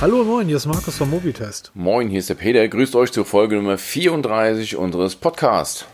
Hallo 0.00 0.22
moin, 0.22 0.46
hier 0.46 0.56
ist 0.56 0.66
Markus 0.66 0.96
vom 0.96 1.10
Mobitest. 1.10 1.72
Moin, 1.74 2.08
hier 2.08 2.20
ist 2.20 2.28
der 2.28 2.36
Peter. 2.36 2.66
Grüßt 2.68 2.94
euch 2.94 3.10
zur 3.10 3.24
Folge 3.24 3.56
Nummer 3.56 3.78
34 3.78 4.76
unseres 4.76 5.16
Podcasts. 5.16 5.86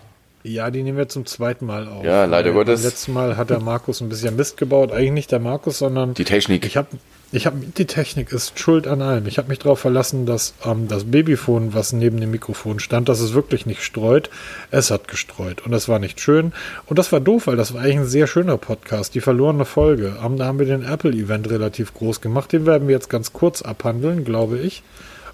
Ja, 0.42 0.70
die 0.70 0.82
nehmen 0.82 0.98
wir 0.98 1.08
zum 1.08 1.24
zweiten 1.24 1.64
Mal 1.64 1.88
auf. 1.88 2.04
Ja, 2.04 2.26
leider 2.26 2.52
Gottes. 2.52 2.82
Beim 2.82 2.90
letzten 2.90 3.12
Mal 3.14 3.36
hat 3.38 3.48
der 3.48 3.60
Markus 3.60 4.02
ein 4.02 4.10
bisschen 4.10 4.36
Mist 4.36 4.58
gebaut. 4.58 4.92
Eigentlich 4.92 5.12
nicht 5.12 5.32
der 5.32 5.40
Markus, 5.40 5.78
sondern 5.78 6.12
Die 6.12 6.24
Technik. 6.24 6.66
ich 6.66 6.76
habe 6.76 6.88
ich 7.34 7.46
hab, 7.46 7.54
die 7.74 7.86
Technik 7.86 8.30
ist 8.32 8.60
schuld 8.60 8.86
an 8.86 9.02
allem. 9.02 9.26
Ich 9.26 9.38
habe 9.38 9.48
mich 9.48 9.58
darauf 9.58 9.80
verlassen, 9.80 10.24
dass 10.24 10.54
ähm, 10.64 10.86
das 10.86 11.04
Babyphone, 11.04 11.74
was 11.74 11.92
neben 11.92 12.20
dem 12.20 12.30
Mikrofon 12.30 12.78
stand, 12.78 13.08
dass 13.08 13.18
es 13.18 13.34
wirklich 13.34 13.66
nicht 13.66 13.82
streut. 13.82 14.30
Es 14.70 14.92
hat 14.92 15.08
gestreut 15.08 15.64
und 15.64 15.72
das 15.72 15.88
war 15.88 15.98
nicht 15.98 16.20
schön. 16.20 16.52
Und 16.86 16.96
das 16.98 17.10
war 17.10 17.18
doof, 17.18 17.48
weil 17.48 17.56
das 17.56 17.74
war 17.74 17.82
eigentlich 17.82 17.96
ein 17.96 18.06
sehr 18.06 18.28
schöner 18.28 18.56
Podcast, 18.56 19.16
die 19.16 19.20
verlorene 19.20 19.64
Folge. 19.64 20.16
Ähm, 20.24 20.36
da 20.36 20.46
haben 20.46 20.60
wir 20.60 20.66
den 20.66 20.84
Apple-Event 20.84 21.50
relativ 21.50 21.92
groß 21.92 22.20
gemacht. 22.20 22.52
Den 22.52 22.66
werden 22.66 22.86
wir 22.86 22.94
jetzt 22.94 23.10
ganz 23.10 23.32
kurz 23.32 23.62
abhandeln, 23.62 24.24
glaube 24.24 24.58
ich. 24.58 24.84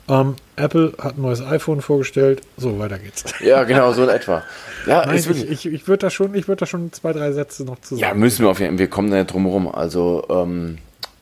Ähm, 0.08 0.36
Apple 0.56 0.94
hat 0.98 1.18
ein 1.18 1.22
neues 1.22 1.42
iPhone 1.42 1.82
vorgestellt. 1.82 2.40
So, 2.56 2.78
weiter 2.78 2.98
geht's. 2.98 3.24
Ja, 3.44 3.64
genau, 3.64 3.92
so 3.92 4.04
in 4.04 4.08
etwa. 4.08 4.42
Ja, 4.86 5.04
Nein, 5.04 5.16
ich, 5.16 5.50
ich, 5.50 5.66
ich 5.66 5.86
würde 5.86 6.06
da 6.06 6.10
schon, 6.10 6.34
ich 6.34 6.48
würde 6.48 6.60
da 6.60 6.66
schon 6.66 6.92
zwei, 6.94 7.12
drei 7.12 7.32
Sätze 7.32 7.64
noch 7.64 7.78
zu 7.82 7.96
ja, 7.96 8.08
sagen. 8.08 8.20
müssen 8.20 8.42
wir 8.42 8.50
auf 8.50 8.58
jeden 8.58 8.72
Fall. 8.72 8.78
Wir 8.78 8.88
kommen 8.88 9.10
da 9.10 9.18
nicht 9.18 9.32
drum 9.32 9.44
herum. 9.44 9.68
Also, 9.68 10.24
ähm, 10.30 10.78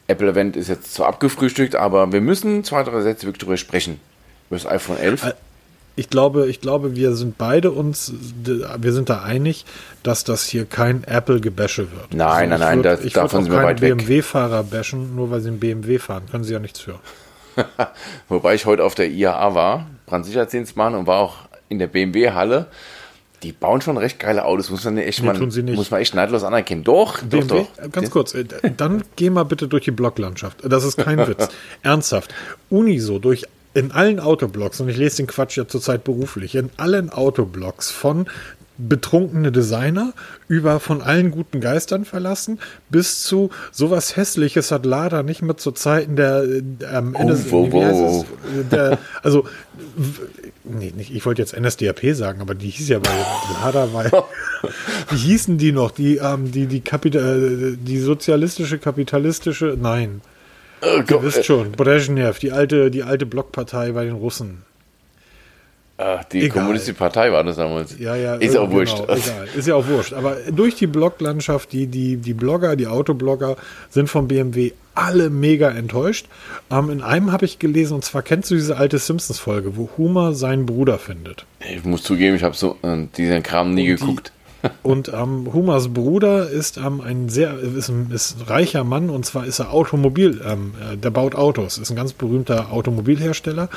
Apple 0.08 0.28
Event 0.30 0.56
ist 0.56 0.68
jetzt 0.68 0.94
zwar 0.94 1.06
abgefrühstückt, 1.08 1.76
aber 1.76 2.10
wir 2.12 2.20
müssen 2.20 2.64
zwei, 2.64 2.82
drei 2.82 3.00
Sätze 3.02 3.26
wirklich 3.26 3.40
drüber 3.42 3.56
sprechen. 3.56 4.00
Über 4.50 4.58
das 4.58 4.66
iPhone 4.66 4.96
11. 4.98 5.24
Äh, 5.24 5.32
Ich 5.96 6.08
glaube, 6.10 6.48
ich 6.48 6.60
glaube, 6.60 6.94
wir 6.96 7.14
sind 7.16 7.38
beide 7.38 7.70
uns, 7.72 8.12
wir 8.44 8.92
sind 8.92 9.10
da 9.10 9.22
einig, 9.22 9.64
dass 10.04 10.22
das 10.24 10.44
hier 10.44 10.64
kein 10.64 11.02
Apple-Gebäsche 11.04 11.90
wird. 11.92 12.14
Nein, 12.14 12.48
nein, 12.50 12.52
ich 12.52 12.58
nein, 12.66 12.78
würd- 12.78 12.82
das- 12.82 13.04
ich 13.04 13.12
davon 13.12 13.42
sind 13.44 13.52
wir 13.52 13.62
weit 13.62 13.80
weg. 13.80 13.96
BMW-Fahrer 13.98 14.62
bashen, 14.62 15.14
nur 15.16 15.30
weil 15.30 15.40
sie 15.40 15.48
einen 15.48 15.58
BMW 15.60 15.98
fahren. 15.98 16.22
Können 16.30 16.44
sie 16.44 16.52
ja 16.52 16.60
nichts 16.60 16.78
für. 16.80 16.98
Wobei 18.28 18.54
ich 18.54 18.64
heute 18.66 18.84
auf 18.84 18.94
der 18.94 19.10
IAA 19.10 19.54
war, 19.54 19.86
Brandsicherheitsdienstmann 20.06 20.94
und 20.94 21.06
war 21.08 21.18
auch 21.20 21.34
in 21.68 21.78
der 21.80 21.88
BMW-Halle. 21.88 22.66
Die 23.42 23.52
bauen 23.52 23.80
schon 23.80 23.96
recht 23.96 24.18
geile 24.18 24.44
Autos, 24.44 24.70
muss 24.70 24.84
man 24.84 24.98
echt 24.98 25.22
Nee, 25.22 25.32
nicht. 25.62 25.76
muss 25.76 25.90
man 25.90 26.00
echt 26.00 26.14
neidlos 26.14 26.42
anerkennen. 26.42 26.82
Doch, 26.84 27.22
BMW, 27.22 27.46
doch, 27.46 27.66
doch. 27.76 27.92
ganz 27.92 28.10
kurz, 28.10 28.34
äh, 28.34 28.44
dann 28.76 29.04
geh 29.16 29.30
mal 29.30 29.44
bitte 29.44 29.68
durch 29.68 29.84
die 29.84 29.90
Blocklandschaft. 29.92 30.58
Das 30.64 30.84
ist 30.84 30.96
kein 30.96 31.18
Witz. 31.26 31.48
Ernsthaft. 31.82 32.34
Uniso 32.68 33.18
durch 33.18 33.44
in 33.74 33.92
allen 33.92 34.18
Autoblocks, 34.18 34.80
und 34.80 34.88
ich 34.88 34.96
lese 34.96 35.18
den 35.18 35.26
Quatsch 35.28 35.56
ja 35.56 35.68
zurzeit 35.68 36.02
beruflich, 36.02 36.56
in 36.56 36.70
allen 36.78 37.10
Autoblocks 37.10 37.90
von 37.92 38.26
betrunkene 38.78 39.52
Designer 39.52 40.12
über 40.46 40.80
von 40.80 41.02
allen 41.02 41.30
guten 41.30 41.60
Geistern 41.60 42.04
verlassen 42.04 42.60
bis 42.90 43.22
zu 43.22 43.50
sowas 43.72 44.16
hässliches 44.16 44.70
hat 44.70 44.86
Lada 44.86 45.22
nicht 45.22 45.42
mehr 45.42 45.56
zu 45.56 45.72
Zeiten 45.72 46.16
der 46.16 46.44
äh, 46.44 46.84
am 46.86 47.14
Oh, 47.14 47.22
NS 47.22 47.50
wo. 47.50 47.66
es? 47.82 48.24
der, 48.70 48.98
also 49.22 49.46
nee, 50.64 50.92
nicht, 50.96 51.14
ich 51.14 51.26
wollte 51.26 51.42
jetzt 51.42 51.58
NSDAP 51.58 52.14
sagen, 52.14 52.40
aber 52.40 52.54
die 52.54 52.70
hieß 52.70 52.88
ja 52.88 53.00
bei 53.00 53.10
Lada 53.62 53.88
weil 53.92 54.10
wie 55.10 55.16
hießen 55.16 55.58
die 55.58 55.72
noch? 55.72 55.90
Die, 55.90 56.16
ähm, 56.16 56.50
die, 56.52 56.66
die, 56.66 56.80
Kapital, 56.80 57.76
die 57.76 57.98
sozialistische, 57.98 58.78
kapitalistische, 58.78 59.76
nein, 59.80 60.20
Oh 60.80 60.98
ihr 60.98 61.02
Gott, 61.02 61.22
wisst 61.22 61.44
schon, 61.44 61.72
Brezhnev, 61.72 62.38
die 62.38 62.52
alte, 62.52 62.90
die 62.90 63.02
alte 63.02 63.26
Blockpartei 63.26 63.92
bei 63.92 64.04
den 64.04 64.14
Russen. 64.14 64.62
Äh, 65.98 66.18
die 66.32 66.44
Egal. 66.44 66.58
Kommunistische 66.62 66.94
Partei 66.96 67.30
war 67.32 67.44
das 67.44 67.56
damals. 67.56 67.98
Ja, 67.98 68.14
ja, 68.16 68.36
Ist 68.36 68.56
auch 68.56 68.70
wurscht. 68.70 68.96
Genau, 68.98 69.12
egal. 69.12 69.48
Ist 69.56 69.68
ja 69.68 69.74
auch 69.74 69.86
wurscht. 69.86 70.12
Aber 70.12 70.36
durch 70.50 70.76
die 70.76 70.86
Bloglandschaft, 70.86 71.72
die, 71.72 71.86
die, 71.88 72.16
die 72.16 72.34
Blogger, 72.34 72.76
die 72.76 72.86
Autoblogger 72.86 73.56
sind 73.90 74.08
von 74.08 74.28
BMW 74.28 74.72
alle 74.94 75.28
mega 75.30 75.70
enttäuscht. 75.70 76.26
Ähm, 76.70 76.90
in 76.90 77.02
einem 77.02 77.30
habe 77.32 77.44
ich 77.44 77.58
gelesen, 77.58 77.94
und 77.94 78.04
zwar 78.04 78.22
kennst 78.22 78.50
du 78.50 78.54
diese 78.54 78.76
alte 78.76 78.98
Simpsons-Folge, 78.98 79.76
wo 79.76 79.90
Homer 79.98 80.32
seinen 80.34 80.66
Bruder 80.66 80.98
findet. 80.98 81.46
Ich 81.68 81.84
muss 81.84 82.02
zugeben, 82.02 82.34
ich 82.36 82.42
habe 82.42 82.54
so 82.56 82.76
äh, 82.82 83.06
diesen 83.16 83.42
Kram 83.42 83.74
nie 83.74 83.82
die- 83.86 83.96
geguckt. 83.96 84.32
Und 84.82 85.12
ähm, 85.14 85.48
Humas 85.52 85.86
Bruder 85.94 86.50
ist 86.50 86.78
ähm, 86.78 87.00
ein 87.00 87.28
sehr 87.28 87.56
ist 87.60 87.88
ein, 87.90 88.10
ist 88.12 88.40
ein 88.40 88.42
reicher 88.48 88.82
Mann 88.82 89.08
und 89.08 89.24
zwar 89.24 89.46
ist 89.46 89.60
er 89.60 89.72
Automobil, 89.72 90.40
ähm, 90.44 90.74
äh, 90.92 90.96
der 90.96 91.10
baut 91.10 91.36
Autos, 91.36 91.78
ist 91.78 91.90
ein 91.90 91.96
ganz 91.96 92.12
berühmter 92.12 92.72
Automobilhersteller 92.72 93.68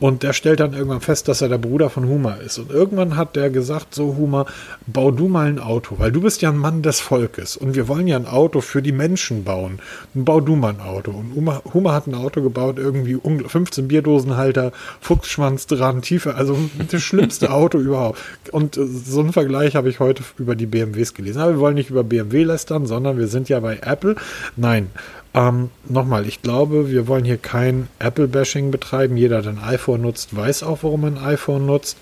und 0.00 0.22
der 0.22 0.32
stellt 0.32 0.60
dann 0.60 0.72
irgendwann 0.74 1.00
fest, 1.00 1.28
dass 1.28 1.40
er 1.40 1.48
der 1.48 1.58
Bruder 1.58 1.88
von 1.88 2.08
Huma 2.08 2.34
ist. 2.34 2.58
Und 2.58 2.70
irgendwann 2.70 3.16
hat 3.16 3.36
der 3.36 3.50
gesagt, 3.50 3.94
so 3.94 4.16
Huma, 4.16 4.46
bau 4.86 5.10
du 5.10 5.28
mal 5.28 5.46
ein 5.46 5.58
Auto, 5.58 5.96
weil 5.98 6.12
du 6.12 6.20
bist 6.20 6.42
ja 6.42 6.50
ein 6.50 6.56
Mann 6.58 6.82
des 6.82 7.00
Volkes 7.00 7.56
und 7.56 7.74
wir 7.74 7.88
wollen 7.88 8.06
ja 8.06 8.16
ein 8.16 8.26
Auto 8.26 8.60
für 8.60 8.82
die 8.82 8.92
Menschen 8.92 9.44
bauen. 9.44 9.78
Dann 10.12 10.24
bau 10.24 10.40
du 10.40 10.56
mal 10.56 10.70
ein 10.74 10.80
Auto. 10.80 11.12
Und 11.12 11.34
Huma, 11.34 11.62
Huma 11.72 11.92
hat 11.92 12.06
ein 12.06 12.14
Auto 12.14 12.42
gebaut, 12.42 12.78
irgendwie 12.78 13.14
ungl- 13.16 13.48
15 13.48 13.88
Bierdosenhalter, 13.88 14.72
Fuchsschwanz 15.00 15.66
dran, 15.66 16.02
Tiefe, 16.02 16.34
also 16.34 16.58
das 16.90 17.02
schlimmste 17.02 17.50
Auto 17.52 17.78
überhaupt. 17.78 18.18
Und 18.50 18.76
äh, 18.76 18.86
so 18.86 19.20
einen 19.20 19.32
Vergleich 19.32 19.76
habe 19.76 19.88
ich 19.88 20.00
heute 20.00 20.22
über 20.38 20.56
die 20.56 20.66
BMWs 20.66 21.14
gelesen. 21.14 21.40
Aber 21.40 21.52
wir 21.52 21.60
wollen 21.60 21.74
nicht 21.74 21.90
über 21.90 22.04
BMW 22.04 22.42
lästern, 22.44 22.86
sondern 22.86 23.18
wir 23.18 23.28
sind 23.28 23.48
ja 23.48 23.60
bei 23.60 23.78
Apple. 23.82 24.16
Nein, 24.56 24.90
ähm, 25.34 25.70
nochmal, 25.88 26.26
ich 26.26 26.42
glaube, 26.42 26.90
wir 26.90 27.08
wollen 27.08 27.24
hier 27.24 27.38
kein 27.38 27.88
Apple-Bashing 27.98 28.70
betreiben. 28.70 29.16
Jeder, 29.16 29.42
der 29.42 29.52
ein 29.52 29.58
iPhone 29.58 30.02
nutzt, 30.02 30.36
weiß 30.36 30.62
auch, 30.62 30.78
warum 30.82 31.02
man 31.02 31.18
ein 31.18 31.24
iPhone 31.24 31.66
nutzt. 31.66 31.98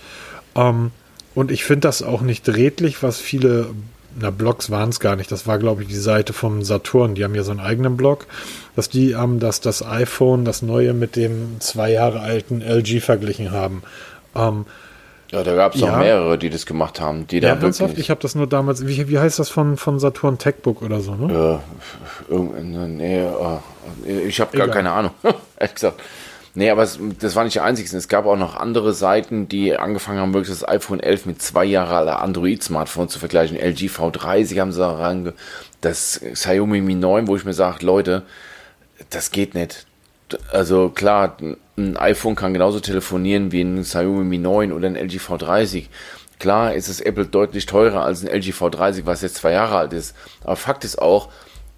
Ähm, 0.54 0.90
und 1.34 1.50
ich 1.50 1.64
finde 1.64 1.88
das 1.88 2.02
auch 2.02 2.20
nicht 2.20 2.46
redlich, 2.50 3.02
was 3.02 3.18
viele, 3.18 3.70
na, 4.20 4.28
Blogs 4.28 4.70
waren 4.70 4.90
es 4.90 5.00
gar 5.00 5.16
nicht. 5.16 5.32
Das 5.32 5.46
war, 5.46 5.58
glaube 5.58 5.82
ich, 5.82 5.88
die 5.88 5.94
Seite 5.94 6.34
vom 6.34 6.62
Saturn. 6.62 7.14
Die 7.14 7.24
haben 7.24 7.34
ja 7.34 7.42
so 7.42 7.52
einen 7.52 7.60
eigenen 7.60 7.96
Blog, 7.96 8.26
dass 8.76 8.90
die 8.90 9.12
ähm, 9.12 9.40
dass 9.40 9.62
das 9.62 9.82
iPhone, 9.82 10.44
das 10.44 10.60
neue, 10.60 10.92
mit 10.92 11.16
dem 11.16 11.58
zwei 11.60 11.90
Jahre 11.90 12.20
alten 12.20 12.60
LG 12.60 13.00
verglichen 13.00 13.50
haben. 13.50 13.82
Ähm, 14.34 14.66
Ja, 15.32 15.42
da 15.42 15.54
gab 15.54 15.74
es 15.74 15.80
Ja. 15.80 15.90
noch 15.92 15.98
mehrere, 15.98 16.36
die 16.38 16.50
das 16.50 16.66
gemacht 16.66 17.00
haben, 17.00 17.26
die 17.26 17.38
ja, 17.38 17.54
da 17.54 17.60
ernsthaft, 17.62 17.96
ich 17.98 18.10
habe 18.10 18.20
das 18.20 18.34
nur 18.34 18.46
damals, 18.46 18.86
wie, 18.86 19.08
wie 19.08 19.18
heißt 19.18 19.38
das 19.38 19.48
von, 19.48 19.76
von 19.78 19.98
Saturn 19.98 20.36
Techbook 20.38 20.82
oder 20.82 21.00
so, 21.00 21.14
ne? 21.14 21.58
Irgendein- 22.28 22.96
nee, 22.98 23.20
äh, 23.20 24.20
ich 24.26 24.40
habe 24.40 24.56
gar 24.56 24.68
keine 24.68 24.92
Ahnung, 24.92 25.12
ehrlich 25.58 25.74
gesagt. 25.74 26.00
Nee, 26.54 26.68
aber 26.68 26.82
es, 26.82 26.98
das 27.18 27.34
war 27.34 27.44
nicht 27.44 27.56
der 27.56 27.64
einzige. 27.64 27.96
Es 27.96 28.08
gab 28.08 28.26
auch 28.26 28.36
noch 28.36 28.56
andere 28.56 28.92
Seiten, 28.92 29.48
die 29.48 29.74
angefangen 29.74 30.18
haben, 30.20 30.34
wirklich 30.34 30.50
das 30.54 30.68
iPhone 30.68 31.00
11 31.00 31.24
mit 31.24 31.40
zwei 31.40 31.64
Jahre 31.64 31.96
alter 31.96 32.20
Android-Smartphone 32.20 33.08
zu 33.08 33.18
vergleichen. 33.18 33.56
LG 33.56 33.88
V30 33.88 34.60
haben 34.60 34.70
sie 34.70 34.80
da 34.80 34.92
range, 34.92 35.32
das 35.80 36.20
Xiaomi 36.34 36.82
Mi 36.82 36.94
9, 36.94 37.26
wo 37.26 37.36
ich 37.36 37.46
mir 37.46 37.54
sage, 37.54 37.86
Leute, 37.86 38.22
das 39.08 39.30
geht 39.30 39.54
nicht. 39.54 39.86
Also 40.52 40.88
klar, 40.90 41.36
ein 41.76 41.96
iPhone 41.96 42.34
kann 42.34 42.52
genauso 42.52 42.80
telefonieren 42.80 43.52
wie 43.52 43.62
ein 43.62 43.82
Xiaomi 43.82 44.24
Mi 44.24 44.38
9 44.38 44.72
oder 44.72 44.86
ein 44.88 44.96
LG 44.96 45.16
V30. 45.18 45.86
Klar 46.38 46.74
ist 46.74 46.88
es 46.88 47.00
Apple 47.00 47.26
deutlich 47.26 47.66
teurer 47.66 48.04
als 48.04 48.22
ein 48.22 48.28
LG 48.28 48.50
V30, 48.50 49.02
was 49.04 49.22
jetzt 49.22 49.36
zwei 49.36 49.52
Jahre 49.52 49.76
alt 49.76 49.92
ist. 49.92 50.14
Aber 50.44 50.56
Fakt 50.56 50.84
ist 50.84 51.00
auch, 51.00 51.28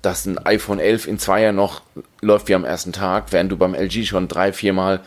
dass 0.03 0.27
ein 0.27 0.39
iPhone 0.47 0.81
11 0.81 1.07
in 1.07 1.19
zwei 1.19 1.43
Jahren 1.43 1.57
noch 1.57 1.83
läuft 2.21 2.49
wie 2.49 2.55
am 2.55 2.65
ersten 2.65 2.93
Tag, 2.93 3.27
während 3.31 3.53
du 3.53 3.57
beim 3.57 3.75
LG 3.75 4.05
schon 4.07 4.29
drei, 4.29 4.53
viermal 4.53 5.01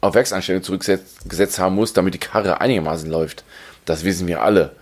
auf 0.00 0.14
Werkseinstellungen 0.14 0.64
zurückgesetzt 0.64 1.58
haben 1.58 1.74
musst, 1.74 1.96
damit 1.96 2.14
die 2.14 2.18
Karre 2.18 2.60
einigermaßen 2.60 3.10
läuft. 3.10 3.44
Das 3.84 4.04
wissen 4.04 4.26
wir 4.26 4.42
alle. 4.42 4.72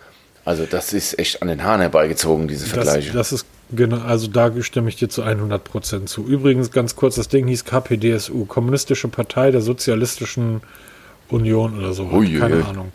Also 0.44 0.64
das 0.64 0.92
ist 0.92 1.18
echt 1.18 1.42
an 1.42 1.48
den 1.48 1.62
Haaren 1.64 1.80
herbeigezogen, 1.80 2.46
diese 2.48 2.64
Das, 2.66 2.72
Vergleiche. 2.72 3.12
das 3.12 3.32
ist 3.32 3.46
genau, 3.70 3.98
also 3.98 4.28
da 4.28 4.50
stimme 4.62 4.88
ich 4.88 4.96
dir 4.96 5.08
zu 5.08 5.22
100 5.22 5.62
Prozent 5.62 6.08
zu. 6.08 6.24
Übrigens 6.24 6.70
ganz 6.70 6.96
kurz, 6.96 7.16
das 7.16 7.28
Ding 7.28 7.46
hieß 7.46 7.64
KPDSU, 7.64 8.44
Kommunistische 8.44 9.08
Partei 9.08 9.50
der 9.50 9.60
Sozialistischen 9.60 10.60
Union 11.30 11.78
oder 11.78 11.92
so. 11.92 12.04
Ui, 12.04 12.38
Keine 12.38 12.56
ui. 12.56 12.62
Ahnung. 12.62 12.92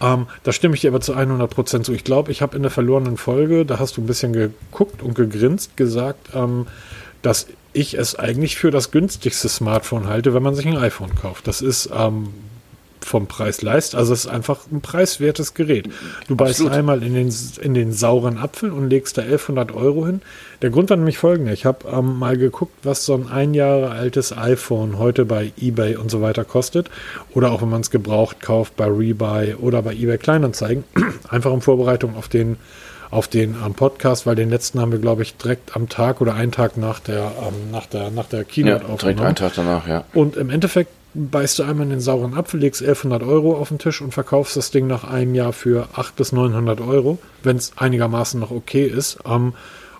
Ähm, 0.00 0.26
da 0.42 0.52
stimme 0.52 0.74
ich 0.74 0.80
dir 0.80 0.88
aber 0.88 1.00
zu 1.00 1.14
100 1.14 1.50
Prozent 1.50 1.86
zu. 1.86 1.92
Ich 1.92 2.04
glaube, 2.04 2.32
ich 2.32 2.42
habe 2.42 2.56
in 2.56 2.62
der 2.62 2.70
verlorenen 2.70 3.16
Folge, 3.16 3.64
da 3.64 3.78
hast 3.78 3.96
du 3.96 4.00
ein 4.00 4.06
bisschen 4.06 4.32
geguckt 4.32 5.02
und 5.02 5.14
gegrinst, 5.14 5.76
gesagt, 5.76 6.30
ähm, 6.34 6.66
dass 7.22 7.46
ich 7.72 7.94
es 7.94 8.18
eigentlich 8.18 8.56
für 8.56 8.70
das 8.70 8.90
günstigste 8.90 9.48
Smartphone 9.48 10.06
halte, 10.06 10.34
wenn 10.34 10.42
man 10.42 10.54
sich 10.54 10.66
ein 10.66 10.76
iPhone 10.76 11.14
kauft. 11.14 11.46
Das 11.46 11.60
ist 11.60 11.90
ähm, 11.96 12.28
vom 13.04 13.26
Preis 13.26 13.62
leist. 13.62 13.94
Also 13.94 14.12
es 14.12 14.24
ist 14.24 14.30
einfach 14.30 14.60
ein 14.70 14.80
preiswertes 14.80 15.54
Gerät. 15.54 15.88
Du 16.28 16.36
beißt 16.36 16.60
Absolut. 16.60 16.72
einmal 16.72 17.02
in 17.02 17.14
den, 17.14 17.34
in 17.60 17.74
den 17.74 17.92
sauren 17.92 18.38
Apfel 18.38 18.70
und 18.70 18.88
legst 18.88 19.18
da 19.18 19.22
1100 19.22 19.72
Euro 19.72 20.06
hin. 20.06 20.22
Der 20.62 20.70
Grund 20.70 20.90
war 20.90 20.96
nämlich 20.96 21.18
folgender. 21.18 21.52
Ich 21.52 21.64
habe 21.64 21.88
ähm, 21.88 22.18
mal 22.18 22.36
geguckt, 22.36 22.72
was 22.82 23.04
so 23.04 23.14
ein 23.14 23.28
ein 23.28 23.54
Jahre 23.54 23.90
altes 23.90 24.36
iPhone 24.36 24.98
heute 24.98 25.24
bei 25.24 25.52
eBay 25.60 25.96
und 25.96 26.10
so 26.10 26.22
weiter 26.22 26.44
kostet. 26.44 26.90
Oder 27.34 27.50
auch 27.52 27.62
wenn 27.62 27.70
man 27.70 27.80
es 27.80 27.90
gebraucht 27.90 28.40
kauft 28.40 28.76
bei 28.76 28.86
Rebuy 28.86 29.54
oder 29.54 29.82
bei 29.82 29.94
eBay 29.94 30.18
Kleinanzeigen. 30.18 30.84
Einfach 31.28 31.52
in 31.52 31.60
Vorbereitung 31.60 32.16
auf 32.16 32.28
den 32.28 32.56
auf 33.12 33.28
den 33.28 33.54
ähm, 33.64 33.74
Podcast, 33.74 34.26
weil 34.26 34.36
den 34.36 34.48
letzten 34.48 34.80
haben 34.80 34.90
wir, 34.90 34.98
glaube 34.98 35.22
ich, 35.22 35.36
direkt 35.36 35.76
am 35.76 35.90
Tag 35.90 36.22
oder 36.22 36.34
einen 36.34 36.50
Tag 36.50 36.78
nach 36.78 36.98
der, 36.98 37.30
ähm, 37.46 37.70
nach 37.70 37.84
der, 37.84 38.10
nach 38.10 38.24
der 38.24 38.40
ja, 38.40 38.44
Keynote 38.44 38.78
direkt 38.78 38.90
aufgenommen. 38.90 39.26
einen 39.26 39.36
Tag 39.36 39.52
danach, 39.54 39.86
ja. 39.86 40.04
Und 40.14 40.36
im 40.36 40.48
Endeffekt 40.48 40.90
beißt 41.14 41.58
du 41.58 41.62
einmal 41.64 41.84
in 41.84 41.90
den 41.90 42.00
sauren 42.00 42.34
Apfel, 42.34 42.60
legst 42.60 42.80
1100 42.82 43.22
Euro 43.22 43.56
auf 43.56 43.68
den 43.68 43.78
Tisch 43.78 44.00
und 44.00 44.12
verkaufst 44.12 44.56
das 44.56 44.70
Ding 44.70 44.86
nach 44.86 45.04
einem 45.04 45.34
Jahr 45.34 45.52
für 45.52 45.88
800 45.92 46.16
bis 46.16 46.32
900 46.32 46.80
Euro, 46.80 47.18
wenn 47.42 47.56
es 47.56 47.72
einigermaßen 47.76 48.40
noch 48.40 48.50
okay 48.50 48.86
ist. 48.86 49.18
Ähm, 49.26 49.54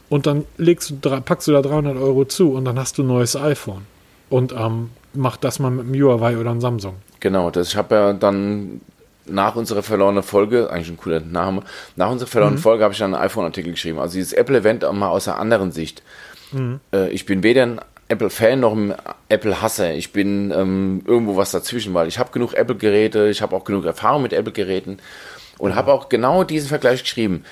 und 0.09 0.27
dann 0.27 0.45
legst 0.59 0.91
du, 0.91 0.99
drei- 1.01 1.21
packst 1.21 1.49
du 1.49 1.53
da 1.53 1.63
300 1.63 1.97
Euro 1.97 2.25
zu 2.25 2.53
und 2.53 2.65
dann 2.65 2.79
hast 2.79 2.99
du 2.99 3.03
ein 3.03 3.07
neues 3.07 3.37
iPhone. 3.37 3.83
Und 4.31 4.53
ähm, 4.53 4.91
mach 5.15 5.37
das 5.37 5.59
mal 5.59 5.71
mit 5.71 5.87
einem 5.87 6.03
Huawei 6.03 6.39
oder 6.39 6.51
einem 6.51 6.61
Samsung. 6.61 6.95
Genau, 7.21 7.51
das, 7.51 7.69
ich 7.69 7.77
habe 7.77 7.95
ja 7.95 8.13
dann 8.13 8.81
nach 9.27 9.57
unserer 9.57 9.83
verlorenen 9.83 10.23
Folge, 10.23 10.71
eigentlich 10.71 10.91
ein 10.91 10.97
cooler 10.97 11.21
Name, 11.21 11.63
nach 11.97 12.11
unserer 12.11 12.29
verlorenen 12.29 12.59
mhm. 12.59 12.63
Folge 12.63 12.85
habe 12.85 12.93
ich 12.93 12.99
dann 12.99 13.15
einen 13.15 13.23
iPhone-Artikel 13.23 13.73
geschrieben. 13.73 13.99
Also 13.99 14.15
dieses 14.15 14.33
Apple-Event 14.33 14.85
mal 14.93 15.09
aus 15.09 15.29
einer 15.29 15.39
anderen 15.39 15.73
Sicht. 15.73 16.03
Mhm. 16.53 16.81
Äh, 16.93 17.11
ich 17.11 17.27
bin 17.27 17.43
weder 17.43 17.63
ein 17.63 17.81
Apple-Fan 18.13 18.61
noch 18.61 18.75
ein 18.75 18.95
Apple-Hasser. 19.29 19.95
Ich 19.95 20.13
bin 20.13 20.53
ähm, 20.55 21.03
irgendwo 21.07 21.37
was 21.37 21.51
dazwischen, 21.51 21.95
weil 21.95 22.09
ich 22.09 22.19
habe 22.19 22.31
genug 22.31 22.55
Apple-Geräte, 22.55 23.29
ich 23.29 23.41
habe 23.41 23.57
auch 23.57 23.65
genug 23.65 23.87
Erfahrung 23.87 24.23
mit 24.23 24.33
Apple-Geräten 24.33 24.99
und 25.59 25.71
mhm. 25.71 25.75
habe 25.75 25.93
auch 25.93 26.09
genau 26.09 26.45
diesen 26.45 26.69
Vergleich 26.69 27.03
geschrieben. 27.03 27.45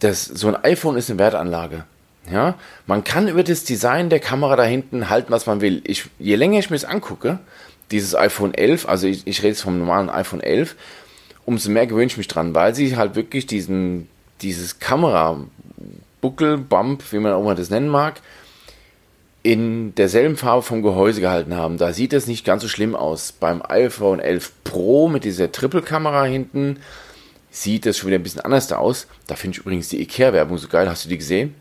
Das, 0.00 0.24
so 0.24 0.48
ein 0.48 0.56
iPhone 0.64 0.96
ist 0.96 1.10
eine 1.10 1.18
Wertanlage. 1.18 1.84
Ja, 2.30 2.54
man 2.86 3.02
kann 3.02 3.28
über 3.28 3.42
das 3.42 3.64
Design 3.64 4.08
der 4.08 4.20
Kamera 4.20 4.56
da 4.56 4.64
hinten 4.64 5.10
halten, 5.10 5.32
was 5.32 5.46
man 5.46 5.60
will. 5.60 5.82
Ich, 5.84 6.04
je 6.18 6.36
länger 6.36 6.58
ich 6.58 6.70
mir 6.70 6.76
das 6.76 6.84
angucke, 6.84 7.38
dieses 7.90 8.14
iPhone 8.14 8.54
11, 8.54 8.88
also 8.88 9.06
ich, 9.06 9.26
ich 9.26 9.38
rede 9.38 9.48
jetzt 9.48 9.62
vom 9.62 9.78
normalen 9.78 10.10
iPhone 10.10 10.40
11, 10.40 10.76
umso 11.44 11.70
mehr 11.70 11.86
gewöhne 11.86 12.06
ich 12.06 12.16
mich 12.16 12.28
dran, 12.28 12.54
weil 12.54 12.74
sie 12.74 12.96
halt 12.96 13.14
wirklich 13.16 13.46
diesen, 13.46 14.08
dieses 14.42 14.78
Kamera-Buckel, 14.78 16.58
Bump, 16.58 17.02
wie 17.10 17.18
man 17.18 17.32
auch 17.32 17.40
immer 17.40 17.54
das 17.54 17.70
nennen 17.70 17.88
mag, 17.88 18.20
in 19.42 19.94
derselben 19.94 20.36
Farbe 20.36 20.62
vom 20.62 20.82
Gehäuse 20.82 21.20
gehalten 21.20 21.54
haben. 21.54 21.78
Da 21.78 21.92
sieht 21.92 22.12
es 22.12 22.26
nicht 22.26 22.44
ganz 22.44 22.62
so 22.62 22.68
schlimm 22.68 22.94
aus. 22.94 23.32
Beim 23.32 23.62
iPhone 23.66 24.20
11 24.20 24.52
Pro 24.64 25.08
mit 25.08 25.24
dieser 25.24 25.50
Triple-Kamera 25.50 26.24
hinten 26.24 26.78
sieht 27.50 27.86
es 27.86 27.98
schon 27.98 28.08
wieder 28.08 28.18
ein 28.18 28.22
bisschen 28.22 28.42
anders 28.42 28.70
aus. 28.72 29.06
Da 29.26 29.36
finde 29.36 29.56
ich 29.56 29.60
übrigens 29.60 29.88
die 29.88 30.00
Ikea-Werbung 30.02 30.58
so 30.58 30.68
geil. 30.68 30.88
Hast 30.88 31.04
du 31.04 31.08
die 31.08 31.18
gesehen? 31.18 31.54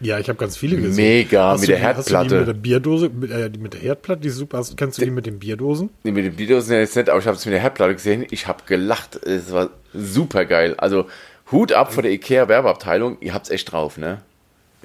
Ja, 0.00 0.18
ich 0.18 0.28
habe 0.28 0.38
ganz 0.38 0.56
viele 0.56 0.76
gesehen. 0.76 0.96
Mega, 0.96 1.50
hast 1.50 1.60
mit 1.60 1.70
der 1.70 1.76
die, 1.76 1.82
Herdplatte. 1.82 2.38
mit 2.38 2.48
der 2.48 2.52
Bierdose, 2.52 3.08
mit, 3.08 3.30
äh, 3.30 3.50
mit 3.58 3.74
der 3.74 3.80
Herdplatte, 3.80 4.20
die 4.20 4.30
super. 4.30 4.58
Hast, 4.58 4.76
kennst 4.76 4.98
du 4.98 5.04
die 5.04 5.10
mit 5.10 5.26
den 5.26 5.38
Bierdosen? 5.38 5.90
Nee, 6.02 6.12
mit 6.12 6.24
den 6.24 6.34
Bierdosen 6.34 6.74
ja 6.74 6.80
jetzt 6.80 6.96
nicht, 6.96 7.08
aber 7.08 7.18
ich 7.20 7.26
habe 7.26 7.36
es 7.36 7.44
mit 7.44 7.54
der 7.54 7.60
Herdplatte 7.60 7.94
gesehen. 7.94 8.26
Ich 8.30 8.46
habe 8.46 8.64
gelacht. 8.66 9.16
Es 9.24 9.52
war 9.52 9.70
super 9.92 10.44
geil. 10.44 10.74
Also 10.76 11.06
Hut 11.52 11.72
ab 11.72 11.92
vor 11.92 12.02
der 12.02 12.12
Ikea 12.12 12.48
Werbeabteilung. 12.48 13.18
Ihr 13.20 13.34
habt's 13.34 13.50
echt 13.50 13.72
drauf, 13.72 13.96
ne? 13.96 14.22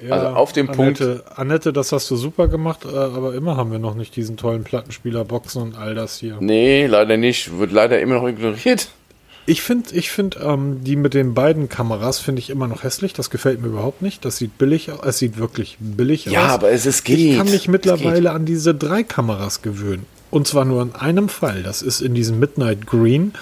Ja, 0.06 0.14
also 0.14 0.26
auf 0.28 0.52
dem 0.52 0.68
Annette, 0.70 1.14
Punkt. 1.16 1.38
Annette, 1.38 1.72
das 1.72 1.92
hast 1.92 2.10
du 2.10 2.16
super 2.16 2.48
gemacht, 2.48 2.84
äh, 2.84 2.96
aber 2.96 3.34
immer 3.34 3.56
haben 3.56 3.70
wir 3.72 3.78
noch 3.78 3.94
nicht 3.94 4.16
diesen 4.16 4.36
tollen 4.36 4.64
Plattenspieler, 4.64 5.24
Boxen 5.24 5.62
und 5.62 5.76
all 5.76 5.94
das 5.94 6.18
hier. 6.18 6.36
Nee, 6.40 6.86
leider 6.86 7.16
nicht. 7.16 7.58
Wird 7.58 7.72
leider 7.72 8.00
immer 8.00 8.14
noch 8.14 8.28
ignoriert. 8.28 8.88
Ich 9.46 9.62
finde, 9.62 9.94
ich 9.94 10.10
find, 10.10 10.38
ähm, 10.42 10.84
die 10.84 10.96
mit 10.96 11.14
den 11.14 11.34
beiden 11.34 11.68
Kameras 11.68 12.18
finde 12.20 12.40
ich 12.40 12.50
immer 12.50 12.68
noch 12.68 12.84
hässlich. 12.84 13.14
Das 13.14 13.30
gefällt 13.30 13.60
mir 13.60 13.68
überhaupt 13.68 14.02
nicht. 14.02 14.24
Das 14.24 14.36
sieht 14.36 14.58
billig 14.58 14.92
aus. 14.92 15.00
Es 15.02 15.18
sieht 15.18 15.38
wirklich 15.38 15.76
billig 15.80 16.26
ja, 16.26 16.30
aus. 16.30 16.36
Ja, 16.36 16.54
aber 16.54 16.70
es 16.70 16.86
ist 16.86 17.04
geht. 17.04 17.18
Ich 17.18 17.36
kann 17.36 17.50
mich 17.50 17.66
mittlerweile 17.66 18.30
an 18.30 18.44
diese 18.44 18.74
drei 18.74 19.02
Kameras 19.02 19.62
gewöhnen. 19.62 20.06
Und 20.30 20.46
zwar 20.46 20.64
nur 20.64 20.82
in 20.82 20.94
einem 20.94 21.28
Fall. 21.28 21.62
Das 21.62 21.82
ist 21.82 22.00
in 22.00 22.14
diesem 22.14 22.38
Midnight 22.38 22.86
Green. 22.86 23.32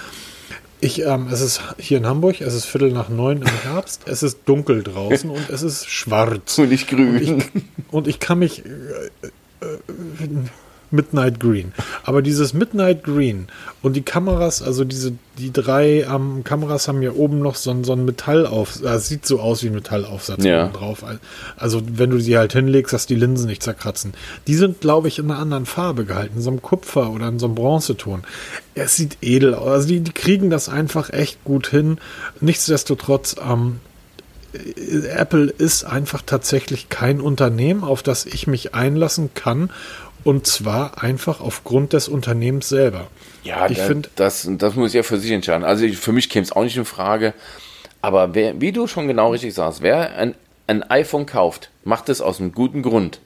Ich, 0.80 1.02
ähm, 1.02 1.28
es 1.30 1.40
ist 1.40 1.60
hier 1.78 1.98
in 1.98 2.06
Hamburg, 2.06 2.40
es 2.40 2.54
ist 2.54 2.64
Viertel 2.64 2.92
nach 2.92 3.08
neun 3.08 3.42
im 3.42 3.48
Herbst, 3.62 4.02
es 4.06 4.22
ist 4.22 4.40
dunkel 4.44 4.84
draußen 4.84 5.28
und 5.28 5.50
es 5.50 5.62
ist 5.62 5.88
schwarz. 5.88 6.58
Und 6.58 6.68
nicht 6.68 6.88
grün. 6.88 7.16
Und 7.16 7.22
ich, 7.22 7.44
und 7.90 8.08
ich 8.08 8.20
kann 8.20 8.38
mich 8.38 8.64
äh, 8.64 8.68
äh, 9.60 9.78
Midnight 10.90 11.40
Green. 11.40 11.72
Aber 12.04 12.22
dieses 12.22 12.54
Midnight 12.54 13.04
Green 13.04 13.48
und 13.82 13.94
die 13.94 14.02
Kameras, 14.02 14.62
also 14.62 14.84
diese, 14.84 15.12
die 15.38 15.52
drei 15.52 16.02
ähm, 16.02 16.42
Kameras 16.44 16.88
haben 16.88 17.02
ja 17.02 17.12
oben 17.12 17.40
noch 17.40 17.54
so, 17.54 17.82
so 17.82 17.92
ein 17.92 18.04
Metallaufsatz, 18.04 18.84
äh, 18.84 18.98
sieht 18.98 19.26
so 19.26 19.40
aus 19.40 19.62
wie 19.62 19.68
ein 19.68 19.74
Metallaufsatz 19.74 20.44
ja. 20.44 20.68
drauf. 20.68 21.04
Also 21.56 21.82
wenn 21.86 22.10
du 22.10 22.18
sie 22.18 22.38
halt 22.38 22.52
hinlegst, 22.52 22.92
dass 22.92 23.06
die 23.06 23.14
Linsen 23.14 23.46
nicht 23.46 23.62
zerkratzen. 23.62 24.14
Die 24.46 24.54
sind, 24.54 24.80
glaube 24.80 25.08
ich, 25.08 25.18
in 25.18 25.30
einer 25.30 25.40
anderen 25.40 25.66
Farbe 25.66 26.04
gehalten, 26.04 26.36
in 26.36 26.42
so 26.42 26.50
einem 26.50 26.62
Kupfer 26.62 27.10
oder 27.10 27.28
in 27.28 27.38
so 27.38 27.46
einem 27.46 27.54
Bronzeton. 27.54 28.22
Es 28.74 28.96
sieht 28.96 29.18
edel 29.20 29.54
aus. 29.54 29.68
Also 29.68 29.88
die, 29.88 30.00
die 30.00 30.12
kriegen 30.12 30.50
das 30.50 30.68
einfach 30.68 31.10
echt 31.10 31.44
gut 31.44 31.68
hin. 31.68 31.98
Nichtsdestotrotz, 32.40 33.36
ähm, 33.46 33.80
Apple 35.14 35.50
ist 35.50 35.84
einfach 35.84 36.22
tatsächlich 36.24 36.88
kein 36.88 37.20
Unternehmen, 37.20 37.84
auf 37.84 38.02
das 38.02 38.24
ich 38.24 38.46
mich 38.46 38.74
einlassen 38.74 39.30
kann 39.34 39.70
und 40.24 40.46
zwar 40.46 41.02
einfach 41.02 41.40
aufgrund 41.40 41.92
des 41.92 42.08
Unternehmens 42.08 42.68
selber. 42.68 43.06
Ja, 43.44 43.68
ich 43.68 43.78
finde. 43.78 44.08
Das, 44.16 44.48
das 44.50 44.74
muss 44.74 44.92
ja 44.92 45.02
für 45.02 45.18
sich 45.18 45.30
entscheiden. 45.30 45.64
Also 45.64 45.84
ich, 45.84 45.96
für 45.96 46.12
mich 46.12 46.28
käme 46.28 46.44
es 46.44 46.52
auch 46.52 46.64
nicht 46.64 46.76
in 46.76 46.84
Frage. 46.84 47.34
Aber 48.00 48.34
wer, 48.34 48.60
wie 48.60 48.72
du 48.72 48.86
schon 48.86 49.08
genau 49.08 49.32
richtig 49.32 49.54
sagst, 49.54 49.82
wer 49.82 50.16
ein, 50.16 50.34
ein 50.66 50.82
iPhone 50.90 51.26
kauft, 51.26 51.70
macht 51.84 52.08
es 52.08 52.20
aus 52.20 52.40
einem 52.40 52.52
guten 52.52 52.82
Grund. 52.82 53.20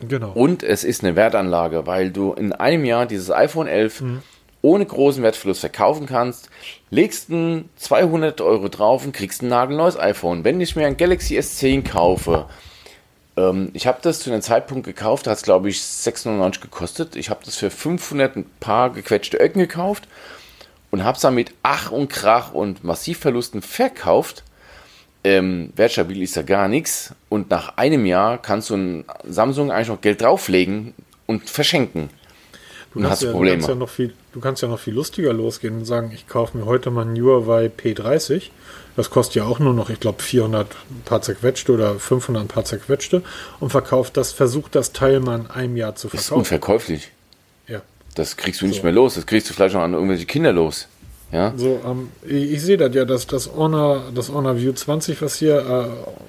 Genau. 0.00 0.32
Und 0.32 0.62
es 0.62 0.84
ist 0.84 1.02
eine 1.02 1.16
Wertanlage, 1.16 1.86
weil 1.86 2.10
du 2.10 2.32
in 2.32 2.52
einem 2.52 2.84
Jahr 2.84 3.06
dieses 3.06 3.30
iPhone 3.30 3.66
11 3.66 4.00
mhm. 4.00 4.22
ohne 4.62 4.84
großen 4.84 5.22
Wertverlust 5.22 5.60
verkaufen 5.60 6.06
kannst, 6.06 6.50
legst 6.90 7.30
ein 7.30 7.68
200 7.76 8.40
Euro 8.40 8.68
drauf 8.68 9.04
und 9.04 9.12
kriegst 9.12 9.42
ein 9.42 9.48
nagelneues 9.48 9.98
iPhone. 9.98 10.44
Wenn 10.44 10.60
ich 10.60 10.76
mir 10.76 10.86
ein 10.86 10.96
Galaxy 10.96 11.38
S10 11.38 11.88
kaufe, 11.88 12.46
ähm, 13.36 13.70
ich 13.72 13.86
habe 13.86 13.98
das 14.02 14.20
zu 14.20 14.30
einem 14.30 14.42
Zeitpunkt 14.42 14.86
gekauft, 14.86 15.26
da 15.26 15.32
hat 15.32 15.38
es 15.38 15.44
glaube 15.44 15.68
ich 15.68 15.78
6,99 15.78 16.60
gekostet. 16.60 17.16
Ich 17.16 17.30
habe 17.30 17.40
das 17.44 17.56
für 17.56 17.70
500 17.70 18.36
ein 18.36 18.46
paar 18.60 18.90
gequetschte 18.90 19.38
Öcken 19.38 19.60
gekauft 19.60 20.08
und 20.90 21.04
habe 21.04 21.16
es 21.16 21.22
dann 21.22 21.34
mit 21.34 21.52
Ach 21.62 21.90
und 21.90 22.08
Krach 22.08 22.52
und 22.52 22.84
Massivverlusten 22.84 23.62
verkauft. 23.62 24.44
Ähm, 25.24 25.72
wertstabil 25.74 26.22
ist 26.22 26.36
ja 26.36 26.42
gar 26.42 26.68
nichts. 26.68 27.14
Und 27.28 27.50
nach 27.50 27.78
einem 27.78 28.04
Jahr 28.06 28.38
kannst 28.38 28.70
du 28.70 28.76
ein 28.76 29.04
Samsung 29.24 29.72
eigentlich 29.72 29.88
noch 29.88 30.02
Geld 30.02 30.20
drauflegen 30.20 30.94
und 31.26 31.48
verschenken. 31.48 32.10
Du 32.92 33.00
kannst, 33.00 33.22
ja, 33.22 33.32
du, 33.32 33.40
kannst 33.44 33.68
ja 33.68 33.74
noch 33.74 33.88
viel, 33.88 34.14
du 34.32 34.40
kannst 34.40 34.62
ja 34.62 34.68
noch 34.68 34.78
viel 34.78 34.94
lustiger 34.94 35.32
losgehen 35.32 35.78
und 35.78 35.84
sagen, 35.84 36.12
ich 36.14 36.28
kaufe 36.28 36.56
mir 36.56 36.64
heute 36.64 36.92
mal 36.92 37.04
ein 37.04 37.20
Huawei 37.20 37.66
P30 37.66 38.50
das 38.96 39.10
kostet 39.10 39.36
ja 39.36 39.44
auch 39.44 39.58
nur 39.58 39.74
noch, 39.74 39.90
ich 39.90 40.00
glaube, 40.00 40.22
400 40.22 40.68
paar 41.04 41.22
zerquetschte 41.22 41.72
oder 41.72 41.98
500 41.98 42.46
paar 42.48 42.64
zerquetschte 42.64 43.22
und 43.60 43.70
verkauft 43.70 44.16
das, 44.16 44.32
versucht 44.32 44.74
das 44.74 44.92
Teil 44.92 45.20
mal 45.20 45.40
in 45.40 45.46
einem 45.48 45.76
Jahr 45.76 45.96
zu 45.96 46.08
verkaufen. 46.08 46.16
Das 46.16 46.26
ist 46.26 46.32
unverkäuflich. 46.32 47.10
Ja. 47.66 47.82
Das 48.14 48.36
kriegst 48.36 48.60
du 48.62 48.66
nicht 48.66 48.78
so. 48.78 48.82
mehr 48.84 48.92
los. 48.92 49.14
Das 49.14 49.26
kriegst 49.26 49.50
du 49.50 49.54
vielleicht 49.54 49.74
noch 49.74 49.82
an 49.82 49.94
irgendwelche 49.94 50.26
Kinder 50.26 50.52
los. 50.52 50.88
Ja. 51.32 51.52
So, 51.56 51.80
ähm, 51.84 52.10
ich, 52.22 52.52
ich 52.52 52.62
sehe 52.62 52.76
das 52.76 52.94
ja, 52.94 53.04
dass 53.04 53.26
das 53.26 53.50
Honor, 53.54 54.04
das 54.14 54.30
Honor 54.30 54.56
View 54.56 54.72
20, 54.72 55.20
was 55.20 55.36
hier, 55.36 55.58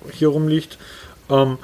äh, 0.09 0.11
hier 0.11 0.29
rumliegt, 0.29 0.79
ähm, 1.29 1.59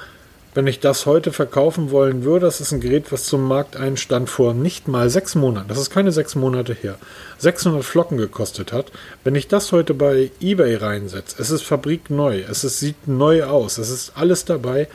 wenn 0.54 0.68
ich 0.68 0.80
das 0.80 1.06
heute 1.06 1.32
verkaufen 1.32 1.92
wollen 1.92 2.24
würde, 2.24 2.46
das 2.46 2.60
ist 2.60 2.72
ein 2.72 2.82
Gerät, 2.82 3.12
was 3.12 3.26
zum 3.26 3.48
Markteinstand 3.48 4.30
vor 4.30 4.54
nicht 4.54 4.88
mal 4.88 5.10
sechs 5.10 5.36
Monaten, 5.36 5.70
das 5.70 5.78
ist 5.78 5.90
keine 5.90 6.12
sechs 6.12 6.36
Monate 6.36 6.74
her, 6.74 6.98
600 7.38 7.84
Flocken 7.84 8.18
gekostet 8.18 8.74
hat. 8.74 8.92
Wenn 9.24 9.36
ich 9.36 9.48
das 9.48 9.72
heute 9.72 9.94
bei 9.94 10.32
eBay 10.42 10.76
reinsetze, 10.76 11.42
es 11.42 11.52
ist 11.52 11.64
fabrikneu, 11.64 12.42
es 12.50 12.64
ist, 12.64 12.80
sieht 12.80 13.08
neu 13.08 13.46
aus, 13.46 13.78
es 13.78 13.90
ist 13.90 14.14
alles 14.16 14.46
dabei. 14.46 14.88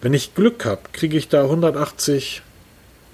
Wenn 0.00 0.14
ich 0.14 0.34
Glück 0.34 0.64
habe, 0.64 0.82
kriege 0.92 1.16
ich 1.16 1.28
da 1.28 1.42
180, 1.42 2.42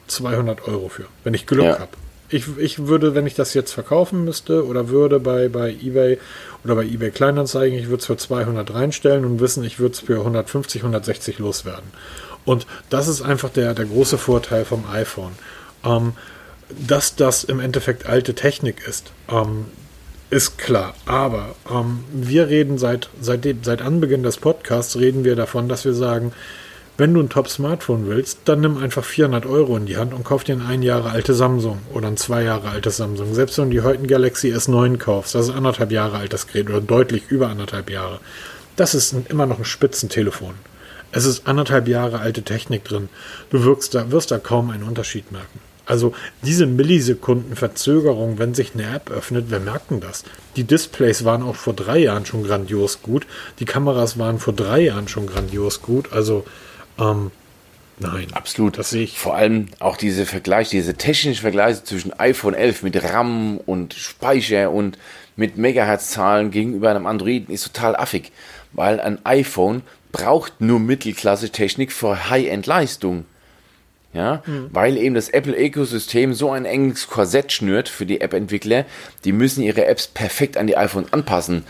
200 0.08 0.66
Euro 0.68 0.88
für, 0.88 1.06
wenn 1.24 1.34
ich 1.34 1.46
Glück 1.46 1.64
ja. 1.64 1.78
habe. 1.78 1.92
Ich, 2.30 2.58
ich 2.58 2.86
würde, 2.86 3.14
wenn 3.14 3.26
ich 3.26 3.34
das 3.34 3.54
jetzt 3.54 3.72
verkaufen 3.72 4.24
müsste 4.24 4.66
oder 4.66 4.88
würde 4.88 5.18
bei, 5.18 5.48
bei 5.48 5.70
eBay 5.70 6.18
oder 6.62 6.74
bei 6.74 6.84
eBay 6.84 7.10
Kleinanzeigen, 7.10 7.78
ich 7.78 7.88
würde 7.88 8.00
es 8.00 8.06
für 8.06 8.16
200 8.16 8.72
reinstellen 8.74 9.24
und 9.24 9.40
wissen, 9.40 9.64
ich 9.64 9.78
würde 9.78 9.94
es 9.94 10.00
für 10.00 10.18
150, 10.18 10.82
160 10.82 11.38
loswerden. 11.38 11.90
Und 12.44 12.66
das 12.90 13.08
ist 13.08 13.22
einfach 13.22 13.50
der, 13.50 13.74
der 13.74 13.86
große 13.86 14.18
Vorteil 14.18 14.64
vom 14.64 14.84
iPhone. 14.90 15.32
Ähm, 15.84 16.12
dass 16.86 17.16
das 17.16 17.44
im 17.44 17.60
Endeffekt 17.60 18.06
alte 18.06 18.34
Technik 18.34 18.86
ist, 18.86 19.12
ähm, 19.30 19.66
ist 20.30 20.58
klar. 20.58 20.94
Aber 21.06 21.54
ähm, 21.70 22.04
wir 22.12 22.48
reden 22.48 22.78
seit, 22.78 23.08
seit, 23.20 23.46
seit 23.62 23.80
Anbeginn 23.82 24.22
des 24.22 24.36
Podcasts, 24.36 24.96
reden 24.96 25.24
wir 25.24 25.36
davon, 25.36 25.68
dass 25.68 25.84
wir 25.84 25.94
sagen, 25.94 26.32
wenn 26.98 27.14
du 27.14 27.20
ein 27.20 27.28
Top-Smartphone 27.28 28.08
willst, 28.08 28.40
dann 28.46 28.60
nimm 28.60 28.76
einfach 28.76 29.04
400 29.04 29.46
Euro 29.46 29.76
in 29.76 29.86
die 29.86 29.96
Hand 29.96 30.12
und 30.12 30.24
kauf 30.24 30.42
dir 30.42 30.54
ein 30.54 30.66
ein 30.66 30.82
Jahre 30.82 31.10
altes 31.10 31.38
Samsung 31.38 31.78
oder 31.94 32.08
ein 32.08 32.16
zwei 32.16 32.42
Jahre 32.42 32.70
altes 32.70 32.96
Samsung. 32.96 33.34
Selbst 33.34 33.56
wenn 33.56 33.70
du 33.70 33.76
die 33.76 33.82
heute 33.82 34.02
ein 34.02 34.08
Galaxy 34.08 34.52
S9 34.52 34.98
kaufst, 34.98 35.36
das 35.36 35.48
ist 35.48 35.54
anderthalb 35.54 35.92
Jahre 35.92 36.18
altes 36.18 36.48
Gerät 36.48 36.68
oder 36.68 36.80
deutlich 36.80 37.28
über 37.28 37.48
anderthalb 37.50 37.88
Jahre. 37.88 38.18
Das 38.74 38.96
ist 38.96 39.12
ein, 39.12 39.26
immer 39.28 39.46
noch 39.46 39.58
ein 39.58 39.64
Spitzentelefon. 39.64 40.54
Es 41.12 41.24
ist 41.24 41.46
anderthalb 41.46 41.86
Jahre 41.86 42.18
alte 42.18 42.42
Technik 42.42 42.84
drin. 42.84 43.08
Du 43.50 43.62
wirkst 43.62 43.94
da, 43.94 44.10
wirst 44.10 44.32
da 44.32 44.38
kaum 44.38 44.70
einen 44.70 44.82
Unterschied 44.82 45.30
merken. 45.30 45.60
Also 45.86 46.12
diese 46.42 46.66
Millisekunden 46.66 47.54
Verzögerung, 47.54 48.38
wenn 48.38 48.54
sich 48.54 48.74
eine 48.74 48.94
App 48.94 49.10
öffnet, 49.10 49.52
wir 49.52 49.60
merken 49.60 50.00
das. 50.00 50.24
Die 50.56 50.64
Displays 50.64 51.24
waren 51.24 51.42
auch 51.42 51.56
vor 51.56 51.74
drei 51.74 51.98
Jahren 51.98 52.26
schon 52.26 52.42
grandios 52.42 53.02
gut. 53.02 53.24
Die 53.60 53.64
Kameras 53.64 54.18
waren 54.18 54.38
vor 54.38 54.52
drei 54.52 54.80
Jahren 54.80 55.08
schon 55.08 55.26
grandios 55.26 55.80
gut. 55.80 56.12
Also 56.12 56.44
ähm, 56.98 57.30
nein. 57.98 58.26
Absolut. 58.32 58.78
Das 58.78 58.90
sehe 58.90 59.04
ich. 59.04 59.18
Vor 59.18 59.34
allem 59.34 59.68
auch 59.78 59.96
diese 59.96 60.26
Vergleiche, 60.26 60.70
diese 60.70 60.94
technischen 60.94 61.42
Vergleiche 61.42 61.84
zwischen 61.84 62.18
iPhone 62.18 62.54
11 62.54 62.82
mit 62.82 63.02
RAM 63.02 63.58
und 63.58 63.94
Speicher 63.94 64.70
und 64.70 64.98
mit 65.36 65.56
Megahertz-Zahlen 65.56 66.50
gegenüber 66.50 66.90
einem 66.90 67.06
Android 67.06 67.48
ist 67.48 67.72
total 67.72 67.96
affig, 67.96 68.32
weil 68.72 69.00
ein 69.00 69.24
iPhone 69.24 69.82
braucht 70.10 70.60
nur 70.60 70.80
Mittelklasse-Technik 70.80 71.92
für 71.92 72.28
High-End-Leistung. 72.30 73.24
Ja, 74.14 74.42
mhm. 74.46 74.70
weil 74.72 74.96
eben 74.96 75.14
das 75.14 75.28
Apple-Ökosystem 75.28 76.32
so 76.32 76.50
ein 76.50 76.64
enges 76.64 77.08
Korsett 77.08 77.52
schnürt 77.52 77.90
für 77.90 78.06
die 78.06 78.22
App-Entwickler, 78.22 78.86
die 79.24 79.32
müssen 79.32 79.62
ihre 79.62 79.84
Apps 79.84 80.06
perfekt 80.06 80.56
an 80.56 80.66
die 80.66 80.78
iPhone 80.78 81.04
anpassen. 81.10 81.64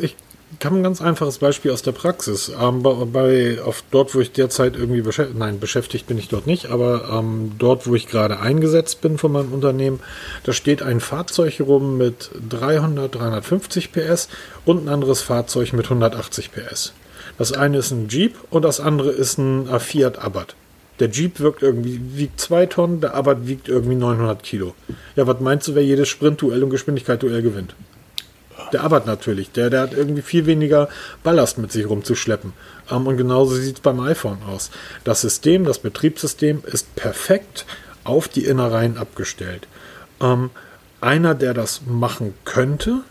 Ich 0.00 0.16
habe 0.64 0.76
ein 0.76 0.82
ganz 0.82 1.00
einfaches 1.00 1.38
Beispiel 1.38 1.70
aus 1.70 1.82
der 1.82 1.92
Praxis. 1.92 2.50
Ähm, 2.60 2.82
bei, 2.82 3.60
auf 3.62 3.84
dort, 3.90 4.14
wo 4.14 4.20
ich 4.20 4.32
derzeit 4.32 4.76
irgendwie 4.76 5.02
beschäftigt, 5.02 5.38
nein, 5.38 5.60
beschäftigt 5.60 6.06
bin 6.06 6.18
ich 6.18 6.28
dort 6.28 6.46
nicht, 6.46 6.66
aber 6.66 7.08
ähm, 7.12 7.52
dort, 7.58 7.86
wo 7.86 7.94
ich 7.94 8.08
gerade 8.08 8.40
eingesetzt 8.40 9.00
bin 9.00 9.18
von 9.18 9.32
meinem 9.32 9.52
Unternehmen, 9.52 10.00
da 10.44 10.52
steht 10.52 10.82
ein 10.82 11.00
Fahrzeug 11.00 11.60
rum 11.60 11.98
mit 11.98 12.30
300, 12.48 13.14
350 13.14 13.92
PS 13.92 14.28
und 14.64 14.84
ein 14.84 14.88
anderes 14.88 15.20
Fahrzeug 15.20 15.72
mit 15.74 15.86
180 15.86 16.50
PS. 16.52 16.92
Das 17.36 17.52
eine 17.52 17.78
ist 17.78 17.90
ein 17.90 18.08
Jeep 18.08 18.34
und 18.50 18.62
das 18.62 18.80
andere 18.80 19.10
ist 19.10 19.38
ein 19.38 19.68
Fiat 19.80 20.18
Abarth. 20.18 20.56
Der 20.98 21.08
Jeep 21.08 21.38
wirkt 21.38 21.62
irgendwie, 21.62 22.00
wiegt 22.14 22.40
zwei 22.40 22.66
Tonnen, 22.66 23.00
der 23.00 23.14
Abarth 23.14 23.46
wiegt 23.46 23.68
irgendwie 23.68 23.94
900 23.94 24.42
Kilo. 24.42 24.74
Ja, 25.14 25.26
was 25.26 25.40
meinst 25.40 25.68
du, 25.68 25.74
wer 25.74 25.84
jedes 25.84 26.08
Sprintduell 26.08 26.64
und 26.64 26.70
Geschwindigkeitsduell 26.70 27.42
gewinnt? 27.42 27.74
Der 28.72 28.82
Abarth 28.82 29.06
natürlich. 29.06 29.50
Der, 29.52 29.70
der 29.70 29.82
hat 29.82 29.92
irgendwie 29.92 30.22
viel 30.22 30.46
weniger 30.46 30.88
Ballast 31.22 31.58
mit 31.58 31.72
sich 31.72 31.88
rumzuschleppen. 31.88 32.52
Ähm, 32.90 33.06
und 33.06 33.16
genauso 33.16 33.54
sieht 33.54 33.76
es 33.76 33.80
beim 33.80 34.00
iPhone 34.00 34.38
aus. 34.48 34.70
Das 35.04 35.20
System, 35.20 35.64
das 35.64 35.78
Betriebssystem 35.78 36.62
ist 36.66 36.94
perfekt 36.96 37.66
auf 38.04 38.28
die 38.28 38.44
Innereien 38.44 38.96
abgestellt. 38.96 39.68
Ähm, 40.20 40.50
einer, 41.00 41.34
der 41.34 41.54
das 41.54 41.82
machen 41.86 42.34
könnte, 42.44 43.02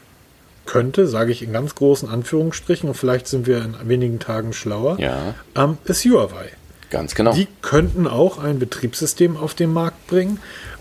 könnte, 0.66 1.08
sage 1.08 1.32
ich 1.32 1.42
in 1.42 1.54
ganz 1.54 1.75
großen 1.75 2.10
Anführungsstrichen, 2.10 2.89
und 2.89 2.96
vielleicht 2.96 3.27
sind 3.27 3.48
wir 3.48 3.63
in 3.63 3.75
wenigen 3.88 4.20
Tagen 4.20 4.54
schlauer, 4.54 5.00
ja. 5.00 5.34
ähm, 5.56 5.77
ist 5.86 6.04
Huawei. 6.04 6.51
Ganz 6.89 7.16
genau. 7.16 7.34
Die 7.34 7.48
könnten 7.62 8.08
auch 8.08 8.38
ein 8.38 8.60
Betriebssystem 8.60 9.38
auf 9.38 9.54
den 9.54 9.74
Markt 9.74 10.08
bringen, 10.08 10.39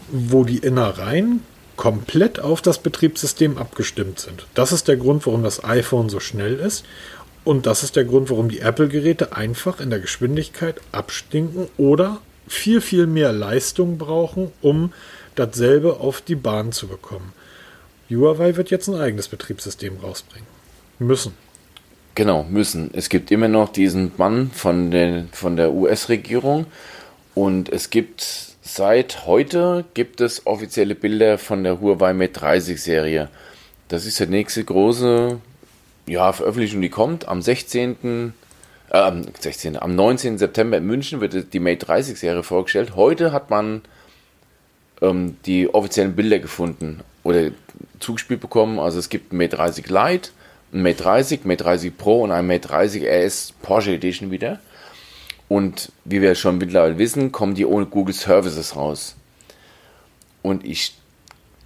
wo 0.08 0.44
die 0.44 0.58
Innereien 0.58 1.42
komplett 1.76 2.40
auf 2.40 2.62
das 2.62 2.78
Betriebssystem 2.78 3.58
abgestimmt 3.58 4.18
sind. 4.18 4.46
Das 4.54 4.72
ist 4.72 4.88
der 4.88 4.96
Grund, 4.96 5.26
warum 5.26 5.42
das 5.42 5.62
iPhone 5.62 6.08
so 6.08 6.20
schnell 6.20 6.54
ist. 6.54 6.84
Und 7.44 7.66
das 7.66 7.82
ist 7.82 7.94
der 7.94 8.04
Grund, 8.04 8.28
warum 8.30 8.48
die 8.48 8.60
Apple-Geräte 8.60 9.36
einfach 9.36 9.78
in 9.78 9.90
der 9.90 10.00
Geschwindigkeit 10.00 10.80
abstinken 10.90 11.68
oder 11.76 12.20
viel, 12.48 12.80
viel 12.80 13.06
mehr 13.06 13.32
Leistung 13.32 13.98
brauchen, 13.98 14.50
um 14.62 14.92
dasselbe 15.36 16.00
auf 16.00 16.20
die 16.20 16.34
Bahn 16.34 16.72
zu 16.72 16.88
bekommen. 16.88 17.32
Huawei 18.10 18.56
wird 18.56 18.70
jetzt 18.70 18.88
ein 18.88 18.94
eigenes 18.94 19.28
Betriebssystem 19.28 19.98
rausbringen. 20.02 20.46
Müssen. 20.98 21.34
Genau, 22.14 22.44
müssen. 22.44 22.90
Es 22.94 23.08
gibt 23.08 23.30
immer 23.30 23.48
noch 23.48 23.68
diesen 23.68 24.12
Mann 24.16 24.50
von 24.52 24.90
der, 24.90 25.26
von 25.32 25.56
der 25.56 25.72
US-Regierung 25.72 26.66
und 27.34 27.68
es 27.68 27.90
gibt 27.90 28.45
Seit 28.68 29.26
heute 29.26 29.84
gibt 29.94 30.20
es 30.20 30.44
offizielle 30.44 30.96
Bilder 30.96 31.38
von 31.38 31.62
der 31.62 31.80
Huawei 31.80 32.12
Mate 32.12 32.32
30 32.32 32.82
Serie. 32.82 33.28
Das 33.86 34.06
ist 34.06 34.18
die 34.18 34.26
nächste 34.26 34.64
große 34.64 35.38
ja, 36.06 36.32
Veröffentlichung, 36.32 36.82
die 36.82 36.88
kommt. 36.88 37.28
Am 37.28 37.42
16. 37.42 38.34
Äh, 38.90 39.12
16. 39.38 39.80
Am 39.80 39.94
19. 39.94 40.38
September 40.38 40.78
in 40.78 40.84
München 40.84 41.20
wird 41.20 41.52
die 41.52 41.60
Mate 41.60 41.86
30 41.86 42.18
Serie 42.18 42.42
vorgestellt. 42.42 42.96
Heute 42.96 43.30
hat 43.30 43.50
man 43.50 43.82
ähm, 45.00 45.36
die 45.46 45.72
offiziellen 45.72 46.16
Bilder 46.16 46.40
gefunden 46.40 47.02
oder 47.22 47.52
zugespielt 48.00 48.40
bekommen. 48.40 48.80
Also 48.80 48.98
es 48.98 49.08
gibt 49.08 49.32
ein 49.32 49.36
Mate 49.36 49.54
30 49.54 49.88
Lite, 49.88 50.30
ein 50.72 50.82
Mate 50.82 51.04
30, 51.04 51.44
Mate 51.44 51.62
30 51.62 51.96
Pro 51.96 52.24
und 52.24 52.32
ein 52.32 52.48
Mate 52.48 52.66
30 52.66 53.04
RS 53.04 53.54
Porsche 53.62 53.92
Edition 53.92 54.32
wieder. 54.32 54.58
Und 55.48 55.92
wie 56.04 56.22
wir 56.22 56.34
schon 56.34 56.58
mittlerweile 56.58 56.98
wissen, 56.98 57.32
kommen 57.32 57.54
die 57.54 57.66
ohne 57.66 57.86
Google 57.86 58.14
Services 58.14 58.74
raus. 58.74 59.16
Und 60.42 60.64
ich 60.64 60.94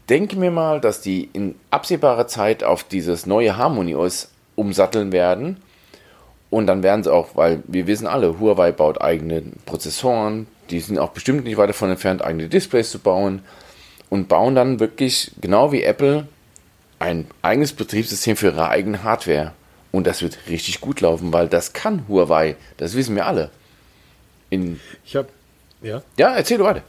denke 0.08 0.36
mir 0.36 0.50
mal, 0.50 0.80
dass 0.80 1.00
die 1.00 1.30
in 1.32 1.54
absehbarer 1.70 2.26
Zeit 2.26 2.64
auf 2.64 2.84
dieses 2.84 3.26
neue 3.26 3.56
Harmony 3.56 3.94
OS 3.94 4.30
umsatteln 4.56 5.12
werden. 5.12 5.58
Und 6.50 6.66
dann 6.66 6.82
werden 6.82 7.04
sie 7.04 7.12
auch, 7.12 7.36
weil 7.36 7.62
wir 7.66 7.86
wissen 7.86 8.06
alle, 8.06 8.40
Huawei 8.40 8.72
baut 8.72 9.00
eigene 9.00 9.42
Prozessoren, 9.66 10.48
die 10.70 10.80
sind 10.80 10.98
auch 10.98 11.10
bestimmt 11.10 11.44
nicht 11.44 11.56
weit 11.56 11.68
davon 11.68 11.90
entfernt, 11.90 12.22
eigene 12.22 12.48
Displays 12.48 12.90
zu 12.90 12.98
bauen 12.98 13.42
und 14.08 14.28
bauen 14.28 14.54
dann 14.54 14.80
wirklich, 14.80 15.30
genau 15.40 15.72
wie 15.72 15.82
Apple, 15.84 16.26
ein 16.98 17.26
eigenes 17.42 17.72
Betriebssystem 17.72 18.36
für 18.36 18.46
ihre 18.46 18.68
eigene 18.68 19.04
Hardware. 19.04 19.52
Und 19.92 20.06
das 20.06 20.22
wird 20.22 20.38
richtig 20.48 20.80
gut 20.80 21.00
laufen, 21.00 21.32
weil 21.32 21.48
das 21.48 21.72
kann 21.72 22.04
Huawei, 22.08 22.56
das 22.76 22.94
wissen 22.94 23.14
wir 23.14 23.26
alle. 23.26 23.50
In 24.50 24.80
ich 25.04 25.16
habe, 25.16 25.28
ja? 25.82 26.02
Ja, 26.18 26.34
erzähl 26.34 26.58
du 26.58 26.64
weiter. 26.64 26.82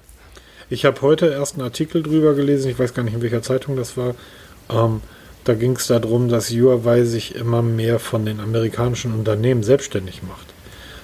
Ich 0.70 0.86
habe 0.86 1.02
heute 1.02 1.28
erst 1.28 1.56
einen 1.56 1.64
Artikel 1.64 2.02
drüber 2.02 2.34
gelesen, 2.34 2.72
ich 2.72 2.80
weiß 2.80 2.94
gar 2.94 3.04
nicht, 3.04 3.14
in 3.14 3.22
welcher 3.22 3.42
Zeitung 3.42 3.76
das 3.76 3.98
war. 3.98 4.16
Ähm, 4.70 5.02
da 5.44 5.54
ging 5.54 5.76
es 5.76 5.88
darum, 5.88 6.30
dass 6.30 6.50
Huawei 6.50 7.04
sich 7.04 7.36
immer 7.36 7.62
mehr 7.62 8.00
von 8.00 8.26
den 8.26 8.40
amerikanischen 8.40 9.14
Unternehmen 9.14 9.64
selbstständig 9.64 10.24
macht. 10.24 10.51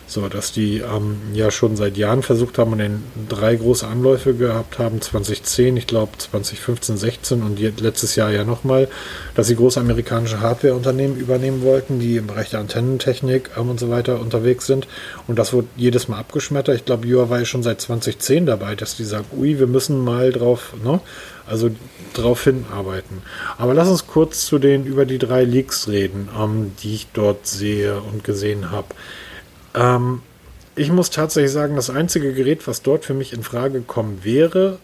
So, 0.10 0.30
dass 0.30 0.54
die 0.54 0.78
ähm, 0.78 1.18
ja 1.34 1.52
schon 1.52 1.76
seit 1.76 1.98
Jahren 1.98 2.24
versucht 2.24 2.58
haben 2.58 2.72
und 2.72 2.78
den 2.78 3.04
drei 3.28 3.58
große 3.58 3.86
Anläufe 3.86 4.34
gehabt 4.34 4.80
haben, 4.80 5.02
2010, 5.02 5.76
ich 5.76 5.86
glaube 5.86 6.18
2015, 6.18 6.96
16 6.96 7.44
und 7.44 7.60
letztes 7.82 8.16
Jahr 8.16 8.32
ja 8.32 8.46
nochmal, 8.46 8.88
dass 9.36 9.48
sie 9.48 9.58
große 9.58 9.82
amerikanische 9.82 10.40
Hardwareunternehmen 10.40 11.18
übernehmen 11.18 11.62
wollten, 11.62 12.00
die 12.00 12.16
im 12.16 12.28
Bereich 12.28 12.50
der 12.52 12.62
Antennentechnik 12.62 13.50
ähm, 13.58 13.70
und 13.70 13.82
so 13.82 13.90
weiter 13.90 14.22
unterwegs 14.22 14.66
sind. 14.66 14.88
Und 15.28 15.38
das 15.38 15.52
wurde 15.52 15.68
jedes 15.76 16.08
Mal 16.08 16.20
abgeschmettert. 16.20 16.78
Ich 16.78 16.86
glaube, 16.86 17.06
Huawei 17.06 17.42
ist 17.42 17.50
schon 17.50 17.64
seit 17.64 17.82
2010 17.82 18.46
dabei, 18.46 18.76
dass 18.76 18.96
die 18.96 19.04
sagt, 19.04 19.34
ui, 19.38 19.60
wir 19.60 19.68
müssen 19.68 20.02
mal 20.02 20.32
drauf, 20.32 20.74
ne? 20.84 21.02
Also 21.46 21.70
drauf 22.14 22.44
hinarbeiten. 22.46 23.22
Aber 23.58 23.74
lass 23.74 23.88
uns 23.90 24.08
kurz 24.08 24.46
zu 24.46 24.58
den 24.58 24.86
über 24.86 25.06
die 25.06 25.18
drei 25.18 25.44
Leaks 25.44 25.90
reden, 25.90 26.30
ähm, 26.38 26.72
die 26.82 26.96
ich 26.96 27.08
dort 27.14 27.46
sehe 27.46 28.00
und 28.00 28.24
gesehen 28.24 28.72
habe. 28.72 28.88
Ähm, 29.78 30.22
ich 30.76 30.92
muss 30.92 31.10
tatsächlich 31.10 31.52
sagen, 31.52 31.76
das 31.76 31.90
einzige 31.90 32.34
Gerät, 32.34 32.68
was 32.68 32.82
dort 32.82 33.06
für 33.06 33.14
mich 33.14 33.34
in 33.34 33.44
Frage 33.44 33.82
kommen 33.82 34.24
wäre 34.24 34.80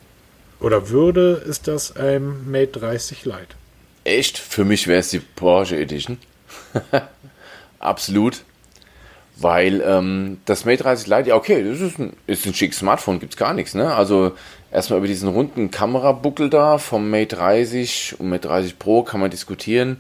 oder 0.60 0.90
würde, 0.90 1.44
ist 1.46 1.68
das 1.68 1.96
ein 1.96 2.50
Mate 2.50 2.80
30 2.80 3.26
Lite. 3.26 3.56
Echt? 4.04 4.38
Für 4.38 4.66
mich 4.66 4.88
wäre 4.88 5.00
es 5.00 5.10
die 5.10 5.20
Porsche 5.20 5.78
Edition. 5.78 6.18
Absolut. 7.80 8.44
Weil 9.36 9.82
ähm, 9.82 10.40
das 10.46 10.66
Mate 10.66 10.84
30 10.84 11.08
Lite, 11.08 11.30
ja 11.30 11.36
okay, 11.36 11.64
das 11.64 11.80
ist 11.80 12.00
ein, 12.00 12.14
ist 12.28 12.46
ein 12.46 12.54
schickes 12.54 12.80
Smartphone, 12.80 13.20
gibt 13.20 13.34
es 13.34 13.38
gar 13.38 13.54
nichts. 13.54 13.74
Ne? 13.74 13.94
Also 13.94 14.34
erstmal 14.72 15.00
über 15.00 15.08
diesen 15.08 15.30
runden 15.30 15.72
Kamerabuckel 15.72 16.50
da 16.50 16.78
vom 16.78 17.10
Mate 17.10 17.36
30 17.36 18.16
und 18.20 18.30
Mate 18.30 18.48
30 18.48 18.80
Pro 18.80 19.04
kann 19.04 19.20
man 19.20 19.32
diskutieren. 19.32 20.00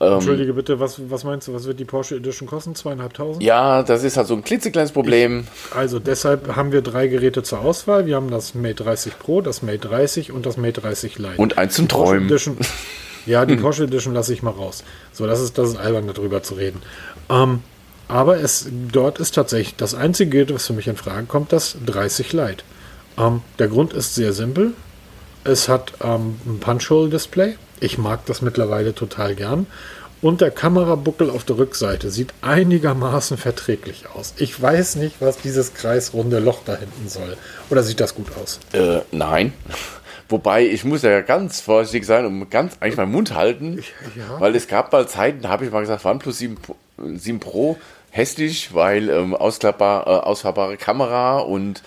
Ähm, 0.00 0.14
Entschuldige 0.14 0.54
bitte, 0.54 0.80
was, 0.80 1.00
was 1.08 1.24
meinst 1.24 1.46
du, 1.46 1.54
was 1.54 1.66
wird 1.66 1.78
die 1.78 1.84
Porsche 1.84 2.16
Edition 2.16 2.48
kosten? 2.48 2.74
Zweieinhalbtausend? 2.74 3.42
Ja, 3.42 3.82
das 3.82 4.02
ist 4.02 4.16
halt 4.16 4.26
so 4.26 4.34
ein 4.34 4.42
klitzekleines 4.42 4.92
Problem. 4.92 5.46
Ich, 5.70 5.76
also 5.76 5.98
deshalb 5.98 6.56
haben 6.56 6.72
wir 6.72 6.82
drei 6.82 7.06
Geräte 7.06 7.42
zur 7.42 7.60
Auswahl. 7.60 8.06
Wir 8.06 8.16
haben 8.16 8.30
das 8.30 8.54
Mate 8.54 8.82
30 8.82 9.18
Pro, 9.18 9.40
das 9.40 9.62
Mate 9.62 9.78
30 9.78 10.32
und 10.32 10.46
das 10.46 10.56
Mate 10.56 10.80
30 10.80 11.18
Lite. 11.18 11.36
Und 11.36 11.58
eins 11.58 11.74
zum 11.74 11.86
Träumen. 11.86 12.26
Edition, 12.26 12.56
ja, 13.26 13.46
die 13.46 13.56
Porsche 13.56 13.84
Edition 13.84 14.14
lasse 14.14 14.32
ich 14.32 14.42
mal 14.42 14.50
raus. 14.50 14.82
So, 15.12 15.26
das 15.26 15.40
ist, 15.40 15.58
das 15.58 15.70
ist 15.70 15.76
albern, 15.76 16.10
darüber 16.12 16.42
zu 16.42 16.54
reden. 16.54 16.82
Ähm, 17.30 17.60
aber 18.08 18.38
es, 18.38 18.68
dort 18.92 19.18
ist 19.18 19.34
tatsächlich 19.34 19.76
das 19.76 19.94
einzige 19.94 20.30
Gerät, 20.30 20.54
was 20.54 20.66
für 20.66 20.72
mich 20.72 20.88
in 20.88 20.96
Frage 20.96 21.26
kommt, 21.26 21.52
das 21.52 21.76
30 21.86 22.32
Lite. 22.32 22.64
Ähm, 23.16 23.42
der 23.58 23.68
Grund 23.68 23.92
ist 23.92 24.14
sehr 24.14 24.32
simpel. 24.32 24.72
Es 25.44 25.68
hat 25.68 25.92
ähm, 26.02 26.36
ein 26.46 26.58
Punch-Hole-Display 26.58 27.56
ich 27.84 27.98
mag 27.98 28.26
das 28.26 28.42
mittlerweile 28.42 28.94
total 28.94 29.34
gern. 29.34 29.66
Und 30.22 30.40
der 30.40 30.50
Kamerabuckel 30.50 31.28
auf 31.28 31.44
der 31.44 31.58
Rückseite 31.58 32.10
sieht 32.10 32.32
einigermaßen 32.40 33.36
verträglich 33.36 34.06
aus. 34.14 34.32
Ich 34.38 34.60
weiß 34.60 34.96
nicht, 34.96 35.16
was 35.20 35.36
dieses 35.36 35.74
kreisrunde 35.74 36.38
Loch 36.38 36.60
da 36.64 36.76
hinten 36.76 37.08
soll. 37.08 37.36
Oder 37.68 37.82
sieht 37.82 38.00
das 38.00 38.14
gut 38.14 38.28
aus? 38.42 38.58
Äh, 38.72 39.00
nein. 39.12 39.52
Wobei, 40.30 40.66
ich 40.66 40.84
muss 40.84 41.02
ja 41.02 41.20
ganz 41.20 41.60
vorsichtig 41.60 42.06
sein 42.06 42.24
und 42.24 42.50
ganz 42.50 42.78
eigentlich 42.80 42.96
meinen 42.96 43.12
Mund 43.12 43.34
halten. 43.34 43.84
Ja. 44.16 44.40
Weil 44.40 44.56
es 44.56 44.66
gab 44.66 44.90
mal 44.92 45.06
Zeiten, 45.06 45.42
da 45.42 45.50
habe 45.50 45.66
ich 45.66 45.70
mal 45.70 45.80
gesagt, 45.80 46.06
OnePlus 46.06 46.38
7, 46.38 46.56
7 46.96 47.40
Pro 47.40 47.76
hässlich, 48.10 48.72
weil 48.72 49.10
ähm, 49.10 49.34
ausklappbar, 49.34 50.06
äh, 50.06 50.10
ausfahrbare 50.24 50.78
Kamera 50.78 51.40
und 51.40 51.82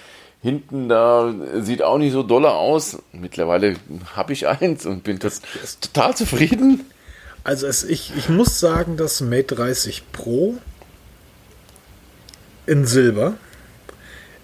hinten 0.47 0.87
da 0.87 1.33
sieht 1.61 1.81
auch 1.81 1.97
nicht 1.97 2.13
so 2.13 2.23
doller 2.23 2.53
aus. 2.53 2.99
Mittlerweile 3.11 3.75
habe 4.15 4.31
ich 4.31 4.47
eins 4.47 4.85
und 4.85 5.03
bin 5.03 5.19
das, 5.19 5.41
total 5.81 6.15
zufrieden. 6.15 6.85
Also 7.43 7.67
es, 7.67 7.83
ich, 7.83 8.13
ich 8.17 8.29
muss 8.29 8.59
sagen, 8.59 8.95
das 8.95 9.19
Mate 9.19 9.55
30 9.55 10.11
Pro 10.13 10.57
in 12.65 12.85
Silber 12.85 13.33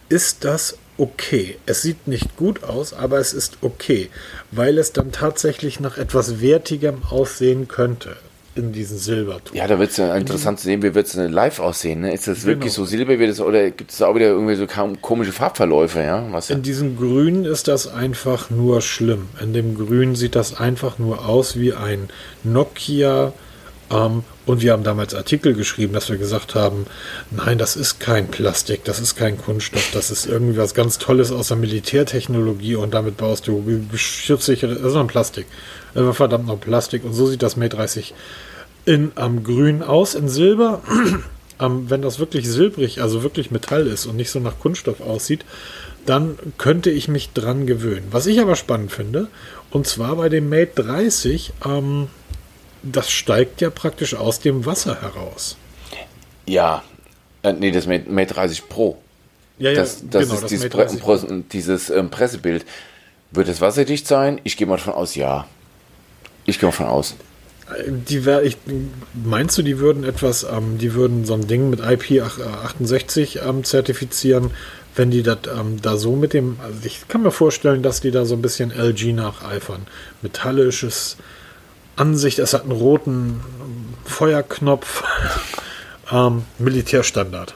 ist 0.09 0.43
das 0.43 0.77
okay. 0.97 1.57
Es 1.65 1.81
sieht 1.81 2.07
nicht 2.07 2.35
gut 2.35 2.63
aus, 2.63 2.93
aber 2.93 3.19
es 3.19 3.33
ist 3.33 3.59
okay, 3.61 4.09
weil 4.51 4.77
es 4.77 4.91
dann 4.91 5.13
tatsächlich 5.13 5.79
nach 5.79 5.97
etwas 5.97 6.41
Wertigem 6.41 7.03
aussehen 7.09 7.69
könnte. 7.69 8.17
In 8.55 8.71
diesen 8.71 8.97
Silberton. 8.97 9.55
Ja, 9.55 9.67
da 9.67 9.79
wird 9.79 9.91
es 9.91 9.97
ja 9.97 10.15
interessant 10.15 10.59
zu 10.59 10.65
sehen, 10.65 10.83
wie 10.83 10.93
wird 10.93 11.07
es 11.07 11.15
live 11.15 11.59
aussehen. 11.59 12.01
Ne? 12.01 12.13
Ist 12.13 12.27
das 12.27 12.39
genau. 12.41 12.47
wirklich 12.47 12.73
so 12.73 12.85
silber, 12.85 13.17
wird 13.19 13.29
es, 13.29 13.39
oder 13.39 13.71
gibt 13.71 13.91
es 13.91 14.01
auch 14.01 14.15
wieder 14.15 14.27
irgendwie 14.27 14.55
so 14.55 14.67
komische 15.01 15.31
Farbverläufe? 15.31 16.01
Ja? 16.01 16.25
Was 16.31 16.49
in 16.49 16.61
diesem 16.61 16.97
Grün 16.97 17.45
ist 17.45 17.67
das 17.67 17.87
einfach 17.87 18.49
nur 18.49 18.81
schlimm. 18.81 19.29
In 19.41 19.53
dem 19.53 19.75
Grün 19.75 20.15
sieht 20.15 20.35
das 20.35 20.59
einfach 20.59 20.99
nur 20.99 21.25
aus 21.27 21.57
wie 21.57 21.73
ein 21.73 22.09
Nokia. 22.43 23.33
Und 23.93 24.61
wir 24.61 24.71
haben 24.71 24.83
damals 24.83 25.13
Artikel 25.13 25.53
geschrieben, 25.53 25.93
dass 25.93 26.09
wir 26.09 26.17
gesagt 26.17 26.55
haben, 26.55 26.87
nein, 27.29 27.57
das 27.57 27.75
ist 27.75 27.99
kein 27.99 28.27
Plastik, 28.27 28.83
das 28.85 28.99
ist 28.99 29.15
kein 29.15 29.37
Kunststoff, 29.37 29.91
das 29.93 30.09
ist 30.09 30.25
irgendwie 30.25 30.57
was 30.57 30.73
ganz 30.73 30.97
Tolles 30.97 31.31
aus 31.31 31.49
der 31.49 31.57
Militärtechnologie 31.57 32.75
und 32.75 32.93
damit 32.93 33.17
baust 33.17 33.47
du 33.47 33.63
geschützsichere, 33.91 34.75
das 34.75 34.93
ist 34.93 34.97
ein 34.97 35.07
Plastik. 35.07 35.45
Das 35.93 36.05
war 36.05 36.13
verdammt 36.13 36.47
noch 36.47 36.59
Plastik 36.59 37.03
und 37.03 37.13
so 37.13 37.27
sieht 37.27 37.43
das 37.43 37.55
Mate 37.55 37.75
30 37.77 38.15
in 38.85 39.11
am 39.15 39.43
Grün 39.43 39.83
aus, 39.83 40.15
in 40.15 40.27
Silber. 40.27 40.81
ähm, 41.59 41.89
wenn 41.89 42.01
das 42.01 42.19
wirklich 42.19 42.49
silbrig, 42.49 43.01
also 43.01 43.21
wirklich 43.21 43.51
Metall 43.51 43.85
ist 43.85 44.07
und 44.07 44.15
nicht 44.15 44.31
so 44.31 44.39
nach 44.39 44.59
Kunststoff 44.59 45.01
aussieht, 45.01 45.45
dann 46.05 46.37
könnte 46.57 46.89
ich 46.89 47.07
mich 47.07 47.31
dran 47.33 47.67
gewöhnen. 47.67 48.07
Was 48.11 48.25
ich 48.25 48.41
aber 48.41 48.55
spannend 48.55 48.91
finde, 48.91 49.27
und 49.69 49.87
zwar 49.87 50.15
bei 50.15 50.29
dem 50.29 50.49
Mate 50.49 50.83
30, 50.83 51.53
ähm, 51.65 52.07
das 52.83 53.09
steigt 53.09 53.61
ja 53.61 53.69
praktisch 53.69 54.13
aus 54.15 54.39
dem 54.39 54.65
Wasser 54.65 55.01
heraus. 55.01 55.57
Ja, 56.45 56.83
äh, 57.41 57.53
nee, 57.53 57.71
das 57.71 57.87
Mate, 57.87 58.09
Mate 58.09 58.33
30 58.33 58.69
Pro. 58.69 58.97
Ja, 59.57 59.71
ja, 59.71 59.81
das, 59.81 60.03
das 60.09 60.23
genau, 60.23 60.33
ist 60.35 60.43
das 60.43 60.49
dieses, 60.49 60.69
Pre 60.69 61.43
dieses 61.51 61.89
ähm, 61.89 62.09
Pressebild. 62.09 62.65
Wird 63.31 63.47
es 63.47 63.61
wasserdicht 63.61 64.07
sein? 64.07 64.39
Ich 64.43 64.57
gehe 64.57 64.67
mal 64.67 64.77
davon 64.77 64.93
aus, 64.93 65.15
ja. 65.15 65.47
Ich 66.45 66.59
gehe 66.59 66.67
mal 66.67 66.71
davon 66.71 66.87
aus. 66.87 67.15
Die 67.87 68.25
wär, 68.25 68.43
ich, 68.43 68.57
meinst 69.13 69.57
du, 69.57 69.61
die 69.61 69.79
würden 69.79 70.03
etwas, 70.03 70.43
ähm, 70.43 70.77
die 70.77 70.93
würden 70.93 71.25
so 71.25 71.33
ein 71.33 71.47
Ding 71.47 71.69
mit 71.69 71.81
IP68 71.81 73.47
ähm, 73.47 73.63
zertifizieren, 73.63 74.51
wenn 74.95 75.09
die 75.09 75.23
das 75.23 75.39
ähm, 75.57 75.81
da 75.81 75.97
so 75.97 76.15
mit 76.15 76.33
dem, 76.33 76.57
also 76.61 76.77
ich 76.83 77.07
kann 77.07 77.23
mir 77.23 77.31
vorstellen, 77.31 77.81
dass 77.81 78.01
die 78.01 78.11
da 78.11 78.25
so 78.25 78.35
ein 78.35 78.41
bisschen 78.41 78.71
LG 78.71 79.13
nacheifern. 79.13 79.87
Metallisches 80.21 81.17
Ansicht, 81.95 82.39
es 82.39 82.53
hat 82.53 82.63
einen 82.63 82.71
roten 82.71 83.41
Feuerknopf. 84.05 85.03
ähm, 86.11 86.43
Militärstandard. 86.59 87.55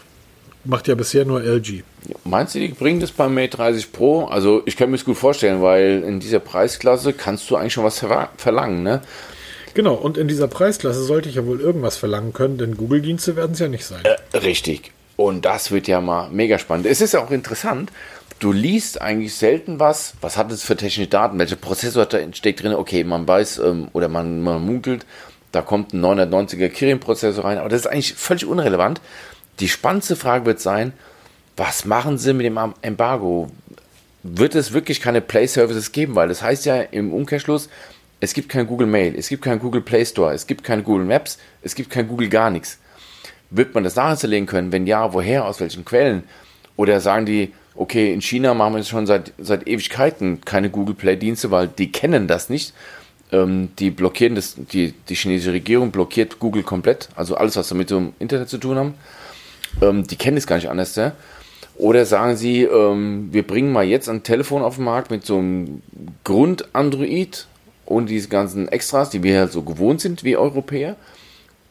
Macht 0.63 0.87
ja 0.87 0.95
bisher 0.95 1.23
nur 1.23 1.41
LG. 1.41 1.83
Meinst 2.25 2.55
du, 2.55 2.59
die 2.59 2.67
bringen 2.69 2.99
das 2.99 3.11
beim 3.11 3.33
Mate 3.33 3.55
30 3.55 3.91
Pro? 3.91 4.25
Also 4.25 4.63
ich 4.65 4.75
kann 4.75 4.89
mir 4.89 4.97
das 4.97 5.05
gut 5.05 5.17
vorstellen, 5.17 5.61
weil 5.61 6.03
in 6.03 6.19
dieser 6.19 6.39
Preisklasse 6.39 7.13
kannst 7.13 7.49
du 7.49 7.55
eigentlich 7.55 7.73
schon 7.73 7.85
was 7.85 8.03
verlangen, 8.37 8.83
ne? 8.83 9.01
Genau, 9.73 9.93
und 9.93 10.17
in 10.17 10.27
dieser 10.27 10.47
Preisklasse 10.47 11.03
sollte 11.03 11.29
ich 11.29 11.35
ja 11.35 11.45
wohl 11.45 11.61
irgendwas 11.61 11.97
verlangen 11.97 12.33
können, 12.33 12.57
denn 12.57 12.75
Google-Dienste 12.75 13.35
werden 13.35 13.51
es 13.51 13.59
ja 13.59 13.67
nicht 13.67 13.85
sein. 13.85 14.03
Äh, 14.03 14.37
richtig. 14.37 14.91
Und 15.15 15.45
das 15.45 15.71
wird 15.71 15.87
ja 15.87 16.01
mal 16.01 16.29
mega 16.29 16.59
spannend. 16.59 16.85
Es 16.85 16.99
ist 17.01 17.13
ja 17.13 17.23
auch 17.23 17.31
interessant, 17.31 17.91
du 18.39 18.51
liest 18.51 19.01
eigentlich 19.01 19.35
selten 19.35 19.79
was, 19.79 20.13
was 20.21 20.37
hat 20.37 20.51
es 20.51 20.63
für 20.63 20.75
technische 20.75 21.09
Daten, 21.09 21.39
welcher 21.39 21.55
Prozessor 21.55 22.05
da 22.05 22.19
steckt 22.33 22.63
drin, 22.63 22.73
okay, 22.73 23.03
man 23.03 23.27
weiß 23.27 23.59
ähm, 23.59 23.89
oder 23.93 24.07
man, 24.07 24.41
man 24.41 24.65
munkelt, 24.65 25.05
da 25.51 25.61
kommt 25.61 25.93
ein 25.93 26.03
990er 26.03 26.69
Kirin-Prozessor 26.69 27.43
rein, 27.43 27.57
aber 27.57 27.69
das 27.69 27.81
ist 27.81 27.87
eigentlich 27.87 28.13
völlig 28.13 28.45
unrelevant. 28.45 29.01
Die 29.59 29.69
spannendste 29.69 30.15
Frage 30.15 30.45
wird 30.45 30.59
sein, 30.59 30.93
was 31.55 31.85
machen 31.85 32.17
sie 32.17 32.33
mit 32.33 32.45
dem 32.45 32.59
Embargo? 32.81 33.49
Wird 34.21 34.55
es 34.55 34.73
wirklich 34.73 35.01
keine 35.01 35.21
Play-Services 35.21 35.91
geben? 35.91 36.15
Weil 36.15 36.27
das 36.27 36.43
heißt 36.43 36.65
ja 36.65 36.81
im 36.81 37.13
Umkehrschluss, 37.13 37.69
es 38.19 38.33
gibt 38.33 38.49
kein 38.49 38.67
Google 38.67 38.87
Mail, 38.87 39.15
es 39.17 39.29
gibt 39.29 39.43
kein 39.43 39.59
Google 39.59 39.81
Play 39.81 40.05
Store, 40.05 40.33
es 40.33 40.47
gibt 40.47 40.63
kein 40.63 40.83
Google 40.83 41.05
Maps, 41.05 41.37
es 41.61 41.75
gibt 41.75 41.89
kein 41.89 42.07
Google 42.07 42.29
gar 42.29 42.49
nichts. 42.49 42.77
Wird 43.49 43.73
man 43.73 43.83
das 43.83 43.95
nachinstallieren 43.95 44.45
können? 44.45 44.71
Wenn 44.71 44.85
ja, 44.85 45.13
woher, 45.13 45.45
aus 45.45 45.59
welchen 45.59 45.85
Quellen? 45.85 46.23
Oder 46.75 46.99
sagen 46.99 47.25
die, 47.25 47.53
okay, 47.77 48.13
in 48.13 48.21
China 48.21 48.53
machen 48.53 48.73
wir 48.73 48.79
jetzt 48.79 48.89
schon 48.89 49.07
seit, 49.07 49.31
seit 49.37 49.67
Ewigkeiten 49.67 50.41
keine 50.43 50.69
Google 50.69 50.95
Play-Dienste, 50.95 51.51
weil 51.51 51.67
die 51.67 51.91
kennen 51.91 52.27
das 52.27 52.49
nicht. 52.49 52.73
Ähm, 53.31 53.69
die 53.79 53.91
blockieren 53.91 54.35
das, 54.35 54.55
die, 54.55 54.93
die 55.09 55.15
chinesische 55.15 55.53
Regierung 55.53 55.91
blockiert 55.91 56.39
Google 56.39 56.63
komplett, 56.63 57.09
also 57.15 57.35
alles, 57.35 57.57
was 57.57 57.67
damit 57.69 57.89
mit 57.89 57.99
dem 57.99 58.13
Internet 58.19 58.49
zu 58.49 58.57
tun 58.57 58.77
haben. 58.77 58.93
Ähm, 59.81 60.07
die 60.07 60.15
kennen 60.15 60.37
es 60.37 60.47
gar 60.47 60.55
nicht 60.55 60.69
anders. 60.69 60.95
Ja? 60.95 61.13
Oder 61.77 62.05
sagen 62.05 62.37
sie, 62.37 62.63
ähm, 62.63 63.29
wir 63.31 63.45
bringen 63.45 63.71
mal 63.71 63.85
jetzt 63.85 64.09
ein 64.09 64.23
Telefon 64.23 64.63
auf 64.63 64.75
den 64.75 64.85
Markt 64.85 65.11
mit 65.11 65.25
so 65.25 65.37
einem 65.37 65.81
Grund-Android, 66.23 67.47
ohne 67.85 68.05
diese 68.07 68.29
ganzen 68.29 68.67
Extras, 68.67 69.09
die 69.09 69.23
wir 69.23 69.39
halt 69.39 69.51
so 69.51 69.61
gewohnt 69.61 70.01
sind 70.01 70.23
wie 70.23 70.37
Europäer. 70.37 70.95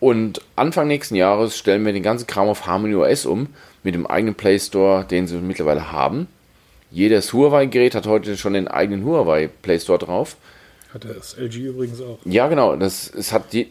Und 0.00 0.42
Anfang 0.56 0.88
nächsten 0.88 1.14
Jahres 1.14 1.56
stellen 1.56 1.84
wir 1.84 1.92
den 1.92 2.02
ganzen 2.02 2.26
Kram 2.26 2.48
auf 2.48 2.66
Harmony 2.66 2.94
OS 2.94 3.26
um, 3.26 3.48
mit 3.82 3.94
dem 3.94 4.06
eigenen 4.06 4.34
Play 4.34 4.58
Store, 4.58 5.04
den 5.04 5.26
sie 5.26 5.36
mittlerweile 5.36 5.90
haben. 5.92 6.28
Jedes 6.90 7.32
Huawei-Gerät 7.32 7.94
hat 7.94 8.06
heute 8.06 8.36
schon 8.36 8.52
den 8.52 8.68
eigenen 8.68 9.04
Huawei 9.04 9.48
Play 9.62 9.78
Store 9.78 9.98
drauf. 9.98 10.36
Hat 10.92 11.04
das 11.04 11.36
LG 11.38 11.56
übrigens 11.56 12.00
auch. 12.00 12.18
Ja, 12.24 12.48
genau. 12.48 12.76
Das, 12.76 13.12
es 13.12 13.32
hat 13.32 13.52
die, 13.52 13.68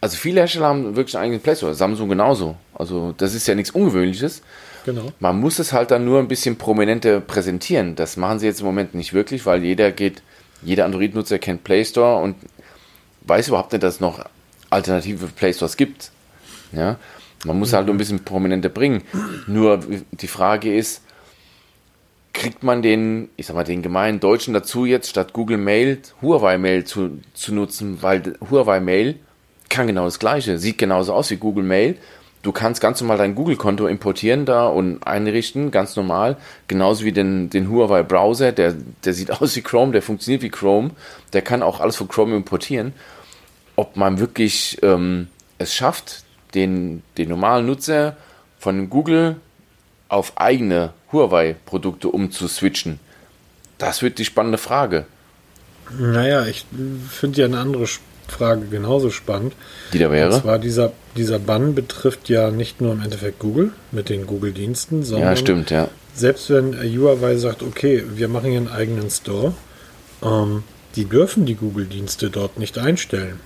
also 0.00 0.16
viele 0.16 0.40
Hersteller 0.40 0.66
haben 0.66 0.96
wirklich 0.96 1.16
einen 1.16 1.24
eigenen 1.24 1.40
Play 1.40 1.56
Store. 1.56 1.74
Samsung 1.74 2.08
genauso. 2.08 2.56
Also 2.74 3.14
das 3.16 3.34
ist 3.34 3.46
ja 3.46 3.54
nichts 3.54 3.70
Ungewöhnliches. 3.70 4.42
Genau. 4.86 5.12
Man 5.20 5.38
muss 5.38 5.58
es 5.58 5.72
halt 5.72 5.90
dann 5.90 6.04
nur 6.04 6.18
ein 6.18 6.28
bisschen 6.28 6.56
prominenter 6.56 7.20
präsentieren. 7.20 7.96
Das 7.96 8.16
machen 8.16 8.38
sie 8.38 8.46
jetzt 8.46 8.60
im 8.60 8.66
Moment 8.66 8.94
nicht 8.94 9.12
wirklich, 9.12 9.44
weil 9.46 9.62
jeder 9.62 9.92
geht 9.92 10.22
jeder 10.62 10.84
Android-Nutzer 10.84 11.38
kennt 11.38 11.64
Play 11.64 11.84
Store 11.84 12.22
und 12.22 12.36
weiß 13.22 13.48
überhaupt 13.48 13.72
nicht, 13.72 13.82
dass 13.82 13.94
es 13.94 14.00
noch 14.00 14.24
alternative 14.70 15.26
Play 15.26 15.52
Stores 15.52 15.76
gibt. 15.76 16.10
Ja? 16.72 16.96
Man 17.44 17.58
muss 17.58 17.72
halt 17.72 17.88
ein 17.88 17.96
bisschen 17.96 18.24
prominenter 18.24 18.68
bringen. 18.68 19.02
Nur 19.46 19.80
die 20.12 20.28
Frage 20.28 20.74
ist, 20.74 21.02
kriegt 22.32 22.62
man 22.62 22.82
den, 22.82 23.28
ich 23.36 23.46
sag 23.46 23.56
mal, 23.56 23.64
den 23.64 23.82
gemeinen 23.82 24.20
Deutschen 24.20 24.54
dazu 24.54 24.84
jetzt 24.84 25.10
statt 25.10 25.32
Google 25.32 25.58
Mail 25.58 25.98
Huawei 26.22 26.58
Mail 26.58 26.84
zu, 26.84 27.18
zu 27.34 27.52
nutzen, 27.52 28.02
weil 28.02 28.38
Huawei 28.50 28.80
Mail 28.80 29.16
kann 29.68 29.86
genau 29.86 30.04
das 30.04 30.18
gleiche, 30.18 30.58
sieht 30.58 30.78
genauso 30.78 31.12
aus 31.12 31.30
wie 31.30 31.36
Google 31.36 31.64
Mail, 31.64 31.96
du 32.42 32.52
kannst 32.52 32.80
ganz 32.80 33.00
normal 33.00 33.18
dein 33.18 33.34
Google-Konto 33.34 33.86
importieren 33.86 34.44
da 34.44 34.66
und 34.66 35.06
einrichten, 35.06 35.70
ganz 35.70 35.96
normal. 35.96 36.36
Genauso 36.68 37.04
wie 37.04 37.12
den, 37.12 37.50
den 37.50 37.70
Huawei-Browser, 37.70 38.52
der, 38.52 38.74
der 39.04 39.12
sieht 39.12 39.30
aus 39.40 39.54
wie 39.56 39.62
Chrome, 39.62 39.92
der 39.92 40.02
funktioniert 40.02 40.42
wie 40.42 40.50
Chrome, 40.50 40.90
der 41.32 41.42
kann 41.42 41.62
auch 41.62 41.80
alles 41.80 41.96
von 41.96 42.08
Chrome 42.08 42.36
importieren. 42.36 42.92
Ob 43.80 43.96
man 43.96 44.18
wirklich 44.18 44.76
ähm, 44.82 45.28
es 45.56 45.74
schafft, 45.74 46.24
den, 46.54 47.02
den 47.16 47.30
normalen 47.30 47.64
Nutzer 47.64 48.14
von 48.58 48.90
Google 48.90 49.36
auf 50.10 50.36
eigene 50.36 50.92
Huawei-Produkte 51.10 52.08
umzuswitchen, 52.08 53.00
das 53.78 54.02
wird 54.02 54.18
die 54.18 54.26
spannende 54.26 54.58
Frage. 54.58 55.06
Naja, 55.98 56.44
ich 56.44 56.66
finde 57.08 57.40
ja 57.40 57.46
eine 57.46 57.58
andere 57.58 57.86
Frage 58.28 58.66
genauso 58.66 59.08
spannend. 59.08 59.54
Die 59.94 59.98
da 59.98 60.10
wäre? 60.10 60.34
Und 60.34 60.42
zwar 60.42 60.58
dieser, 60.58 60.92
dieser 61.16 61.38
Bann 61.38 61.74
betrifft 61.74 62.28
ja 62.28 62.50
nicht 62.50 62.82
nur 62.82 62.92
im 62.92 63.00
Endeffekt 63.00 63.38
Google 63.38 63.72
mit 63.92 64.10
den 64.10 64.26
Google-Diensten, 64.26 65.04
sondern 65.04 65.30
ja, 65.30 65.36
stimmt, 65.36 65.70
ja. 65.70 65.88
selbst 66.14 66.50
wenn 66.50 66.74
Huawei 66.74 67.36
sagt, 67.36 67.62
okay, 67.62 68.04
wir 68.14 68.28
machen 68.28 68.50
hier 68.50 68.58
einen 68.58 68.68
eigenen 68.68 69.08
Store, 69.08 69.54
ähm, 70.22 70.64
die 70.96 71.04
dürfen 71.04 71.46
die 71.46 71.54
Google-Dienste 71.54 72.30
dort 72.30 72.58
nicht 72.58 72.78
einstellen. 72.78 73.40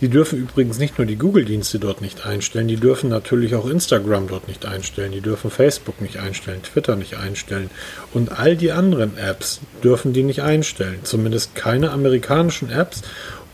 Die 0.00 0.08
dürfen 0.08 0.38
übrigens 0.38 0.78
nicht 0.78 0.98
nur 0.98 1.06
die 1.06 1.16
Google-Dienste 1.16 1.78
dort 1.78 2.00
nicht 2.00 2.26
einstellen, 2.26 2.68
die 2.68 2.76
dürfen 2.76 3.08
natürlich 3.08 3.54
auch 3.54 3.68
Instagram 3.68 4.28
dort 4.28 4.48
nicht 4.48 4.66
einstellen, 4.66 5.12
die 5.12 5.20
dürfen 5.20 5.50
Facebook 5.50 6.00
nicht 6.00 6.18
einstellen, 6.18 6.62
Twitter 6.62 6.96
nicht 6.96 7.14
einstellen 7.14 7.70
und 8.12 8.38
all 8.38 8.56
die 8.56 8.72
anderen 8.72 9.16
Apps 9.16 9.60
dürfen 9.82 10.12
die 10.12 10.24
nicht 10.24 10.42
einstellen. 10.42 10.98
Zumindest 11.04 11.54
keine 11.54 11.92
amerikanischen 11.92 12.70
Apps 12.70 13.02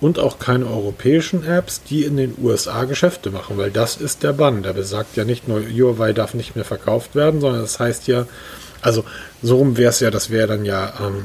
und 0.00 0.18
auch 0.18 0.38
keine 0.38 0.66
europäischen 0.66 1.44
Apps, 1.44 1.82
die 1.82 2.04
in 2.04 2.16
den 2.16 2.34
USA 2.42 2.84
Geschäfte 2.84 3.30
machen, 3.30 3.56
weil 3.56 3.70
das 3.70 3.96
ist 3.96 4.22
der 4.22 4.32
Bann. 4.32 4.62
Der 4.62 4.72
besagt 4.72 5.16
ja 5.16 5.24
nicht 5.24 5.48
nur, 5.48 5.60
Huawei 5.60 6.12
darf 6.12 6.34
nicht 6.34 6.54
mehr 6.54 6.64
verkauft 6.64 7.14
werden, 7.14 7.40
sondern 7.40 7.62
das 7.62 7.78
heißt 7.78 8.06
ja, 8.08 8.26
also 8.82 9.04
so 9.42 9.56
rum 9.56 9.76
wäre 9.76 9.90
es 9.90 10.00
ja, 10.00 10.10
das 10.10 10.30
wäre 10.30 10.48
dann 10.48 10.64
ja 10.64 10.92
ähm, 11.00 11.24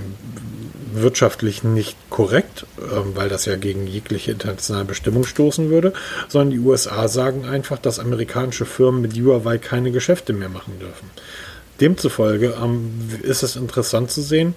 wirtschaftlich 0.93 1.63
nicht 1.63 1.97
korrekt, 2.09 2.65
ähm, 2.79 3.15
weil 3.15 3.29
das 3.29 3.45
ja 3.45 3.55
gegen 3.55 3.87
jegliche 3.87 4.31
internationale 4.31 4.85
Bestimmung 4.85 5.25
stoßen 5.25 5.69
würde, 5.69 5.93
sondern 6.27 6.51
die 6.51 6.59
USA 6.59 7.07
sagen 7.07 7.45
einfach, 7.45 7.79
dass 7.79 7.99
amerikanische 7.99 8.65
Firmen 8.65 9.01
mit 9.01 9.13
Huawei 9.13 9.57
keine 9.57 9.91
Geschäfte 9.91 10.33
mehr 10.33 10.49
machen 10.49 10.79
dürfen. 10.79 11.09
Demzufolge 11.79 12.55
ähm, 12.61 13.09
ist 13.23 13.43
es 13.43 13.55
interessant 13.55 14.11
zu 14.11 14.21
sehen, 14.21 14.53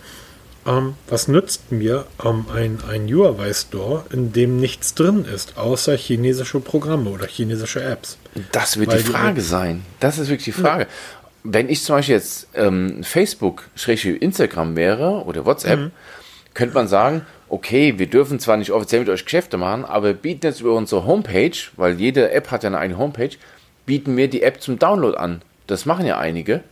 ähm, 0.66 0.94
was 1.08 1.28
nützt 1.28 1.72
mir 1.72 2.06
ähm, 2.24 2.46
ein, 2.54 2.78
ein 2.88 3.06
Huawei 3.08 3.52
Store, 3.52 4.04
in 4.10 4.32
dem 4.32 4.58
nichts 4.58 4.94
drin 4.94 5.24
ist, 5.24 5.58
außer 5.58 5.96
chinesische 5.96 6.60
Programme 6.60 7.10
oder 7.10 7.26
chinesische 7.26 7.82
Apps? 7.82 8.18
Das 8.52 8.78
wird 8.78 8.90
Weil 8.90 8.98
die 8.98 9.04
Frage 9.04 9.34
die, 9.36 9.40
sein. 9.40 9.82
Das 10.00 10.18
ist 10.18 10.28
wirklich 10.28 10.44
die 10.44 10.52
Frage. 10.52 10.84
Ja. 10.84 10.88
Wenn 11.44 11.68
ich 11.68 11.82
zum 11.82 11.96
Beispiel 11.96 12.14
jetzt 12.14 12.48
ähm, 12.54 13.04
Facebook, 13.04 13.64
Instagram 13.86 14.76
wäre 14.76 15.24
oder 15.24 15.44
WhatsApp, 15.44 15.78
mhm. 15.78 15.90
Könnte 16.54 16.74
man 16.74 16.88
sagen, 16.88 17.26
okay, 17.48 17.98
wir 17.98 18.06
dürfen 18.06 18.40
zwar 18.40 18.56
nicht 18.56 18.72
offiziell 18.72 19.00
mit 19.00 19.10
euch 19.10 19.24
Geschäfte 19.24 19.56
machen, 19.56 19.84
aber 19.84 20.08
wir 20.08 20.14
bieten 20.14 20.46
jetzt 20.46 20.60
über 20.60 20.72
unsere 20.72 21.06
Homepage, 21.06 21.56
weil 21.76 22.00
jede 22.00 22.30
App 22.30 22.50
hat 22.50 22.62
ja 22.62 22.68
eine 22.68 22.78
eigene 22.78 22.98
Homepage, 22.98 23.36
bieten 23.86 24.16
wir 24.16 24.28
die 24.28 24.42
App 24.42 24.62
zum 24.62 24.78
Download 24.78 25.16
an. 25.16 25.42
Das 25.66 25.86
machen 25.86 26.06
ja 26.06 26.18
einige. 26.18 26.62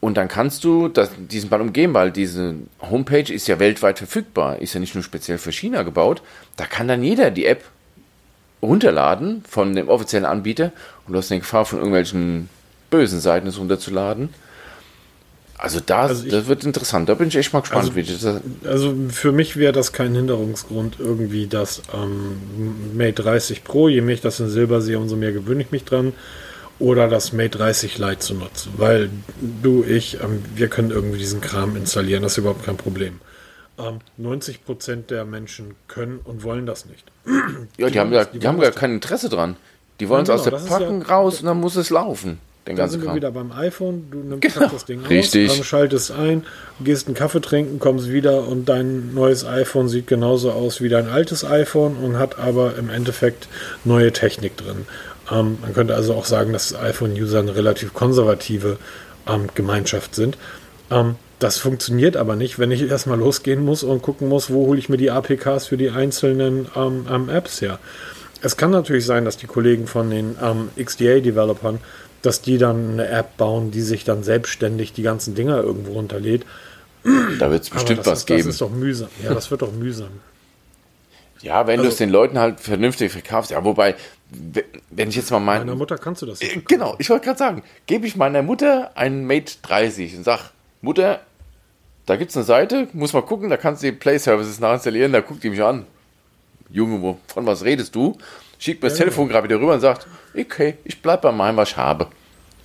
Und 0.00 0.16
dann 0.16 0.28
kannst 0.28 0.62
du 0.64 0.88
das, 0.88 1.10
diesen 1.18 1.50
Ball 1.50 1.60
umgehen, 1.60 1.94
weil 1.94 2.10
diese 2.10 2.54
Homepage 2.80 3.32
ist 3.32 3.48
ja 3.48 3.58
weltweit 3.58 3.98
verfügbar, 3.98 4.60
ist 4.60 4.74
ja 4.74 4.80
nicht 4.80 4.94
nur 4.94 5.02
speziell 5.02 5.38
für 5.38 5.52
China 5.52 5.82
gebaut. 5.82 6.22
Da 6.56 6.66
kann 6.66 6.86
dann 6.86 7.02
jeder 7.02 7.30
die 7.30 7.46
App 7.46 7.64
runterladen 8.62 9.42
von 9.48 9.74
dem 9.74 9.88
offiziellen 9.88 10.26
Anbieter 10.26 10.72
und 11.06 11.12
du 11.12 11.18
hast 11.18 11.30
eine 11.30 11.40
Gefahr 11.40 11.64
von 11.64 11.78
irgendwelchen 11.78 12.48
bösen 12.90 13.20
Seiten 13.20 13.46
es 13.46 13.58
runterzuladen. 13.58 14.30
Also 15.58 15.80
da, 15.84 16.02
also 16.02 16.24
ich, 16.24 16.30
das 16.30 16.46
wird 16.48 16.64
interessant. 16.64 17.08
Da 17.08 17.14
bin 17.14 17.28
ich 17.28 17.36
echt 17.36 17.52
mal 17.52 17.60
gespannt. 17.60 17.84
Also, 17.84 17.96
wie 17.96 18.02
das 18.02 18.42
also 18.64 18.94
für 19.08 19.32
mich 19.32 19.56
wäre 19.56 19.72
das 19.72 19.92
kein 19.92 20.14
Hinderungsgrund, 20.14 20.96
irgendwie 20.98 21.46
das 21.46 21.82
ähm, 21.94 22.96
Mate 22.96 23.22
30 23.22 23.64
Pro, 23.64 23.88
je 23.88 24.02
mehr 24.02 24.14
ich 24.14 24.20
das 24.20 24.38
in 24.38 24.48
Silber 24.48 24.80
sehe, 24.82 24.98
umso 24.98 25.16
mehr 25.16 25.32
gewöhne 25.32 25.62
ich 25.62 25.70
mich 25.70 25.84
dran, 25.84 26.12
oder 26.78 27.08
das 27.08 27.32
Mate 27.32 27.58
30 27.58 27.96
Lite 27.98 28.18
zu 28.18 28.34
nutzen. 28.34 28.74
Weil 28.76 29.10
du, 29.62 29.82
ich, 29.82 30.20
ähm, 30.22 30.42
wir 30.54 30.68
können 30.68 30.90
irgendwie 30.90 31.18
diesen 31.18 31.40
Kram 31.40 31.74
installieren, 31.76 32.22
das 32.22 32.32
ist 32.32 32.38
überhaupt 32.38 32.64
kein 32.64 32.76
Problem. 32.76 33.20
Ähm, 33.78 34.00
90% 34.20 35.06
der 35.06 35.24
Menschen 35.24 35.74
können 35.88 36.20
und 36.22 36.42
wollen 36.42 36.66
das 36.66 36.86
nicht. 36.86 37.04
Ja, 37.78 37.86
die, 37.86 37.92
die 37.92 38.00
haben 38.00 38.12
ja, 38.12 38.24
die, 38.24 38.46
haben 38.46 38.60
gar 38.60 38.72
kein 38.72 38.92
Interesse 38.92 39.28
dran. 39.28 39.56
Die 40.00 40.08
wollen 40.10 40.22
es 40.22 40.28
ja, 40.28 40.36
genau, 40.36 40.56
aus 40.56 40.64
der 40.64 40.70
Packung 40.70 41.00
ja, 41.02 41.08
raus 41.08 41.40
und 41.40 41.46
dann 41.46 41.60
muss 41.60 41.76
es 41.76 41.88
laufen. 41.88 42.40
Den 42.66 42.76
dann 42.76 42.90
sind 42.90 43.02
Kram. 43.02 43.12
wir 43.12 43.16
wieder 43.16 43.30
beim 43.30 43.52
iPhone. 43.52 44.08
Du 44.10 44.18
nimmst 44.18 44.42
genau, 44.42 44.68
das 44.68 44.84
Ding 44.84 45.04
richtig. 45.06 45.50
aus, 45.50 45.64
schaltest 45.64 46.10
ein, 46.10 46.44
gehst 46.80 47.06
einen 47.06 47.14
Kaffee 47.14 47.40
trinken, 47.40 47.78
kommst 47.78 48.10
wieder 48.10 48.46
und 48.48 48.68
dein 48.68 49.14
neues 49.14 49.46
iPhone 49.46 49.88
sieht 49.88 50.06
genauso 50.06 50.50
aus 50.50 50.80
wie 50.80 50.88
dein 50.88 51.08
altes 51.08 51.44
iPhone 51.44 51.96
und 51.96 52.18
hat 52.18 52.38
aber 52.38 52.76
im 52.76 52.90
Endeffekt 52.90 53.48
neue 53.84 54.12
Technik 54.12 54.56
drin. 54.56 54.86
Ähm, 55.30 55.58
man 55.62 55.74
könnte 55.74 55.94
also 55.94 56.14
auch 56.14 56.24
sagen, 56.24 56.52
dass 56.52 56.74
iPhone-User 56.74 57.38
eine 57.38 57.54
relativ 57.54 57.94
konservative 57.94 58.78
ähm, 59.28 59.46
Gemeinschaft 59.54 60.14
sind. 60.14 60.36
Ähm, 60.90 61.16
das 61.38 61.58
funktioniert 61.58 62.16
aber 62.16 62.34
nicht, 62.34 62.58
wenn 62.58 62.70
ich 62.70 62.82
erstmal 62.88 63.18
losgehen 63.18 63.62
muss 63.64 63.82
und 63.82 64.02
gucken 64.02 64.28
muss, 64.28 64.50
wo 64.50 64.66
hole 64.66 64.78
ich 64.78 64.88
mir 64.88 64.96
die 64.96 65.10
APKs 65.10 65.66
für 65.66 65.76
die 65.76 65.90
einzelnen 65.90 66.66
ähm, 66.74 67.06
ähm, 67.12 67.28
Apps 67.28 67.60
her. 67.60 67.78
Es 68.42 68.56
kann 68.56 68.70
natürlich 68.70 69.04
sein, 69.04 69.24
dass 69.24 69.36
die 69.36 69.46
Kollegen 69.46 69.86
von 69.86 70.10
den 70.10 70.36
ähm, 70.42 70.70
XDA-Developern 70.76 71.80
dass 72.26 72.42
die 72.42 72.58
dann 72.58 72.92
eine 72.92 73.08
App 73.08 73.36
bauen, 73.36 73.70
die 73.70 73.82
sich 73.82 74.04
dann 74.04 74.22
selbstständig 74.22 74.92
die 74.92 75.02
ganzen 75.02 75.34
Dinger 75.34 75.58
irgendwo 75.58 75.92
runterlädt. 75.92 76.44
Da 77.38 77.50
wird 77.50 77.62
es 77.62 77.70
bestimmt 77.70 78.04
was 78.04 78.20
ist, 78.20 78.26
geben. 78.26 78.40
Das 78.40 78.48
ist 78.48 78.60
doch 78.60 78.70
mühsam. 78.70 79.08
Ja, 79.22 79.32
das 79.32 79.50
wird 79.50 79.62
doch 79.62 79.72
mühsam. 79.72 80.08
Ja, 81.40 81.66
wenn 81.66 81.78
also, 81.78 81.84
du 81.84 81.92
es 81.92 81.98
den 81.98 82.10
Leuten 82.10 82.38
halt 82.38 82.58
vernünftig 82.58 83.12
verkaufst. 83.12 83.52
Ja, 83.52 83.62
wobei, 83.64 83.94
wenn 84.90 85.08
ich 85.08 85.16
jetzt 85.16 85.30
mal 85.30 85.38
meine. 85.38 85.64
Meiner 85.64 85.76
Mutter 85.76 85.98
kannst 85.98 86.22
du 86.22 86.26
das 86.26 86.40
nicht. 86.40 86.68
Genau, 86.68 86.96
ich 86.98 87.08
wollte 87.08 87.26
gerade 87.26 87.38
sagen, 87.38 87.62
gebe 87.86 88.06
ich 88.06 88.16
meiner 88.16 88.42
Mutter 88.42 88.90
einen 88.96 89.26
Mate 89.26 89.54
30 89.62 90.16
und 90.16 90.24
sag, 90.24 90.50
Mutter, 90.80 91.20
da 92.06 92.16
gibt 92.16 92.30
es 92.30 92.36
eine 92.36 92.44
Seite, 92.44 92.88
muss 92.92 93.12
mal 93.12 93.22
gucken, 93.22 93.50
da 93.50 93.56
kannst 93.56 93.82
du 93.82 93.86
die 93.86 93.92
Play 93.92 94.18
Services 94.18 94.58
nachinstallieren, 94.58 95.12
da 95.12 95.20
guckt 95.20 95.44
die 95.44 95.50
mich 95.50 95.62
an. 95.62 95.86
Junge, 96.70 97.16
von 97.28 97.46
was 97.46 97.64
redest 97.64 97.94
du? 97.94 98.18
Schickt 98.58 98.82
mir 98.82 98.88
das 98.88 98.98
Telefon 98.98 99.28
gerade 99.28 99.48
wieder 99.48 99.60
rüber 99.60 99.74
und 99.74 99.80
sagt, 99.80 100.06
okay, 100.36 100.78
ich 100.84 101.00
bleibe 101.00 101.22
bei 101.22 101.32
meinem, 101.32 101.56
was 101.56 101.70
ich 101.70 101.76
habe. 101.76 102.08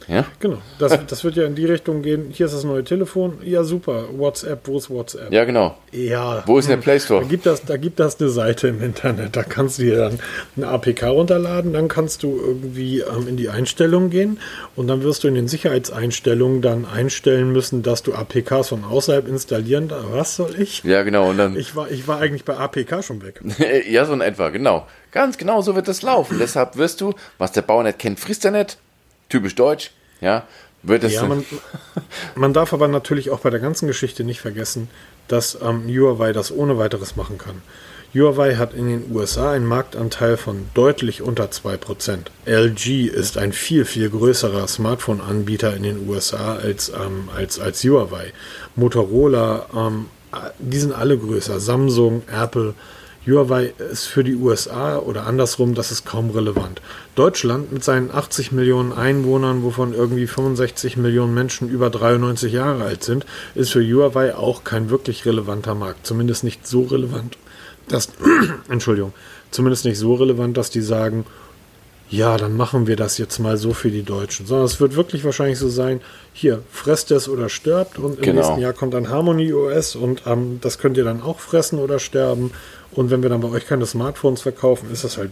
Ja? 0.08 0.26
Genau, 0.40 0.58
das, 0.80 0.98
das 1.08 1.24
wird 1.24 1.36
ja 1.36 1.46
in 1.46 1.56
die 1.56 1.66
Richtung 1.66 2.02
gehen. 2.02 2.28
Hier 2.32 2.46
ist 2.46 2.56
das 2.56 2.64
neue 2.64 2.84
Telefon. 2.84 3.40
Ja, 3.44 3.64
super. 3.64 4.06
WhatsApp, 4.12 4.68
wo 4.68 4.78
ist 4.78 4.90
WhatsApp? 4.90 5.32
Ja, 5.32 5.46
genau. 5.46 5.78
Ja. 5.92 6.44
Wo 6.46 6.58
ist 6.58 6.70
der 6.70 6.78
Play 6.78 7.00
Store? 7.00 7.22
Da 7.22 7.28
gibt, 7.28 7.46
das, 7.46 7.64
da 7.64 7.78
gibt 7.78 8.00
das 8.00 8.20
eine 8.20 8.30
Seite 8.30 8.68
im 8.70 8.82
Internet. 8.82 9.36
Da 9.36 9.44
kannst 9.44 9.80
du 9.80 9.84
dir 9.84 9.98
dann 9.98 10.20
eine 10.56 10.68
APK 10.68 11.08
runterladen. 11.08 11.74
Dann 11.74 11.88
kannst 11.88 12.24
du 12.24 12.40
irgendwie 12.40 13.00
ähm, 13.00 13.28
in 13.28 13.38
die 13.38 13.50
Einstellungen 13.50 14.10
gehen. 14.10 14.40
Und 14.76 14.88
dann 14.88 15.04
wirst 15.04 15.24
du 15.24 15.28
in 15.28 15.36
den 15.36 15.48
Sicherheitseinstellungen 15.48 16.62
dann 16.62 16.86
einstellen 16.86 17.52
müssen, 17.52 17.84
dass 17.84 18.04
du 18.04 18.14
APKs 18.14 18.70
von 18.70 18.84
außerhalb 18.84 19.28
installieren 19.28 19.88
darfst. 19.88 20.12
Was 20.12 20.36
soll 20.36 20.60
ich? 20.60 20.84
Ja, 20.84 21.04
genau. 21.04 21.30
Und 21.30 21.38
dann 21.38 21.56
ich, 21.56 21.76
war, 21.76 21.90
ich 21.90 22.08
war 22.08 22.20
eigentlich 22.20 22.46
bei 22.46 22.58
APK 22.58 23.04
schon 23.04 23.22
weg. 23.24 23.42
ja, 23.90 24.06
so 24.06 24.14
in 24.14 24.22
etwa, 24.22 24.50
genau. 24.50 24.88
Ganz 25.12 25.38
genau 25.38 25.62
so 25.62 25.76
wird 25.76 25.88
das 25.88 26.02
laufen. 26.02 26.38
Deshalb 26.40 26.78
wirst 26.78 27.02
du, 27.02 27.14
was 27.38 27.52
der 27.52 27.62
Bauer 27.62 27.84
nicht 27.84 28.00
kennt, 28.00 28.20
frisst 28.20 28.46
er 28.46 28.52
nicht. 28.52 28.78
Typisch 29.32 29.56
deutsch. 29.56 29.92
Ja, 30.20 30.46
wird 30.84 31.04
es. 31.04 31.14
Ja, 31.14 31.26
man, 31.26 31.46
man, 32.36 32.54
darf 32.54 32.74
aber 32.74 32.88
natürlich 32.88 33.30
auch 33.30 33.40
bei 33.40 33.50
der 33.50 33.62
ganzen 33.62 33.88
Geschichte 33.88 34.24
nicht 34.24 34.42
vergessen, 34.42 34.90
dass 35.28 35.58
ähm, 35.62 35.88
Huawei 35.88 36.34
das 36.34 36.52
ohne 36.52 36.78
weiteres 36.78 37.16
machen 37.16 37.38
kann. 37.38 37.62
Huawei 38.14 38.56
hat 38.56 38.74
in 38.74 38.90
den 38.90 39.16
USA 39.16 39.54
einen 39.54 39.66
Marktanteil 39.66 40.36
von 40.36 40.66
deutlich 40.74 41.22
unter 41.22 41.46
2%. 41.46 42.26
LG 42.46 43.08
ist 43.08 43.38
ein 43.38 43.54
viel, 43.54 43.86
viel 43.86 44.10
größerer 44.10 44.68
Smartphone-Anbieter 44.68 45.74
in 45.78 45.84
den 45.84 46.10
USA 46.10 46.56
als, 46.56 46.90
ähm, 46.90 47.30
als, 47.34 47.58
als 47.58 47.82
Huawei. 47.86 48.34
Motorola, 48.76 49.68
ähm, 49.74 50.08
die 50.60 50.78
sind 50.78 50.92
alle 50.92 51.18
größer. 51.18 51.62
Samsung, 51.62 52.24
Apple, 52.28 52.74
Huawei 53.26 53.74
ist 53.92 54.08
für 54.08 54.24
die 54.24 54.36
USA 54.36 54.98
oder 54.98 55.28
andersrum, 55.28 55.76
das 55.76 55.92
ist 55.92 56.06
kaum 56.06 56.32
relevant. 56.32 56.82
Deutschland 57.14 57.72
mit 57.72 57.84
seinen 57.84 58.10
80 58.10 58.52
Millionen 58.52 58.94
Einwohnern, 58.94 59.62
wovon 59.62 59.94
irgendwie 59.94 60.26
65 60.26 60.98
Millionen 60.98 61.34
Menschen 61.36 61.70
über 61.70 61.92
93 61.92 62.52
Jahre 62.52 62.84
alt 62.84 63.04
sind, 63.04 63.28
ist 63.54 63.72
für 63.72 63.84
Huawei 63.84 64.36
auch 64.36 64.64
kein 64.64 64.90
wirklich 64.90 65.26
relevanter 65.26 65.76
Markt. 65.76 66.08
Zumindest 66.08 66.44
nicht 66.44 66.66
so 66.66 66.82
relevant, 66.84 67.38
dass, 67.88 68.10
Entschuldigung, 68.70 69.14
zumindest 69.52 69.86
nicht 69.86 70.00
so 70.00 70.16
relevant, 70.16 70.58
dass 70.58 70.72
die 70.72 70.82
sagen, 70.82 71.26
ja, 72.12 72.36
dann 72.36 72.58
machen 72.58 72.88
wir 72.88 72.98
das 72.98 73.18
jetzt 73.18 73.40
mal 73.40 73.56
so 73.56 73.74
für 73.74 73.90
die 73.90 74.04
Deutschen. 74.04 74.46
Sondern 74.46 74.66
es 74.66 74.82
wird 74.82 74.98
wirklich 74.98 75.24
wahrscheinlich 75.24 75.58
so 75.58 75.70
sein, 75.70 76.02
hier, 76.34 76.62
fresst 76.70 77.10
es 77.12 77.30
oder 77.30 77.48
stirbt 77.48 77.98
und 77.98 78.18
im 78.18 78.22
genau. 78.22 78.42
nächsten 78.42 78.60
Jahr 78.60 78.74
kommt 78.74 78.94
dann 78.94 79.10
Harmony 79.10 79.54
OS 79.54 79.96
und 79.96 80.24
ähm, 80.28 80.60
das 80.62 80.78
könnt 80.78 80.98
ihr 80.98 81.06
dann 81.06 81.24
auch 81.24 81.40
fressen 81.40 81.80
oder 81.80 82.00
sterben 82.00 82.52
und 82.92 83.12
wenn 83.12 83.24
wir 83.24 83.30
dann 83.30 83.40
bei 83.40 83.48
euch 83.48 83.66
keine 83.66 83.86
Smartphones 83.86 84.42
verkaufen, 84.42 84.92
ist 84.92 85.06
das 85.06 85.18
halt 85.18 85.32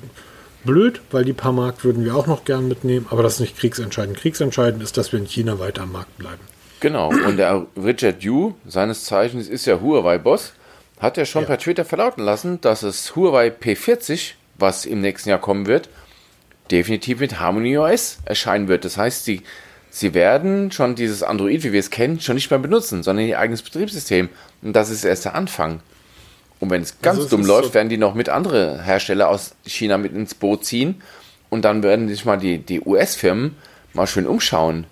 blöd, 0.63 1.01
weil 1.11 1.25
die 1.25 1.33
paar 1.33 1.51
Mark 1.51 1.83
würden 1.83 2.05
wir 2.05 2.15
auch 2.15 2.27
noch 2.27 2.45
gern 2.45 2.69
mitnehmen, 2.69 3.07
aber 3.09 3.23
das 3.23 3.35
ist 3.35 3.39
nicht 3.41 3.57
kriegsentscheidend. 3.57 4.17
Kriegsentscheidend 4.17 4.81
ist, 4.81 4.95
dass 4.95 5.11
wir 5.11 5.19
in 5.19 5.25
China 5.25 5.59
weiter 5.59 5.83
am 5.83 5.91
Markt 5.91 6.17
bleiben. 6.17 6.41
Genau, 6.79 7.09
und 7.09 7.35
der 7.35 7.65
Richard 7.75 8.23
Yu, 8.23 8.53
seines 8.65 9.03
Zeichens 9.03 9.49
ist 9.49 9.65
ja 9.65 9.81
Huawei-Boss, 9.81 10.53
hat 10.99 11.17
ja 11.17 11.25
schon 11.25 11.41
ja. 11.41 11.47
per 11.47 11.57
Twitter 11.57 11.83
verlauten 11.83 12.23
lassen, 12.23 12.61
dass 12.61 12.83
es 12.83 13.17
Huawei 13.17 13.49
P40, 13.49 14.33
was 14.57 14.85
im 14.85 15.01
nächsten 15.01 15.27
Jahr 15.27 15.39
kommen 15.39 15.67
wird, 15.67 15.89
definitiv 16.71 17.19
mit 17.19 17.39
Harmony 17.39 17.77
OS 17.77 18.17
erscheinen 18.25 18.67
wird. 18.67 18.86
Das 18.86 18.97
heißt, 18.97 19.25
sie, 19.25 19.41
sie 19.89 20.13
werden 20.13 20.71
schon 20.71 20.95
dieses 20.95 21.23
Android, 21.23 21.63
wie 21.63 21.71
wir 21.71 21.79
es 21.79 21.89
kennen, 21.89 22.19
schon 22.19 22.36
nicht 22.36 22.49
mehr 22.49 22.60
benutzen, 22.60 23.03
sondern 23.03 23.25
ihr 23.25 23.39
eigenes 23.39 23.62
Betriebssystem. 23.62 24.29
Und 24.62 24.73
das 24.73 24.89
ist 24.89 25.03
erst 25.03 25.25
der 25.25 25.36
Anfang. 25.36 25.82
Und 26.60 26.69
wenn 26.69 26.82
es 26.82 27.01
ganz 27.01 27.19
also 27.19 27.29
dumm 27.29 27.45
läuft, 27.45 27.69
so 27.69 27.73
werden 27.73 27.89
die 27.89 27.97
noch 27.97 28.13
mit 28.13 28.29
anderen 28.29 28.84
Hersteller 28.84 29.29
aus 29.29 29.55
China 29.65 29.97
mit 29.97 30.13
ins 30.13 30.36
Boot 30.36 30.65
ziehen. 30.65 31.01
Und 31.49 31.63
dann 31.63 31.84
werden 31.84 32.10
sich 32.10 32.25
mal 32.25 32.38
die, 32.38 32.60
die 32.60 32.82
US-Firmen 32.82 33.55
mal 33.93 34.08
schön 34.08 34.27
umschauen. 34.27 34.86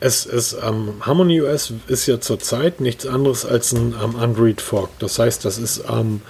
Es 0.00 0.26
ist, 0.26 0.56
ähm, 0.64 0.94
Harmony 1.00 1.42
OS 1.42 1.72
ist 1.88 2.06
ja 2.06 2.20
zurzeit 2.20 2.80
nichts 2.80 3.04
anderes 3.04 3.44
als 3.44 3.72
ein 3.72 3.94
ähm, 4.02 4.14
Android 4.16 4.60
Fork. 4.60 4.90
Das 5.00 5.18
heißt, 5.18 5.44
das 5.44 5.58
ist, 5.58 5.82
ähm, 5.90 6.22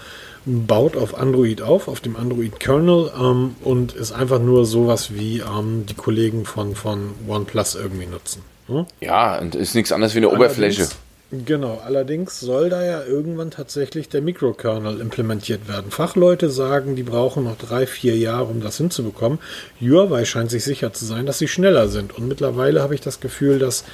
baut 0.49 0.97
auf 0.97 1.19
Android 1.19 1.63
auf, 1.63 1.89
auf 1.89 2.01
dem 2.01 2.17
Android 2.17 2.59
Kernel 2.59 3.11
ähm, 3.19 3.57
und 3.63 3.93
ist 3.93 4.13
einfach 4.13 4.41
nur 4.41 4.65
sowas 4.67 5.15
wie 5.15 5.41
ähm, 5.41 5.85
die 5.87 5.95
Kollegen 5.95 6.45
von, 6.45 6.75
von 6.75 7.11
OnePlus 7.29 7.75
irgendwie 7.75 8.07
nutzen. 8.07 8.43
Hm? 8.67 8.87
Ja, 9.01 9.39
und 9.39 9.55
ist 9.55 9.75
nichts 9.75 9.93
anderes 9.93 10.15
wie 10.15 10.19
eine 10.19 10.29
Allerdings, 10.29 10.47
Oberfläche. 10.47 10.89
Genau, 11.31 11.83
allerdings 11.85 12.41
soll 12.41 12.71
da 12.71 12.83
ja 12.83 13.05
irgendwann 13.05 13.51
tatsächlich 13.51 14.09
der 14.09 14.23
Mikrokernel 14.23 14.99
implementiert 14.99 15.69
werden. 15.69 15.91
Fachleute 15.91 16.49
sagen, 16.49 16.97
die 16.97 17.03
brauchen 17.03 17.45
noch 17.45 17.59
drei, 17.59 17.87
vier 17.87 18.17
Jahre, 18.17 18.47
um 18.47 18.63
das 18.63 18.79
hinzubekommen. 18.79 19.39
Huawei 19.79 20.25
scheint 20.25 20.51
sich 20.51 20.65
sicher 20.65 20.95
zu 20.95 21.05
sein, 21.05 21.27
dass 21.27 21.39
sie 21.39 21.49
schneller 21.49 21.89
sind. 21.89 22.17
Und 22.17 22.29
mittlerweile 22.29 22.81
habe 22.81 22.95
ich 22.95 23.03
das 23.03 23.21
Gefühl, 23.21 23.59
dass 23.59 23.85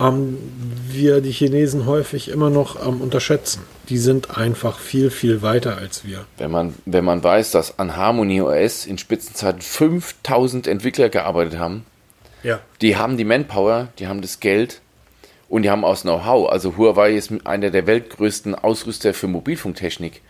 ähm, 0.00 0.38
wir 0.88 1.20
die 1.20 1.30
Chinesen 1.30 1.84
häufig 1.84 2.30
immer 2.30 2.48
noch 2.48 2.82
ähm, 2.86 3.02
unterschätzen. 3.02 3.60
Die 3.90 3.98
sind 3.98 4.38
einfach 4.38 4.78
viel, 4.78 5.10
viel 5.10 5.42
weiter 5.42 5.76
als 5.76 6.06
wir. 6.06 6.24
Wenn 6.38 6.50
man, 6.50 6.74
wenn 6.86 7.04
man 7.04 7.22
weiß, 7.22 7.50
dass 7.50 7.78
an 7.78 7.96
Harmony 7.96 8.40
OS 8.40 8.86
in 8.86 8.96
Spitzenzeiten 8.96 9.60
5000 9.60 10.66
Entwickler 10.66 11.10
gearbeitet 11.10 11.58
haben, 11.58 11.84
ja. 12.42 12.60
die 12.80 12.96
haben 12.96 13.18
die 13.18 13.24
Manpower, 13.24 13.88
die 13.98 14.06
haben 14.06 14.22
das 14.22 14.40
Geld, 14.40 14.80
und 15.48 15.62
die 15.62 15.70
haben 15.70 15.82
das 15.82 16.02
Know-how. 16.02 16.50
Also 16.50 16.76
Huawei 16.76 17.14
ist 17.14 17.32
einer 17.46 17.70
der 17.70 17.86
weltgrößten 17.86 18.54
Ausrüster 18.54 19.14
für 19.14 19.28
Mobilfunktechnik. 19.28 20.20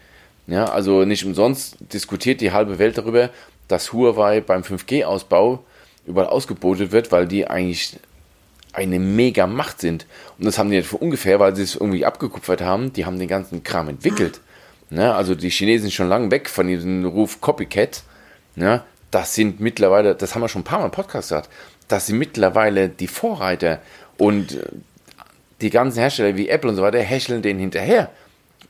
Ja, 0.46 0.66
also 0.66 1.04
nicht 1.04 1.24
umsonst 1.24 1.76
diskutiert 1.92 2.40
die 2.40 2.52
halbe 2.52 2.78
Welt 2.78 2.96
darüber, 2.96 3.30
dass 3.66 3.92
Huawei 3.92 4.40
beim 4.40 4.62
5G-Ausbau 4.62 5.62
überall 6.06 6.28
ausgebotet 6.28 6.92
wird, 6.92 7.12
weil 7.12 7.26
die 7.26 7.46
eigentlich 7.46 7.98
eine 8.72 8.98
mega 8.98 9.46
Macht 9.46 9.80
sind. 9.80 10.06
Und 10.38 10.46
das 10.46 10.58
haben 10.58 10.70
die 10.70 10.78
nicht 10.78 10.92
ungefähr, 10.92 11.40
weil 11.40 11.54
sie 11.54 11.62
es 11.62 11.74
irgendwie 11.74 12.06
abgekupfert 12.06 12.62
haben. 12.62 12.92
Die 12.92 13.04
haben 13.04 13.18
den 13.18 13.28
ganzen 13.28 13.62
Kram 13.62 13.88
entwickelt. 13.88 14.40
Ne? 14.90 15.14
Also 15.14 15.34
die 15.34 15.50
Chinesen 15.50 15.82
sind 15.82 15.92
schon 15.92 16.08
lange 16.08 16.30
weg 16.30 16.48
von 16.48 16.66
diesem 16.66 17.04
Ruf 17.04 17.40
Copycat. 17.40 18.02
Ne? 18.54 18.82
Das 19.10 19.34
sind 19.34 19.60
mittlerweile, 19.60 20.14
das 20.14 20.34
haben 20.34 20.42
wir 20.42 20.48
schon 20.48 20.62
ein 20.62 20.64
paar 20.64 20.78
Mal 20.78 20.86
im 20.86 20.90
Podcast 20.90 21.28
gesagt, 21.28 21.50
das 21.88 22.06
sind 22.06 22.18
mittlerweile 22.18 22.88
die 22.88 23.06
Vorreiter 23.06 23.80
und 24.18 24.58
die 25.60 25.70
ganzen 25.70 26.00
Hersteller 26.00 26.36
wie 26.36 26.48
Apple 26.48 26.70
und 26.70 26.76
so 26.76 26.82
weiter 26.82 26.98
hecheln 27.00 27.42
denen 27.42 27.60
hinterher. 27.60 28.10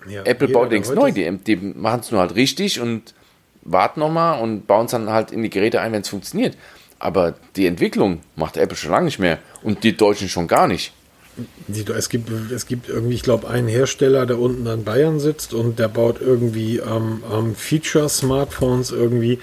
Ja, 0.09 0.23
Apple 0.23 0.49
baut 0.49 0.71
nichts 0.71 0.91
neu, 0.91 1.13
die, 1.13 1.31
die 1.39 1.57
machen 1.57 2.01
es 2.01 2.11
nur 2.11 2.21
halt 2.21 2.35
richtig 2.35 2.81
und 2.81 3.15
warten 3.63 4.01
nochmal 4.01 4.41
und 4.41 4.67
bauen 4.67 4.87
es 4.87 4.93
dann 4.93 5.11
halt 5.11 5.33
in 5.33 5.43
die 5.43 5.51
Geräte 5.51 5.81
ein, 5.81 5.93
wenn 5.93 6.03
es 6.03 6.09
funktioniert. 6.09 6.57
Aber 6.99 7.35
die 7.57 7.67
Entwicklung 7.67 8.21
macht 8.37 8.57
Apple 8.57 8.77
schon 8.77 8.91
lange 8.91 9.07
nicht 9.07 9.19
mehr 9.19 9.39
und 9.63 9.85
die 9.85 9.97
Deutschen 9.97 10.29
schon 10.29 10.49
gar 10.49 10.67
nicht. 10.67 10.93
Es, 11.69 12.09
gibt, 12.09 12.31
es 12.51 12.67
gibt 12.67 12.89
irgendwie, 12.89 13.15
ich 13.15 13.23
glaube, 13.23 13.49
einen 13.49 13.69
Hersteller, 13.69 14.27
der 14.27 14.41
unten 14.41 14.67
an 14.67 14.83
Bayern 14.83 15.21
sitzt 15.21 15.55
und 15.55 15.79
der 15.79 15.87
baut 15.87 16.21
irgendwie 16.21 16.79
ähm, 16.79 17.23
ähm, 17.33 17.55
Feature-Smartphones 17.55 18.91
irgendwie. 18.91 19.39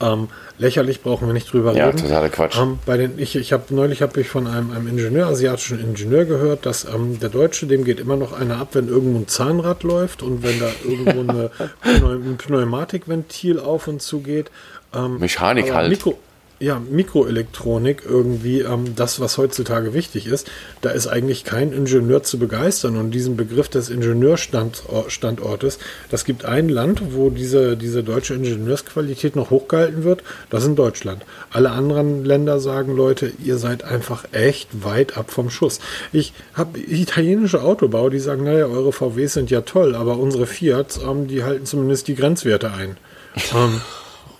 Ähm, 0.00 0.28
lächerlich 0.58 1.02
brauchen 1.02 1.26
wir 1.26 1.34
nicht 1.34 1.52
drüber 1.52 1.74
ja, 1.74 1.86
reden. 1.86 1.98
Ja, 1.98 2.04
totaler 2.04 2.28
Quatsch. 2.30 2.58
Ähm, 2.58 2.78
bei 2.86 2.96
den, 2.96 3.18
ich 3.18 3.36
ich 3.36 3.52
habe 3.52 3.74
neulich 3.74 4.00
habe 4.00 4.20
ich 4.20 4.28
von 4.28 4.46
einem, 4.46 4.72
einem 4.72 4.88
Ingenieur, 4.88 5.26
asiatischen 5.26 5.78
Ingenieur 5.78 6.24
gehört, 6.24 6.64
dass 6.64 6.84
ähm, 6.84 7.20
der 7.20 7.28
Deutsche, 7.28 7.66
dem 7.66 7.84
geht 7.84 8.00
immer 8.00 8.16
noch 8.16 8.32
einer 8.32 8.58
ab, 8.58 8.68
wenn 8.72 8.88
irgendwo 8.88 9.18
ein 9.18 9.28
Zahnrad 9.28 9.82
läuft 9.82 10.22
und 10.22 10.42
wenn 10.42 10.58
da 10.58 10.70
irgendwo 10.84 11.32
eine, 11.32 11.50
ein 11.82 12.36
Pneumatikventil 12.38 13.58
auf 13.58 13.88
und 13.88 14.00
zu 14.00 14.20
geht. 14.20 14.50
Ähm, 14.94 15.18
Mechanik 15.18 15.72
halt. 15.72 15.90
Mikro, 15.90 16.18
ja, 16.60 16.78
Mikroelektronik 16.78 18.02
irgendwie 18.06 18.60
ähm, 18.60 18.94
das, 18.94 19.18
was 19.18 19.38
heutzutage 19.38 19.94
wichtig 19.94 20.26
ist. 20.26 20.50
Da 20.82 20.90
ist 20.90 21.06
eigentlich 21.06 21.44
kein 21.44 21.72
Ingenieur 21.72 22.22
zu 22.22 22.38
begeistern. 22.38 22.98
Und 22.98 23.12
diesen 23.12 23.36
Begriff 23.36 23.70
des 23.70 23.88
Ingenieurstandortes, 23.88 25.78
das 26.10 26.24
gibt 26.26 26.44
ein 26.44 26.68
Land, 26.68 27.14
wo 27.14 27.30
diese, 27.30 27.78
diese 27.78 28.04
deutsche 28.04 28.34
Ingenieursqualität 28.34 29.36
noch 29.36 29.48
hochgehalten 29.48 30.04
wird. 30.04 30.22
Das 30.50 30.64
ist 30.64 30.74
Deutschland. 30.74 31.24
Alle 31.50 31.70
anderen 31.70 32.26
Länder 32.26 32.60
sagen, 32.60 32.94
Leute, 32.94 33.32
ihr 33.42 33.56
seid 33.56 33.82
einfach 33.82 34.24
echt 34.32 34.84
weit 34.84 35.16
ab 35.16 35.30
vom 35.30 35.48
Schuss. 35.48 35.80
Ich 36.12 36.34
habe 36.52 36.78
italienische 36.78 37.62
Autobau, 37.62 38.10
die 38.10 38.20
sagen, 38.20 38.44
naja, 38.44 38.66
eure 38.66 38.92
VWs 38.92 39.32
sind 39.32 39.50
ja 39.50 39.62
toll, 39.62 39.94
aber 39.94 40.18
unsere 40.18 40.46
Fiat, 40.46 41.00
ähm, 41.02 41.26
die 41.26 41.42
halten 41.42 41.64
zumindest 41.64 42.06
die 42.08 42.16
Grenzwerte 42.16 42.70
ein. 42.70 42.98
ähm, 43.54 43.80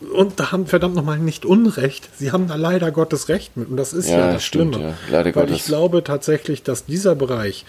und 0.01 0.41
da 0.41 0.53
haben 0.53 0.67
verdammt 0.67 0.95
nochmal 0.95 1.19
nicht 1.19 1.45
Unrecht. 1.45 2.09
Sie 2.17 2.33
haben 2.33 2.49
da 2.49 2.55
leider 2.57 2.91
Gottes 2.91 3.29
Recht 3.29 3.57
mit. 3.57 3.69
Und 3.69 3.77
das 3.77 3.93
ist 3.93 4.09
ja, 4.09 4.19
ja 4.19 4.33
das 4.33 4.45
stimmt, 4.45 4.75
Schlimme. 4.75 4.91
Ja. 4.91 4.97
Leider 5.11 5.25
Weil 5.37 5.45
Gottes. 5.45 5.57
ich 5.57 5.65
glaube 5.65 6.03
tatsächlich, 6.03 6.63
dass 6.63 6.87
dieser 6.87 7.15
Bereich, 7.15 7.67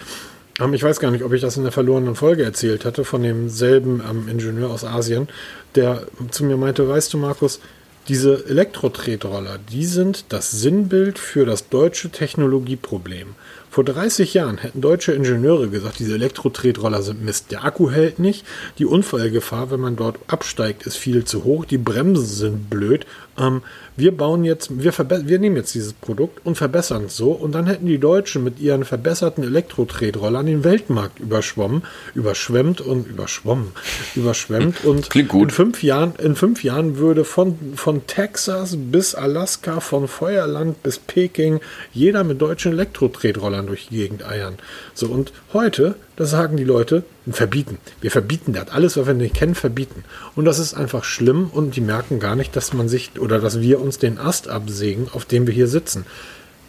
ähm, 0.59 0.73
ich 0.73 0.83
weiß 0.83 0.99
gar 0.99 1.11
nicht, 1.11 1.23
ob 1.23 1.33
ich 1.33 1.41
das 1.41 1.57
in 1.57 1.63
der 1.63 1.71
verlorenen 1.71 2.15
Folge 2.15 2.43
erzählt 2.43 2.85
hatte, 2.85 3.03
von 3.03 3.23
demselben 3.23 4.01
ähm, 4.09 4.29
Ingenieur 4.29 4.69
aus 4.69 4.85
Asien, 4.85 5.27
der 5.75 6.03
zu 6.31 6.45
mir 6.45 6.57
meinte, 6.57 6.87
weißt 6.87 7.13
du, 7.13 7.17
Markus, 7.17 7.59
diese 8.07 8.45
Elektro-Tretroller, 8.47 9.59
die 9.71 9.85
sind 9.85 10.25
das 10.29 10.51
Sinnbild 10.51 11.19
für 11.19 11.45
das 11.45 11.69
deutsche 11.69 12.09
Technologieproblem. 12.09 13.35
Vor 13.71 13.85
30 13.85 14.33
Jahren 14.33 14.57
hätten 14.57 14.81
deutsche 14.81 15.13
Ingenieure 15.13 15.69
gesagt, 15.69 15.99
diese 15.99 16.15
Elektro-Tretroller 16.15 17.01
sind 17.03 17.23
Mist. 17.23 17.51
Der 17.51 17.63
Akku 17.63 17.89
hält 17.89 18.19
nicht, 18.19 18.45
die 18.79 18.85
Unfallgefahr, 18.85 19.71
wenn 19.71 19.79
man 19.79 19.95
dort 19.95 20.19
absteigt, 20.27 20.85
ist 20.85 20.97
viel 20.97 21.23
zu 21.23 21.45
hoch, 21.45 21.63
die 21.63 21.77
Bremsen 21.77 22.25
sind 22.25 22.69
blöd. 22.69 23.05
Ähm, 23.37 23.61
wir 23.95 24.15
bauen 24.15 24.43
jetzt, 24.43 24.83
wir, 24.83 24.93
wir 24.97 25.39
nehmen 25.39 25.55
jetzt 25.55 25.73
dieses 25.73 25.93
Produkt 25.93 26.45
und 26.45 26.55
verbessern 26.55 27.05
es 27.05 27.17
so 27.17 27.31
und 27.31 27.53
dann 27.53 27.67
hätten 27.67 27.85
die 27.85 27.97
Deutschen 27.97 28.43
mit 28.43 28.59
ihren 28.59 28.83
verbesserten 28.83 29.43
Elektro-Tretrollern 29.43 30.45
den 30.45 30.63
Weltmarkt 30.63 31.19
überschwommen, 31.19 31.83
überschwemmt 32.13 32.81
und 32.81 33.07
überschwommen, 33.07 33.71
überschwemmt 34.15 34.83
und 34.83 35.09
Klingt 35.09 35.29
gut. 35.29 35.43
in 35.43 35.49
fünf 35.49 35.83
Jahren, 35.83 36.13
in 36.17 36.35
fünf 36.35 36.63
Jahren 36.63 36.97
würde 36.97 37.23
von, 37.23 37.57
von 37.75 38.05
Texas 38.07 38.77
bis 38.77 39.15
Alaska, 39.15 39.79
von 39.79 40.07
Feuerland 40.07 40.81
bis 40.83 40.99
Peking 40.99 41.59
jeder 41.93 42.23
mit 42.23 42.41
deutschen 42.41 42.73
Elektro-Tretrollern 42.73 43.67
durch 43.67 43.87
die 43.89 43.97
Gegend 43.97 44.25
eiern. 44.25 44.55
So 44.93 45.07
und 45.07 45.31
heute 45.53 45.95
das 46.21 46.29
sagen 46.29 46.55
die 46.55 46.63
Leute, 46.63 47.03
verbieten. 47.31 47.77
Wir 47.99 48.11
verbieten 48.11 48.53
das. 48.53 48.69
Alles, 48.69 48.95
was 48.95 49.07
wir 49.07 49.13
nicht 49.13 49.33
kennen, 49.33 49.55
verbieten. 49.55 50.03
Und 50.35 50.45
das 50.45 50.59
ist 50.59 50.73
einfach 50.73 51.03
schlimm 51.03 51.49
und 51.51 51.75
die 51.75 51.81
merken 51.81 52.19
gar 52.19 52.35
nicht, 52.35 52.55
dass 52.55 52.73
man 52.73 52.87
sich 52.87 53.19
oder 53.19 53.39
dass 53.39 53.59
wir 53.59 53.81
uns 53.81 53.97
den 53.97 54.19
Ast 54.19 54.47
absägen, 54.47 55.07
auf 55.11 55.25
dem 55.25 55.47
wir 55.47 55.53
hier 55.53 55.67
sitzen. 55.67 56.05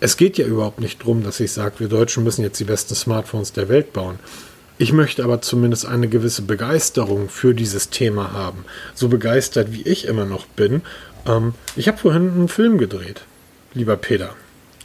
Es 0.00 0.16
geht 0.16 0.38
ja 0.38 0.46
überhaupt 0.46 0.80
nicht 0.80 1.02
darum, 1.02 1.22
dass 1.22 1.38
ich 1.38 1.52
sage, 1.52 1.74
wir 1.78 1.88
Deutschen 1.88 2.24
müssen 2.24 2.42
jetzt 2.42 2.58
die 2.60 2.64
besten 2.64 2.94
Smartphones 2.94 3.52
der 3.52 3.68
Welt 3.68 3.92
bauen. 3.92 4.18
Ich 4.78 4.92
möchte 4.92 5.22
aber 5.22 5.42
zumindest 5.42 5.86
eine 5.86 6.08
gewisse 6.08 6.42
Begeisterung 6.42 7.28
für 7.28 7.54
dieses 7.54 7.90
Thema 7.90 8.32
haben. 8.32 8.64
So 8.94 9.08
begeistert 9.08 9.72
wie 9.72 9.82
ich 9.82 10.06
immer 10.06 10.24
noch 10.24 10.46
bin. 10.46 10.82
Ähm, 11.26 11.54
ich 11.76 11.88
habe 11.88 11.98
vorhin 11.98 12.30
einen 12.30 12.48
Film 12.48 12.78
gedreht, 12.78 13.22
lieber 13.74 13.96
Peter. 13.96 14.34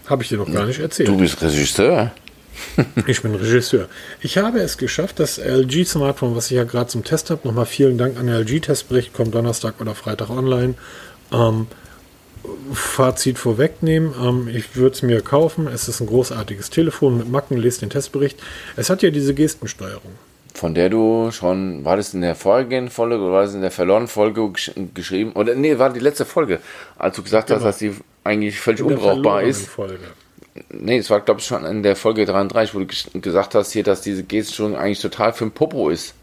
Habe 0.08 0.24
ich 0.24 0.30
dir 0.30 0.38
noch 0.38 0.52
gar 0.52 0.66
nicht 0.66 0.80
erzählt. 0.80 1.10
Du 1.10 1.18
bist 1.18 1.42
Regisseur? 1.42 2.12
ich 3.08 3.22
bin 3.22 3.36
Regisseur. 3.36 3.88
Ich 4.22 4.38
habe 4.38 4.60
es 4.60 4.78
geschafft, 4.78 5.20
das 5.20 5.38
LG-Smartphone, 5.38 6.36
was 6.36 6.52
ich 6.52 6.58
ja 6.58 6.64
gerade 6.64 6.88
zum 6.88 7.04
Test 7.04 7.30
habe, 7.30 7.48
nochmal 7.48 7.66
vielen 7.66 7.98
Dank 7.98 8.18
an 8.18 8.28
den 8.28 8.36
LG-Testbericht, 8.36 9.14
kommt 9.14 9.34
Donnerstag 9.34 9.80
oder 9.80 9.96
Freitag 9.96 10.30
online. 10.30 10.76
Ähm, 11.32 11.68
Fazit 12.74 13.38
vorwegnehmen. 13.38 14.14
Ähm, 14.22 14.48
ich 14.48 14.76
würde 14.76 14.96
es 14.96 15.02
mir 15.02 15.22
kaufen. 15.22 15.68
Es 15.68 15.88
ist 15.88 16.00
ein 16.00 16.08
großartiges 16.08 16.70
Telefon 16.70 17.18
mit 17.18 17.30
Macken. 17.30 17.58
Lest 17.58 17.82
den 17.82 17.90
Testbericht. 17.90 18.40
Es 18.76 18.90
hat 18.90 19.04
ja 19.04 19.10
diese 19.10 19.34
Gestensteuerung. 19.34 20.12
Von 20.54 20.74
der 20.74 20.90
du 20.90 21.30
schon, 21.32 21.86
war 21.86 21.98
das 21.98 22.14
in 22.14 22.22
der 22.22 22.36
vorhergehenden 22.36 22.92
Folge 22.92 23.18
oder 23.18 23.32
war 23.32 23.42
das 23.44 23.54
in 23.54 23.62
der 23.62 23.72
verlorenen 23.72 24.08
Folge 24.08 24.52
gesch 24.52 24.72
geschrieben? 24.94 25.34
Oder 25.34 25.54
nee, 25.56 25.78
war 25.78 25.92
die 25.92 26.00
letzte 26.00 26.26
Folge, 26.26 26.60
als 26.98 27.16
du 27.16 27.22
gesagt 27.22 27.48
genau. 27.48 27.60
hast, 27.60 27.66
dass 27.66 27.78
die 27.78 27.94
eigentlich 28.24 28.60
völlig 28.60 28.82
unbrauchbar 28.82 29.44
ist. 29.44 29.68
Folge 29.68 30.08
nee, 30.70 30.98
es 30.98 31.10
war, 31.10 31.22
glaube 31.22 31.40
ich, 31.40 31.48
schon 31.48 31.66
in 31.66 31.84
der 31.84 31.96
Folge 31.96 32.26
33, 32.26 32.76
wo 32.76 32.80
du 32.80 33.22
gesagt 33.22 33.56
hast 33.56 33.72
hier, 33.72 33.84
dass 33.84 34.02
diese 34.02 34.24
Gestensteuerung 34.24 34.76
eigentlich 34.76 35.02
total 35.02 35.34
für 35.34 35.46
ein 35.46 35.52
Popo 35.52 35.90
ist. 35.90 36.14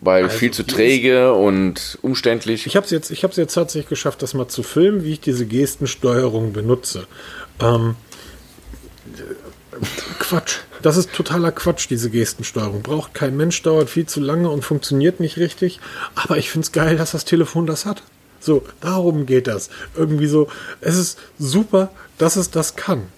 Weil 0.00 0.24
also 0.24 0.36
viel 0.36 0.52
zu 0.52 0.64
träge 0.64 1.32
und 1.32 1.98
umständlich. 2.02 2.66
Ich 2.66 2.76
habe 2.76 2.84
es 2.84 2.90
jetzt, 2.92 3.10
jetzt 3.10 3.54
tatsächlich 3.54 3.88
geschafft, 3.88 4.22
das 4.22 4.32
mal 4.32 4.46
zu 4.46 4.62
filmen, 4.62 5.02
wie 5.02 5.14
ich 5.14 5.20
diese 5.20 5.44
Gestensteuerung 5.44 6.52
benutze. 6.52 7.06
Ähm, 7.60 7.96
Quatsch. 10.20 10.58
Das 10.82 10.96
ist 10.96 11.12
totaler 11.12 11.50
Quatsch, 11.50 11.88
diese 11.90 12.10
Gestensteuerung. 12.10 12.82
Braucht 12.82 13.14
kein 13.14 13.36
Mensch, 13.36 13.60
dauert 13.62 13.90
viel 13.90 14.06
zu 14.06 14.20
lange 14.20 14.48
und 14.50 14.64
funktioniert 14.64 15.18
nicht 15.18 15.36
richtig. 15.36 15.80
Aber 16.14 16.36
ich 16.36 16.50
finde 16.50 16.66
es 16.66 16.72
geil, 16.72 16.96
dass 16.96 17.12
das 17.12 17.24
Telefon 17.24 17.66
das 17.66 17.84
hat. 17.84 18.02
So, 18.40 18.62
darum 18.80 19.26
geht 19.26 19.48
das. 19.48 19.68
Irgendwie 19.96 20.28
so, 20.28 20.48
es 20.80 20.96
ist 20.96 21.18
super, 21.38 21.90
dass 22.18 22.36
es 22.36 22.50
das 22.50 22.76
kann. 22.76 23.08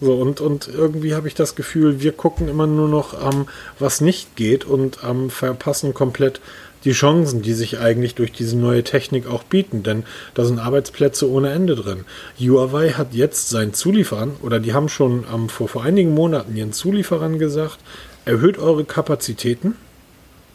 So, 0.00 0.14
und, 0.14 0.40
und 0.40 0.68
irgendwie 0.68 1.14
habe 1.14 1.28
ich 1.28 1.34
das 1.34 1.56
Gefühl, 1.56 2.00
wir 2.00 2.12
gucken 2.12 2.48
immer 2.48 2.66
nur 2.66 2.88
noch, 2.88 3.14
ähm, 3.14 3.46
was 3.78 4.00
nicht 4.00 4.36
geht 4.36 4.64
und 4.64 4.98
ähm, 5.04 5.30
verpassen 5.30 5.92
komplett 5.94 6.40
die 6.84 6.92
Chancen, 6.92 7.42
die 7.42 7.54
sich 7.54 7.78
eigentlich 7.80 8.14
durch 8.14 8.32
diese 8.32 8.56
neue 8.56 8.84
Technik 8.84 9.26
auch 9.26 9.42
bieten, 9.42 9.82
denn 9.82 10.04
da 10.34 10.44
sind 10.44 10.60
Arbeitsplätze 10.60 11.28
ohne 11.28 11.50
Ende 11.50 11.74
drin. 11.74 12.04
Huawei 12.38 12.90
hat 12.90 13.14
jetzt 13.14 13.48
seinen 13.48 13.74
Zulieferern, 13.74 14.36
oder 14.42 14.60
die 14.60 14.72
haben 14.72 14.88
schon 14.88 15.24
ähm, 15.32 15.48
vor, 15.48 15.68
vor 15.68 15.82
einigen 15.82 16.14
Monaten 16.14 16.56
ihren 16.56 16.72
Zulieferern 16.72 17.38
gesagt, 17.38 17.78
erhöht 18.24 18.58
eure 18.58 18.84
Kapazitäten 18.84 19.74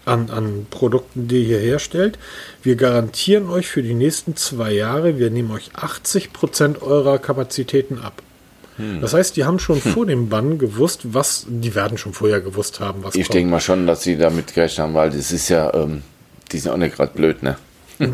an, 0.05 0.29
an 0.29 0.67
Produkten, 0.69 1.27
die 1.27 1.43
ihr 1.43 1.59
herstellt. 1.59 2.17
Wir 2.61 2.75
garantieren 2.75 3.49
euch 3.49 3.67
für 3.67 3.83
die 3.83 3.93
nächsten 3.93 4.35
zwei 4.35 4.71
Jahre, 4.71 5.17
wir 5.17 5.29
nehmen 5.29 5.51
euch 5.51 5.71
80 5.75 6.33
Prozent 6.33 6.81
eurer 6.81 7.19
Kapazitäten 7.19 7.99
ab. 7.99 8.21
Hm. 8.77 9.01
Das 9.01 9.13
heißt, 9.13 9.35
die 9.35 9.45
haben 9.45 9.59
schon 9.59 9.83
hm. 9.83 9.91
vor 9.91 10.05
dem 10.05 10.29
Bann 10.29 10.57
gewusst, 10.57 11.01
was, 11.13 11.45
die 11.47 11.75
werden 11.75 11.97
schon 11.97 12.13
vorher 12.13 12.41
gewusst 12.41 12.79
haben, 12.79 13.03
was 13.03 13.15
Ich 13.15 13.29
denke 13.29 13.51
mal 13.51 13.59
schon, 13.59 13.87
dass 13.87 14.03
sie 14.03 14.17
damit 14.17 14.53
gerechnet 14.53 14.79
haben, 14.79 14.93
weil 14.93 15.11
das 15.11 15.31
ist 15.31 15.49
ja, 15.49 15.73
ähm, 15.73 16.01
die 16.51 16.59
sind 16.59 16.71
auch 16.71 16.77
nicht 16.77 16.95
gerade 16.95 17.13
blöd, 17.13 17.43
ne? 17.43 17.57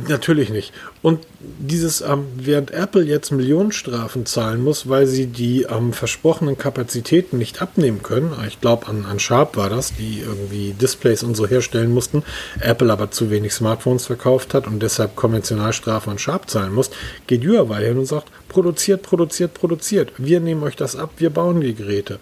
Natürlich 0.07 0.49
nicht. 0.49 0.73
Und 1.01 1.19
dieses, 1.39 2.01
ähm, 2.01 2.25
während 2.35 2.71
Apple 2.71 3.03
jetzt 3.03 3.31
Millionenstrafen 3.31 4.25
zahlen 4.25 4.63
muss, 4.63 4.89
weil 4.89 5.07
sie 5.07 5.27
die 5.27 5.63
ähm, 5.63 5.93
versprochenen 5.93 6.57
Kapazitäten 6.57 7.37
nicht 7.37 7.61
abnehmen 7.61 8.03
können, 8.03 8.33
ich 8.47 8.59
glaube 8.59 8.87
an, 8.87 9.05
an 9.05 9.19
Sharp 9.19 9.55
war 9.57 9.69
das, 9.69 9.95
die 9.95 10.21
irgendwie 10.21 10.73
Displays 10.73 11.23
und 11.23 11.35
so 11.35 11.47
herstellen 11.47 11.93
mussten, 11.93 12.23
Apple 12.59 12.91
aber 12.91 13.11
zu 13.11 13.29
wenig 13.29 13.53
Smartphones 13.53 14.05
verkauft 14.05 14.53
hat 14.53 14.67
und 14.67 14.81
deshalb 14.81 15.15
Konventionalstrafen 15.15 16.11
an 16.11 16.19
Sharp 16.19 16.49
zahlen 16.49 16.73
muss, 16.73 16.91
geht 17.27 17.45
Huawei 17.45 17.85
hin 17.85 17.97
und 17.97 18.05
sagt, 18.05 18.27
produziert, 18.49 19.03
produziert, 19.03 19.53
produziert. 19.53 20.11
Wir 20.17 20.39
nehmen 20.39 20.63
euch 20.63 20.75
das 20.75 20.95
ab, 20.95 21.11
wir 21.17 21.29
bauen 21.29 21.61
die 21.61 21.75
Geräte. 21.75 22.19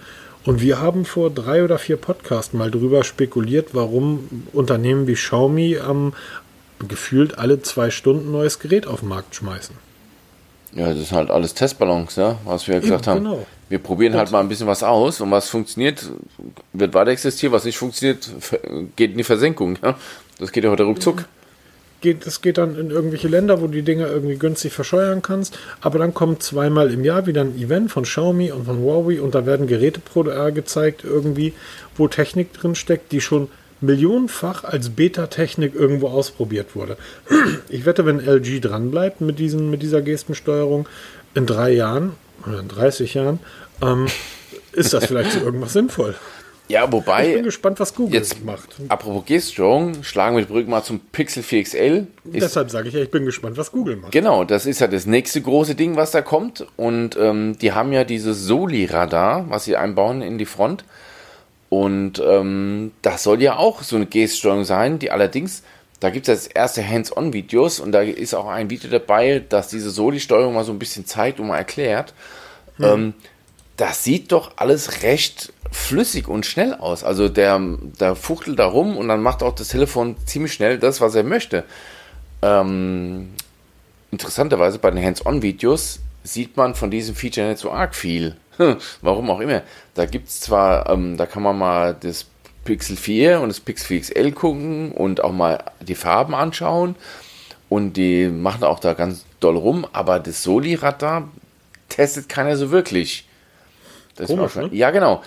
Und 0.47 0.61
wir 0.61 0.79
haben 0.79 1.03
vor 1.03 1.29
drei 1.29 1.61
oder 1.61 1.77
vier 1.77 1.97
Podcasts 1.97 2.53
mal 2.53 2.71
drüber 2.71 3.03
spekuliert, 3.03 3.69
warum 3.73 4.45
Unternehmen 4.53 5.05
wie 5.05 5.15
Xiaomi 5.15 5.75
ähm, 5.75 6.13
gefühlt 6.87 7.37
alle 7.37 7.61
zwei 7.61 7.89
Stunden 7.89 8.31
neues 8.31 8.59
Gerät 8.59 8.87
auf 8.87 8.99
den 8.99 9.09
Markt 9.09 9.35
schmeißen. 9.35 9.75
Ja, 10.73 10.89
das 10.89 10.97
ist 10.97 11.11
halt 11.11 11.31
alles 11.31 11.53
Testballons, 11.53 12.17
ja, 12.17 12.37
was 12.45 12.67
wir 12.67 12.75
Eben, 12.75 12.83
gesagt 12.83 13.07
haben. 13.07 13.23
Genau. 13.23 13.45
Wir 13.69 13.79
probieren 13.79 14.13
halt 14.15 14.31
mal 14.31 14.39
ein 14.39 14.49
bisschen 14.49 14.67
was 14.67 14.83
aus 14.83 15.21
und 15.21 15.31
was 15.31 15.49
funktioniert, 15.49 16.09
wird 16.73 16.93
weiter 16.93 17.11
existieren, 17.11 17.51
was 17.51 17.65
nicht 17.65 17.77
funktioniert, 17.77 18.29
geht 18.95 19.11
in 19.11 19.17
die 19.17 19.23
Versenkung. 19.23 19.77
Ja? 19.83 19.97
Das 20.39 20.51
geht 20.51 20.63
ja 20.63 20.69
heute 20.69 20.83
ruckzuck. 20.83 21.25
Geht, 21.99 22.27
das 22.27 22.41
geht 22.41 22.59
dann 22.59 22.77
in 22.77 22.91
irgendwelche 22.91 23.27
Länder, 23.27 23.59
wo 23.59 23.65
du 23.65 23.73
die 23.73 23.81
Dinger 23.81 24.07
irgendwie 24.07 24.35
günstig 24.35 24.71
verscheuern 24.71 25.23
kannst. 25.23 25.57
Aber 25.81 25.97
dann 25.97 26.13
kommt 26.13 26.43
zweimal 26.43 26.91
im 26.93 27.03
Jahr 27.03 27.25
wieder 27.25 27.41
ein 27.41 27.57
Event 27.57 27.91
von 27.91 28.03
Xiaomi 28.03 28.51
und 28.51 28.65
von 28.65 28.77
Huawei 28.77 29.19
und 29.19 29.33
da 29.33 29.47
werden 29.47 29.65
Geräte 29.65 30.01
gezeigt, 30.53 31.03
irgendwie, 31.03 31.53
wo 31.97 32.07
Technik 32.07 32.53
drin 32.53 32.75
steckt, 32.75 33.11
die 33.11 33.19
schon 33.19 33.49
millionenfach 33.81 34.63
als 34.63 34.89
Beta-Technik 34.89 35.75
irgendwo 35.75 36.07
ausprobiert 36.07 36.75
wurde. 36.75 36.97
Ich 37.69 37.85
wette, 37.85 38.05
wenn 38.05 38.19
LG 38.19 38.61
dranbleibt 38.61 39.21
mit, 39.21 39.39
diesen, 39.39 39.69
mit 39.69 39.81
dieser 39.81 40.01
Gestensteuerung 40.01 40.87
in 41.35 41.45
drei 41.45 41.71
Jahren 41.71 42.13
oder 42.45 42.59
in 42.59 42.67
30 42.67 43.13
Jahren, 43.13 43.39
ähm, 43.81 44.07
ist 44.73 44.93
das 44.93 45.05
vielleicht 45.05 45.31
zu 45.31 45.39
irgendwas 45.39 45.73
sinnvoll. 45.73 46.15
Ja, 46.69 46.91
wobei. 46.91 47.29
Ich 47.29 47.35
bin 47.35 47.43
gespannt, 47.43 47.79
was 47.79 47.95
Google 47.95 48.15
jetzt 48.15 48.43
macht. 48.43 48.75
Apropos 48.89 49.25
Gestensteuerung, 49.25 50.03
schlagen 50.03 50.35
wir 50.35 50.43
die 50.43 50.51
Brücke 50.51 50.69
mal 50.69 50.83
zum 50.83 50.99
Pixel 50.99 51.41
4 51.41 51.63
XL. 51.63 52.07
Deshalb 52.25 52.69
sage 52.69 52.89
ich 52.89 52.93
ja, 52.93 53.01
ich 53.01 53.11
bin 53.11 53.25
gespannt, 53.25 53.57
was 53.57 53.71
Google 53.71 53.95
macht. 53.95 54.11
Genau, 54.11 54.43
das 54.43 54.65
ist 54.65 54.79
ja 54.79 54.87
das 54.87 55.05
nächste 55.05 55.41
große 55.41 55.75
Ding, 55.75 55.95
was 55.95 56.11
da 56.11 56.21
kommt. 56.21 56.67
Und 56.75 57.15
ähm, 57.15 57.57
die 57.59 57.71
haben 57.71 57.93
ja 57.93 58.03
dieses 58.03 58.43
Soli-Radar, 58.43 59.49
was 59.49 59.63
sie 59.63 59.77
einbauen 59.77 60.21
in 60.21 60.37
die 60.37 60.45
Front. 60.45 60.83
Und 61.69 62.21
ähm, 62.25 62.91
das 63.01 63.23
soll 63.23 63.41
ja 63.41 63.57
auch 63.57 63.83
so 63.83 63.97
eine 63.97 64.05
Geststeuerung 64.05 64.63
sein, 64.63 64.99
die 64.99 65.11
allerdings, 65.11 65.63
da 65.99 66.09
gibt 66.09 66.27
es 66.27 66.45
jetzt 66.45 66.55
erste 66.55 66.87
Hands-on-Videos 66.87 67.79
und 67.79 67.91
da 67.91 68.01
ist 68.01 68.33
auch 68.33 68.47
ein 68.47 68.69
Video 68.69 68.89
dabei, 68.89 69.43
das 69.47 69.67
diese 69.67 69.89
Soli-Steuerung 69.89 70.53
mal 70.53 70.63
so 70.63 70.71
ein 70.71 70.79
bisschen 70.79 71.05
zeigt 71.05 71.39
und 71.39 71.47
mal 71.47 71.57
erklärt. 71.57 72.13
Hm. 72.77 72.85
Ähm, 72.85 73.13
das 73.75 74.03
sieht 74.03 74.31
doch 74.31 74.53
alles 74.55 75.03
recht 75.03 75.53
flüssig 75.71 76.27
und 76.27 76.45
schnell 76.45 76.73
aus. 76.73 77.03
Also 77.03 77.29
der, 77.29 77.59
der 77.99 78.15
fuchtelt 78.15 78.57
da 78.59 78.65
rum 78.65 78.97
und 78.97 79.07
dann 79.07 79.21
macht 79.21 79.43
auch 79.43 79.53
das 79.53 79.67
Telefon 79.69 80.15
ziemlich 80.25 80.53
schnell 80.53 80.79
das, 80.79 81.01
was 81.01 81.15
er 81.15 81.23
möchte. 81.23 81.63
Ähm, 82.41 83.33
interessanterweise 84.11 84.79
bei 84.79 84.91
den 84.91 85.03
Hands-on-Videos 85.03 85.99
sieht 86.23 86.57
man 86.57 86.75
von 86.75 86.91
diesem 86.91 87.15
Feature 87.15 87.49
nicht 87.49 87.59
so 87.59 87.71
arg 87.71 87.93
viel. 87.95 88.35
Warum 89.01 89.29
auch 89.29 89.39
immer. 89.39 89.61
Da 89.93 90.05
gibt 90.05 90.29
es 90.29 90.39
zwar, 90.41 90.89
ähm, 90.89 91.17
da 91.17 91.25
kann 91.25 91.43
man 91.43 91.57
mal 91.57 91.95
das 91.99 92.25
Pixel 92.65 92.97
4 92.97 93.39
und 93.39 93.49
das 93.49 93.59
Pixel 93.59 93.87
4 93.87 94.01
XL 94.01 94.31
gucken 94.31 94.91
und 94.91 95.23
auch 95.23 95.31
mal 95.31 95.63
die 95.79 95.95
Farben 95.95 96.35
anschauen. 96.35 96.95
Und 97.69 97.93
die 97.93 98.27
machen 98.27 98.63
auch 98.63 98.79
da 98.79 98.93
ganz 98.93 99.25
doll 99.39 99.57
rum, 99.57 99.85
aber 99.93 100.19
das 100.19 100.43
Soli-Radar 100.43 101.29
testet 101.89 102.29
keiner 102.29 102.55
so 102.55 102.71
wirklich. 102.71 103.27
Das 104.15 104.27
Komisch, 104.27 104.55
ne? 104.55 104.69
Ja, 104.71 104.91
genau. 104.91 105.21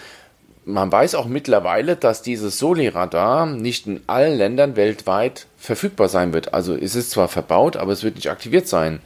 Man 0.65 0.93
weiß 0.93 1.15
auch 1.15 1.27
mittlerweile, 1.27 1.97
dass 1.97 2.23
dieses 2.23 2.59
Soli-Radar 2.59 3.47
nicht 3.47 3.87
in 3.87 4.03
allen 4.07 4.37
Ländern 4.37 4.77
weltweit 4.77 5.47
verfügbar 5.57 6.09
sein 6.09 6.33
wird. 6.33 6.53
Also 6.55 6.75
es 6.75 6.95
ist 6.95 7.11
zwar 7.11 7.29
verbaut, 7.29 7.77
aber 7.77 7.93
es 7.93 8.05
wird 8.05 8.17
nicht 8.17 8.31
aktiviert 8.31 8.69
sein. 8.69 9.01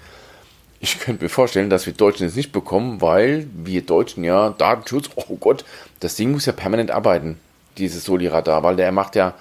Ich 0.84 1.00
könnte 1.00 1.24
mir 1.24 1.30
vorstellen, 1.30 1.70
dass 1.70 1.86
wir 1.86 1.94
Deutschen 1.94 2.26
es 2.26 2.36
nicht 2.36 2.52
bekommen, 2.52 3.00
weil 3.00 3.46
wir 3.54 3.80
Deutschen 3.80 4.22
ja 4.22 4.50
Datenschutz, 4.50 5.08
oh 5.16 5.36
Gott, 5.36 5.64
das 6.00 6.14
Ding 6.14 6.30
muss 6.30 6.44
ja 6.44 6.52
permanent 6.52 6.90
arbeiten, 6.90 7.38
dieses 7.78 8.04
Soli-Radar, 8.04 8.62
weil 8.62 8.76
der 8.76 8.92
macht 8.92 9.16
ja 9.16 9.32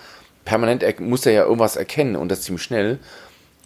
permanent, 0.45 1.01
muss 1.01 1.25
er 1.25 1.33
ja 1.33 1.43
irgendwas 1.43 1.75
erkennen 1.75 2.15
und 2.15 2.29
das 2.29 2.43
ziemlich 2.43 2.63
schnell. 2.63 2.97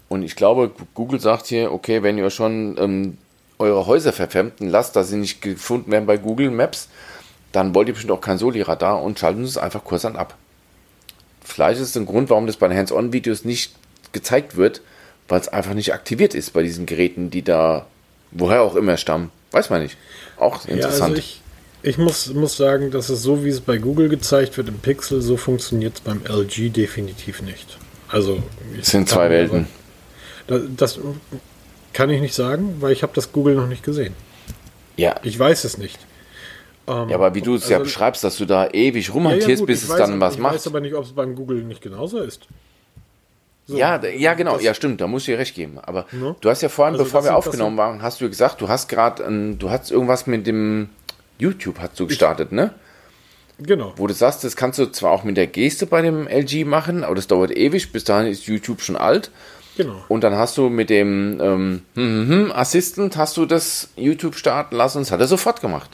Und 0.09 0.23
ich 0.23 0.35
glaube, 0.35 0.71
Google 0.95 1.19
sagt 1.19 1.45
hier, 1.45 1.71
okay, 1.71 2.01
wenn 2.01 2.17
ihr 2.17 2.31
schon 2.31 2.77
ähm, 2.79 3.19
eure 3.59 3.85
Häuser 3.85 4.11
verfremden 4.11 4.69
lasst, 4.69 4.95
dass 4.95 5.09
sie 5.09 5.17
nicht 5.17 5.43
gefunden 5.43 5.91
werden 5.91 6.07
bei 6.07 6.17
Google 6.17 6.49
Maps, 6.49 6.89
dann 7.51 7.75
wollt 7.75 7.89
ihr 7.89 7.93
bestimmt 7.93 8.13
auch 8.13 8.21
kein 8.21 8.39
Soli-Radar 8.39 9.03
und 9.03 9.19
schalten 9.19 9.43
es 9.43 9.55
einfach 9.55 9.83
kursant 9.83 10.17
ab. 10.17 10.33
Vielleicht 11.43 11.79
ist 11.79 11.89
es 11.89 11.97
ein 11.97 12.07
Grund, 12.07 12.31
warum 12.31 12.47
das 12.47 12.57
bei 12.57 12.69
den 12.69 12.75
Hands-on-Videos 12.75 13.45
nicht 13.45 13.75
gezeigt 14.13 14.57
wird, 14.57 14.81
weil 15.27 15.39
es 15.39 15.47
einfach 15.47 15.73
nicht 15.73 15.93
aktiviert 15.93 16.33
ist 16.33 16.53
bei 16.53 16.63
diesen 16.63 16.85
Geräten, 16.85 17.29
die 17.29 17.41
da, 17.41 17.85
woher 18.31 18.61
auch 18.61 18.75
immer 18.75 18.97
stammen. 18.97 19.31
Weiß 19.51 19.69
man 19.69 19.81
nicht. 19.81 19.97
Auch 20.37 20.65
interessant. 20.65 20.99
Ja, 20.99 21.03
also 21.03 21.15
ich, 21.17 21.41
ich 21.83 21.97
muss, 21.97 22.33
muss 22.33 22.57
sagen, 22.57 22.91
dass 22.91 23.09
es 23.09 23.21
so, 23.21 23.43
wie 23.43 23.49
es 23.49 23.61
bei 23.61 23.77
Google 23.77 24.09
gezeigt 24.09 24.57
wird 24.57 24.67
im 24.67 24.79
Pixel, 24.79 25.21
so 25.21 25.37
funktioniert 25.37 25.95
es 25.95 26.01
beim 26.01 26.21
LG 26.25 26.69
definitiv 26.71 27.41
nicht. 27.41 27.77
Also 28.09 28.41
es 28.79 28.89
sind 28.89 29.09
zwei 29.09 29.29
Welten. 29.29 29.67
Das, 30.47 30.61
das, 30.75 30.99
kann 31.93 32.09
ich 32.11 32.21
nicht 32.21 32.35
sagen, 32.35 32.77
weil 32.79 32.91
ich 32.91 33.01
habe 33.01 33.13
das 33.15 33.31
Google 33.31 33.55
noch 33.55 33.67
nicht 33.67 33.83
gesehen. 33.83 34.13
Ja. 34.97 35.15
Ich 35.23 35.37
weiß 35.37 35.63
es 35.63 35.79
nicht. 35.79 35.97
Ähm, 36.87 37.09
ja, 37.09 37.15
aber 37.15 37.33
wie 37.33 37.41
du 37.41 37.55
es 37.55 37.63
also, 37.63 37.73
ja 37.73 37.79
beschreibst, 37.79 38.23
dass 38.23 38.37
du 38.37 38.45
da 38.45 38.69
ewig 38.69 39.13
rumhantierst, 39.13 39.47
ja, 39.49 39.59
ja, 39.59 39.65
bis 39.65 39.83
es 39.83 39.89
weiß, 39.89 39.97
dann 39.97 40.19
was 40.19 40.35
ich 40.35 40.39
macht. 40.39 40.53
Ich 40.53 40.59
weiß 40.59 40.67
aber 40.67 40.79
nicht, 40.79 40.93
ob 40.93 41.05
es 41.05 41.13
beim 41.13 41.35
Google 41.35 41.63
nicht 41.63 41.81
genauso 41.81 42.19
ist. 42.19 42.47
So, 43.67 43.77
ja, 43.77 44.01
ja, 44.05 44.33
genau, 44.33 44.53
das, 44.53 44.63
ja, 44.63 44.73
stimmt, 44.73 45.01
da 45.01 45.07
muss 45.07 45.23
ich 45.23 45.25
dir 45.25 45.37
recht 45.37 45.53
geben. 45.53 45.77
Aber 45.81 46.05
ne? 46.13 46.37
du 46.39 46.49
hast 46.49 46.61
ja 46.61 46.69
vorhin, 46.69 46.93
also 46.93 47.03
bevor 47.03 47.25
wir 47.25 47.35
aufgenommen 47.35 47.77
waren, 47.77 48.01
hast 48.01 48.21
du 48.21 48.29
gesagt, 48.29 48.61
du 48.61 48.69
hast 48.69 48.87
gerade, 48.87 49.55
du 49.59 49.69
hast 49.69 49.91
irgendwas 49.91 50.25
mit 50.25 50.47
dem 50.47 50.89
YouTube 51.37 51.79
hast 51.79 51.99
du 51.99 52.07
gestartet, 52.07 52.47
ich, 52.49 52.55
ne? 52.55 52.73
Genau. 53.59 53.93
Wo 53.97 54.07
du 54.07 54.13
sagst, 54.13 54.43
das 54.43 54.55
kannst 54.55 54.79
du 54.79 54.85
zwar 54.85 55.11
auch 55.11 55.23
mit 55.23 55.35
der 55.35 55.47
Geste 55.47 55.85
bei 55.85 56.01
dem 56.01 56.27
LG 56.27 56.63
machen, 56.65 57.03
aber 57.03 57.15
das 57.15 57.27
dauert 57.27 57.51
ewig, 57.51 57.91
bis 57.91 58.03
dahin 58.03 58.31
ist 58.31 58.45
YouTube 58.45 58.81
schon 58.81 58.95
alt. 58.95 59.31
Genau. 59.75 60.03
Und 60.07 60.23
dann 60.23 60.35
hast 60.35 60.57
du 60.57 60.69
mit 60.69 60.89
dem 60.89 61.39
ähm, 61.41 61.81
hm, 61.95 62.03
hm, 62.03 62.29
hm, 62.29 62.51
Assistant 62.51 63.17
hast 63.17 63.35
du 63.37 63.45
das 63.45 63.89
YouTube 63.95 64.35
starten 64.35 64.75
lassen 64.75 64.99
und 64.99 65.07
das 65.07 65.11
hat 65.11 65.19
er 65.19 65.27
sofort 65.27 65.61
gemacht. 65.61 65.89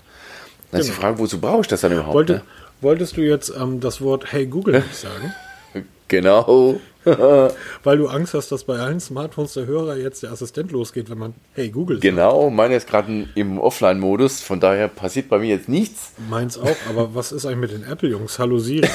Dann 0.71 0.79
genau. 0.79 0.81
ist 0.81 0.87
die 0.87 0.91
genau. 0.91 1.01
Frage, 1.01 1.19
wozu 1.19 1.39
brauche 1.39 1.61
ich 1.61 1.67
das 1.67 1.81
dann 1.81 1.91
überhaupt? 1.91 2.13
Wollte, 2.13 2.33
ne? 2.33 2.41
Wolltest 2.81 3.17
du 3.17 3.21
jetzt 3.21 3.51
ähm, 3.57 3.79
das 3.79 4.01
Wort 4.01 4.31
Hey 4.31 4.45
Google 4.45 4.81
nicht 4.81 4.95
sagen? 4.95 5.33
Genau. 6.09 6.79
Weil 7.83 7.97
du 7.97 8.07
Angst 8.07 8.33
hast, 8.33 8.51
dass 8.51 8.63
bei 8.63 8.79
allen 8.79 8.99
Smartphones 8.99 9.53
der 9.53 9.65
Hörer 9.65 9.97
jetzt 9.97 10.23
der 10.23 10.31
Assistent 10.31 10.71
losgeht, 10.71 11.09
wenn 11.09 11.17
man 11.17 11.33
Hey 11.53 11.69
Google 11.69 11.97
sagt. 11.97 12.03
Genau, 12.03 12.49
meine 12.49 12.75
ist 12.75 12.87
gerade 12.87 13.27
im 13.35 13.59
Offline-Modus, 13.59 14.41
von 14.41 14.59
daher 14.59 14.87
passiert 14.87 15.29
bei 15.29 15.39
mir 15.39 15.49
jetzt 15.49 15.67
nichts. 15.67 16.11
Meins 16.29 16.57
auch, 16.57 16.75
aber 16.89 17.13
was 17.13 17.31
ist 17.31 17.45
eigentlich 17.45 17.71
mit 17.71 17.71
den 17.71 17.83
Apple-Jungs? 17.83 18.39
Hallo 18.39 18.59
Siri. 18.59 18.87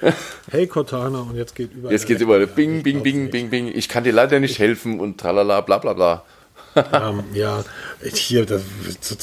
hey 0.50 0.66
Cortana 0.66 1.20
und 1.20 1.36
jetzt 1.36 1.54
geht 1.54 1.72
überall. 1.72 1.92
Jetzt 1.92 2.06
geht 2.06 2.20
überall 2.20 2.46
Bing, 2.46 2.82
Bing, 2.82 3.02
Bing, 3.02 3.30
Bing, 3.30 3.48
Bing. 3.48 3.68
Ich 3.68 3.88
kann 3.88 4.04
dir 4.04 4.12
leider 4.12 4.40
nicht 4.40 4.58
helfen 4.58 5.00
und 5.00 5.18
tralala, 5.18 5.62
bla 5.62 5.78
bla 5.78 5.94
bla. 5.94 6.24
ähm, 6.92 7.24
ja, 7.32 7.64
hier, 8.02 8.44
das, 8.44 8.62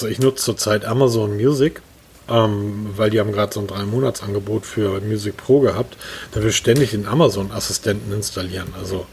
ich 0.10 0.20
nutze 0.20 0.44
zurzeit 0.44 0.86
Amazon 0.86 1.38
Music 1.38 1.84
ähm, 2.30 2.90
weil 2.96 3.10
die 3.10 3.20
haben 3.20 3.32
gerade 3.32 3.54
so 3.54 3.60
ein 3.60 3.68
drei 3.68 3.84
Monats 3.84 4.24
Angebot 4.24 4.66
für 4.66 5.02
Music 5.02 5.38
Pro 5.38 5.60
gehabt. 5.60 5.98
Da 6.32 6.42
will 6.44 6.52
ständig 6.52 6.92
den 6.92 7.08
Amazon 7.08 7.52
Assistenten 7.52 8.14
installieren. 8.14 8.74
Also 8.78 9.06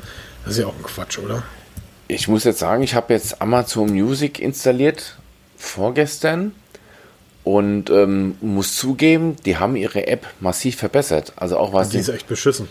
das 0.45 0.55
ist 0.55 0.61
ja 0.61 0.67
auch 0.67 0.77
ein 0.77 0.83
Quatsch, 0.83 1.19
oder? 1.19 1.43
Ich 2.09 2.29
muss 2.29 2.45
jetzt 2.45 2.59
sagen, 2.59 2.83
ich 2.83 2.95
habe 2.95 3.13
jetzt 3.13 3.41
Amazon 3.41 3.91
Music 3.91 4.41
installiert 4.41 5.17
vorgestern 5.57 6.53
und 7.45 7.91
ähm, 7.91 8.37
muss 8.41 8.77
zugeben, 8.77 9.37
die 9.45 9.57
haben 9.57 9.77
ihre 9.77 10.07
App 10.07 10.27
massiv 10.41 10.77
verbessert. 10.77 11.33
Also 11.37 11.57
auch 11.57 11.73
was 11.73 11.91
die 11.91 11.99
ist 11.99 12.09
echt 12.09 12.27
beschissen. 12.27 12.69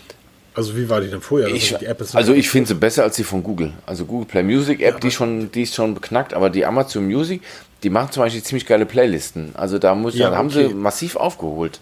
Also 0.54 0.76
wie 0.76 0.88
war 0.88 1.00
die 1.00 1.08
denn 1.08 1.20
vorher? 1.20 1.48
Ich, 1.48 1.76
also 2.14 2.32
ich 2.34 2.50
finde 2.50 2.68
sie 2.68 2.74
besser 2.74 3.04
als 3.04 3.16
die 3.16 3.24
von 3.24 3.42
Google. 3.42 3.72
Also 3.86 4.04
Google 4.04 4.26
Play 4.26 4.42
Music 4.42 4.80
App, 4.80 4.94
ja, 4.94 5.00
die 5.00 5.10
schon, 5.10 5.52
die 5.52 5.62
ist 5.62 5.74
schon 5.74 5.94
beknackt, 5.94 6.34
aber 6.34 6.50
die 6.50 6.66
Amazon 6.66 7.06
Music, 7.06 7.42
die 7.82 7.90
machen 7.90 8.10
zum 8.10 8.24
Beispiel 8.24 8.42
ziemlich 8.42 8.66
geile 8.66 8.84
Playlisten. 8.84 9.54
Also 9.54 9.78
da 9.78 9.94
muss 9.94 10.16
ja, 10.16 10.30
da 10.30 10.36
haben 10.36 10.48
okay. 10.48 10.68
sie 10.68 10.74
massiv 10.74 11.16
aufgeholt. 11.16 11.80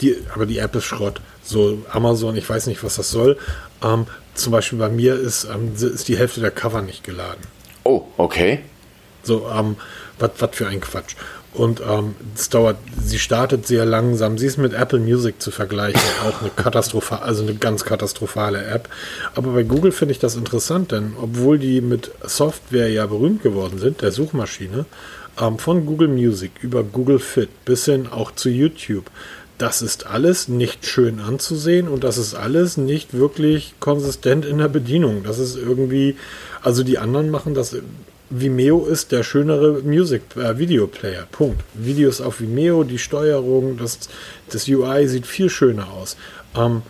Die, 0.00 0.16
aber 0.34 0.44
die 0.46 0.58
App 0.58 0.74
ist 0.74 0.84
Schrott. 0.84 1.20
So 1.44 1.84
Amazon, 1.90 2.36
ich 2.36 2.48
weiß 2.48 2.66
nicht, 2.66 2.82
was 2.82 2.96
das 2.96 3.10
soll. 3.10 3.38
Ähm, 3.82 4.06
zum 4.34 4.52
Beispiel 4.52 4.78
bei 4.78 4.88
mir 4.88 5.14
ist, 5.14 5.44
ähm, 5.44 5.72
ist 5.74 6.08
die 6.08 6.18
Hälfte 6.18 6.40
der 6.40 6.50
Cover 6.50 6.82
nicht 6.82 7.04
geladen. 7.04 7.40
Oh, 7.84 8.02
okay. 8.16 8.60
So, 9.22 9.48
ähm, 9.48 9.76
was 10.18 10.32
für 10.52 10.66
ein 10.66 10.80
Quatsch. 10.80 11.14
Und 11.54 11.80
ähm, 11.88 12.16
es 12.34 12.48
dauert, 12.48 12.76
sie 13.00 13.20
startet 13.20 13.66
sehr 13.66 13.86
langsam. 13.86 14.38
Sie 14.38 14.46
ist 14.46 14.58
mit 14.58 14.72
Apple 14.72 14.98
Music 14.98 15.40
zu 15.40 15.52
vergleichen, 15.52 16.00
auch 16.28 16.40
eine 16.40 16.50
katastrophale, 16.50 17.22
also 17.22 17.44
eine 17.44 17.54
ganz 17.54 17.84
katastrophale 17.84 18.64
App. 18.64 18.88
Aber 19.36 19.52
bei 19.52 19.62
Google 19.62 19.92
finde 19.92 20.12
ich 20.12 20.18
das 20.18 20.34
interessant, 20.34 20.90
denn 20.90 21.12
obwohl 21.20 21.58
die 21.58 21.80
mit 21.80 22.10
Software 22.24 22.88
ja 22.88 23.06
berühmt 23.06 23.42
geworden 23.42 23.78
sind, 23.78 24.02
der 24.02 24.10
Suchmaschine, 24.10 24.84
ähm, 25.40 25.58
von 25.58 25.86
Google 25.86 26.08
Music 26.08 26.50
über 26.60 26.82
Google 26.82 27.20
Fit 27.20 27.64
bis 27.64 27.84
hin 27.84 28.08
auch 28.10 28.32
zu 28.32 28.50
YouTube, 28.50 29.10
das 29.58 29.82
ist 29.82 30.06
alles 30.06 30.48
nicht 30.48 30.84
schön 30.84 31.20
anzusehen 31.20 31.86
und 31.86 32.02
das 32.02 32.18
ist 32.18 32.34
alles 32.34 32.76
nicht 32.76 33.14
wirklich 33.14 33.74
konsistent 33.78 34.44
in 34.44 34.58
der 34.58 34.68
Bedienung. 34.68 35.22
Das 35.22 35.38
ist 35.38 35.56
irgendwie, 35.56 36.16
also 36.62 36.82
die 36.82 36.98
anderen 36.98 37.30
machen 37.30 37.54
das 37.54 37.76
Vimeo 38.30 38.86
ist 38.86 39.12
der 39.12 39.22
schönere 39.22 39.82
Music 39.82 40.22
äh, 40.36 40.58
Video 40.58 40.86
Player. 40.86 41.26
Punkt. 41.30 41.62
Videos 41.74 42.20
auf 42.20 42.40
Vimeo, 42.40 42.84
die 42.84 42.98
Steuerung, 42.98 43.76
das, 43.76 43.98
das 44.50 44.68
UI 44.68 45.06
sieht 45.08 45.26
viel 45.26 45.50
schöner 45.50 45.90
aus. 45.92 46.16
Ähm, 46.56 46.82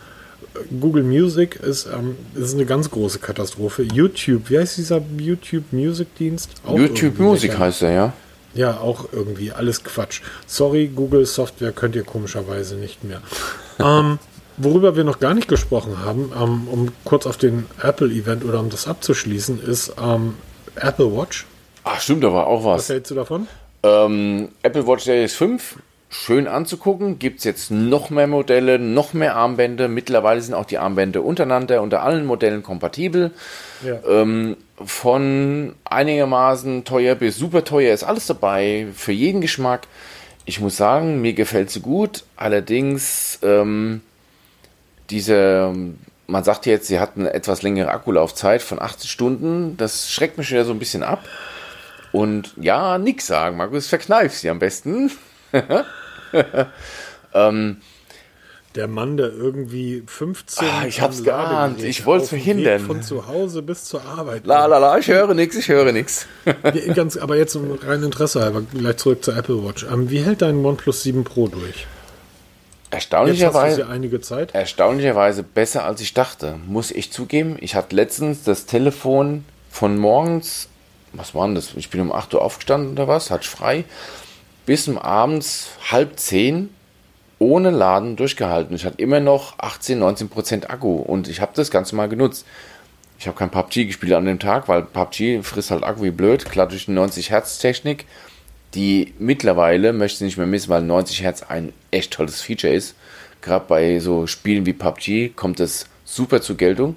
Google 0.79 1.03
Music 1.03 1.57
ist, 1.57 1.87
ähm, 1.87 2.15
ist 2.35 2.53
eine 2.53 2.65
ganz 2.65 2.89
große 2.89 3.19
Katastrophe. 3.19 3.83
YouTube, 3.83 4.49
wie 4.49 4.59
heißt 4.59 4.77
dieser 4.77 5.01
YouTube 5.17 5.65
Music 5.71 6.15
Dienst? 6.15 6.51
Auch 6.65 6.77
YouTube 6.77 7.19
Music 7.19 7.57
heißt 7.57 7.81
er, 7.83 7.91
ja. 7.91 8.13
Ja, 8.53 8.77
auch 8.77 9.09
irgendwie 9.11 9.51
alles 9.51 9.83
Quatsch. 9.83 10.21
Sorry, 10.47 10.87
Google 10.87 11.25
Software 11.25 11.73
könnt 11.73 11.95
ihr 11.97 12.03
komischerweise 12.03 12.75
nicht 12.75 13.03
mehr. 13.03 13.21
ähm, 13.79 14.17
Worüber 14.57 14.95
wir 14.95 15.03
noch 15.03 15.19
gar 15.19 15.33
nicht 15.33 15.49
gesprochen 15.49 15.99
haben, 15.99 16.31
ähm, 16.33 16.67
um 16.69 16.91
kurz 17.03 17.25
auf 17.25 17.35
den 17.35 17.65
Apple-Event 17.81 18.45
oder 18.45 18.61
um 18.61 18.69
das 18.69 18.87
abzuschließen, 18.87 19.61
ist 19.61 19.93
ähm, 20.01 20.35
Apple 20.75 21.15
Watch. 21.15 21.45
Ach, 21.83 21.99
stimmt, 21.99 22.23
da 22.23 22.33
war 22.33 22.47
auch 22.47 22.63
was. 22.65 22.79
Was 22.79 22.89
hältst 22.89 23.11
du 23.11 23.15
davon? 23.15 23.47
Ähm, 23.83 24.49
Apple 24.63 24.87
Watch 24.87 25.03
Series 25.03 25.35
5, 25.35 25.77
schön 26.09 26.47
anzugucken. 26.47 27.19
Gibt 27.19 27.39
es 27.39 27.43
jetzt 27.43 27.69
noch 27.69 28.09
mehr 28.09 28.27
Modelle, 28.27 28.79
noch 28.79 29.13
mehr 29.13 29.35
Armbänder. 29.35 29.87
Mittlerweile 29.87 30.41
sind 30.41 30.55
auch 30.55 30.65
die 30.65 30.79
Armbänder 30.79 31.23
untereinander 31.23 31.81
unter 31.81 32.01
allen 32.01 32.25
Modellen 32.25 32.63
kompatibel. 32.63 33.31
Ja. 33.85 33.99
Ähm, 34.07 34.57
von 34.83 35.75
einigermaßen 35.85 36.83
teuer 36.83 37.15
bis 37.15 37.37
super 37.37 37.63
teuer 37.63 37.93
ist 37.93 38.03
alles 38.03 38.25
dabei, 38.25 38.87
für 38.93 39.11
jeden 39.11 39.41
Geschmack. 39.41 39.87
Ich 40.45 40.59
muss 40.59 40.77
sagen, 40.77 41.21
mir 41.21 41.33
gefällt 41.33 41.69
sie 41.69 41.81
gut. 41.81 42.23
Allerdings, 42.35 43.39
ähm, 43.43 44.01
diese, 45.09 45.73
man 46.27 46.43
sagt 46.43 46.65
jetzt, 46.65 46.87
sie 46.87 46.99
hat 46.99 47.11
eine 47.15 47.33
etwas 47.33 47.61
längere 47.61 47.91
Akkulaufzeit 47.91 48.61
von 48.61 48.81
80 48.81 49.09
Stunden. 49.11 49.77
Das 49.77 50.09
schreckt 50.09 50.37
mich 50.37 50.49
wieder 50.51 50.65
so 50.65 50.71
ein 50.71 50.79
bisschen 50.79 51.03
ab. 51.03 51.23
Und 52.11 52.53
ja, 52.57 52.97
nix 52.97 53.27
sagen, 53.27 53.57
Markus, 53.57 53.87
verkneif 53.87 54.33
sie 54.33 54.49
am 54.49 54.59
besten. 54.59 55.11
ähm, 57.33 57.77
Der 58.75 58.87
Mann, 58.87 59.17
der 59.17 59.31
irgendwie 59.33 60.03
15 60.05 60.67
Ah, 60.67 60.85
ich 60.87 61.01
hab's 61.01 61.23
geahnt. 61.23 61.83
Ich 61.83 62.03
dem 62.03 62.21
verhindern. 62.21 62.79
Von 62.81 63.01
zu 63.03 63.27
Hause 63.27 63.61
bis 63.61 63.85
zur 63.85 64.03
Arbeit. 64.03 64.45
la 64.45 64.65
la 64.65 64.77
la, 64.77 64.97
ich 64.97 65.07
höre 65.07 65.33
nix, 65.33 65.55
ich 65.55 65.69
höre 65.69 65.91
nix. 65.91 66.25
Ja, 66.45 66.93
Ganz, 66.93 67.17
aber 67.17 67.37
jetzt 67.37 67.57
rein 67.85 68.03
Interesse 68.03 68.41
halber, 68.41 68.61
gleich 68.61 68.97
zurück 68.97 69.23
zur 69.23 69.35
Apple 69.37 69.63
Watch. 69.63 69.85
Ähm, 69.91 70.09
wie 70.09 70.19
hält 70.23 70.41
dein 70.41 70.63
OnePlus 70.63 71.03
7 71.03 71.23
Pro 71.23 71.47
durch? 71.47 71.85
Erstaunlicherweise, 72.95 73.81
ja 73.81 73.87
einige 73.87 74.21
Zeit. 74.21 74.55
erstaunlicherweise 74.55 75.43
besser 75.43 75.83
als 75.83 75.99
ich 75.99 76.13
dachte, 76.13 76.57
muss 76.65 76.91
ich 76.91 77.11
zugeben. 77.11 77.57
Ich 77.59 77.75
hatte 77.75 77.95
letztens 77.95 78.43
das 78.43 78.65
Telefon 78.65 79.43
von 79.69 79.97
morgens, 79.97 80.69
was 81.11 81.35
war 81.35 81.45
denn 81.45 81.55
das? 81.55 81.73
Ich 81.75 81.89
bin 81.89 81.99
um 81.99 82.11
8 82.11 82.33
Uhr 82.33 82.41
aufgestanden 82.41 82.93
oder 82.93 83.07
was, 83.07 83.31
hatte 83.31 83.43
ich 83.43 83.49
frei, 83.49 83.83
bis 84.65 84.87
um 84.87 84.97
abends 84.97 85.71
halb 85.91 86.17
zehn 86.19 86.69
ohne 87.37 87.69
Laden 87.69 88.15
durchgehalten. 88.15 88.75
Ich 88.75 88.85
hatte 88.85 89.01
immer 89.01 89.19
noch 89.19 89.59
18, 89.59 89.99
19 89.99 90.29
Prozent 90.29 90.69
Akku 90.69 90.95
und 90.95 91.27
ich 91.27 91.41
habe 91.41 91.51
das 91.53 91.69
Ganze 91.71 91.95
mal 91.95 92.07
genutzt. 92.07 92.45
Ich 93.19 93.27
habe 93.27 93.37
kein 93.37 93.51
PUBG 93.51 93.85
gespielt 93.85 94.13
an 94.13 94.25
dem 94.25 94.39
Tag, 94.39 94.67
weil 94.67 94.83
PUBG 94.83 95.41
frisst 95.43 95.71
halt 95.71 95.83
Akku 95.83 96.03
wie 96.03 96.11
blöd, 96.11 96.45
klar 96.45 96.67
durch 96.67 96.85
die 96.85 96.91
90 96.91 97.29
Hertz 97.29 97.59
Technik, 97.59 98.05
die 98.75 99.13
mittlerweile, 99.17 99.93
möchte 99.93 100.17
ich 100.17 100.21
nicht 100.21 100.37
mehr 100.37 100.45
missen, 100.45 100.69
weil 100.69 100.81
90 100.81 101.23
Hertz 101.23 101.43
ein 101.43 101.73
echt 101.91 102.11
tolles 102.11 102.41
Feature 102.41 102.73
ist. 102.73 102.95
Gerade 103.41 103.65
bei 103.67 103.99
so 103.99 104.27
Spielen 104.27 104.65
wie 104.65 104.73
PUBG 104.73 105.29
kommt 105.35 105.59
das 105.59 105.87
super 106.03 106.41
zur 106.41 106.57
Geltung. 106.57 106.95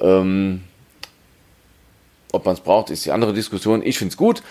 Ähm, 0.00 0.62
ob 2.32 2.46
man 2.46 2.54
es 2.54 2.60
braucht, 2.60 2.90
ist 2.90 3.04
die 3.04 3.12
andere 3.12 3.34
Diskussion. 3.34 3.82
Ich 3.84 3.98
finde 3.98 4.12
es 4.12 4.16
gut. 4.16 4.42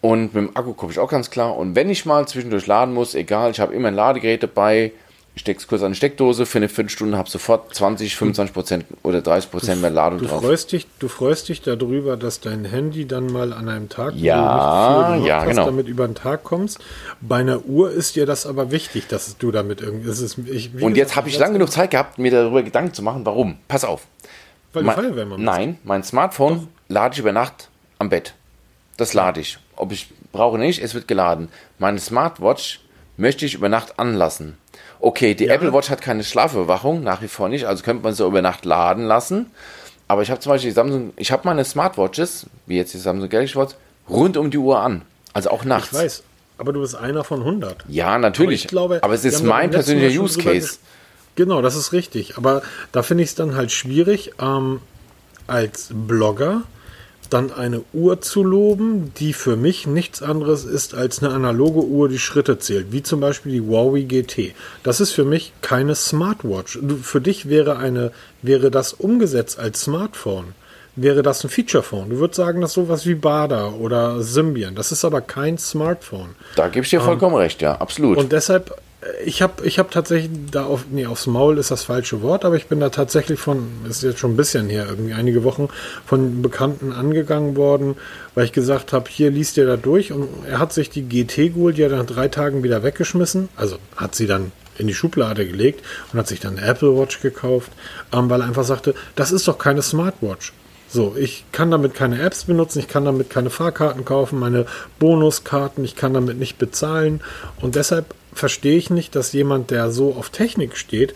Und 0.00 0.34
mit 0.34 0.36
dem 0.36 0.56
Akku 0.56 0.72
komme 0.72 0.92
ich 0.92 0.98
auch 0.98 1.10
ganz 1.10 1.30
klar. 1.30 1.56
Und 1.56 1.74
wenn 1.74 1.90
ich 1.90 2.06
mal 2.06 2.26
zwischendurch 2.26 2.66
laden 2.66 2.94
muss, 2.94 3.14
egal, 3.14 3.50
ich 3.50 3.60
habe 3.60 3.74
immer 3.74 3.88
ein 3.88 3.94
Ladegerät 3.94 4.42
dabei, 4.42 4.92
es 5.44 5.66
kurz 5.68 5.82
an 5.82 5.92
die 5.92 5.96
Steckdose, 5.96 6.46
für 6.46 6.58
eine 6.58 6.68
Viertelstunde 6.68 7.16
habe 7.18 7.28
sofort 7.28 7.74
20, 7.74 8.16
25 8.16 8.54
Prozent 8.54 8.84
oder 9.02 9.20
30 9.20 9.50
Prozent 9.50 9.80
mehr 9.82 9.90
Ladung 9.90 10.18
Du 10.20 10.26
drauf. 10.26 10.42
freust, 10.42 10.72
dich, 10.72 10.86
du 10.98 11.08
freust 11.08 11.48
dich 11.48 11.60
darüber, 11.62 12.16
dass 12.16 12.40
dein 12.40 12.64
Handy 12.64 13.06
dann 13.06 13.26
mal 13.26 13.52
an 13.52 13.68
einem 13.68 13.88
Tag, 13.88 14.14
wo 14.14 14.18
Ja, 14.18 14.36
du 14.36 15.04
viel 15.04 15.14
gemacht 15.14 15.28
ja, 15.28 15.40
hast, 15.40 15.48
genau. 15.48 15.64
damit 15.66 15.88
über 15.88 16.06
den 16.08 16.14
Tag 16.14 16.42
kommst. 16.42 16.78
Bei 17.20 17.36
einer 17.36 17.64
Uhr 17.66 17.90
ist 17.90 18.16
dir 18.16 18.24
das 18.26 18.46
aber 18.46 18.70
wichtig, 18.70 19.08
dass 19.08 19.36
du 19.36 19.50
damit 19.52 19.80
irgendwie. 19.82 20.08
Ist, 20.10 20.38
ich, 20.38 20.68
Und 20.72 20.78
gesagt, 20.78 20.96
jetzt 20.96 21.16
habe 21.16 21.28
ich 21.28 21.38
lange 21.38 21.54
genug 21.54 21.70
Zeit 21.70 21.90
gehabt, 21.90 22.18
mir 22.18 22.30
darüber 22.30 22.62
Gedanken 22.62 22.94
zu 22.94 23.02
machen, 23.02 23.24
warum. 23.26 23.58
Pass 23.68 23.84
auf. 23.84 24.06
Weil 24.72 24.82
du 24.82 24.86
Mein- 24.86 24.96
Feuerwehrmann. 24.96 25.42
Nein, 25.42 25.78
mein 25.84 26.02
Smartphone 26.02 26.68
lade 26.88 27.12
ich 27.12 27.18
über 27.20 27.32
Nacht 27.32 27.68
am 27.98 28.08
Bett. 28.08 28.34
Das 28.96 29.12
lade 29.12 29.40
ich. 29.40 29.58
Ob 29.76 29.92
ich 29.92 30.08
brauche 30.32 30.58
nicht, 30.58 30.82
es 30.82 30.94
wird 30.94 31.06
geladen. 31.08 31.48
Meine 31.78 31.98
Smartwatch 31.98 32.80
möchte 33.18 33.44
ich 33.44 33.54
über 33.54 33.68
Nacht 33.68 33.98
anlassen. 33.98 34.56
Okay, 35.00 35.34
die 35.34 35.44
Ja. 35.46 35.54
Apple 35.54 35.72
Watch 35.72 35.90
hat 35.90 36.00
keine 36.00 36.24
Schlafüberwachung, 36.24 37.02
nach 37.02 37.22
wie 37.22 37.28
vor 37.28 37.48
nicht, 37.48 37.66
also 37.66 37.82
könnte 37.82 38.02
man 38.02 38.14
sie 38.14 38.24
über 38.24 38.42
Nacht 38.42 38.64
laden 38.64 39.04
lassen. 39.04 39.46
Aber 40.08 40.22
ich 40.22 40.30
habe 40.30 40.40
zum 40.40 40.50
Beispiel 40.50 40.70
die 40.70 40.74
Samsung, 40.74 41.12
ich 41.16 41.32
habe 41.32 41.42
meine 41.44 41.64
Smartwatches, 41.64 42.46
wie 42.66 42.76
jetzt 42.76 42.94
die 42.94 42.98
Samsung 42.98 43.28
Galaxy 43.28 43.56
Watch, 43.56 43.74
rund 44.08 44.36
um 44.36 44.50
die 44.50 44.58
Uhr 44.58 44.78
an. 44.80 45.02
Also 45.32 45.50
auch 45.50 45.64
nachts. 45.64 45.88
Ich 45.88 45.98
weiß, 45.98 46.22
aber 46.58 46.72
du 46.72 46.80
bist 46.80 46.94
einer 46.94 47.24
von 47.24 47.40
100. 47.40 47.84
Ja, 47.88 48.18
natürlich. 48.18 48.64
ich 48.64 48.68
glaube, 48.68 49.00
aber 49.02 49.14
es 49.14 49.24
ist 49.24 49.42
mein 49.42 49.70
persönlicher 49.70 50.20
Use 50.20 50.38
Case. 50.38 50.78
Genau, 51.34 51.60
das 51.60 51.76
ist 51.76 51.92
richtig. 51.92 52.38
Aber 52.38 52.62
da 52.92 53.02
finde 53.02 53.24
ich 53.24 53.30
es 53.30 53.34
dann 53.34 53.56
halt 53.56 53.70
schwierig, 53.70 54.32
ähm, 54.40 54.80
als 55.46 55.90
Blogger 55.92 56.62
dann 57.30 57.52
eine 57.52 57.82
Uhr 57.92 58.20
zu 58.20 58.42
loben, 58.42 59.12
die 59.18 59.32
für 59.32 59.56
mich 59.56 59.86
nichts 59.86 60.22
anderes 60.22 60.64
ist 60.64 60.94
als 60.94 61.22
eine 61.22 61.32
analoge 61.32 61.84
Uhr, 61.84 62.08
die 62.08 62.18
Schritte 62.18 62.58
zählt, 62.58 62.92
wie 62.92 63.02
zum 63.02 63.20
Beispiel 63.20 63.52
die 63.52 63.60
Huawei 63.60 64.02
GT. 64.02 64.54
Das 64.82 65.00
ist 65.00 65.12
für 65.12 65.24
mich 65.24 65.52
keine 65.60 65.94
Smartwatch. 65.94 66.78
Für 67.02 67.20
dich 67.20 67.48
wäre 67.48 67.78
eine, 67.78 68.12
wäre 68.42 68.70
das 68.70 68.92
umgesetzt 68.92 69.58
als 69.58 69.82
Smartphone, 69.82 70.54
wäre 70.96 71.22
das 71.22 71.44
ein 71.44 71.50
Featurephone. 71.50 72.10
Du 72.10 72.18
würdest 72.18 72.36
sagen, 72.36 72.60
das 72.60 72.70
ist 72.70 72.74
sowas 72.74 73.06
wie 73.06 73.14
Bada 73.14 73.68
oder 73.68 74.22
Symbian. 74.22 74.74
Das 74.74 74.92
ist 74.92 75.04
aber 75.04 75.20
kein 75.20 75.58
Smartphone. 75.58 76.34
Da 76.56 76.68
gebe 76.68 76.84
ich 76.84 76.90
dir 76.90 77.00
vollkommen 77.00 77.36
recht, 77.36 77.62
ja, 77.62 77.76
absolut. 77.76 78.18
Und 78.18 78.32
deshalb, 78.32 78.74
ich 79.24 79.42
habe 79.42 79.66
ich 79.66 79.78
hab 79.78 79.90
tatsächlich 79.90 80.30
da 80.50 80.64
auf, 80.64 80.86
nee, 80.90 81.06
aufs 81.06 81.26
Maul 81.26 81.58
ist 81.58 81.70
das 81.70 81.84
falsche 81.84 82.22
Wort, 82.22 82.44
aber 82.44 82.56
ich 82.56 82.66
bin 82.66 82.80
da 82.80 82.90
tatsächlich 82.90 83.38
von, 83.38 83.68
ist 83.88 84.02
jetzt 84.02 84.18
schon 84.18 84.32
ein 84.32 84.36
bisschen 84.36 84.68
her, 84.68 84.86
irgendwie 84.88 85.12
einige 85.12 85.44
Wochen 85.44 85.68
von 86.04 86.42
Bekannten 86.42 86.92
angegangen 86.92 87.56
worden, 87.56 87.96
weil 88.34 88.44
ich 88.44 88.52
gesagt 88.52 88.92
habe, 88.92 89.08
hier 89.10 89.30
liest 89.30 89.56
ihr 89.56 89.66
da 89.66 89.76
durch 89.76 90.12
und 90.12 90.28
er 90.48 90.58
hat 90.58 90.72
sich 90.72 90.90
die 90.90 91.02
GT 91.02 91.54
geholt, 91.54 91.78
die 91.78 91.84
hat 91.84 91.92
er 91.92 91.98
nach 91.98 92.06
drei 92.06 92.28
Tagen 92.28 92.62
wieder 92.62 92.82
weggeschmissen, 92.82 93.48
also 93.56 93.76
hat 93.96 94.14
sie 94.14 94.26
dann 94.26 94.52
in 94.78 94.86
die 94.86 94.94
Schublade 94.94 95.46
gelegt 95.46 95.84
und 96.12 96.18
hat 96.18 96.28
sich 96.28 96.40
dann 96.40 96.58
eine 96.58 96.66
Apple 96.66 96.96
Watch 96.96 97.20
gekauft, 97.20 97.72
ähm, 98.12 98.28
weil 98.30 98.40
er 98.40 98.46
einfach 98.46 98.64
sagte, 98.64 98.94
das 99.14 99.32
ist 99.32 99.48
doch 99.48 99.58
keine 99.58 99.82
Smartwatch. 99.82 100.52
So, 100.88 101.16
ich 101.18 101.44
kann 101.50 101.70
damit 101.70 101.94
keine 101.94 102.22
Apps 102.22 102.44
benutzen, 102.44 102.78
ich 102.78 102.88
kann 102.88 103.04
damit 103.04 103.28
keine 103.28 103.50
Fahrkarten 103.50 104.04
kaufen, 104.04 104.38
meine 104.38 104.66
Bonuskarten, 105.00 105.84
ich 105.84 105.96
kann 105.96 106.14
damit 106.14 106.38
nicht 106.38 106.58
bezahlen. 106.58 107.20
Und 107.60 107.74
deshalb 107.74 108.14
verstehe 108.36 108.76
ich 108.76 108.90
nicht, 108.90 109.14
dass 109.16 109.32
jemand, 109.32 109.70
der 109.70 109.90
so 109.90 110.14
auf 110.14 110.30
Technik 110.30 110.76
steht, 110.76 111.14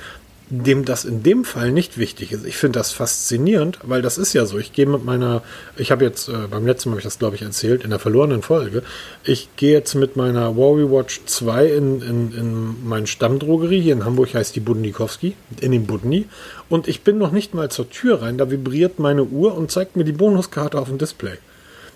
dem 0.50 0.84
das 0.84 1.04
in 1.04 1.22
dem 1.22 1.44
Fall 1.44 1.70
nicht 1.70 1.96
wichtig 1.96 2.32
ist. 2.32 2.44
Ich 2.44 2.56
finde 2.56 2.80
das 2.80 2.90
faszinierend, 2.90 3.78
weil 3.84 4.02
das 4.02 4.18
ist 4.18 4.32
ja 4.32 4.46
so. 4.46 4.58
Ich 4.58 4.72
gehe 4.72 4.86
mit 4.86 5.04
meiner, 5.04 5.42
ich 5.76 5.92
habe 5.92 6.04
jetzt, 6.04 6.28
äh, 6.28 6.48
beim 6.50 6.66
letzten 6.66 6.88
Mal 6.88 6.94
habe 6.94 7.00
ich 7.00 7.04
das 7.04 7.20
glaube 7.20 7.36
ich 7.36 7.42
erzählt, 7.42 7.84
in 7.84 7.90
der 7.90 8.00
verlorenen 8.00 8.42
Folge, 8.42 8.82
ich 9.22 9.48
gehe 9.54 9.70
jetzt 9.70 9.94
mit 9.94 10.16
meiner 10.16 10.56
Huawei 10.56 10.90
Watch 10.90 11.20
2 11.24 11.66
in, 11.66 12.02
in, 12.02 12.34
in 12.34 12.88
meine 12.88 13.06
Stammdrogerie, 13.06 13.80
hier 13.80 13.92
in 13.92 14.04
Hamburg 14.04 14.34
heißt 14.34 14.56
die 14.56 14.60
Budnikowski, 14.60 15.36
in 15.60 15.70
den 15.70 15.86
Budni, 15.86 16.26
und 16.68 16.88
ich 16.88 17.02
bin 17.02 17.18
noch 17.18 17.30
nicht 17.30 17.54
mal 17.54 17.70
zur 17.70 17.88
Tür 17.88 18.22
rein, 18.22 18.36
da 18.36 18.50
vibriert 18.50 18.98
meine 18.98 19.22
Uhr 19.22 19.54
und 19.56 19.70
zeigt 19.70 19.96
mir 19.96 20.04
die 20.04 20.12
Bonuskarte 20.12 20.80
auf 20.80 20.88
dem 20.88 20.98
Display. 20.98 21.38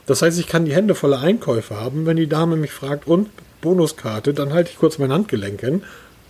Das 0.07 0.23
heißt, 0.23 0.39
ich 0.39 0.47
kann 0.47 0.65
die 0.65 0.75
Hände 0.75 0.95
voller 0.95 1.21
Einkäufe 1.21 1.81
haben. 1.81 2.05
Wenn 2.07 2.17
die 2.17 2.27
Dame 2.27 2.57
mich 2.57 2.73
fragt, 2.73 3.07
und 3.07 3.31
Bonuskarte, 3.65 4.35
dann 4.35 4.53
halte 4.53 4.71
ich 4.71 4.79
kurz 4.79 4.99
mein 4.99 5.13
Handgelenk 5.13 5.61
hin. 5.61 5.83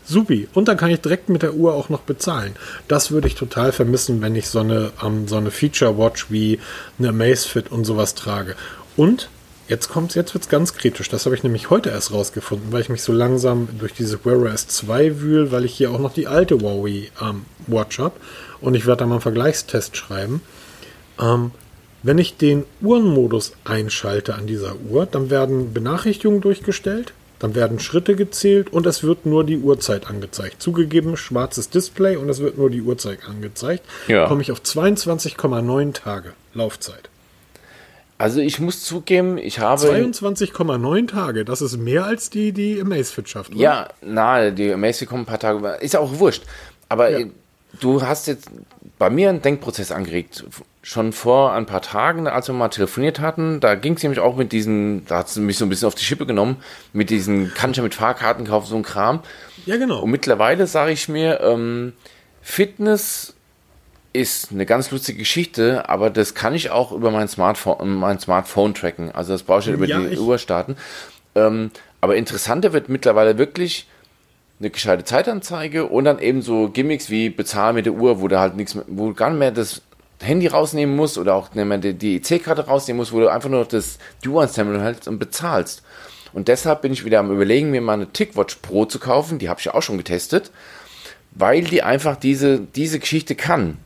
Supi. 0.07 0.49
Und 0.55 0.68
dann 0.68 0.76
kann 0.76 0.91
ich 0.91 1.01
direkt 1.01 1.28
mit 1.28 1.43
der 1.43 1.55
Uhr 1.55 1.74
auch 1.74 1.89
noch 1.89 2.01
bezahlen. 2.01 2.55
Das 2.89 3.11
würde 3.11 3.26
ich 3.26 3.35
total 3.35 3.72
vermissen, 3.72 4.20
wenn 4.22 4.37
ich 4.37 4.49
so 4.49 4.61
eine, 4.61 4.93
ähm, 5.03 5.26
so 5.26 5.37
eine 5.37 5.51
Feature 5.51 5.99
Watch 5.99 6.30
wie 6.30 6.61
eine 6.99 7.09
Amazfit 7.09 7.72
und 7.72 7.85
sowas 7.85 8.14
trage. 8.14 8.55
Und 8.97 9.28
jetzt 9.66 9.89
kommt's, 9.89 10.14
jetzt 10.14 10.35
wird's 10.35 10.49
ganz 10.49 10.74
kritisch. 10.74 11.09
Das 11.09 11.24
habe 11.24 11.35
ich 11.35 11.43
nämlich 11.43 11.70
heute 11.70 11.91
erst 11.91 12.12
rausgefunden, 12.12 12.70
weil 12.70 12.82
ich 12.82 12.91
mich 12.91 13.03
so 13.03 13.12
langsam 13.12 13.68
durch 13.78 13.95
diese 13.95 14.22
Wear 14.24 14.39
OS 14.39 14.68
2 14.68 15.20
wühl, 15.20 15.51
weil 15.51 15.64
ich 15.64 15.74
hier 15.74 15.91
auch 15.91 15.99
noch 15.99 16.12
die 16.12 16.26
alte 16.26 16.61
Huawei 16.61 17.11
ähm, 17.20 17.47
Watch 17.66 17.99
habe. 17.99 18.14
Und 18.61 18.74
ich 18.74 18.87
werde 18.87 19.01
da 19.01 19.07
mal 19.07 19.14
einen 19.14 19.22
Vergleichstest 19.22 19.97
schreiben. 19.97 20.43
Ähm, 21.18 21.51
wenn 22.03 22.18
ich 22.18 22.37
den 22.37 22.64
Uhrenmodus 22.82 23.55
einschalte 23.64 24.35
an 24.35 24.47
dieser 24.47 24.76
Uhr, 24.76 25.07
dann 25.07 25.30
werden 25.30 25.72
Benachrichtigungen 25.72 26.43
durchgestellt, 26.43 27.14
dann 27.39 27.55
werden 27.55 27.78
Schritte 27.80 28.14
gezählt 28.16 28.72
und 28.72 28.87
es 28.87 29.03
wird 29.03 29.26
nur 29.26 29.45
die 29.45 29.59
Uhrzeit 29.59 30.07
angezeigt. 30.07 30.62
Zugegeben, 30.62 31.16
schwarzes 31.16 31.68
Display 31.70 32.16
und 32.16 32.28
es 32.28 32.41
wird 32.41 32.57
nur 32.59 32.70
die 32.70 32.80
Uhrzeit 32.82 33.18
angezeigt. 33.28 33.85
Ja. 34.07 34.26
Komme 34.28 34.43
ich 34.43 34.53
auf 34.53 34.61
22,9 34.61 35.93
Tage 35.93 36.32
Laufzeit. 36.55 37.09
Also 38.16 38.41
ich 38.41 38.61
muss 38.61 38.85
zugeben, 38.85 39.39
ich 39.39 39.59
habe 39.59 39.82
22,9 39.82 41.09
Tage, 41.09 41.45
das 41.45 41.61
ist 41.61 41.76
mehr 41.76 42.05
als 42.05 42.30
die, 42.30 42.53
die 42.53 42.80
Amazfit 42.80 43.28
schafft. 43.28 43.51
oder? 43.51 43.61
ja, 43.61 43.89
na, 44.03 44.51
die 44.51 44.72
Amazfit 44.72 45.09
kommen 45.09 45.22
ein 45.22 45.26
paar 45.26 45.41
Tage, 45.41 45.66
ist 45.80 45.95
ja 45.95 46.01
auch 46.01 46.18
wurscht. 46.18 46.45
Aber 46.89 47.11
Ja. 47.18 47.26
du 47.80 48.03
hast 48.03 48.28
jetzt 48.28 48.49
bei 48.99 49.11
mir 49.11 49.28
einen 49.30 49.43
Denkprozess 49.43 49.91
angeregt. 49.91 50.45
Schon 50.87 51.14
vor 51.14 51.53
ein 51.53 51.64
paar 51.64 51.80
Tagen, 51.80 52.26
als 52.26 52.49
wir 52.49 52.55
mal 52.55 52.68
telefoniert 52.68 53.18
hatten, 53.18 53.59
da 53.59 53.74
ging 53.74 53.95
es 53.95 54.03
nämlich 54.03 54.20
auch 54.20 54.37
mit 54.37 54.53
diesen, 54.53 55.07
da 55.07 55.20
hat 55.20 55.30
sie 55.30 55.41
mich 55.41 55.57
so 55.57 55.64
ein 55.64 55.70
bisschen 55.70 55.89
auf 55.89 55.95
die 55.95 56.05
Schippe 56.05 56.26
genommen, 56.26 56.57
mit 56.93 57.09
diesen, 57.09 57.55
kann 57.55 57.70
ich 57.70 57.78
ja 57.78 57.82
mit 57.82 57.95
Fahrkarten 57.95 58.47
kaufen, 58.47 58.66
so 58.66 58.76
ein 58.76 58.82
Kram. 58.82 59.20
Ja, 59.64 59.78
genau. 59.78 60.01
Und 60.01 60.11
mittlerweile 60.11 60.66
sage 60.66 60.93
ich 60.93 61.09
mir, 61.09 61.41
ähm, 61.41 61.95
Fitness 62.43 63.35
ist 64.12 64.53
eine 64.53 64.66
ganz 64.66 64.91
lustige 64.91 65.18
Geschichte, 65.20 65.89
aber 65.89 66.11
das 66.11 66.35
kann 66.35 66.55
ich 66.55 66.68
auch 66.68 66.93
über 66.93 67.11
mein 67.11 67.28
Smartphone, 67.28 67.97
mein 67.97 68.20
Smartphone 68.20 68.74
tracken. 68.74 69.11
Also 69.11 69.32
das 69.32 69.43
brauche 69.43 69.61
ich 69.61 69.68
über 69.68 69.87
ja, 69.87 69.99
die 69.99 70.18
Uhr 70.18 70.37
starten. 70.37 70.76
Ähm, 71.35 71.70
aber 72.03 72.16
interessanter 72.16 72.74
wird 72.74 72.91
mittlerweile 72.91 73.39
wirklich 73.39 73.89
eine 74.61 74.68
gescheite 74.68 75.05
Zeitanzeige 75.05 75.87
und 75.87 76.05
dann 76.05 76.18
eben 76.18 76.43
so 76.43 76.68
Gimmicks 76.68 77.09
wie 77.09 77.30
bezahl 77.30 77.72
mit 77.72 77.87
der 77.87 77.95
Uhr, 77.95 78.20
wo 78.20 78.28
du 78.28 78.39
halt 78.39 78.55
nichts, 78.55 78.78
wo 78.87 79.14
gar 79.14 79.30
nicht 79.30 79.39
mehr 79.39 79.51
das 79.51 79.80
Handy 80.21 80.47
rausnehmen 80.47 80.95
musst 80.95 81.19
oder 81.19 81.35
auch 81.35 81.55
nicht 81.55 81.65
mehr 81.65 81.79
die, 81.79 81.95
die 81.95 82.17
EC-Karte 82.17 82.67
rausnehmen 82.67 82.99
musst, 82.99 83.12
wo 83.12 83.21
du 83.21 83.29
einfach 83.31 83.49
nur 83.49 83.65
das 83.65 83.99
Dual-Terminal 84.23 84.83
hältst 84.83 85.09
und 85.09 85.19
bezahlst. 85.19 85.83
Und 86.33 86.49
deshalb 86.49 86.83
bin 86.83 86.93
ich 86.93 87.05
wieder 87.05 87.21
am 87.21 87.31
überlegen, 87.31 87.71
mir 87.71 87.81
mal 87.81 87.93
eine 87.93 88.09
TickWatch 88.09 88.57
Pro 88.57 88.85
zu 88.85 88.99
kaufen. 88.99 89.39
Die 89.39 89.49
habe 89.49 89.61
ich 89.61 89.67
ja 89.67 89.75
auch 89.75 89.83
schon 89.83 89.99
getestet, 89.99 90.51
weil 91.31 91.62
die 91.62 91.83
einfach 91.83 92.17
diese, 92.17 92.61
diese 92.61 92.99
Geschichte 92.99 93.35
kann. 93.35 93.79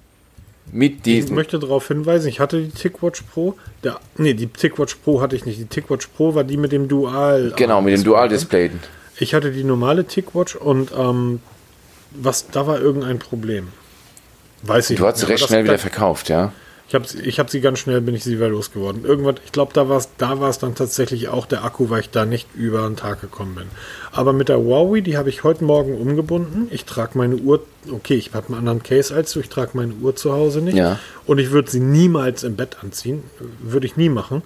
Mit. 0.71 1.07
Ich 1.07 1.31
möchte 1.31 1.59
darauf 1.59 1.89
hinweisen, 1.89 2.29
ich 2.29 2.41
hatte 2.41 2.63
die 2.63 2.71
TickWatch 2.71 3.23
Pro. 3.23 3.55
Der, 3.85 4.01
nee, 4.17 4.35
die 4.35 4.49
TickWatch 4.49 4.97
Pro 4.97 5.21
hatte 5.21 5.35
ich 5.35 5.47
nicht. 5.47 5.59
Die 5.59 5.65
TickWatch 5.65 6.09
Pro 6.09 6.35
war 6.35 6.45
die 6.45 6.59
mit 6.59 6.73
dem 6.73 6.89
Dual. 6.89 7.55
Genau, 7.57 7.81
mit 7.81 7.95
dem 7.95 8.05
Dual-Display. 8.05 8.71
Ich 9.19 9.35
hatte 9.35 9.51
die 9.51 9.65
normale 9.65 10.07
TickWatch 10.07 10.57
und 10.57 10.91
ähm, 10.97 11.41
was, 12.11 12.51
da 12.51 12.67
war 12.67 12.81
irgendein 12.81 13.19
Problem. 13.19 13.69
Weiß 14.63 14.91
ich 14.91 14.99
Du 14.99 15.07
hast 15.07 15.19
sie 15.19 15.27
recht 15.27 15.47
schnell 15.47 15.65
wieder 15.65 15.79
verkauft, 15.79 16.29
ja? 16.29 16.53
Ich 16.89 16.95
habe 16.95 17.05
ich 17.23 17.39
hab 17.39 17.51
sie 17.51 17.61
ganz 17.61 17.81
schnell, 17.81 18.01
bin 18.01 18.15
ich 18.15 18.25
sie 18.25 18.37
wieder 18.37 18.49
losgeworden. 18.49 19.05
Irgendwann, 19.05 19.37
ich 19.45 19.53
glaube, 19.53 19.75
da 19.75 19.91
war 19.91 19.99
es 19.99 20.09
da 20.17 20.35
dann 20.35 20.75
tatsächlich 20.75 21.29
auch 21.29 21.45
der 21.45 21.63
Akku, 21.63 21.91
weil 21.91 22.01
ich 22.01 22.09
da 22.09 22.25
nicht 22.25 22.49
über 22.55 22.87
einen 22.87 22.97
Tag 22.97 23.21
gekommen 23.21 23.57
bin. 23.57 23.67
Aber 24.11 24.33
mit 24.33 24.49
der 24.49 24.57
Huawei, 24.57 25.03
die 25.03 25.19
habe 25.19 25.29
ich 25.29 25.45
heute 25.45 25.65
Morgen 25.65 25.99
umgebunden. 25.99 26.69
Ich 26.71 26.87
trage 26.87 27.19
meine 27.19 27.37
Uhr, 27.37 27.63
okay, 27.93 28.15
ich 28.15 28.33
habe 28.33 28.47
einen 28.47 28.57
anderen 28.57 28.83
Case 28.83 29.15
als 29.15 29.33
du, 29.33 29.41
ich 29.41 29.51
trage 29.51 29.73
meine 29.75 29.93
Uhr 30.01 30.17
zu 30.17 30.33
Hause 30.33 30.63
nicht. 30.63 30.79
Ja. 30.79 30.99
Und 31.27 31.39
ich 31.39 31.51
würde 31.51 31.71
sie 31.71 31.81
niemals 31.81 32.43
im 32.43 32.57
Bett 32.57 32.79
anziehen. 32.83 33.23
Würde 33.61 33.85
ich 33.85 33.99
nie 33.99 34.09
machen. 34.09 34.41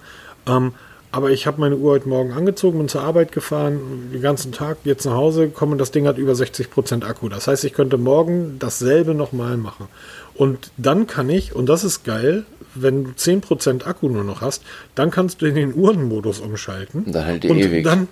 Ähm, 0.45 0.73
aber 1.13 1.29
ich 1.29 1.45
habe 1.45 1.61
meine 1.61 1.77
Uhr 1.77 1.91
heute 1.91 2.09
Morgen 2.09 2.33
angezogen, 2.33 2.79
bin 2.79 2.89
zur 2.89 3.03
Arbeit 3.03 3.31
gefahren, 3.31 4.09
den 4.11 4.21
ganzen 4.23 4.51
Tag 4.51 4.77
jetzt 4.83 5.05
nach 5.05 5.13
Hause 5.13 5.41
gekommen 5.45 5.73
und 5.73 5.77
das 5.77 5.91
Ding 5.91 6.07
hat 6.07 6.17
über 6.17 6.33
60% 6.33 7.05
Akku. 7.05 7.29
Das 7.29 7.47
heißt, 7.47 7.63
ich 7.65 7.73
könnte 7.73 7.99
morgen 7.99 8.57
dasselbe 8.57 9.13
nochmal 9.13 9.55
machen. 9.57 9.89
Und 10.33 10.71
dann 10.75 11.05
kann 11.05 11.29
ich, 11.29 11.55
und 11.55 11.67
das 11.67 11.83
ist 11.83 12.03
geil, 12.03 12.45
wenn 12.73 13.03
du 13.03 13.11
10% 13.11 13.85
Akku 13.85 14.09
nur 14.09 14.23
noch 14.23 14.41
hast, 14.41 14.63
dann 14.95 15.11
kannst 15.11 15.43
du 15.43 15.45
in 15.45 15.53
den 15.53 15.75
Uhrenmodus 15.75 16.39
umschalten. 16.39 17.11
Dann 17.11 17.25
hält 17.25 17.43
die 17.43 17.49
und 17.49 17.59
ewig. 17.59 17.83
Dann, 17.83 18.07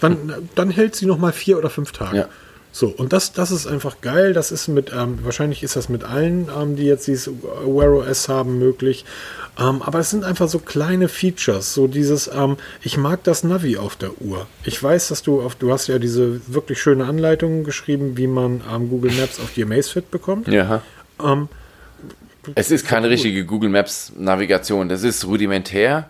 dann, 0.00 0.48
dann 0.56 0.70
hält 0.70 0.96
sie 0.96 1.06
nochmal 1.06 1.30
vier 1.30 1.56
oder 1.56 1.70
fünf 1.70 1.92
Tage. 1.92 2.16
Ja. 2.16 2.28
So, 2.72 2.88
und 2.88 3.12
das, 3.12 3.32
das 3.32 3.50
ist 3.50 3.66
einfach 3.66 4.00
geil. 4.00 4.32
Das 4.32 4.52
ist 4.52 4.68
mit, 4.68 4.92
ähm, 4.92 5.18
wahrscheinlich 5.22 5.62
ist 5.62 5.76
das 5.76 5.88
mit 5.88 6.04
allen, 6.04 6.48
ähm, 6.56 6.76
die 6.76 6.84
jetzt 6.84 7.06
dieses 7.06 7.32
Wear 7.64 7.92
OS 7.92 8.28
haben, 8.28 8.58
möglich. 8.58 9.04
Ähm, 9.58 9.82
aber 9.82 9.98
es 9.98 10.10
sind 10.10 10.24
einfach 10.24 10.48
so 10.48 10.58
kleine 10.58 11.08
Features. 11.08 11.74
So 11.74 11.86
dieses, 11.86 12.30
ähm, 12.32 12.56
ich 12.82 12.96
mag 12.96 13.24
das 13.24 13.42
Navi 13.44 13.76
auf 13.76 13.96
der 13.96 14.20
Uhr. 14.22 14.46
Ich 14.64 14.80
weiß, 14.80 15.08
dass 15.08 15.22
du 15.22 15.42
auf, 15.42 15.56
du 15.56 15.72
hast 15.72 15.88
ja 15.88 15.98
diese 15.98 16.40
wirklich 16.52 16.80
schöne 16.80 17.04
Anleitung 17.04 17.64
geschrieben, 17.64 18.16
wie 18.16 18.26
man 18.26 18.62
ähm, 18.72 18.88
Google 18.88 19.12
Maps 19.12 19.40
auf 19.40 19.52
die 19.54 19.64
Amazfit 19.64 20.10
bekommt. 20.10 20.48
Ja. 20.48 20.82
Ähm, 21.22 21.48
es 22.54 22.70
ist 22.70 22.86
keine 22.86 23.10
richtige 23.10 23.44
Google 23.44 23.70
Maps 23.70 24.12
Navigation. 24.16 24.88
Das 24.88 25.02
ist 25.02 25.26
rudimentär. 25.26 26.08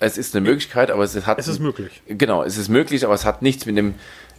Es 0.00 0.18
ist 0.18 0.34
eine 0.34 0.46
Möglichkeit, 0.46 0.90
aber 0.90 1.04
es 1.04 1.14
hat. 1.26 1.38
Es 1.38 1.48
ist 1.48 1.60
möglich. 1.60 2.02
Genau, 2.06 2.42
es 2.42 2.58
ist 2.58 2.68
möglich, 2.68 3.04
aber 3.04 3.14
es 3.14 3.24
hat 3.24 3.42
nichts 3.42 3.64
mit 3.64 3.76
dem. 3.76 3.94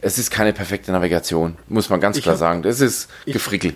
Es 0.06 0.18
ist 0.18 0.30
keine 0.30 0.52
perfekte 0.52 0.92
Navigation, 0.92 1.56
muss 1.66 1.88
man 1.88 1.98
ganz 1.98 2.18
ich 2.18 2.24
klar 2.24 2.34
hab, 2.34 2.38
sagen. 2.38 2.62
Das 2.62 2.82
ist 2.82 3.08
Gefrickel. 3.24 3.72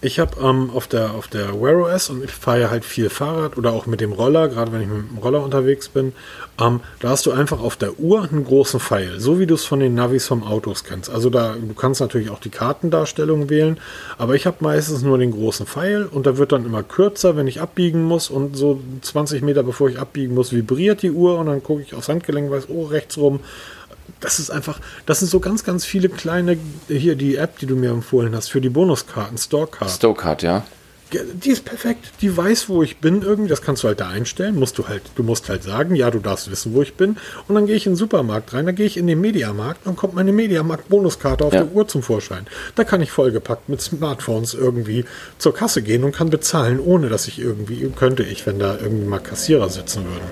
Ich 0.00 0.18
habe 0.18 0.36
ähm, 0.42 0.70
auf 0.74 0.88
der, 0.88 1.12
auf 1.12 1.28
der 1.28 1.58
Wear 1.62 1.76
OS 1.76 2.10
und 2.10 2.24
ich 2.24 2.32
fahre 2.32 2.62
ja 2.62 2.70
halt 2.70 2.84
viel 2.84 3.08
Fahrrad 3.08 3.56
oder 3.56 3.72
auch 3.72 3.86
mit 3.86 4.00
dem 4.00 4.12
Roller, 4.12 4.48
gerade 4.48 4.72
wenn 4.72 4.82
ich 4.82 4.88
mit 4.88 5.08
dem 5.08 5.18
Roller 5.18 5.44
unterwegs 5.44 5.88
bin. 5.88 6.12
Ähm, 6.60 6.80
da 6.98 7.10
hast 7.10 7.24
du 7.26 7.30
einfach 7.30 7.60
auf 7.60 7.76
der 7.76 8.00
Uhr 8.00 8.28
einen 8.28 8.44
großen 8.44 8.80
Pfeil, 8.80 9.20
so 9.20 9.38
wie 9.38 9.46
du 9.46 9.54
es 9.54 9.64
von 9.64 9.78
den 9.78 9.94
Navis 9.94 10.26
vom 10.26 10.42
Autos 10.42 10.82
kennst. 10.82 11.08
Also 11.08 11.30
da, 11.30 11.54
du 11.54 11.72
kannst 11.72 12.00
natürlich 12.00 12.30
auch 12.30 12.40
die 12.40 12.50
Kartendarstellung 12.50 13.48
wählen, 13.48 13.78
aber 14.18 14.34
ich 14.34 14.46
habe 14.46 14.56
meistens 14.58 15.02
nur 15.02 15.18
den 15.18 15.30
großen 15.30 15.66
Pfeil 15.66 16.06
und 16.06 16.26
da 16.26 16.36
wird 16.36 16.50
dann 16.50 16.66
immer 16.66 16.82
kürzer, 16.82 17.36
wenn 17.36 17.46
ich 17.46 17.60
abbiegen 17.60 18.02
muss 18.02 18.28
und 18.28 18.56
so 18.56 18.80
20 19.02 19.42
Meter 19.42 19.62
bevor 19.62 19.88
ich 19.88 20.00
abbiegen 20.00 20.34
muss, 20.34 20.52
vibriert 20.52 21.02
die 21.02 21.12
Uhr 21.12 21.38
und 21.38 21.46
dann 21.46 21.62
gucke 21.62 21.82
ich 21.82 21.94
aufs 21.94 22.08
Handgelenk, 22.08 22.50
weiß, 22.50 22.64
oh, 22.70 22.86
rechts 22.86 23.16
rum 23.16 23.38
das 24.24 24.38
ist 24.38 24.48
einfach, 24.48 24.80
das 25.04 25.18
sind 25.18 25.28
so 25.28 25.38
ganz, 25.38 25.64
ganz 25.64 25.84
viele 25.84 26.08
kleine, 26.08 26.56
hier 26.88 27.14
die 27.14 27.36
App, 27.36 27.58
die 27.58 27.66
du 27.66 27.76
mir 27.76 27.90
empfohlen 27.90 28.34
hast, 28.34 28.48
für 28.48 28.62
die 28.62 28.70
Bonuskarten, 28.70 29.36
Storecard. 29.36 29.90
Storecard, 29.90 30.42
ja. 30.42 30.64
Die 31.12 31.50
ist 31.50 31.66
perfekt, 31.66 32.10
die 32.22 32.34
weiß, 32.34 32.70
wo 32.70 32.82
ich 32.82 32.96
bin 32.96 33.20
irgendwie, 33.20 33.50
das 33.50 33.60
kannst 33.60 33.84
du 33.84 33.88
halt 33.88 34.00
da 34.00 34.08
einstellen, 34.08 34.56
musst 34.56 34.78
du 34.78 34.88
halt, 34.88 35.02
du 35.14 35.22
musst 35.22 35.50
halt 35.50 35.62
sagen, 35.62 35.94
ja, 35.94 36.10
du 36.10 36.18
darfst 36.18 36.50
wissen, 36.50 36.74
wo 36.74 36.80
ich 36.80 36.94
bin 36.94 37.18
und 37.46 37.54
dann 37.54 37.66
gehe 37.66 37.76
ich 37.76 37.86
in 37.86 37.92
den 37.92 37.96
Supermarkt 37.98 38.54
rein, 38.54 38.64
dann 38.64 38.74
gehe 38.74 38.86
ich 38.86 38.96
in 38.96 39.06
den 39.06 39.20
Mediamarkt, 39.20 39.86
dann 39.86 39.94
kommt 39.94 40.14
meine 40.14 40.32
Mediamarkt-Bonuskarte 40.32 41.44
auf 41.44 41.52
ja. 41.52 41.62
der 41.62 41.72
Uhr 41.72 41.86
zum 41.86 42.02
Vorschein. 42.02 42.46
Da 42.74 42.82
kann 42.82 43.02
ich 43.02 43.12
vollgepackt 43.12 43.68
mit 43.68 43.82
Smartphones 43.82 44.54
irgendwie 44.54 45.04
zur 45.38 45.54
Kasse 45.54 45.82
gehen 45.82 46.02
und 46.02 46.16
kann 46.16 46.30
bezahlen, 46.30 46.80
ohne 46.80 47.10
dass 47.10 47.28
ich 47.28 47.38
irgendwie, 47.38 47.86
könnte 47.94 48.22
ich, 48.22 48.46
wenn 48.46 48.58
da 48.58 48.76
irgendwie 48.76 49.06
mal 49.06 49.20
Kassierer 49.20 49.68
sitzen 49.68 50.06
würden 50.06 50.26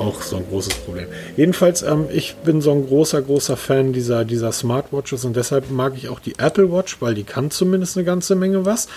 auch 0.00 0.22
so 0.22 0.36
ein 0.36 0.44
großes 0.48 0.74
Problem. 0.74 1.06
Jedenfalls, 1.36 1.82
ähm, 1.82 2.06
ich 2.12 2.36
bin 2.36 2.60
so 2.60 2.72
ein 2.72 2.86
großer, 2.86 3.22
großer 3.22 3.56
Fan 3.56 3.92
dieser, 3.92 4.24
dieser 4.24 4.52
Smartwatches 4.52 5.24
und 5.24 5.36
deshalb 5.36 5.70
mag 5.70 5.94
ich 5.96 6.08
auch 6.08 6.20
die 6.20 6.38
Apple 6.38 6.72
Watch, 6.72 7.00
weil 7.00 7.14
die 7.14 7.24
kann 7.24 7.50
zumindest 7.50 7.96
eine 7.96 8.04
ganze 8.04 8.34
Menge 8.34 8.64
was. 8.64 8.88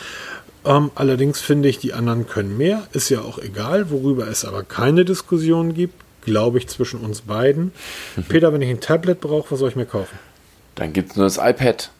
Ähm, 0.63 0.91
allerdings 0.95 1.41
finde 1.41 1.69
ich, 1.69 1.79
die 1.79 1.93
anderen 1.93 2.27
können 2.27 2.57
mehr. 2.57 2.83
Ist 2.93 3.09
ja 3.09 3.21
auch 3.21 3.39
egal, 3.39 3.89
worüber 3.89 4.27
es 4.27 4.45
aber 4.45 4.63
keine 4.63 5.05
Diskussion 5.05 5.73
gibt, 5.73 5.95
glaube 6.23 6.59
ich, 6.59 6.67
zwischen 6.67 6.99
uns 6.99 7.21
beiden. 7.21 7.71
Peter, 8.29 8.53
wenn 8.53 8.61
ich 8.61 8.69
ein 8.69 8.79
Tablet 8.79 9.21
brauche, 9.21 9.51
was 9.51 9.59
soll 9.59 9.69
ich 9.69 9.75
mir 9.75 9.85
kaufen? 9.85 10.17
Dann 10.75 10.93
gibt 10.93 11.11
es 11.11 11.17
nur 11.17 11.25
das 11.25 11.37
iPad. 11.37 11.91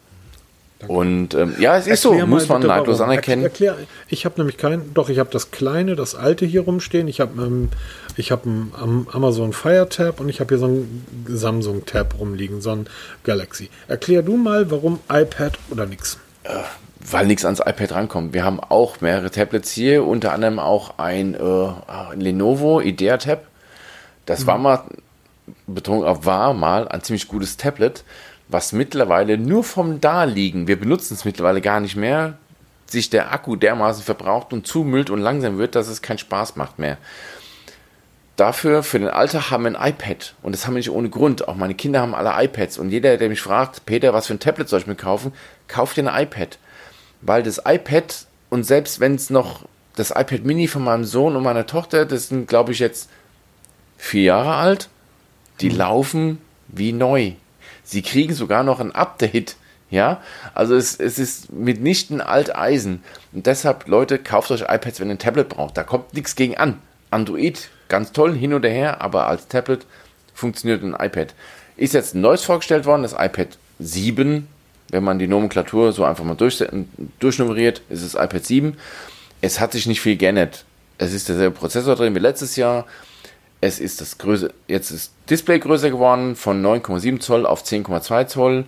Danke. 0.81 0.93
Und 0.93 1.35
ähm, 1.35 1.55
ja, 1.59 1.77
es 1.77 1.85
ist 1.85 2.03
erklär 2.05 2.21
so, 2.21 2.27
muss 2.27 2.49
man 2.49 2.61
neidlos 2.63 3.01
anerkennen. 3.01 3.43
Erklär, 3.43 3.77
ich 4.07 4.25
habe 4.25 4.39
nämlich 4.39 4.57
kein, 4.57 4.93
doch, 4.95 5.09
ich 5.09 5.19
habe 5.19 5.29
das 5.31 5.51
kleine, 5.51 5.95
das 5.95 6.15
alte 6.15 6.45
hier 6.45 6.61
rumstehen. 6.61 7.07
Ich 7.07 7.19
habe 7.19 7.39
ähm, 7.39 7.69
ich 8.17 8.31
habe 8.31 8.43
einen 8.49 9.07
Amazon 9.11 9.53
Fire 9.53 9.87
Tab 9.87 10.19
und 10.19 10.27
ich 10.27 10.39
habe 10.39 10.49
hier 10.49 10.57
so 10.57 10.65
einen 10.65 11.25
Samsung 11.27 11.85
Tab 11.85 12.19
rumliegen, 12.19 12.61
so 12.61 12.71
ein 12.71 12.87
Galaxy. 13.23 13.69
Erklär 13.87 14.23
du 14.23 14.37
mal, 14.37 14.71
warum 14.71 14.99
iPad 15.07 15.53
oder 15.69 15.85
nix? 15.85 16.17
Äh, 16.43 16.49
weil 16.99 17.27
nichts 17.27 17.45
ans 17.45 17.59
iPad 17.59 17.91
rankommt. 17.93 18.33
Wir 18.33 18.43
haben 18.43 18.59
auch 18.59 19.01
mehrere 19.01 19.29
Tablets 19.29 19.71
hier, 19.71 20.03
unter 20.03 20.33
anderem 20.33 20.57
auch 20.57 20.97
ein, 20.97 21.35
äh, 21.35 21.39
ein 21.87 22.19
Lenovo 22.19 22.81
Idea 22.81 23.17
Tab. 23.17 23.43
Das 24.25 24.41
mhm. 24.41 24.47
war 24.47 24.57
mal, 24.57 24.83
Betonung 25.67 26.25
war 26.25 26.53
mal, 26.55 26.87
ein 26.87 27.03
ziemlich 27.03 27.27
gutes 27.27 27.57
Tablet 27.57 28.03
was 28.51 28.73
mittlerweile 28.73 29.37
nur 29.37 29.63
vom 29.63 30.01
Daliegen, 30.01 30.67
wir 30.67 30.79
benutzen 30.79 31.13
es 31.13 31.25
mittlerweile 31.25 31.61
gar 31.61 31.79
nicht 31.79 31.95
mehr, 31.95 32.37
sich 32.85 33.09
der 33.09 33.31
Akku 33.31 33.55
dermaßen 33.55 34.03
verbraucht 34.03 34.51
und 34.51 34.67
zumüllt 34.67 35.09
und 35.09 35.21
langsam 35.21 35.57
wird, 35.57 35.75
dass 35.75 35.87
es 35.87 36.01
keinen 36.01 36.17
Spaß 36.17 36.57
macht 36.57 36.77
mehr. 36.77 36.97
Dafür, 38.35 38.83
für 38.83 38.99
den 38.99 39.07
Alltag 39.07 39.51
haben 39.51 39.63
wir 39.63 39.79
ein 39.79 39.89
iPad. 39.91 40.33
Und 40.41 40.53
das 40.53 40.65
haben 40.65 40.73
wir 40.73 40.79
nicht 40.79 40.89
ohne 40.89 41.09
Grund. 41.09 41.47
Auch 41.47 41.55
meine 41.55 41.75
Kinder 41.75 42.01
haben 42.01 42.15
alle 42.15 42.43
iPads. 42.43 42.77
Und 42.79 42.89
jeder, 42.89 43.17
der 43.17 43.29
mich 43.29 43.41
fragt, 43.41 43.85
Peter, 43.85 44.13
was 44.13 44.27
für 44.27 44.33
ein 44.33 44.39
Tablet 44.39 44.67
soll 44.67 44.79
ich 44.79 44.87
mir 44.87 44.95
kaufen? 44.95 45.31
Kauft 45.67 45.97
dir 45.97 46.11
ein 46.11 46.23
iPad. 46.23 46.57
Weil 47.21 47.43
das 47.43 47.61
iPad, 47.65 48.25
und 48.49 48.63
selbst 48.63 48.99
wenn 48.99 49.15
es 49.15 49.29
noch 49.29 49.65
das 49.95 50.09
iPad 50.09 50.43
Mini 50.43 50.67
von 50.67 50.83
meinem 50.83 51.03
Sohn 51.05 51.35
und 51.35 51.43
meiner 51.43 51.67
Tochter, 51.67 52.05
das 52.05 52.29
sind, 52.29 52.47
glaube 52.47 52.71
ich, 52.71 52.79
jetzt 52.79 53.09
vier 53.97 54.23
Jahre 54.23 54.55
alt, 54.55 54.89
die 55.59 55.69
mhm. 55.69 55.77
laufen 55.77 56.37
wie 56.67 56.93
neu. 56.93 57.33
Sie 57.91 58.01
kriegen 58.01 58.33
sogar 58.33 58.63
noch 58.63 58.79
ein 58.79 58.95
Update. 58.95 59.57
Ja, 59.89 60.21
also 60.53 60.75
es, 60.75 60.97
es 60.97 61.19
ist 61.19 61.51
mitnichten 61.51 62.21
Alteisen. 62.21 63.03
Und 63.33 63.45
deshalb, 63.45 63.89
Leute, 63.89 64.17
kauft 64.17 64.49
euch 64.51 64.61
iPads, 64.61 65.01
wenn 65.01 65.09
ihr 65.09 65.15
ein 65.15 65.19
Tablet 65.19 65.49
braucht. 65.49 65.75
Da 65.75 65.83
kommt 65.83 66.13
nichts 66.13 66.37
gegen 66.37 66.55
an. 66.55 66.79
Android, 67.09 67.67
ganz 67.89 68.13
toll, 68.13 68.33
hin 68.33 68.53
und 68.53 68.63
her, 68.63 69.01
aber 69.01 69.27
als 69.27 69.49
Tablet 69.49 69.85
funktioniert 70.33 70.81
ein 70.81 70.93
iPad. 70.93 71.33
Ist 71.75 71.93
jetzt 71.93 72.15
ein 72.15 72.21
neues 72.21 72.45
vorgestellt 72.45 72.85
worden, 72.85 73.03
das 73.03 73.11
iPad 73.11 73.57
7. 73.79 74.47
Wenn 74.89 75.03
man 75.03 75.19
die 75.19 75.27
Nomenklatur 75.27 75.91
so 75.91 76.05
einfach 76.05 76.23
mal 76.23 76.35
durch, 76.35 76.63
durchnummeriert, 77.19 77.81
ist 77.89 78.03
es 78.03 78.13
iPad 78.13 78.45
7. 78.45 78.77
Es 79.41 79.59
hat 79.59 79.73
sich 79.73 79.87
nicht 79.87 79.99
viel 79.99 80.15
geändert. 80.15 80.63
Es 80.97 81.11
ist 81.11 81.27
derselbe 81.27 81.57
Prozessor 81.57 81.97
drin 81.97 82.15
wie 82.15 82.19
letztes 82.19 82.55
Jahr. 82.55 82.85
Es 83.63 83.79
ist 83.79 84.01
das 84.01 84.17
größere, 84.17 84.53
jetzt 84.67 84.89
ist 84.89 85.13
Display 85.29 85.59
größer 85.59 85.91
geworden 85.91 86.35
von 86.35 86.65
9,7 86.65 87.19
Zoll 87.19 87.45
auf 87.45 87.63
10,2 87.63 88.25
Zoll. 88.25 88.65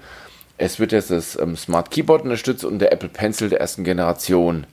Es 0.60 0.80
wird 0.80 0.92
jetzt 0.92 1.10
das 1.10 1.36
ähm, 1.38 1.58
Smart 1.58 1.90
Keyboard 1.90 2.24
unterstützt 2.24 2.64
und 2.64 2.78
der 2.78 2.94
Apple 2.94 3.10
Pencil 3.10 3.50
der 3.50 3.60
ersten 3.60 3.84
Generation. 3.84 4.68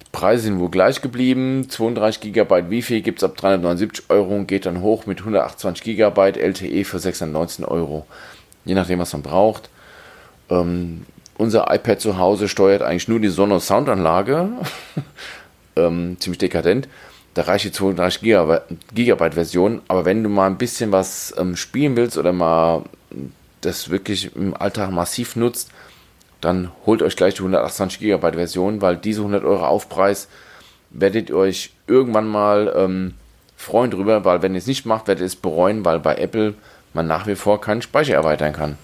Die 0.00 0.06
Preise 0.12 0.44
sind 0.44 0.58
wohl 0.58 0.70
gleich 0.70 1.02
geblieben. 1.02 1.68
32 1.68 2.32
GB 2.32 2.70
Wi-Fi 2.70 3.02
gibt 3.02 3.18
es 3.18 3.24
ab 3.24 3.36
379 3.36 4.06
Euro 4.08 4.34
und 4.34 4.46
geht 4.46 4.64
dann 4.64 4.80
hoch 4.80 5.04
mit 5.04 5.18
128 5.18 5.84
GB 5.84 6.40
LTE 6.40 6.84
für 6.84 6.98
619 6.98 7.66
Euro. 7.66 8.06
Je 8.64 8.74
nachdem, 8.74 8.98
was 8.98 9.12
man 9.12 9.22
braucht. 9.22 9.68
Ähm, 10.48 11.04
unser 11.36 11.72
iPad 11.72 12.00
zu 12.00 12.16
Hause 12.16 12.48
steuert 12.48 12.80
eigentlich 12.80 13.08
nur 13.08 13.20
die 13.20 13.28
Sonos 13.28 13.66
Soundanlage. 13.66 14.48
ähm, 15.76 16.16
ziemlich 16.18 16.38
dekadent. 16.38 16.88
Da 17.38 17.44
reicht 17.44 17.66
die 17.66 17.70
32 17.70 18.20
Gigabyte 18.94 19.34
Version. 19.34 19.80
Aber 19.86 20.04
wenn 20.04 20.24
du 20.24 20.28
mal 20.28 20.48
ein 20.48 20.58
bisschen 20.58 20.90
was 20.90 21.32
ähm, 21.38 21.54
spielen 21.54 21.94
willst 21.94 22.18
oder 22.18 22.32
mal 22.32 22.82
das 23.60 23.90
wirklich 23.90 24.34
im 24.34 24.56
Alltag 24.56 24.90
massiv 24.90 25.36
nutzt, 25.36 25.70
dann 26.40 26.72
holt 26.84 27.00
euch 27.00 27.14
gleich 27.14 27.34
die 27.34 27.42
128 27.42 28.00
Gigabyte 28.00 28.34
Version, 28.34 28.82
weil 28.82 28.96
diese 28.96 29.20
100 29.20 29.44
Euro 29.44 29.64
Aufpreis 29.64 30.26
werdet 30.90 31.30
ihr 31.30 31.36
euch 31.36 31.70
irgendwann 31.86 32.26
mal 32.26 32.74
ähm, 32.74 33.14
freuen 33.56 33.92
drüber, 33.92 34.24
weil 34.24 34.42
wenn 34.42 34.54
ihr 34.54 34.58
es 34.58 34.66
nicht 34.66 34.84
macht, 34.84 35.06
werdet 35.06 35.22
ihr 35.22 35.26
es 35.26 35.36
bereuen, 35.36 35.84
weil 35.84 36.00
bei 36.00 36.16
Apple 36.16 36.54
man 36.92 37.06
nach 37.06 37.28
wie 37.28 37.36
vor 37.36 37.60
keinen 37.60 37.82
Speicher 37.82 38.14
erweitern 38.14 38.52
kann. 38.52 38.78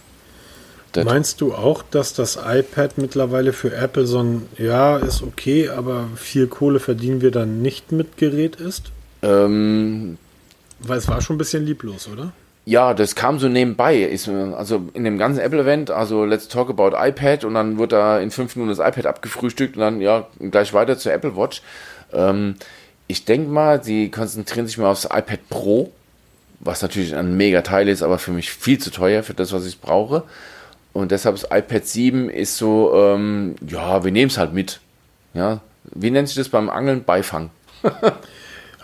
Das 0.95 1.05
Meinst 1.05 1.41
du 1.41 1.53
auch, 1.53 1.83
dass 1.83 2.15
das 2.15 2.37
iPad 2.37 2.99
mittlerweile 2.99 3.53
für 3.53 3.75
Apple 3.75 4.07
so 4.07 4.23
ein, 4.23 4.49
ja, 4.59 4.97
ist 4.97 5.25
okay, 5.25 5.69
aber 5.69 6.09
viel 6.15 6.47
Kohle 6.47 6.79
verdienen 6.79 7.21
wir 7.21 7.33
dann 7.33 7.63
nicht 7.63 7.91
mit 7.91 8.17
Gerät 8.17 8.57
ist? 8.57 8.93
Ähm, 9.23 10.19
Weil 10.79 10.99
es 10.99 11.09
war 11.09 11.21
schon 11.21 11.35
ein 11.35 11.39
bisschen 11.39 11.67
lieblos, 11.67 12.09
oder? 12.09 12.33
Ja, 12.65 12.95
das 12.95 13.17
kam 13.17 13.41
so 13.41 13.49
nebenbei. 13.49 14.09
Also 14.57 14.85
in 14.95 15.03
dem 15.03 15.19
ganzen 15.19 15.41
Apple-Event, 15.41 15.91
also 15.91 16.25
Let's 16.25 16.47
Talk 16.47 16.71
About 16.71 16.97
iPad 16.97 17.43
und 17.43 17.55
dann 17.55 17.77
wird 17.77 17.91
da 17.91 18.21
in 18.21 18.31
fünf 18.31 18.55
Minuten 18.55 18.79
das 18.79 18.87
iPad 18.87 19.07
abgefrühstückt 19.07 19.75
und 19.75 19.81
dann 19.81 20.01
ja 20.01 20.29
gleich 20.39 20.73
weiter 20.73 20.97
zur 20.97 21.13
Apple 21.13 21.37
Watch. 21.37 21.61
Ähm, 22.13 22.55
ich 23.09 23.25
denke 23.25 23.51
mal, 23.51 23.83
sie 23.83 24.13
konzentrieren 24.13 24.69
sich 24.69 24.79
mal 24.79 24.93
aufs 24.93 25.07
iPad 25.07 25.41
Pro, 25.49 25.91
was 26.61 26.83
natürlich 26.83 27.17
ein 27.17 27.37
mega 27.37 27.63
Teil 27.63 27.89
ist, 27.89 28.05
aber 28.05 28.19
für 28.21 28.31
mich 28.31 28.53
viel 28.53 28.79
zu 28.79 28.93
teuer 28.93 29.25
für 29.25 29.35
das, 29.35 29.53
was 29.53 29.67
ich 29.67 29.81
brauche. 29.81 30.23
Und 30.95 31.11
deshalb 31.11 31.37
das 31.37 31.45
iPad 31.51 31.87
7 31.87 32.31
ist 32.31 32.57
so, 32.57 32.95
ähm, 32.95 33.57
ja, 33.69 34.03
wir 34.05 34.13
nehmen 34.13 34.31
es 34.31 34.39
halt 34.39 34.55
mit. 34.55 34.81
Ja, 35.35 35.61
wie 35.93 36.11
nennt 36.11 36.29
sich 36.29 36.37
das 36.37 36.49
beim 36.49 36.71
Angeln? 36.71 37.05
Beifang. 37.05 37.51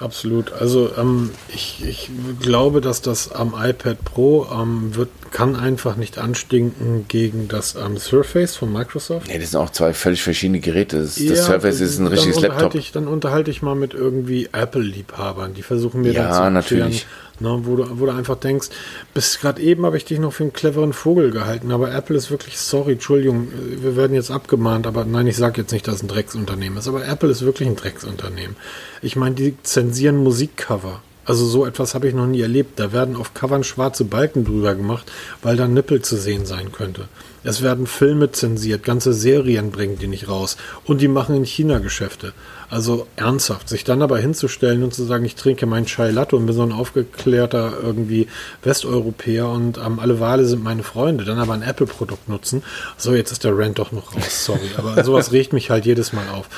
Absolut. 0.00 0.52
Also 0.52 0.90
ähm, 0.98 1.30
ich, 1.48 1.84
ich 1.86 2.11
glaube, 2.40 2.80
dass 2.80 3.02
das 3.02 3.32
am 3.32 3.54
iPad 3.56 4.02
Pro 4.02 4.46
ähm, 4.50 4.96
wird, 4.96 5.11
kann 5.30 5.56
einfach 5.56 5.96
nicht 5.96 6.18
anstinken 6.18 7.04
gegen 7.06 7.48
das 7.48 7.74
ähm, 7.74 7.98
Surface 7.98 8.56
von 8.56 8.72
Microsoft. 8.72 9.28
Nee, 9.28 9.38
das 9.38 9.50
sind 9.50 9.61
auch 9.61 9.70
zwei 9.70 9.92
völlig 9.92 10.22
verschiedene 10.22 10.61
Geräte. 10.61 11.02
Das, 11.02 11.18
ja, 11.18 11.30
das 11.30 11.44
Surface 11.44 11.80
ist 11.80 11.98
ein 11.98 12.06
richtiges 12.06 12.40
Laptop. 12.40 12.74
Ich, 12.76 12.92
dann 12.92 13.08
unterhalte 13.08 13.50
ich 13.50 13.61
mal 13.61 13.74
mit 13.74 13.92
irgendwie 13.92 14.48
Apple-Liebhabern. 14.52 15.52
Die 15.52 15.62
versuchen 15.62 16.00
mir 16.00 16.12
ja, 16.12 16.28
dann 16.28 16.46
zu 16.46 16.50
natürlich. 16.50 17.00
Erklären, 17.00 17.29
Ne, 17.41 17.59
wo, 17.62 17.76
du, 17.76 17.99
wo 17.99 18.05
du 18.05 18.12
einfach 18.12 18.36
denkst, 18.36 18.68
bis 19.14 19.41
gerade 19.41 19.62
eben 19.62 19.86
habe 19.86 19.97
ich 19.97 20.05
dich 20.05 20.18
noch 20.18 20.34
für 20.34 20.43
einen 20.43 20.53
cleveren 20.53 20.93
Vogel 20.93 21.30
gehalten, 21.30 21.72
aber 21.72 21.91
Apple 21.91 22.16
ist 22.16 22.30
wirklich, 22.30 22.59
sorry, 22.59 22.93
Entschuldigung, 22.93 23.49
wir 23.80 23.97
werden 23.97 24.14
jetzt 24.14 24.30
abgemahnt, 24.30 24.86
aber 24.86 25.07
nein, 25.07 25.26
ich 25.26 25.38
sage 25.38 25.62
jetzt 25.62 25.72
nicht, 25.72 25.88
dass 25.88 25.97
es 25.97 26.03
ein 26.03 26.09
Drecksunternehmen 26.09 26.78
ist, 26.78 26.86
aber 26.86 27.07
Apple 27.07 27.30
ist 27.30 27.43
wirklich 27.43 27.66
ein 27.66 27.76
Drecksunternehmen. 27.76 28.57
Ich 29.01 29.16
meine, 29.16 29.36
die 29.36 29.55
zensieren 29.62 30.18
Musikcover. 30.18 31.01
Also 31.24 31.47
so 31.47 31.64
etwas 31.64 31.95
habe 31.95 32.09
ich 32.09 32.14
noch 32.14 32.26
nie 32.26 32.41
erlebt. 32.41 32.80
Da 32.80 32.93
werden 32.93 33.14
auf 33.14 33.34
Covern 33.34 33.62
schwarze 33.62 34.05
Balken 34.05 34.45
drüber 34.45 34.74
gemacht, 34.74 35.11
weil 35.43 35.57
da 35.57 35.68
Nippel 35.68 36.03
zu 36.03 36.16
sehen 36.16 36.45
sein 36.45 36.72
könnte. 36.72 37.09
Es 37.45 37.62
werden 37.62 37.86
Filme 37.86 38.32
zensiert, 38.32 38.82
ganze 38.82 39.12
Serien 39.12 39.70
bringen 39.70 39.99
die 39.99 40.09
nicht 40.09 40.28
raus. 40.28 40.57
Und 40.84 41.01
die 41.01 41.09
machen 41.09 41.36
in 41.36 41.45
China 41.45 41.78
Geschäfte. 41.78 42.32
Also 42.70 43.08
ernsthaft, 43.16 43.68
sich 43.68 43.82
dann 43.82 44.00
aber 44.00 44.18
hinzustellen 44.18 44.84
und 44.84 44.94
zu 44.94 45.02
sagen, 45.02 45.24
ich 45.24 45.34
trinke 45.34 45.66
meinen 45.66 45.86
Chai 45.86 46.10
Latte 46.10 46.36
und 46.36 46.46
bin 46.46 46.54
so 46.54 46.62
ein 46.62 46.70
aufgeklärter 46.70 47.72
irgendwie 47.82 48.28
Westeuropäer 48.62 49.48
und 49.48 49.78
ähm, 49.78 49.98
alle 49.98 50.20
Wale 50.20 50.44
sind 50.44 50.62
meine 50.62 50.84
Freunde, 50.84 51.24
dann 51.24 51.38
aber 51.38 51.54
ein 51.54 51.62
Apple-Produkt 51.62 52.28
nutzen. 52.28 52.62
So, 52.96 53.12
jetzt 53.12 53.32
ist 53.32 53.42
der 53.42 53.58
Rant 53.58 53.80
doch 53.80 53.90
noch 53.90 54.14
raus, 54.14 54.44
sorry. 54.44 54.70
Aber 54.76 55.02
sowas 55.04 55.32
regt 55.32 55.52
mich 55.52 55.70
halt 55.70 55.84
jedes 55.84 56.12
Mal 56.12 56.28
auf. 56.28 56.48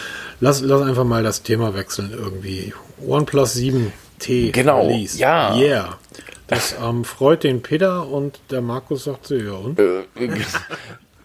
Lass, 0.41 0.61
lass 0.61 0.83
einfach 0.83 1.05
mal 1.05 1.23
das 1.23 1.43
Thema 1.43 1.75
wechseln 1.75 2.11
irgendwie. 2.13 2.75
OnePlus 3.07 3.57
7T. 3.57 4.53
Genau, 4.53 4.87
Release. 4.87 5.19
ja. 5.19 5.57
Yeah. 5.57 5.99
Das 6.47 6.75
ähm, 6.83 7.05
freut 7.05 7.45
den 7.45 7.63
Peter 7.63 8.07
und 8.07 8.39
der 8.51 8.61
Markus 8.61 9.05
sagt 9.05 9.29
so, 9.29 9.35
ja 9.35 9.53
und? 9.53 9.81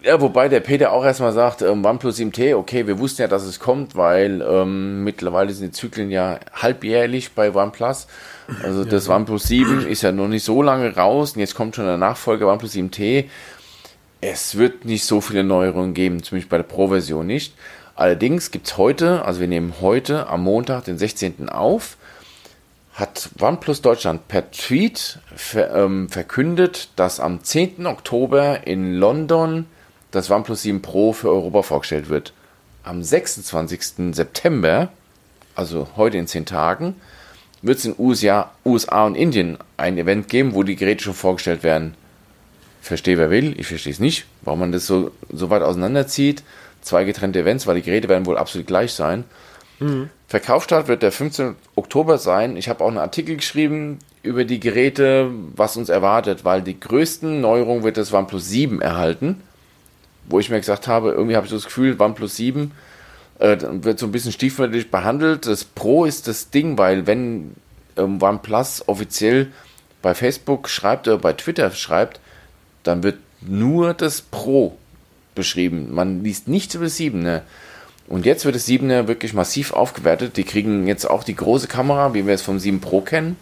Ja, 0.00 0.20
wobei 0.20 0.48
der 0.48 0.60
Peter 0.60 0.92
auch 0.92 1.04
erstmal 1.04 1.32
sagt, 1.32 1.60
ähm, 1.60 1.84
OnePlus 1.84 2.18
7T, 2.18 2.54
okay, 2.54 2.86
wir 2.86 3.00
wussten 3.00 3.22
ja, 3.22 3.28
dass 3.28 3.42
es 3.42 3.58
kommt, 3.58 3.96
weil 3.96 4.40
ähm, 4.42 5.02
mittlerweile 5.02 5.52
sind 5.52 5.66
die 5.66 5.72
Zyklen 5.72 6.10
ja 6.10 6.38
halbjährlich 6.52 7.32
bei 7.32 7.52
OnePlus. 7.52 8.06
Also 8.62 8.84
ja, 8.84 8.88
das 8.88 9.08
OnePlus 9.08 9.42
7 9.44 9.86
ist 9.86 10.02
ja 10.02 10.12
noch 10.12 10.28
nicht 10.28 10.44
so 10.44 10.62
lange 10.62 10.94
raus 10.94 11.32
und 11.32 11.40
jetzt 11.40 11.56
kommt 11.56 11.74
schon 11.74 11.86
der 11.86 11.96
Nachfolger 11.96 12.46
OnePlus 12.46 12.74
7T. 12.74 13.24
Es 14.20 14.56
wird 14.56 14.84
nicht 14.84 15.04
so 15.04 15.20
viele 15.20 15.42
Neuerungen 15.42 15.94
geben, 15.94 16.22
zumindest 16.22 16.48
bei 16.48 16.58
der 16.58 16.64
Pro-Version 16.64 17.26
nicht. 17.26 17.54
Allerdings 17.96 18.52
gibt 18.52 18.68
es 18.68 18.76
heute, 18.76 19.24
also 19.24 19.40
wir 19.40 19.48
nehmen 19.48 19.74
heute 19.80 20.28
am 20.28 20.44
Montag, 20.44 20.84
den 20.84 20.98
16. 20.98 21.48
auf, 21.48 21.96
hat 22.92 23.30
OnePlus 23.40 23.82
Deutschland 23.82 24.28
per 24.28 24.48
Tweet 24.52 25.18
ver, 25.34 25.74
ähm, 25.74 26.08
verkündet, 26.08 26.90
dass 26.94 27.18
am 27.18 27.42
10. 27.42 27.86
Oktober 27.86 28.64
in 28.64 28.94
London 28.94 29.66
das 30.10 30.30
OnePlus 30.30 30.62
7 30.62 30.82
Pro 30.82 31.12
für 31.12 31.28
Europa 31.28 31.62
vorgestellt 31.62 32.08
wird. 32.08 32.32
Am 32.84 33.02
26. 33.02 34.14
September, 34.14 34.88
also 35.54 35.88
heute 35.96 36.16
in 36.16 36.26
10 36.26 36.46
Tagen, 36.46 36.96
wird 37.60 37.78
es 37.78 37.84
in 37.84 37.94
USA, 37.98 38.50
USA 38.64 39.04
und 39.04 39.14
Indien 39.14 39.58
ein 39.76 39.98
Event 39.98 40.28
geben, 40.28 40.54
wo 40.54 40.62
die 40.62 40.76
Geräte 40.76 41.04
schon 41.04 41.14
vorgestellt 41.14 41.62
werden. 41.62 41.94
Verstehe 42.80 43.18
wer 43.18 43.30
will, 43.30 43.58
ich 43.58 43.66
verstehe 43.66 43.92
es 43.92 43.98
nicht, 43.98 44.26
warum 44.42 44.60
man 44.60 44.72
das 44.72 44.86
so, 44.86 45.10
so 45.30 45.50
weit 45.50 45.62
auseinanderzieht. 45.62 46.42
Zwei 46.80 47.04
getrennte 47.04 47.40
Events, 47.40 47.66
weil 47.66 47.74
die 47.74 47.82
Geräte 47.82 48.08
werden 48.08 48.26
wohl 48.26 48.38
absolut 48.38 48.66
gleich 48.66 48.92
sein. 48.92 49.24
Mhm. 49.80 50.10
Verkaufsstart 50.28 50.88
wird 50.88 51.02
der 51.02 51.12
15. 51.12 51.56
Oktober 51.74 52.18
sein. 52.18 52.56
Ich 52.56 52.68
habe 52.68 52.84
auch 52.84 52.88
einen 52.88 52.98
Artikel 52.98 53.36
geschrieben 53.36 53.98
über 54.22 54.44
die 54.44 54.60
Geräte, 54.60 55.30
was 55.56 55.76
uns 55.76 55.88
erwartet, 55.88 56.44
weil 56.44 56.62
die 56.62 56.78
größten 56.78 57.40
Neuerungen 57.40 57.82
wird 57.82 57.96
das 57.96 58.12
OnePlus 58.12 58.48
7 58.48 58.80
erhalten. 58.80 59.42
Wo 60.28 60.38
ich 60.38 60.50
mir 60.50 60.58
gesagt 60.58 60.86
habe, 60.86 61.12
irgendwie 61.12 61.36
habe 61.36 61.46
ich 61.46 61.52
das 61.52 61.64
Gefühl, 61.64 61.96
OnePlus 61.98 62.36
7 62.36 62.72
äh, 63.38 63.56
wird 63.60 63.98
so 63.98 64.06
ein 64.06 64.12
bisschen 64.12 64.32
stiefmütterlich 64.32 64.90
behandelt. 64.90 65.46
Das 65.46 65.64
Pro 65.64 66.04
ist 66.04 66.28
das 66.28 66.50
Ding, 66.50 66.78
weil 66.78 67.06
wenn 67.06 67.54
ähm, 67.96 68.20
OnePlus 68.20 68.88
offiziell 68.88 69.52
bei 70.02 70.14
Facebook 70.14 70.68
schreibt 70.68 71.08
oder 71.08 71.18
bei 71.18 71.32
Twitter 71.32 71.70
schreibt, 71.70 72.20
dann 72.82 73.02
wird 73.02 73.18
nur 73.40 73.94
das 73.94 74.20
Pro 74.20 74.76
beschrieben. 75.34 75.94
Man 75.94 76.24
liest 76.24 76.48
nichts 76.48 76.74
über 76.74 76.84
das 76.84 76.96
7. 76.96 77.20
Ne? 77.20 77.42
Und 78.08 78.26
jetzt 78.26 78.44
wird 78.44 78.54
das 78.54 78.66
7er 78.66 79.06
wirklich 79.06 79.34
massiv 79.34 79.72
aufgewertet. 79.72 80.36
Die 80.36 80.44
kriegen 80.44 80.86
jetzt 80.86 81.08
auch 81.08 81.24
die 81.24 81.36
große 81.36 81.68
Kamera, 81.68 82.14
wie 82.14 82.26
wir 82.26 82.34
es 82.34 82.42
vom 82.42 82.58
7 82.58 82.80
Pro 82.80 83.02
kennen. 83.02 83.36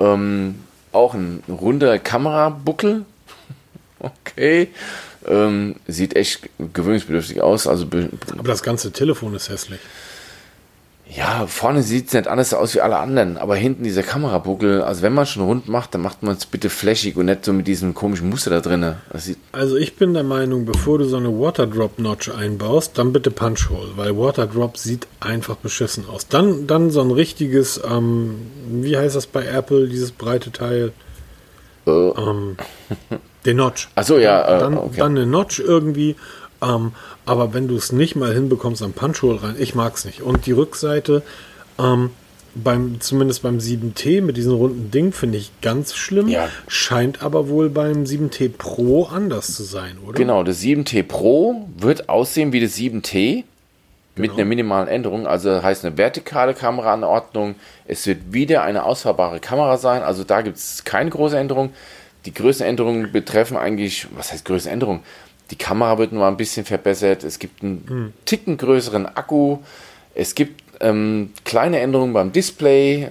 Ähm, 0.00 0.60
auch 0.92 1.14
ein 1.14 1.42
runder 1.48 1.98
Kamerabuckel. 1.98 3.04
okay. 3.98 4.68
Ähm, 5.26 5.76
sieht 5.86 6.16
echt 6.16 6.48
gewöhnungsbedürftig 6.72 7.40
aus. 7.40 7.66
Also 7.66 7.86
Aber 8.32 8.48
das 8.48 8.62
ganze 8.62 8.92
Telefon 8.92 9.34
ist 9.34 9.48
hässlich. 9.48 9.80
Ja, 11.14 11.46
vorne 11.46 11.82
sieht 11.82 12.06
es 12.06 12.14
nicht 12.14 12.26
anders 12.26 12.54
aus 12.54 12.74
wie 12.74 12.80
alle 12.80 12.96
anderen, 12.96 13.36
aber 13.36 13.54
hinten 13.54 13.84
dieser 13.84 14.02
Kamerabuckel, 14.02 14.80
also 14.80 15.02
wenn 15.02 15.12
man 15.12 15.26
schon 15.26 15.42
rund 15.42 15.68
macht, 15.68 15.92
dann 15.92 16.00
macht 16.00 16.22
man 16.22 16.36
es 16.36 16.46
bitte 16.46 16.70
flächig 16.70 17.16
und 17.16 17.26
nicht 17.26 17.44
so 17.44 17.52
mit 17.52 17.66
diesem 17.66 17.92
komischen 17.92 18.30
Muster 18.30 18.48
da 18.50 18.60
drin. 18.60 18.94
Also 19.52 19.76
ich 19.76 19.96
bin 19.96 20.14
der 20.14 20.22
Meinung, 20.22 20.64
bevor 20.64 20.98
du 20.98 21.04
so 21.04 21.18
eine 21.18 21.28
Waterdrop-Notch 21.28 22.30
einbaust, 22.30 22.96
dann 22.96 23.12
bitte 23.12 23.30
Punch-Hole, 23.30 23.90
weil 23.96 24.16
Waterdrop 24.16 24.78
sieht 24.78 25.06
einfach 25.20 25.56
beschissen 25.56 26.08
aus. 26.08 26.28
Dann, 26.28 26.66
dann 26.66 26.90
so 26.90 27.02
ein 27.02 27.10
richtiges, 27.10 27.78
ähm, 27.84 28.36
wie 28.70 28.96
heißt 28.96 29.14
das 29.14 29.26
bei 29.26 29.44
Apple, 29.44 29.88
dieses 29.88 30.12
breite 30.12 30.50
Teil? 30.50 30.92
Äh. 31.86 31.90
Ähm, 31.90 32.56
den 33.44 33.56
Notch. 33.56 33.88
Achso, 33.94 34.18
ja. 34.18 34.56
Äh, 34.56 34.60
dann, 34.60 34.78
okay. 34.78 34.96
dann 34.98 35.16
eine 35.16 35.26
Notch 35.26 35.58
irgendwie 35.60 36.16
ähm, 36.62 36.92
aber 37.26 37.52
wenn 37.54 37.68
du 37.68 37.76
es 37.76 37.92
nicht 37.92 38.16
mal 38.16 38.32
hinbekommst 38.32 38.82
am 38.82 38.92
Punchhole 38.92 39.42
rein, 39.42 39.56
ich 39.58 39.74
mag 39.74 39.94
es 39.96 40.04
nicht. 40.04 40.22
Und 40.22 40.46
die 40.46 40.52
Rückseite, 40.52 41.22
ähm, 41.78 42.10
beim, 42.54 43.00
zumindest 43.00 43.42
beim 43.42 43.58
7T 43.58 44.22
mit 44.22 44.36
diesem 44.36 44.54
runden 44.54 44.90
Ding, 44.90 45.12
finde 45.12 45.38
ich 45.38 45.50
ganz 45.60 45.94
schlimm. 45.94 46.28
Ja. 46.28 46.48
Scheint 46.68 47.22
aber 47.22 47.48
wohl 47.48 47.68
beim 47.70 48.04
7T 48.04 48.50
Pro 48.56 49.04
anders 49.04 49.54
zu 49.54 49.62
sein, 49.62 49.98
oder? 50.06 50.14
Genau, 50.14 50.42
das 50.42 50.60
7T 50.60 51.02
Pro 51.02 51.68
wird 51.76 52.08
aussehen 52.08 52.52
wie 52.52 52.60
das 52.60 52.76
7T. 52.76 53.44
Mit 54.14 54.24
genau. 54.24 54.40
einer 54.40 54.44
minimalen 54.44 54.88
Änderung, 54.88 55.26
also 55.26 55.62
heißt 55.62 55.86
eine 55.86 55.96
vertikale 55.96 56.52
Kameraanordnung. 56.52 57.54
Es 57.86 58.06
wird 58.06 58.18
wieder 58.30 58.62
eine 58.62 58.84
ausfahrbare 58.84 59.40
Kamera 59.40 59.78
sein, 59.78 60.02
also 60.02 60.22
da 60.22 60.42
gibt 60.42 60.58
es 60.58 60.84
keine 60.84 61.08
große 61.08 61.38
Änderung. 61.38 61.72
Die 62.24 62.34
größten 62.34 62.66
Änderungen 62.66 63.10
betreffen 63.12 63.56
eigentlich, 63.56 64.06
was 64.14 64.32
heißt 64.32 64.44
größte 64.44 64.70
Änderung? 64.70 65.02
Die 65.50 65.56
Kamera 65.56 65.98
wird 65.98 66.12
nur 66.12 66.26
ein 66.26 66.36
bisschen 66.36 66.64
verbessert. 66.64 67.24
Es 67.24 67.38
gibt 67.38 67.62
einen 67.62 67.84
mhm. 67.88 68.12
Ticken 68.24 68.56
größeren 68.56 69.06
Akku. 69.06 69.58
Es 70.14 70.34
gibt 70.34 70.62
ähm, 70.80 71.30
kleine 71.44 71.80
Änderungen 71.80 72.12
beim 72.12 72.32
Display, 72.32 73.08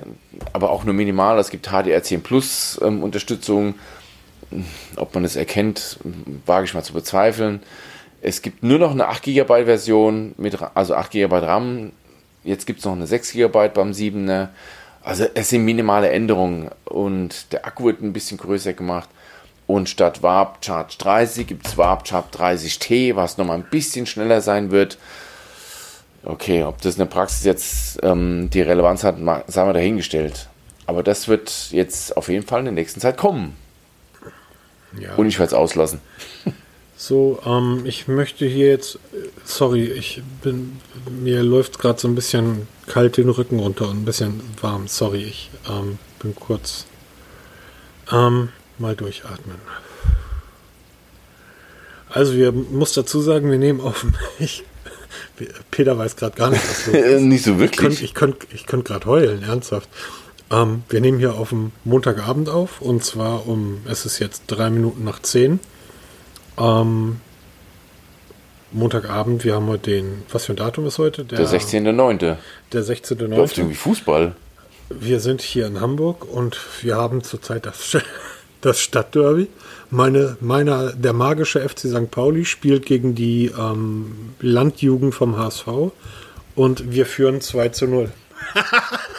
aber 0.53 0.71
auch 0.71 0.83
nur 0.83 0.93
minimal. 0.93 1.39
Es 1.39 1.49
gibt 1.49 1.69
HDR10 1.69 2.19
Plus 2.19 2.79
ähm, 2.83 3.03
Unterstützung. 3.03 3.75
Ob 4.97 5.13
man 5.15 5.23
es 5.23 5.35
erkennt, 5.35 5.97
wage 6.45 6.65
ich 6.65 6.73
mal 6.73 6.83
zu 6.83 6.93
bezweifeln. 6.93 7.61
Es 8.21 8.41
gibt 8.41 8.63
nur 8.63 8.79
noch 8.79 8.91
eine 8.91 9.07
8 9.07 9.23
GB 9.23 9.65
Version 9.65 10.33
mit, 10.37 10.57
also 10.73 10.95
8 10.95 11.11
GB 11.11 11.35
RAM. 11.37 11.91
Jetzt 12.43 12.65
gibt 12.65 12.79
es 12.79 12.85
noch 12.85 12.93
eine 12.93 13.07
6 13.07 13.33
GB 13.33 13.69
beim 13.69 13.91
7er. 13.91 14.49
Also 15.03 15.25
es 15.33 15.49
sind 15.49 15.65
minimale 15.65 16.09
Änderungen 16.09 16.69
und 16.85 17.51
der 17.53 17.65
Akku 17.65 17.85
wird 17.85 18.01
ein 18.01 18.13
bisschen 18.13 18.37
größer 18.37 18.73
gemacht. 18.73 19.09
Und 19.67 19.89
statt 19.89 20.21
Warp 20.21 20.63
Charge 20.63 20.95
30 20.97 21.47
gibt 21.47 21.65
es 21.65 21.77
Warp 21.77 22.07
Charge 22.07 22.27
30T, 22.37 23.15
was 23.15 23.37
nochmal 23.37 23.57
ein 23.57 23.67
bisschen 23.69 24.05
schneller 24.05 24.41
sein 24.41 24.69
wird. 24.69 24.97
Okay, 26.23 26.63
ob 26.63 26.81
das 26.81 26.95
in 26.95 26.99
der 26.99 27.05
Praxis 27.05 27.43
jetzt 27.45 27.99
ähm, 28.03 28.49
die 28.51 28.61
Relevanz 28.61 29.03
hat, 29.03 29.17
sagen 29.47 29.69
wir 29.69 29.73
dahingestellt. 29.73 30.49
Aber 30.85 31.03
das 31.03 31.27
wird 31.27 31.69
jetzt 31.71 32.15
auf 32.17 32.27
jeden 32.27 32.45
Fall 32.45 32.59
in 32.59 32.65
der 32.65 32.73
nächsten 32.73 32.99
Zeit 32.99 33.17
kommen. 33.17 33.55
Ja. 34.99 35.15
Und 35.15 35.27
ich 35.27 35.39
werde 35.39 35.47
es 35.47 35.53
auslassen. 35.53 36.01
So, 37.01 37.39
ähm, 37.47 37.81
ich 37.85 38.07
möchte 38.07 38.45
hier 38.45 38.67
jetzt, 38.67 38.99
sorry, 39.43 39.85
ich 39.85 40.21
bin, 40.43 40.79
mir 41.09 41.41
läuft 41.41 41.79
gerade 41.79 41.99
so 41.99 42.07
ein 42.07 42.13
bisschen 42.13 42.67
kalt 42.85 43.17
den 43.17 43.29
Rücken 43.29 43.57
runter 43.57 43.89
und 43.89 44.03
ein 44.03 44.05
bisschen 44.05 44.39
warm. 44.61 44.87
Sorry, 44.87 45.23
ich 45.23 45.49
ähm, 45.67 45.97
bin 46.19 46.35
kurz 46.35 46.85
ähm, 48.11 48.49
mal 48.77 48.95
durchatmen. 48.95 49.55
Also, 52.07 52.35
wir 52.35 52.51
muss 52.51 52.93
dazu 52.93 53.19
sagen, 53.19 53.49
wir 53.49 53.57
nehmen 53.57 53.81
auf. 53.81 54.05
Ich, 54.37 54.63
Peter 55.71 55.97
weiß 55.97 56.15
gerade 56.17 56.37
gar 56.37 56.51
nicht, 56.51 56.63
was 56.63 56.85
los 56.85 56.95
ist. 57.03 57.21
nicht 57.21 57.43
so 57.43 57.57
wirklich. 57.57 58.03
Ich 58.03 58.13
könnte 58.13 58.45
ich 58.53 58.67
könnt, 58.67 58.85
könnt 58.85 59.05
heulen, 59.07 59.41
ernsthaft. 59.41 59.89
Ähm, 60.51 60.83
wir 60.87 61.01
nehmen 61.01 61.17
hier 61.17 61.33
auf 61.33 61.49
dem 61.49 61.71
Montagabend 61.83 62.47
auf 62.47 62.79
und 62.79 63.03
zwar 63.03 63.47
um, 63.47 63.81
es 63.85 64.05
ist 64.05 64.19
jetzt 64.19 64.43
drei 64.45 64.69
Minuten 64.69 65.03
nach 65.03 65.19
zehn. 65.23 65.59
Ähm, 66.61 67.19
Montagabend, 68.71 69.43
wir 69.43 69.55
haben 69.55 69.67
heute 69.67 69.91
den, 69.91 70.23
was 70.31 70.45
für 70.45 70.53
ein 70.53 70.57
Datum 70.57 70.85
ist 70.87 70.97
heute? 70.97 71.25
Der, 71.25 71.39
der 71.39 71.47
16.9. 71.47 72.37
Der 72.71 72.83
16.9. 72.83 73.27
Läuft 73.35 73.57
irgendwie 73.57 73.75
Fußball. 73.75 74.35
Wir 74.89 75.19
sind 75.19 75.41
hier 75.41 75.67
in 75.67 75.81
Hamburg 75.81 76.25
und 76.25 76.57
wir 76.81 76.95
haben 76.95 77.23
zurzeit 77.23 77.65
das, 77.65 77.97
das 78.61 78.79
Stadtderby. 78.79 79.47
Meine, 79.89 80.37
meiner, 80.39 80.93
der 80.93 81.13
magische 81.13 81.67
FC 81.67 81.79
St. 81.79 82.11
Pauli 82.11 82.45
spielt 82.45 82.85
gegen 82.85 83.15
die 83.15 83.47
ähm, 83.47 84.33
Landjugend 84.39 85.13
vom 85.13 85.37
HSV 85.37 85.67
und 86.55 86.91
wir 86.91 87.05
führen 87.05 87.41
2 87.41 87.69
zu 87.69 87.87
0. 87.87 88.11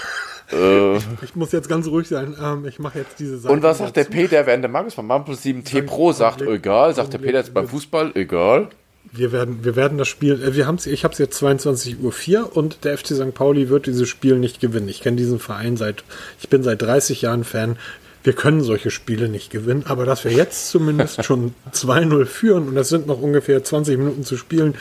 Äh. 0.53 0.97
ich 1.23 1.35
muss 1.35 1.53
jetzt 1.53 1.69
ganz 1.69 1.87
ruhig 1.87 2.09
sein. 2.09 2.37
Ähm, 2.41 2.67
ich 2.67 2.79
mache 2.79 2.99
jetzt 2.99 3.19
diese 3.19 3.39
Seite. 3.39 3.53
Und 3.53 3.63
was 3.63 3.79
sagt 3.79 3.97
der 3.97 4.05
Peter, 4.05 4.47
während 4.47 4.63
der 4.63 4.71
Markus 4.71 4.95
von 4.95 5.11
OnePlus 5.11 5.43
7T 5.43 5.83
Pro 5.83 6.13
sagt, 6.13 6.43
egal, 6.43 6.95
sagt 6.95 7.13
der 7.13 7.19
Peter 7.19 7.39
jetzt 7.39 7.55
beim 7.55 7.69
Fußball, 7.69 8.13
egal. 8.15 8.69
Wir 9.15 9.33
werden, 9.33 9.65
wir 9.65 9.77
werden 9.77 9.99
das 9.99 10.09
Spiel, 10.09 10.43
äh, 10.43 10.55
wir 10.55 10.67
haben's, 10.67 10.87
ich 10.87 11.05
habe 11.05 11.13
es 11.13 11.19
jetzt 11.19 11.43
22.04 11.43 12.39
Uhr 12.39 12.57
und 12.57 12.85
der 12.85 12.97
FC 12.97 13.09
St. 13.09 13.35
Pauli 13.35 13.69
wird 13.69 13.87
dieses 13.87 14.09
Spiel 14.09 14.39
nicht 14.39 14.61
gewinnen. 14.61 14.89
Ich 14.89 15.03
kenne 15.03 15.17
diesen 15.17 15.39
Verein 15.39 15.77
seit, 15.77 16.05
ich 16.41 16.49
bin 16.49 16.63
seit 16.63 16.81
30 16.81 17.23
Jahren 17.23 17.45
Fan 17.45 17.77
wir 18.25 18.33
können 18.33 18.61
solche 18.63 18.91
Spiele 18.91 19.29
nicht 19.29 19.51
gewinnen, 19.51 19.85
aber 19.87 20.07
dass 20.07 20.25
wir 20.25 20.33
jetzt 20.33 20.71
zumindest 20.71 21.25
schon 21.25 21.55
2-0 21.73 22.25
führen 22.27 22.69
und 22.69 22.77
es 22.77 22.89
sind 22.89 23.07
noch 23.07 23.21
ungefähr 23.21 23.63
20 23.63 23.99
Minuten 23.99 24.25
zu 24.25 24.37
spielen, 24.37 24.75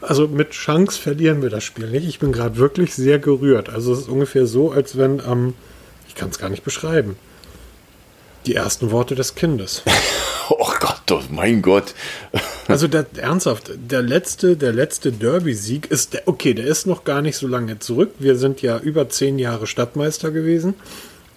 also 0.00 0.26
mit 0.26 0.50
Chance 0.50 1.00
verlieren 1.00 1.42
wir 1.42 1.50
das 1.50 1.64
Spiel 1.64 1.88
nicht. 1.88 2.06
Ich 2.08 2.18
bin 2.18 2.32
gerade 2.32 2.56
wirklich 2.56 2.94
sehr 2.94 3.18
gerührt. 3.18 3.68
Also 3.68 3.92
es 3.92 4.00
ist 4.00 4.08
ungefähr 4.08 4.46
so, 4.46 4.72
als 4.72 4.96
wenn, 4.98 5.20
ähm, 5.26 5.54
ich 6.08 6.14
kann 6.14 6.30
es 6.30 6.38
gar 6.38 6.48
nicht 6.48 6.64
beschreiben, 6.64 7.16
die 8.46 8.54
ersten 8.54 8.90
Worte 8.90 9.14
des 9.14 9.34
Kindes. 9.34 9.82
oh 10.48 10.72
Gott, 10.80 11.02
oh 11.12 11.20
mein 11.30 11.62
Gott. 11.62 11.94
also 12.68 12.88
der, 12.88 13.06
ernsthaft, 13.16 13.70
der 13.76 14.02
letzte, 14.02 14.56
der 14.56 14.72
letzte 14.72 15.12
Derby-Sieg 15.12 15.90
ist, 15.90 16.14
der, 16.14 16.22
okay, 16.26 16.54
der 16.54 16.66
ist 16.66 16.86
noch 16.86 17.04
gar 17.04 17.22
nicht 17.22 17.36
so 17.36 17.46
lange 17.46 17.78
zurück. 17.78 18.14
Wir 18.18 18.36
sind 18.36 18.62
ja 18.62 18.78
über 18.78 19.08
zehn 19.08 19.38
Jahre 19.38 19.66
Stadtmeister 19.66 20.30
gewesen. 20.30 20.74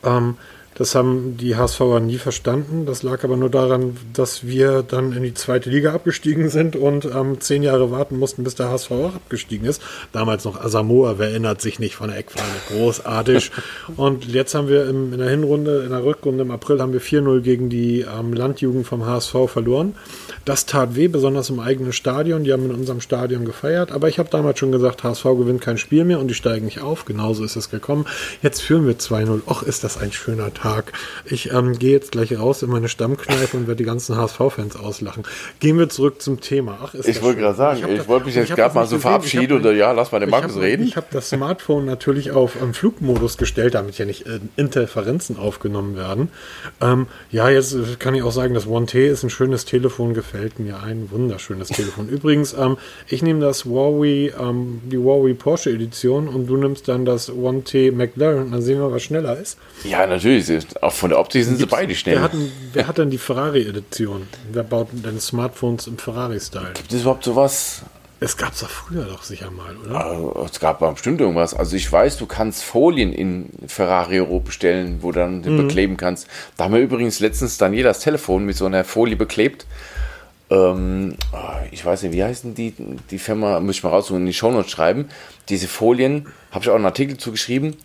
Ähm, 0.03 0.38
das 0.76 0.95
haben 0.95 1.36
die 1.38 1.55
HSVer 1.57 1.99
nie 1.99 2.17
verstanden. 2.17 2.86
Das 2.86 3.03
lag 3.03 3.24
aber 3.24 3.36
nur 3.36 3.49
daran, 3.49 3.97
dass 4.13 4.47
wir 4.47 4.84
dann 4.84 5.11
in 5.11 5.24
die 5.24 5.34
zweite 5.34 5.69
Liga 5.69 5.93
abgestiegen 5.93 6.49
sind 6.49 6.78
und 6.78 7.05
ähm, 7.05 7.41
zehn 7.41 7.61
Jahre 7.61 7.91
warten 7.91 8.17
mussten, 8.17 8.43
bis 8.45 8.55
der 8.55 8.69
HSV 8.69 8.91
auch 8.91 9.15
abgestiegen 9.15 9.67
ist. 9.67 9.82
Damals 10.13 10.45
noch 10.45 10.63
Asamoah, 10.63 11.19
wer 11.19 11.30
erinnert 11.30 11.61
sich 11.61 11.80
nicht 11.80 11.95
von 11.95 12.09
der 12.09 12.17
Eckfahne? 12.17 12.47
Großartig. 12.69 13.51
und 13.97 14.26
jetzt 14.26 14.55
haben 14.55 14.69
wir 14.69 14.88
im, 14.88 15.11
in 15.11 15.19
der 15.19 15.30
Hinrunde, 15.30 15.84
in 15.84 15.89
der 15.89 16.05
Rückrunde 16.05 16.43
im 16.43 16.51
April 16.51 16.82
haben 16.82 16.93
wir 16.93 17.01
4-0 17.01 17.41
gegen 17.41 17.69
die 17.69 18.01
ähm, 18.01 18.32
Landjugend 18.32 18.88
vom 18.88 19.05
HSV 19.05 19.36
verloren. 19.47 19.95
Das 20.45 20.65
tat 20.65 20.95
weh, 20.95 21.09
besonders 21.09 21.49
im 21.49 21.59
eigenen 21.59 21.91
Stadion. 21.91 22.45
Die 22.45 22.53
haben 22.53 22.65
in 22.65 22.76
unserem 22.76 23.01
Stadion 23.01 23.43
gefeiert. 23.43 23.91
Aber 23.91 24.07
ich 24.07 24.19
habe 24.19 24.30
damals 24.30 24.57
schon 24.57 24.72
gesagt, 24.72 25.03
HSV 25.03 25.24
gewinnt 25.24 25.61
kein 25.61 25.78
Spiel 25.78 26.05
mehr 26.05 26.19
und 26.19 26.30
die 26.30 26.34
steigen 26.34 26.65
nicht 26.65 26.80
auf. 26.80 27.03
Genauso 27.03 27.43
ist 27.43 27.57
es 27.57 27.69
gekommen. 27.69 28.05
Jetzt 28.41 28.61
führen 28.61 28.88
wir 28.88 28.97
2-0. 28.97 29.41
Och, 29.47 29.63
ist 29.63 29.84
das 29.84 29.97
ein 29.97 30.13
schöner 30.13 30.53
Tag. 30.53 30.61
Ich 31.26 31.51
ähm, 31.51 31.78
gehe 31.78 31.91
jetzt 31.91 32.12
gleich 32.12 32.38
raus 32.38 32.62
in 32.64 32.70
meine 32.70 32.88
Stammkneipe 32.88 33.57
und 33.57 33.68
werde 33.68 33.78
die 33.78 33.84
ganzen 33.84 34.16
HSV-Fans 34.16 34.76
auslachen. 34.76 35.24
Gehen 35.59 35.78
wir 35.78 35.89
zurück 35.89 36.22
zum 36.22 36.39
Thema. 36.41 36.78
Ach, 36.84 36.93
ich 36.93 37.22
wollte 37.22 37.41
gerade 37.41 37.55
sagen, 37.55 37.82
ich, 37.86 38.01
ich 38.01 38.07
wollte 38.07 38.26
mich 38.26 38.36
jetzt 38.36 38.55
gerade 38.55 38.76
mal 38.76 38.86
so 38.86 38.99
verabschieden 38.99 39.59
oder 39.59 39.72
ja, 39.74 39.91
lass 39.91 40.12
mal 40.12 40.20
den 40.20 40.30
Markus 40.30 40.55
hab, 40.55 40.62
reden. 40.62 40.86
Ich 40.86 40.97
habe 40.97 41.07
das 41.12 41.30
Smartphone 41.30 41.86
natürlich 41.86 42.32
auf 42.32 42.62
ähm, 42.62 42.74
Flugmodus 42.74 43.38
gestellt, 43.38 43.76
damit 43.76 43.97
ja 43.97 44.05
nicht 44.05 44.26
äh, 44.28 44.39
Interferenzen 44.55 45.38
aufgenommen 45.38 45.95
werden. 45.95 46.30
Ähm, 46.82 47.07
ja, 47.32 47.49
jetzt 47.49 47.99
kann 47.99 48.16
ich 48.16 48.24
auch 48.24 48.32
sagen, 48.32 48.53
das 48.53 48.68
One 48.68 48.86
T 48.86 49.07
ist 49.07 49.24
ein 49.24 49.30
schönes 49.30 49.66
Telefon, 49.66 50.14
gefällt 50.14 50.59
mir 50.59 50.82
ein 50.84 51.09
wunderschönes 51.12 51.70
Telefon. 51.70 52.09
Übrigens, 52.09 52.53
ähm, 52.53 52.78
ich 53.07 53.22
nehme 53.24 53.39
das 53.39 53.66
Huawei, 53.66 54.34
ähm, 54.39 54.82
die 54.86 54.97
Huawei 54.97 55.34
Porsche 55.34 55.72
Edition 55.72 56.28
und 56.28 56.47
du 56.47 56.57
nimmst 56.57 56.88
dann 56.88 57.05
das 57.05 57.32
One 57.32 57.64
T 57.64 57.91
McLaren, 57.91 58.51
dann 58.51 58.62
sehen 58.62 58.80
wir, 58.80 58.91
was 58.91 59.03
schneller 59.03 59.38
ist. 59.38 59.57
Ja, 59.84 60.05
natürlich. 60.05 60.51
Auch 60.82 60.93
von 60.93 61.10
der 61.10 61.20
Optik 61.20 61.43
sind 61.43 61.58
sie 61.58 61.66
beide 61.66 61.95
schnell. 61.95 62.16
Wer 62.16 62.24
hat, 62.24 62.34
denn, 62.34 62.52
wer 62.74 62.88
hat 62.88 62.97
denn 62.97 63.10
die 63.10 63.18
Ferrari-Edition? 63.18 64.28
Wer 64.52 64.64
baut 64.64 64.89
denn 64.91 65.20
Smartphones 65.20 65.88
im 65.88 65.97
Ferrari-Style? 65.97 66.74
Gibt 66.74 66.93
es 66.93 67.02
überhaupt 67.02 67.24
sowas? 67.24 67.84
Es 68.24 68.38
gab 68.38 68.54
es 68.54 68.60
doch 68.60 68.70
früher 68.70 69.06
doch 69.06 69.24
sicher 69.24 69.49
mal, 69.49 69.76
oder? 69.78 70.06
Also, 70.06 70.47
es 70.52 70.60
gab 70.60 70.80
bestimmt 70.80 71.20
irgendwas. 71.20 71.56
Also 71.56 71.76
ich 71.76 71.91
weiß, 71.91 72.18
du 72.18 72.28
kannst 72.28 72.64
Folien 72.64 73.14
in 73.14 73.49
Ferrari 73.66 74.20
Euro 74.20 74.39
bestellen, 74.39 74.99
wo 75.02 75.12
du 75.12 75.20
dann 75.20 75.41
mhm. 75.41 75.58
bekleben 75.58 75.97
kannst. 75.97 76.28
Da 76.56 76.66
haben 76.66 76.76
wir 76.76 76.82
übrigens 76.82 77.20
letztens 77.20 77.58
Daniel 77.58 77.84
das 77.84 77.99
Telefon 77.99 78.45
mit 78.45 78.56
so 78.56 78.68
einer 78.68 78.84
Folie 78.84 79.16
beklebt. 79.16 79.66
Ähm, 80.52 81.16
ah, 81.32 81.62
ich 81.72 81.84
weiß 81.84 82.04
nicht, 82.04 82.12
wie 82.12 82.24
heißen 82.24 82.54
die, 82.54 82.76
die 83.10 83.18
Firma, 83.18 83.60
muss 83.60 83.78
ich 83.78 83.84
mal 83.84 83.89
raussuchen, 83.89 84.22
in 84.22 84.28
die 84.28 84.34
Shownotes 84.34 84.70
schreiben. 84.70 85.10
Diese 85.49 85.68
Folien, 85.68 86.28
habe 86.52 86.64
ich 86.64 86.70
auch 86.70 86.76
einen 86.76 86.86
Artikel 86.86 87.18
zugeschrieben. 87.18 87.76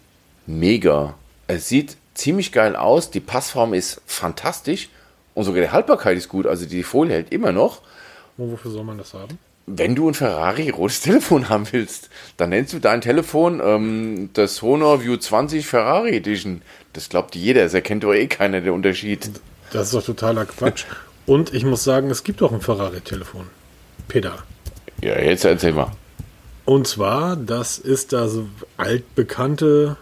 Mega. 0.47 1.15
Es 1.47 1.69
sieht 1.69 1.97
ziemlich 2.17 2.53
geil 2.53 2.77
aus. 2.77 3.11
Die 3.11 3.21
Passform 3.21 3.75
ist 3.75 4.01
fantastisch. 4.07 4.89
Und 5.35 5.45
sogar 5.45 5.61
die 5.61 5.71
Haltbarkeit 5.71 6.17
ist 6.17 6.29
gut. 6.29 6.47
Also 6.47 6.67
die 6.67 6.83
Folie 6.83 7.15
hält 7.15 7.33
immer 7.33 7.53
noch. 7.53 7.83
Und 8.37 8.53
wofür 8.53 8.71
soll 8.71 8.85
man 8.85 8.99
das 8.99 9.15
haben? 9.15 9.39
Wenn 9.67 9.95
du 9.95 10.09
ein 10.09 10.15
Ferrari 10.15 10.71
rotes 10.71 11.01
Telefon 11.03 11.49
haben 11.49 11.67
willst, 11.71 12.09
dann 12.37 12.51
nennst 12.51 12.73
du 12.73 12.79
dein 12.79 13.01
Telefon 13.01 13.61
ähm, 13.63 14.31
das 14.33 14.63
Honor 14.63 15.03
View 15.03 15.17
20 15.17 15.67
Ferrari 15.67 16.17
Edition. 16.17 16.63
Das 16.93 17.09
glaubt 17.09 17.35
jeder. 17.35 17.65
Das 17.65 17.75
erkennt 17.75 18.05
doch 18.05 18.15
eh 18.15 18.27
keiner 18.27 18.61
der 18.61 18.73
Unterschied. 18.73 19.31
Das 19.73 19.89
ist 19.89 19.95
doch 19.95 20.05
totaler 20.05 20.47
Quatsch. 20.47 20.85
Und 21.27 21.53
ich 21.53 21.65
muss 21.65 21.83
sagen, 21.83 22.11
es 22.11 22.23
gibt 22.23 22.41
auch 22.43 22.53
ein 22.53 22.61
Ferrari-Telefon. 22.61 23.49
Peter. 24.07 24.39
Ja, 25.03 25.19
jetzt 25.19 25.45
erzähl 25.45 25.73
mal. 25.73 25.91
Und 26.65 26.87
zwar, 26.87 27.37
das 27.37 27.79
ist 27.79 28.13
das 28.13 28.39
altbekannte 28.77 29.97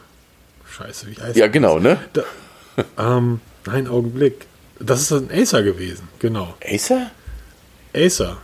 Scheiße, 0.76 1.06
wie 1.08 1.20
heißt 1.20 1.36
Ja, 1.36 1.46
genau, 1.46 1.78
ne? 1.78 1.98
Da, 2.12 2.22
ähm, 2.98 3.40
nein, 3.66 3.86
Augenblick. 3.86 4.46
Das 4.80 5.00
ist 5.00 5.12
ein 5.12 5.30
Acer 5.30 5.62
gewesen, 5.62 6.08
genau. 6.18 6.54
Acer? 6.64 7.10
Acer. 7.94 8.38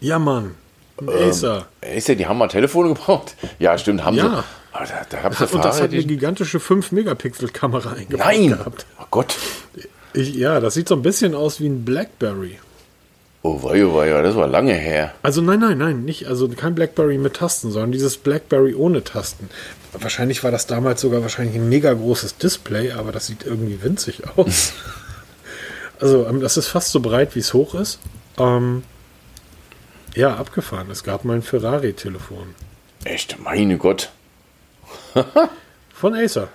Ja, 0.00 0.18
Mann. 0.18 0.56
Ein 1.00 1.08
ähm, 1.08 1.28
Acer. 1.28 1.68
Acer, 1.80 2.16
die 2.16 2.26
haben 2.26 2.38
mal 2.38 2.48
Telefone 2.48 2.88
gebraucht. 2.88 3.36
Ja, 3.60 3.78
stimmt, 3.78 4.04
haben 4.04 4.16
ja. 4.16 4.28
sie. 4.28 4.44
Aber 4.72 4.86
da, 4.86 5.06
da 5.08 5.20
gab's 5.20 5.40
Und 5.40 5.64
das 5.64 5.80
hat 5.80 5.92
eine 5.92 6.04
gigantische 6.04 6.58
5-Megapixel-Kamera 6.58 7.92
eingebaut 7.92 8.26
Nein. 8.26 8.48
gehabt. 8.48 8.86
Oh 9.00 9.06
Gott. 9.12 9.36
Ich, 10.12 10.34
ja, 10.34 10.58
das 10.58 10.74
sieht 10.74 10.88
so 10.88 10.96
ein 10.96 11.02
bisschen 11.02 11.36
aus 11.36 11.60
wie 11.60 11.68
ein 11.68 11.84
Blackberry. 11.84 12.58
Oh 13.46 13.62
wei, 13.62 13.84
oh 13.84 13.94
wei, 13.94 14.08
das 14.22 14.36
war 14.36 14.48
lange 14.48 14.72
her. 14.72 15.12
Also 15.22 15.42
nein, 15.42 15.60
nein, 15.60 15.76
nein, 15.76 16.02
nicht, 16.06 16.28
also 16.28 16.48
kein 16.48 16.74
Blackberry 16.74 17.18
mit 17.18 17.34
Tasten, 17.34 17.70
sondern 17.70 17.92
dieses 17.92 18.16
Blackberry 18.16 18.74
ohne 18.74 19.04
Tasten. 19.04 19.50
Wahrscheinlich 19.92 20.42
war 20.42 20.50
das 20.50 20.66
damals 20.66 21.02
sogar 21.02 21.20
wahrscheinlich 21.20 21.56
ein 21.56 21.68
mega 21.68 21.92
großes 21.92 22.38
Display, 22.38 22.92
aber 22.92 23.12
das 23.12 23.26
sieht 23.26 23.44
irgendwie 23.44 23.82
winzig 23.82 24.22
aus. 24.36 24.72
also 26.00 26.26
ähm, 26.26 26.40
das 26.40 26.56
ist 26.56 26.68
fast 26.68 26.90
so 26.90 27.00
breit, 27.00 27.34
wie 27.34 27.40
es 27.40 27.52
hoch 27.52 27.74
ist. 27.74 27.98
Ähm, 28.38 28.82
ja, 30.14 30.34
abgefahren. 30.36 30.90
Es 30.90 31.04
gab 31.04 31.26
mal 31.26 31.34
ein 31.34 31.42
Ferrari-Telefon. 31.42 32.54
Echt, 33.04 33.38
meine 33.38 33.76
Gott. 33.76 34.10
Von 35.92 36.14
Acer. 36.14 36.48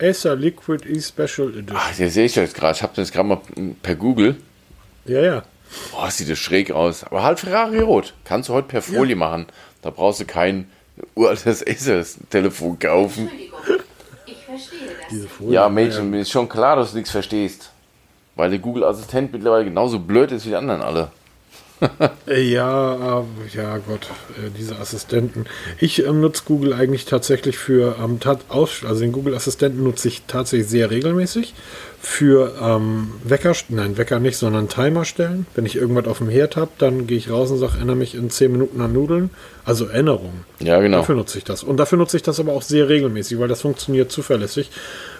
Acer 0.00 0.36
Liquid 0.36 0.88
E 0.88 1.00
Special 1.00 1.48
Edition. 1.48 1.76
Ach, 1.76 1.96
der 1.96 2.08
sehe 2.08 2.26
ich 2.26 2.36
jetzt 2.36 2.54
gerade. 2.54 2.76
Ich 2.76 2.84
habe 2.84 2.92
das 2.94 3.10
gerade 3.10 3.28
mal 3.28 3.40
per 3.82 3.96
Google. 3.96 4.36
Ja, 5.10 5.20
ja. 5.20 5.42
Boah, 5.90 6.08
sieht 6.08 6.30
das 6.30 6.38
schräg 6.38 6.70
aus. 6.70 7.02
Aber 7.02 7.24
halt 7.24 7.40
Ferrari 7.40 7.80
rot. 7.80 8.14
Kannst 8.24 8.48
du 8.48 8.52
heute 8.52 8.68
per 8.68 8.80
Folie 8.80 9.14
ja. 9.14 9.18
machen. 9.18 9.46
Da 9.82 9.90
brauchst 9.90 10.20
du 10.20 10.24
kein 10.24 10.70
uraltes 11.16 11.66
Aces-Telefon 11.66 12.78
kaufen. 12.78 13.28
Entschuldigung, 13.28 13.58
ich 14.26 14.36
verstehe 14.36 14.78
das. 15.10 15.30
Folie, 15.32 15.54
ja, 15.54 15.68
Mädchen, 15.68 16.10
mir 16.10 16.20
ist 16.20 16.30
schon 16.30 16.48
klar, 16.48 16.76
dass 16.76 16.92
du 16.92 16.98
nichts 16.98 17.10
verstehst. 17.10 17.72
Weil 18.36 18.50
der 18.50 18.60
Google-Assistent 18.60 19.32
mittlerweile 19.32 19.64
genauso 19.64 19.98
blöd 19.98 20.30
ist 20.30 20.44
wie 20.44 20.50
die 20.50 20.56
anderen 20.56 20.80
alle. 20.80 21.10
Ja, 22.26 23.20
äh, 23.20 23.24
ja 23.56 23.78
Gott, 23.78 24.08
äh, 24.36 24.50
diese 24.56 24.78
Assistenten. 24.78 25.46
Ich 25.78 26.04
ähm, 26.04 26.20
nutze 26.20 26.42
Google 26.44 26.72
eigentlich 26.72 27.04
tatsächlich 27.06 27.58
für, 27.58 27.96
ähm, 28.02 28.18
also 28.50 29.00
den 29.00 29.12
Google-Assistenten 29.12 29.82
nutze 29.82 30.08
ich 30.08 30.22
tatsächlich 30.26 30.68
sehr 30.68 30.90
regelmäßig 30.90 31.54
für 32.02 32.54
ähm, 32.60 33.12
Wecker, 33.24 33.54
nein, 33.68 33.98
Wecker 33.98 34.20
nicht, 34.20 34.38
sondern 34.38 34.68
Timer 34.68 35.04
stellen. 35.04 35.46
Wenn 35.54 35.66
ich 35.66 35.76
irgendwas 35.76 36.06
auf 36.06 36.18
dem 36.18 36.30
Herd 36.30 36.56
habe, 36.56 36.70
dann 36.78 37.06
gehe 37.06 37.18
ich 37.18 37.30
raus 37.30 37.50
und 37.50 37.58
sage, 37.58 37.74
erinnere 37.76 37.96
mich 37.96 38.14
in 38.14 38.30
10 38.30 38.52
Minuten 38.52 38.80
an 38.80 38.94
Nudeln. 38.94 39.30
Also 39.66 39.86
Erinnerungen. 39.86 40.44
Ja, 40.60 40.80
genau. 40.80 40.98
Dafür 40.98 41.16
nutze 41.16 41.36
ich 41.36 41.44
das. 41.44 41.62
Und 41.62 41.76
dafür 41.76 41.98
nutze 41.98 42.16
ich 42.16 42.22
das 42.22 42.40
aber 42.40 42.52
auch 42.52 42.62
sehr 42.62 42.88
regelmäßig, 42.88 43.38
weil 43.38 43.48
das 43.48 43.60
funktioniert 43.60 44.10
zuverlässig. 44.10 44.70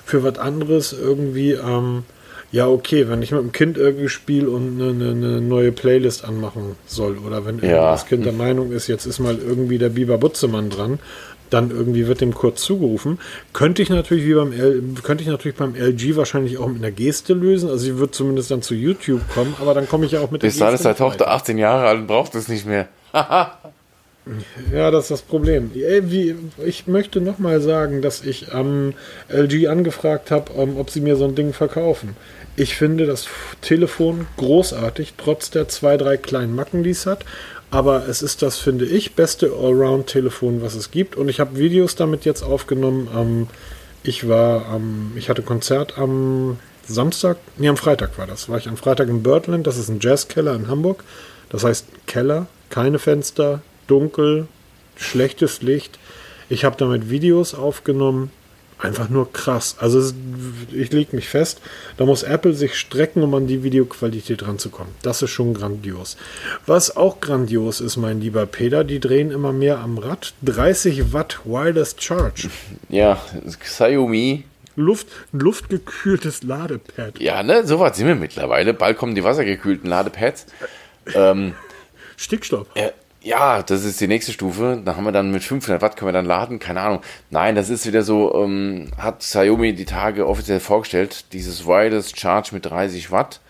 Für 0.06 0.22
was 0.22 0.38
anderes 0.38 0.94
irgendwie, 0.94 1.52
ähm, 1.52 2.04
ja, 2.52 2.66
okay, 2.66 3.08
wenn 3.08 3.22
ich 3.22 3.30
mit 3.30 3.40
dem 3.40 3.52
Kind 3.52 3.78
irgendwie 3.78 4.08
spiele 4.08 4.50
und 4.50 4.80
eine, 4.80 4.90
eine, 4.90 5.10
eine, 5.10 5.40
neue 5.40 5.70
Playlist 5.70 6.24
anmachen 6.24 6.76
soll 6.86 7.18
oder 7.18 7.46
wenn 7.46 7.60
ja. 7.60 7.92
das 7.92 8.06
Kind 8.06 8.26
der 8.26 8.32
Meinung 8.32 8.72
ist, 8.72 8.88
jetzt 8.88 9.06
ist 9.06 9.20
mal 9.20 9.38
irgendwie 9.38 9.78
der 9.78 9.90
Biber 9.90 10.18
Butzemann 10.18 10.68
dran, 10.68 10.98
dann 11.50 11.70
irgendwie 11.70 12.06
wird 12.06 12.20
dem 12.20 12.34
kurz 12.34 12.62
zugerufen. 12.62 13.18
Könnte 13.52 13.82
ich 13.82 13.88
natürlich 13.88 14.24
wie 14.24 14.34
beim 14.34 14.52
L, 14.52 14.82
könnte 15.02 15.22
ich 15.22 15.28
natürlich 15.28 15.56
beim 15.56 15.74
LG 15.74 16.16
wahrscheinlich 16.16 16.58
auch 16.58 16.68
mit 16.68 16.78
einer 16.78 16.90
Geste 16.90 17.34
lösen. 17.34 17.68
Also 17.68 17.84
sie 17.84 17.98
wird 17.98 18.14
zumindest 18.14 18.50
dann 18.50 18.62
zu 18.62 18.74
YouTube 18.74 19.20
kommen, 19.32 19.54
aber 19.60 19.74
dann 19.74 19.88
komme 19.88 20.06
ich 20.06 20.12
ja 20.12 20.20
auch 20.20 20.30
mit 20.30 20.42
der 20.42 20.50
Geste. 20.50 20.64
Bis 20.64 20.84
ist 20.84 20.98
Tochter 20.98 21.30
18 21.30 21.58
Jahre 21.58 21.86
alt 21.86 22.00
und 22.00 22.06
braucht 22.06 22.34
es 22.34 22.48
nicht 22.48 22.66
mehr. 22.66 22.88
Ja, 24.72 24.90
das 24.90 25.04
ist 25.04 25.10
das 25.10 25.22
Problem. 25.22 25.70
Ich 26.64 26.86
möchte 26.86 27.20
nochmal 27.20 27.60
sagen, 27.60 28.02
dass 28.02 28.22
ich 28.22 28.52
am 28.52 28.92
LG 29.28 29.68
angefragt 29.68 30.30
habe, 30.30 30.52
ähm, 30.56 30.76
ob 30.76 30.90
sie 30.90 31.00
mir 31.00 31.16
so 31.16 31.24
ein 31.24 31.34
Ding 31.34 31.52
verkaufen. 31.52 32.16
Ich 32.60 32.76
finde 32.76 33.06
das 33.06 33.26
Telefon 33.62 34.26
großartig, 34.36 35.14
trotz 35.16 35.48
der 35.48 35.68
zwei, 35.68 35.96
drei 35.96 36.18
kleinen 36.18 36.54
Macken, 36.54 36.82
die 36.82 36.90
es 36.90 37.06
hat. 37.06 37.24
Aber 37.70 38.06
es 38.06 38.20
ist 38.20 38.42
das, 38.42 38.58
finde 38.58 38.84
ich, 38.84 39.14
beste 39.14 39.46
Allround-Telefon, 39.46 40.60
was 40.60 40.74
es 40.74 40.90
gibt. 40.90 41.16
Und 41.16 41.30
ich 41.30 41.40
habe 41.40 41.56
Videos 41.56 41.94
damit 41.96 42.26
jetzt 42.26 42.42
aufgenommen. 42.42 43.08
Ähm, 43.16 43.46
ich 44.02 44.28
war 44.28 44.66
am, 44.66 45.12
ich 45.16 45.30
hatte 45.30 45.40
Konzert 45.40 45.96
am 45.96 46.58
Samstag, 46.86 47.38
nee, 47.56 47.66
am 47.66 47.78
Freitag 47.78 48.18
war 48.18 48.26
das. 48.26 48.50
War 48.50 48.58
ich 48.58 48.68
am 48.68 48.76
Freitag 48.76 49.08
in 49.08 49.22
Birdland, 49.22 49.66
das 49.66 49.78
ist 49.78 49.88
ein 49.88 50.00
Jazzkeller 50.02 50.54
in 50.54 50.68
Hamburg. 50.68 51.02
Das 51.48 51.64
heißt 51.64 51.86
Keller, 52.06 52.46
keine 52.68 52.98
Fenster, 52.98 53.62
dunkel, 53.86 54.48
schlechtes 54.96 55.62
Licht. 55.62 55.98
Ich 56.50 56.66
habe 56.66 56.76
damit 56.76 57.08
Videos 57.08 57.54
aufgenommen 57.54 58.30
einfach 58.80 59.08
nur 59.08 59.32
krass. 59.32 59.76
Also 59.78 60.12
ich 60.72 60.92
lege 60.92 61.14
mich 61.14 61.28
fest, 61.28 61.60
da 61.96 62.04
muss 62.06 62.22
Apple 62.22 62.54
sich 62.54 62.74
strecken, 62.76 63.22
um 63.22 63.34
an 63.34 63.46
die 63.46 63.62
Videoqualität 63.62 64.46
ranzukommen. 64.46 64.92
Das 65.02 65.22
ist 65.22 65.30
schon 65.30 65.54
grandios. 65.54 66.16
Was 66.66 66.96
auch 66.96 67.20
grandios 67.20 67.80
ist, 67.80 67.96
mein 67.96 68.20
lieber 68.20 68.46
Peter, 68.46 68.84
die 68.84 69.00
drehen 69.00 69.30
immer 69.30 69.52
mehr 69.52 69.78
am 69.78 69.98
Rad. 69.98 70.34
30 70.42 71.12
Watt 71.12 71.40
Wireless 71.44 71.96
Charge. 71.98 72.48
Ja, 72.88 73.20
Xiaomi. 73.60 74.44
Luft, 74.74 75.08
luftgekühltes 75.32 76.42
Ladepad. 76.42 77.20
Ja, 77.20 77.42
ne, 77.42 77.66
so 77.66 77.78
weit 77.78 77.94
sind 77.96 78.06
wir 78.06 78.14
mittlerweile. 78.14 78.74
Bald 78.74 78.96
kommen 78.96 79.14
die 79.14 79.22
wassergekühlten 79.22 79.88
Ladepads. 79.88 80.46
Ähm, 81.14 81.54
Stickstoff. 82.16 82.66
Äh, 82.74 82.90
ja, 83.22 83.62
das 83.62 83.84
ist 83.84 84.00
die 84.00 84.08
nächste 84.08 84.32
Stufe. 84.32 84.80
Da 84.84 84.96
haben 84.96 85.04
wir 85.04 85.12
dann 85.12 85.30
mit 85.30 85.42
500 85.42 85.82
Watt 85.82 85.96
können 85.96 86.08
wir 86.08 86.12
dann 86.12 86.26
laden. 86.26 86.58
Keine 86.58 86.80
Ahnung. 86.80 87.00
Nein, 87.30 87.54
das 87.54 87.68
ist 87.68 87.86
wieder 87.86 88.02
so, 88.02 88.34
ähm, 88.34 88.88
hat 88.96 89.20
Xiaomi 89.20 89.74
die 89.74 89.84
Tage 89.84 90.26
offiziell 90.26 90.60
vorgestellt. 90.60 91.26
Dieses 91.32 91.66
Wireless 91.66 92.12
Charge 92.16 92.50
mit 92.52 92.66
30 92.66 93.10
Watt. 93.10 93.40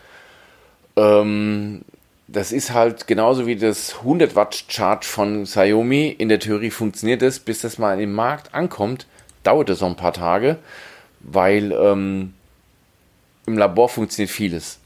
Ähm, 0.97 1.83
das 2.27 2.51
ist 2.51 2.73
halt 2.73 3.07
genauso 3.07 3.45
wie 3.47 3.55
das 3.55 3.99
100 3.99 4.35
Watt 4.35 4.65
Charge 4.67 5.05
von 5.05 5.43
Xiaomi. 5.43 6.09
In 6.09 6.27
der 6.27 6.39
Theorie 6.39 6.71
funktioniert 6.71 7.21
es, 7.21 7.39
bis 7.39 7.61
das 7.61 7.77
mal 7.77 7.99
im 8.01 8.13
Markt 8.13 8.53
ankommt, 8.53 9.07
dauert 9.43 9.69
es 9.69 9.81
noch 9.81 9.89
ein 9.89 9.95
paar 9.95 10.13
Tage, 10.13 10.57
weil 11.21 11.71
ähm, 11.71 12.33
im 13.45 13.57
Labor 13.57 13.87
funktioniert 13.87 14.31
vieles. 14.31 14.79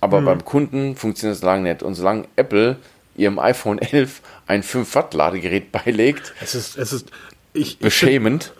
Aber 0.00 0.20
mhm. 0.20 0.24
beim 0.24 0.44
Kunden 0.44 0.96
funktioniert 0.96 1.36
es 1.36 1.42
lange 1.42 1.62
nicht. 1.62 1.82
Und 1.82 1.94
solange 1.94 2.24
Apple 2.36 2.76
ihrem 3.16 3.38
iPhone 3.38 3.78
11 3.78 4.20
ein 4.46 4.62
5 4.62 4.94
Watt 4.94 5.14
Ladegerät 5.14 5.72
beilegt. 5.72 6.34
Es 6.40 6.54
ist, 6.54 6.76
es 6.76 6.92
ist 6.92 7.10
ich, 7.52 7.78
beschämend. 7.78 8.52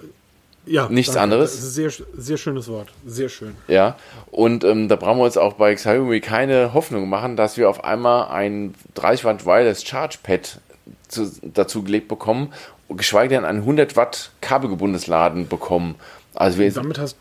Ich, 0.66 0.74
ja, 0.74 0.88
nichts 0.88 1.12
danke. 1.12 1.22
anderes. 1.22 1.52
Das 1.52 1.60
ist 1.60 1.78
ein 1.78 1.90
sehr, 1.90 2.06
sehr 2.16 2.36
schönes 2.36 2.68
Wort. 2.68 2.88
Sehr 3.06 3.28
schön. 3.28 3.54
Ja, 3.68 3.96
und 4.30 4.64
ähm, 4.64 4.88
da 4.88 4.96
brauchen 4.96 5.18
wir 5.18 5.24
uns 5.24 5.36
auch 5.36 5.54
bei 5.54 5.74
Xiaomi 5.74 6.20
keine 6.20 6.72
Hoffnung 6.72 7.08
machen, 7.08 7.36
dass 7.36 7.56
wir 7.56 7.68
auf 7.68 7.84
einmal 7.84 8.28
ein 8.28 8.74
30 8.94 9.24
Watt 9.24 9.44
Wireless 9.44 9.84
Charge 9.84 10.18
Pad 10.22 10.60
zu, 11.08 11.30
dazu 11.42 11.82
gelegt 11.82 12.08
bekommen, 12.08 12.52
geschweige 12.88 13.34
denn 13.34 13.44
ein 13.44 13.56
100 13.58 13.96
Watt 13.96 14.30
kabelgebundenes 14.40 15.06
Laden 15.06 15.48
bekommen. 15.48 15.96
Also 16.34 16.58
wir 16.58 16.72
damit 16.72 16.98
hast, 16.98 17.16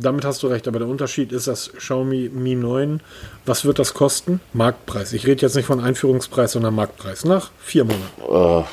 damit 0.00 0.24
hast 0.24 0.42
du 0.42 0.46
recht, 0.46 0.68
aber 0.68 0.78
der 0.78 0.88
Unterschied 0.88 1.32
ist, 1.32 1.48
dass 1.48 1.72
Xiaomi 1.72 2.30
Mi 2.32 2.54
9, 2.54 3.00
was 3.46 3.64
wird 3.64 3.78
das 3.78 3.94
kosten? 3.94 4.40
Marktpreis. 4.52 5.12
Ich 5.12 5.26
rede 5.26 5.42
jetzt 5.42 5.56
nicht 5.56 5.66
von 5.66 5.80
Einführungspreis, 5.80 6.52
sondern 6.52 6.74
Marktpreis. 6.74 7.24
Nach 7.24 7.50
vier 7.58 7.84
Monaten. 7.84 8.62
Äh, 8.62 8.64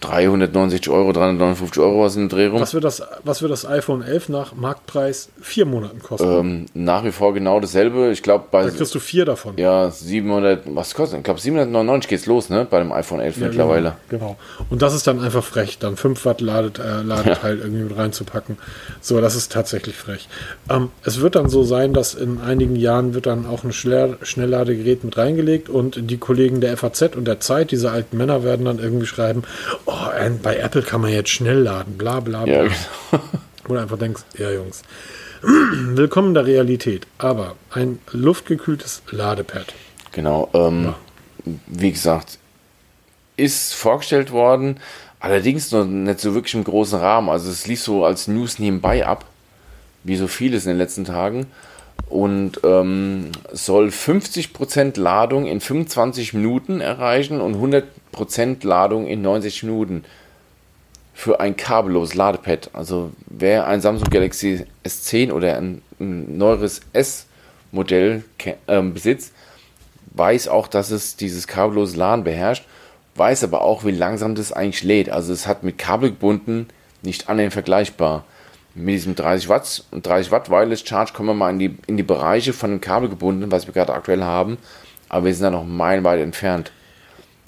369 0.00 0.88
Euro, 0.90 1.12
359 1.12 1.82
Euro 1.82 2.02
was 2.02 2.16
in 2.16 2.28
der 2.28 2.36
Dreh 2.36 2.46
rum. 2.46 2.60
Was 2.60 2.74
wird, 2.74 2.84
das, 2.84 3.02
was 3.24 3.42
wird 3.42 3.52
das 3.52 3.66
iPhone 3.66 4.02
11 4.02 4.28
nach 4.28 4.54
Marktpreis 4.54 5.30
vier 5.40 5.66
Monaten 5.66 6.00
kosten? 6.02 6.26
Ähm, 6.26 6.66
nach 6.74 7.04
wie 7.04 7.12
vor 7.12 7.34
genau 7.34 7.60
dasselbe. 7.60 8.10
Ich 8.10 8.22
glaube, 8.22 8.46
bei. 8.50 8.64
Da 8.64 8.70
kriegst 8.70 8.94
du 8.94 9.00
vier 9.00 9.24
davon. 9.24 9.56
Ja, 9.56 9.90
700, 9.90 10.64
was 10.66 10.94
kostet? 10.94 11.18
Ich 11.18 11.24
glaube, 11.24 11.40
799 11.40 12.08
geht's 12.08 12.26
los, 12.26 12.50
ne? 12.50 12.66
Bei 12.68 12.78
dem 12.78 12.92
iPhone 12.92 13.20
11 13.20 13.36
ja, 13.38 13.46
mittlerweile. 13.48 13.96
Genau, 14.08 14.36
genau, 14.36 14.66
Und 14.70 14.82
das 14.82 14.94
ist 14.94 15.06
dann 15.06 15.20
einfach 15.20 15.44
frech, 15.44 15.78
dann 15.78 15.96
5 15.96 16.24
Watt 16.24 16.40
Ladet, 16.40 16.78
äh, 16.78 17.02
Ladeteil 17.02 17.58
ja. 17.58 17.64
irgendwie 17.64 17.84
mit 17.84 17.96
reinzupacken. 17.96 18.58
So, 19.00 19.20
das 19.20 19.34
ist 19.34 19.52
tatsächlich 19.52 19.96
frech. 19.96 20.28
Ähm, 20.68 20.90
es 21.04 21.20
wird 21.20 21.36
dann 21.36 21.48
so 21.48 21.62
sein, 21.62 21.92
dass 21.92 22.14
in 22.14 22.40
einigen 22.40 22.76
Jahren 22.76 23.14
wird 23.14 23.26
dann 23.26 23.46
auch 23.46 23.64
ein 23.64 23.72
Schnellladegerät 23.72 25.04
mit 25.04 25.16
reingelegt 25.16 25.68
und 25.68 26.10
die 26.10 26.18
Kollegen 26.18 26.60
der 26.60 26.76
FAZ 26.76 27.14
und 27.16 27.24
der 27.26 27.40
Zeit, 27.40 27.70
diese 27.70 27.90
alten 27.90 28.16
Männer, 28.16 28.42
werden 28.42 28.66
dann 28.66 28.78
irgendwie 28.78 29.06
schreiben, 29.06 29.42
oh, 29.86 29.92
bei 30.42 30.56
Apple 30.56 30.82
kann 30.82 31.00
man 31.00 31.12
jetzt 31.12 31.30
schnell 31.30 31.60
laden, 31.60 31.96
bla 31.96 32.20
bla 32.20 32.44
bla. 32.44 32.54
Ja, 32.54 32.62
genau. 32.62 33.22
Wo 33.64 33.74
du 33.74 33.80
einfach 33.80 33.98
denkst, 33.98 34.22
ja 34.38 34.50
Jungs, 34.50 34.82
willkommen 35.42 36.28
in 36.28 36.34
der 36.34 36.46
Realität, 36.46 37.06
aber 37.18 37.56
ein 37.70 37.98
luftgekühltes 38.12 39.02
Ladepad. 39.10 39.74
Genau, 40.12 40.48
ähm, 40.54 40.84
ja. 40.84 40.94
wie 41.66 41.92
gesagt, 41.92 42.38
ist 43.36 43.74
vorgestellt 43.74 44.32
worden, 44.32 44.80
allerdings 45.20 45.70
noch 45.72 45.84
nicht 45.84 46.20
so 46.20 46.34
wirklich 46.34 46.54
im 46.54 46.64
großen 46.64 46.98
Rahmen. 46.98 47.28
Also 47.28 47.50
es 47.50 47.66
lief 47.66 47.82
so 47.82 48.04
als 48.04 48.28
News 48.28 48.58
nebenbei 48.58 49.06
ab 49.06 49.24
wie 50.06 50.16
so 50.16 50.28
vieles 50.28 50.64
in 50.64 50.72
den 50.72 50.78
letzten 50.78 51.04
Tagen. 51.04 51.46
Und 52.08 52.60
ähm, 52.62 53.32
soll 53.52 53.88
50% 53.88 54.98
Ladung 55.00 55.46
in 55.46 55.60
25 55.60 56.34
Minuten 56.34 56.80
erreichen 56.80 57.40
und 57.40 57.56
100% 57.56 58.64
Ladung 58.64 59.06
in 59.06 59.22
90 59.22 59.64
Minuten 59.64 60.04
für 61.12 61.40
ein 61.40 61.56
kabelloses 61.56 62.14
Ladepad. 62.14 62.70
Also 62.74 63.10
wer 63.26 63.66
ein 63.66 63.80
Samsung 63.80 64.08
Galaxy 64.08 64.66
S10 64.84 65.32
oder 65.32 65.56
ein, 65.56 65.82
ein 65.98 66.38
neueres 66.38 66.82
S-Modell 66.92 68.22
äh, 68.44 68.82
besitzt, 68.82 69.32
weiß 70.12 70.48
auch, 70.48 70.68
dass 70.68 70.92
es 70.92 71.16
dieses 71.16 71.48
kabellose 71.48 71.96
Laden 71.96 72.22
beherrscht, 72.22 72.64
weiß 73.16 73.42
aber 73.44 73.62
auch, 73.62 73.84
wie 73.84 73.90
langsam 73.90 74.34
das 74.34 74.52
eigentlich 74.52 74.84
lädt. 74.84 75.08
Also 75.08 75.32
es 75.32 75.46
hat 75.46 75.64
mit 75.64 75.78
Kabel 75.78 76.10
gebunden 76.10 76.68
nicht 77.02 77.28
annähernd 77.28 77.52
vergleichbar 77.52 78.24
mit 78.76 78.94
diesem 78.94 79.14
30 79.14 79.48
Watt 79.48 79.84
und 79.90 80.06
30 80.06 80.30
Watt 80.30 80.50
Wireless 80.50 80.86
Charge 80.86 81.12
kommen 81.12 81.30
wir 81.30 81.34
mal 81.34 81.50
in 81.50 81.58
die, 81.58 81.76
in 81.86 81.96
die 81.96 82.02
Bereiche 82.02 82.52
von 82.52 82.70
dem 82.70 82.80
Kabel 82.80 83.08
gebunden, 83.08 83.50
was 83.50 83.66
wir 83.66 83.74
gerade 83.74 83.94
aktuell 83.94 84.22
haben, 84.22 84.58
aber 85.08 85.26
wir 85.26 85.34
sind 85.34 85.44
da 85.44 85.50
noch 85.50 85.64
meilenweit 85.64 86.20
entfernt. 86.20 86.70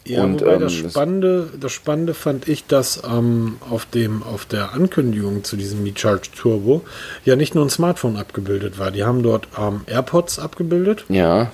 Ja, 0.05 0.25
und, 0.25 0.41
ähm, 0.41 0.61
das, 0.61 0.73
Spannende, 0.73 1.51
das 1.61 1.73
Spannende 1.73 2.15
fand 2.15 2.49
ich, 2.49 2.67
dass 2.67 3.03
ähm, 3.05 3.59
auf, 3.69 3.85
dem, 3.85 4.23
auf 4.23 4.47
der 4.47 4.73
Ankündigung 4.73 5.45
zu 5.45 5.57
diesem 5.57 5.83
Mi 5.83 5.93
Charge 5.95 6.31
Turbo 6.35 6.83
ja 7.27 7.37
nicht 7.37 7.55
nur 7.55 7.65
ein 7.67 7.71
Smartphone 7.71 8.17
abgebildet 8.17 8.79
war. 8.79 8.91
Die 8.91 9.05
haben 9.05 9.23
dort 9.23 9.49
ähm, 9.59 9.83
AirPods 9.87 10.39
abgebildet. 10.39 11.05
Ja. 11.11 11.53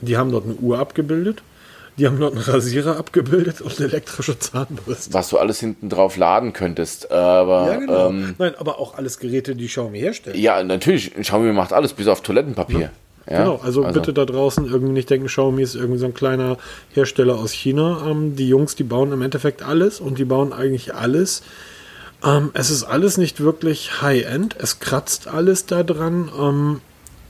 Die 0.00 0.18
haben 0.18 0.30
dort 0.30 0.44
eine 0.44 0.54
Uhr 0.54 0.78
abgebildet. 0.78 1.42
Die 1.98 2.06
haben 2.06 2.20
dort 2.20 2.34
einen 2.34 2.42
Rasierer 2.42 2.96
abgebildet 2.96 3.60
und 3.60 3.78
eine 3.78 3.88
elektrische 3.88 4.38
Zahnbürste. 4.38 5.12
Was 5.12 5.28
du 5.30 5.38
alles 5.38 5.58
hinten 5.58 5.88
drauf 5.88 6.16
laden 6.16 6.52
könntest. 6.52 7.10
Aber, 7.10 7.72
ja, 7.72 7.76
genau. 7.76 8.08
Ähm, 8.10 8.34
Nein, 8.38 8.54
aber 8.56 8.78
auch 8.78 8.96
alles 8.96 9.18
Geräte, 9.18 9.56
die 9.56 9.66
Xiaomi 9.66 9.98
herstellt. 9.98 10.36
Ja, 10.36 10.62
natürlich. 10.62 11.12
Xiaomi 11.14 11.52
macht 11.52 11.72
alles, 11.72 11.92
bis 11.92 12.06
auf 12.06 12.22
Toilettenpapier. 12.22 12.80
Ja. 12.80 12.90
Ja? 13.30 13.40
Genau, 13.40 13.60
also, 13.62 13.82
bitte 13.82 14.14
da 14.14 14.24
draußen 14.24 14.64
irgendwie 14.66 14.92
nicht 14.92 15.10
denken, 15.10 15.26
Xiaomi 15.26 15.62
ist 15.62 15.74
irgendwie 15.74 15.98
so 15.98 16.06
ein 16.06 16.14
kleiner 16.14 16.56
Hersteller 16.94 17.36
aus 17.36 17.52
China. 17.52 18.06
Ähm, 18.08 18.36
die 18.36 18.48
Jungs, 18.48 18.74
die 18.74 18.84
bauen 18.84 19.12
im 19.12 19.20
Endeffekt 19.20 19.62
alles 19.62 20.00
und 20.00 20.18
die 20.18 20.24
bauen 20.24 20.52
eigentlich 20.52 20.94
alles. 20.94 21.42
Ähm, 22.24 22.50
es 22.54 22.70
ist 22.70 22.84
alles 22.84 23.18
nicht 23.18 23.40
wirklich 23.40 24.00
High-End, 24.02 24.56
es 24.58 24.80
kratzt 24.80 25.28
alles 25.28 25.66
da 25.66 25.82
dran, 25.82 26.30
ähm, 26.38 26.80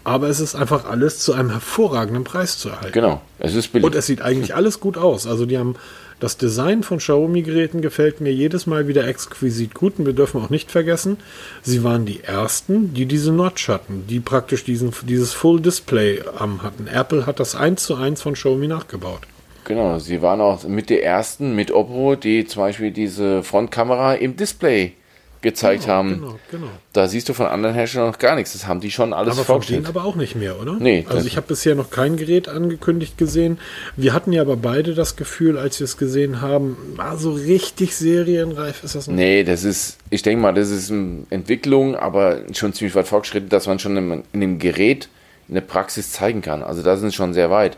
aber 0.09 0.29
es 0.29 0.41
ist 0.41 0.55
einfach 0.55 0.85
alles 0.89 1.21
zu 1.21 1.33
einem 1.33 1.51
hervorragenden 1.51 2.25
Preis 2.25 2.59
zu 2.59 2.69
erhalten. 2.71 2.93
Genau, 2.93 3.21
es 3.39 3.55
ist 3.55 3.73
billig. 3.73 3.87
Und 3.87 3.95
es 3.95 4.07
sieht 4.07 4.23
eigentlich 4.23 4.55
alles 4.55 4.81
gut 4.81 4.97
aus. 4.97 5.27
Also 5.27 5.47
die 5.47 5.59
haben 5.59 5.77
das 6.21 6.37
Design 6.37 6.83
von 6.83 6.99
Xiaomi-Geräten 6.99 7.81
gefällt 7.81 8.21
mir 8.21 8.33
jedes 8.33 8.67
Mal 8.67 8.89
wieder 8.89 9.07
exquisit 9.07 9.75
gut. 9.75 9.99
Und 9.99 10.07
wir 10.07 10.13
dürfen 10.15 10.43
auch 10.43 10.51
nicht 10.51 10.71
vergessen, 10.71 11.19
sie 11.63 11.85
waren 11.85 12.07
die 12.07 12.25
ersten, 12.25 12.93
die 12.93 13.07
diese 13.07 13.33
Notch 13.33 13.69
hatten, 13.69 14.05
die 14.09 14.19
praktisch 14.19 14.65
diesen, 14.65 14.93
dieses 15.03 15.33
Full 15.33 15.61
Display 15.61 16.23
ähm, 16.41 16.63
hatten. 16.63 16.89
Apple 16.89 17.27
hat 17.27 17.39
das 17.39 17.55
eins 17.55 17.85
zu 17.85 17.95
eins 17.95 18.23
von 18.23 18.35
Xiaomi 18.35 18.67
nachgebaut. 18.67 19.21
Genau, 19.65 19.99
sie 19.99 20.23
waren 20.23 20.41
auch 20.41 20.65
mit 20.65 20.91
der 20.91 21.05
ersten, 21.05 21.55
mit 21.55 21.71
Oppo, 21.71 22.17
die 22.17 22.47
zum 22.47 22.63
Beispiel 22.63 22.91
diese 22.91 23.43
Frontkamera 23.43 24.15
im 24.15 24.37
Display 24.37 24.95
gezeigt 25.41 25.83
Genau, 25.85 25.95
haben. 25.95 26.09
genau, 26.15 26.39
genau. 26.51 26.67
Da 26.93 27.07
siehst 27.09 27.29
du 27.29 27.33
von 27.35 27.47
anderen 27.47 27.75
Herstellern 27.75 28.09
noch 28.09 28.19
gar 28.19 28.35
nichts. 28.35 28.53
Das 28.53 28.67
haben 28.67 28.81
die 28.81 28.91
schon 28.91 29.13
alles 29.13 29.33
Aber 29.35 29.45
von 29.45 29.45
vorgestellt. 29.47 29.87
denen 29.87 29.97
aber 29.97 30.05
auch 30.05 30.17
nicht 30.17 30.35
mehr, 30.35 30.61
oder? 30.61 30.75
Nee, 30.81 31.07
Also 31.09 31.27
ich 31.27 31.37
habe 31.37 31.47
bisher 31.47 31.75
noch 31.75 31.91
kein 31.91 32.17
Gerät 32.17 32.49
angekündigt 32.49 33.17
gesehen. 33.19 33.59
Wir 33.97 34.13
hatten 34.15 34.33
ja 34.33 34.43
aber 34.43 34.57
beide 34.57 34.95
das 34.95 35.17
Gefühl, 35.17 35.59
als 35.59 35.79
wir 35.81 35.85
es 35.85 35.97
gesehen 35.97 36.41
haben, 36.41 36.77
ah, 36.99 37.17
so 37.17 37.33
richtig 37.33 37.95
serienreif 37.97 38.83
ist 38.85 38.95
das 38.95 39.07
noch. 39.07 39.15
Nee, 39.15 39.45
das 39.45 39.65
ist, 39.65 39.99
ich 40.11 40.23
denke 40.23 40.43
mal, 40.43 40.53
das 40.55 40.71
ist 40.71 40.91
eine 40.91 41.25
Entwicklung, 41.31 41.95
aber 41.97 42.41
schon 42.53 42.73
ziemlich 42.73 42.95
weit 42.95 43.07
fortgeschritten, 43.09 43.49
dass 43.49 43.67
man 43.67 43.79
schon 43.79 43.97
in, 43.97 44.23
in 44.33 44.41
dem 44.41 44.59
Gerät 44.59 45.09
in 45.49 45.55
der 45.55 45.63
Praxis 45.63 46.13
zeigen 46.13 46.43
kann. 46.43 46.63
Also 46.63 46.83
da 46.83 46.97
sind 46.97 47.15
schon 47.15 47.33
sehr 47.33 47.51
weit, 47.51 47.77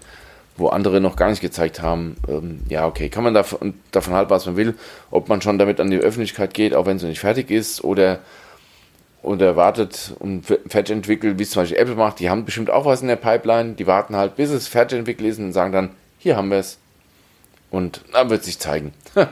wo 0.60 0.68
andere 0.68 1.00
noch 1.00 1.16
gar 1.16 1.30
nicht 1.30 1.40
gezeigt 1.40 1.82
haben. 1.82 2.16
Ähm, 2.28 2.60
ja, 2.68 2.86
okay, 2.86 3.08
kann 3.08 3.24
man 3.24 3.34
davon, 3.34 3.74
davon 3.90 4.14
halten, 4.14 4.30
was 4.30 4.46
man 4.46 4.56
will, 4.56 4.74
ob 5.10 5.28
man 5.28 5.42
schon 5.42 5.58
damit 5.58 5.80
an 5.80 5.90
die 5.90 5.98
Öffentlichkeit 5.98 6.54
geht, 6.54 6.74
auch 6.74 6.86
wenn 6.86 6.96
es 6.96 7.02
noch 7.02 7.08
nicht 7.08 7.20
fertig 7.20 7.50
ist, 7.50 7.82
oder, 7.82 8.20
oder 9.22 9.56
wartet 9.56 10.14
und 10.18 10.46
fe- 10.46 10.60
fertig 10.68 10.94
entwickelt, 10.96 11.38
wie 11.38 11.42
es 11.42 11.50
zum 11.50 11.62
Beispiel 11.62 11.78
Apple 11.78 11.94
macht. 11.96 12.20
Die 12.20 12.30
haben 12.30 12.44
bestimmt 12.44 12.70
auch 12.70 12.84
was 12.84 13.02
in 13.02 13.08
der 13.08 13.16
Pipeline, 13.16 13.74
die 13.74 13.86
warten 13.86 14.14
halt, 14.16 14.36
bis 14.36 14.50
es 14.50 14.68
fertig 14.68 14.98
entwickelt 14.98 15.28
ist 15.28 15.38
und 15.38 15.52
sagen 15.52 15.72
dann, 15.72 15.90
hier 16.18 16.36
haben 16.36 16.50
wir 16.50 16.58
es. 16.58 16.78
Und 17.70 18.02
dann 18.12 18.30
wird 18.30 18.44
sich 18.44 18.58
zeigen. 18.58 18.92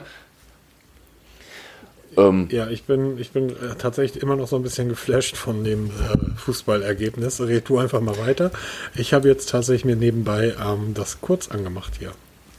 ähm, 2.19 2.49
Ja, 2.51 2.69
ich 2.69 2.85
bin, 2.85 3.19
ich 3.19 3.31
bin 3.31 3.51
äh, 3.51 3.75
tatsächlich 3.79 4.23
immer 4.23 4.37
noch 4.37 4.49
so 4.49 4.57
ein 4.57 4.63
bisschen 4.63 4.89
geflasht 4.89 5.37
von 5.37 5.65
dem 5.65 5.87
äh, 5.87 6.37
Fußballergebnis. 6.37 7.41
Red 7.41 7.69
du 7.69 7.79
einfach 7.79 8.01
mal 8.01 8.19
weiter. 8.19 8.51
Ich 8.95 9.15
habe 9.15 9.29
jetzt 9.29 9.51
tatsächlich 9.51 9.85
mir 9.85 9.97
nebenbei 9.97 10.55
ähm, 10.63 10.95
das 10.95 11.21
kurz 11.21 11.49
angemacht 11.49 11.95
hier. 11.99 12.13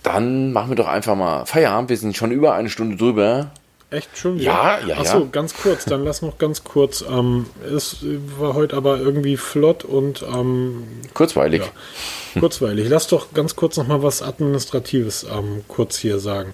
Dann 0.03 0.53
machen 0.53 0.69
wir 0.69 0.75
doch 0.75 0.87
einfach 0.87 1.15
mal 1.15 1.45
Feierabend. 1.45 1.89
Wir 1.89 1.97
sind 1.97 2.15
schon 2.15 2.31
über 2.31 2.53
eine 2.53 2.69
Stunde 2.69 2.95
drüber. 2.95 3.51
Echt 3.91 4.15
schon? 4.17 4.37
Ja, 4.37 4.79
ja, 4.85 4.97
Achso, 4.97 5.19
ja. 5.21 5.27
ganz 5.31 5.55
kurz, 5.55 5.85
dann 5.85 6.03
lass 6.03 6.21
noch 6.21 6.37
ganz 6.37 6.63
kurz. 6.63 7.03
Ähm, 7.09 7.47
es 7.73 8.05
war 8.37 8.53
heute 8.53 8.77
aber 8.77 8.99
irgendwie 8.99 9.35
flott 9.35 9.83
und 9.83 10.23
ähm, 10.31 10.83
Kurzweilig. 11.15 11.63
Ja. 12.35 12.39
Kurzweilig. 12.39 12.87
Lass 12.87 13.07
doch 13.07 13.33
ganz 13.33 13.55
kurz 13.55 13.77
noch 13.77 13.87
mal 13.87 14.03
was 14.03 14.21
Administratives 14.21 15.23
ähm, 15.23 15.63
kurz 15.67 15.97
hier 15.97 16.19
sagen. 16.19 16.53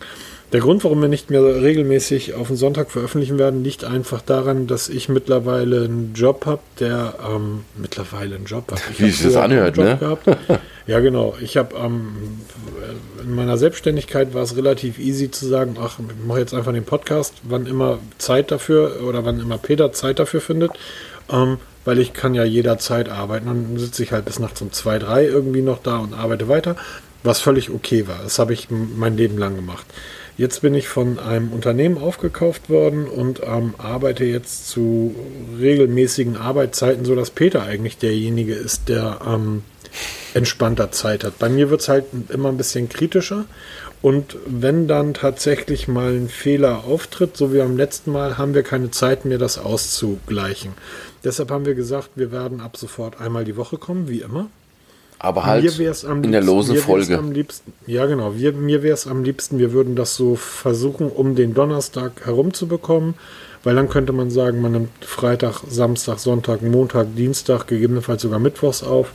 Der 0.56 0.62
Grund, 0.62 0.86
warum 0.86 1.02
wir 1.02 1.10
nicht 1.10 1.30
mehr 1.30 1.44
regelmäßig 1.44 2.34
auf 2.36 2.48
den 2.48 2.56
Sonntag 2.56 2.90
veröffentlichen 2.90 3.38
werden, 3.38 3.66
liegt 3.66 3.84
einfach 3.84 4.22
daran, 4.22 4.68
dass 4.68 4.88
ich 4.88 5.10
mittlerweile 5.10 5.84
einen 5.84 6.14
Job 6.14 6.46
habe, 6.46 6.62
der 6.80 7.16
ähm, 7.30 7.66
mittlerweile 7.76 8.38
einen 8.38 8.46
Job 8.46 8.72
hat. 8.72 8.82
Wie 8.98 9.10
sich 9.10 9.24
das 9.24 9.36
anhört, 9.36 9.76
ne? 9.76 9.98
Gehabt. 10.00 10.26
Ja, 10.88 11.02
genau. 11.02 11.36
Ich 11.42 11.58
habe 11.58 11.76
ähm, 11.76 12.40
in 13.22 13.36
meiner 13.36 13.58
Selbstständigkeit 13.58 14.34
war 14.34 14.44
es 14.44 14.56
relativ 14.56 14.98
easy 14.98 15.30
zu 15.30 15.46
sagen, 15.46 15.76
ach, 15.78 16.00
ich 16.00 16.26
mache 16.26 16.40
jetzt 16.40 16.54
einfach 16.54 16.72
den 16.72 16.86
Podcast, 16.86 17.34
wann 17.44 17.66
immer 17.66 18.00
Zeit 18.18 18.50
dafür 18.50 19.02
oder 19.06 19.26
wann 19.26 19.42
immer 19.42 19.58
Peter 19.58 19.92
Zeit 19.92 20.20
dafür 20.20 20.40
findet. 20.40 20.72
Ähm, 21.30 21.58
weil 21.84 22.00
ich 22.00 22.14
kann 22.14 22.34
ja 22.34 22.46
jederzeit 22.46 23.10
arbeiten. 23.10 23.48
Dann 23.48 23.78
sitze 23.78 24.04
ich 24.04 24.14
halt 24.14 24.24
bis 24.24 24.40
nachts 24.40 24.62
um 24.62 24.72
zwei, 24.72 25.00
drei 25.00 25.26
irgendwie 25.26 25.64
noch 25.64 25.84
da 25.84 25.98
und 25.98 26.14
arbeite 26.14 26.48
weiter, 26.48 26.78
was 27.24 27.42
völlig 27.42 27.72
okay 27.72 28.08
war. 28.08 28.20
Das 28.24 28.40
habe 28.40 28.54
ich 28.54 28.70
mein 28.70 29.18
Leben 29.18 29.38
lang 29.38 29.58
gemacht. 29.58 29.86
Jetzt 30.38 30.62
bin 30.62 30.76
ich 30.76 30.90
von 30.90 31.18
einem 31.18 31.54
Unternehmen 31.54 31.98
aufgekauft 31.98 32.70
worden 32.70 33.08
und 33.08 33.42
ähm, 33.46 33.74
arbeite 33.78 34.26
jetzt 34.26 34.68
zu 34.68 35.16
regelmäßigen 35.60 36.36
Arbeitszeiten, 36.36 37.06
sodass 37.06 37.30
Peter 37.30 37.64
eigentlich 37.64 37.98
derjenige 37.98 38.54
ist, 38.54 38.90
der 38.90 39.20
ähm, 39.26 39.64
entspannter 40.34 40.92
Zeit 40.92 41.24
hat. 41.24 41.40
Bei 41.40 41.48
mir 41.48 41.70
wird 41.70 41.82
es 41.82 41.88
halt 41.88 42.06
immer 42.30 42.50
ein 42.50 42.58
bisschen 42.58 42.90
kritischer. 42.90 43.46
Und 44.02 44.36
wenn 44.46 44.88
dann 44.88 45.14
tatsächlich 45.14 45.88
mal 45.88 46.14
ein 46.14 46.30
Fehler 46.30 46.84
auftritt, 46.84 47.38
so 47.38 47.54
wie 47.54 47.58
beim 47.58 47.78
letzten 47.78 48.12
Mal, 48.12 48.38
haben 48.38 48.54
wir 48.54 48.62
keine 48.62 48.92
Zeit 48.92 49.26
mehr, 49.26 49.38
das 49.38 49.58
auszugleichen. 49.58 50.74
Deshalb 51.24 51.50
haben 51.50 51.66
wir 51.66 51.76
gesagt, 51.76 52.10
wir 52.16 52.32
werden 52.32 52.60
ab 52.60 52.78
sofort 52.78 53.20
einmal 53.22 53.46
die 53.46 53.56
Woche 53.56 53.78
kommen, 53.78 54.10
wie 54.10 54.20
immer. 54.20 54.50
Aber 55.20 55.46
halt 55.46 55.64
Mir 55.64 55.78
wär's 55.78 56.04
am 56.06 56.24
in 56.24 56.32
der 56.32 56.42
liebsten- 56.42 56.56
losen 56.56 56.70
mir 56.72 56.76
wär's 56.76 56.86
Folge. 56.86 57.22
Liebsten, 57.34 57.74
ja, 57.88 58.06
genau. 58.06 58.36
Wir, 58.36 58.52
mir 58.54 58.84
wäre 58.84 58.94
es 58.94 59.08
am 59.08 59.24
liebsten, 59.24 59.60
wir 59.60 59.72
würden 59.72 59.96
das 59.96 60.16
so 60.16 60.36
versuchen, 60.36 61.10
um 61.10 61.36
den 61.36 61.54
Donnerstag 61.54 62.26
herumzubekommen, 62.26 63.14
weil 63.64 63.76
dann 63.76 63.90
könnte 63.90 64.12
man 64.14 64.30
sagen, 64.30 64.62
man 64.62 64.74
nimmt 64.74 64.90
Freitag, 65.06 65.62
Samstag, 65.70 66.20
Sonntag, 66.20 66.62
Montag, 66.62 67.16
Dienstag, 67.16 67.68
gegebenenfalls 67.68 68.22
sogar 68.22 68.40
Mittwochs 68.40 68.84
auf. 68.84 69.14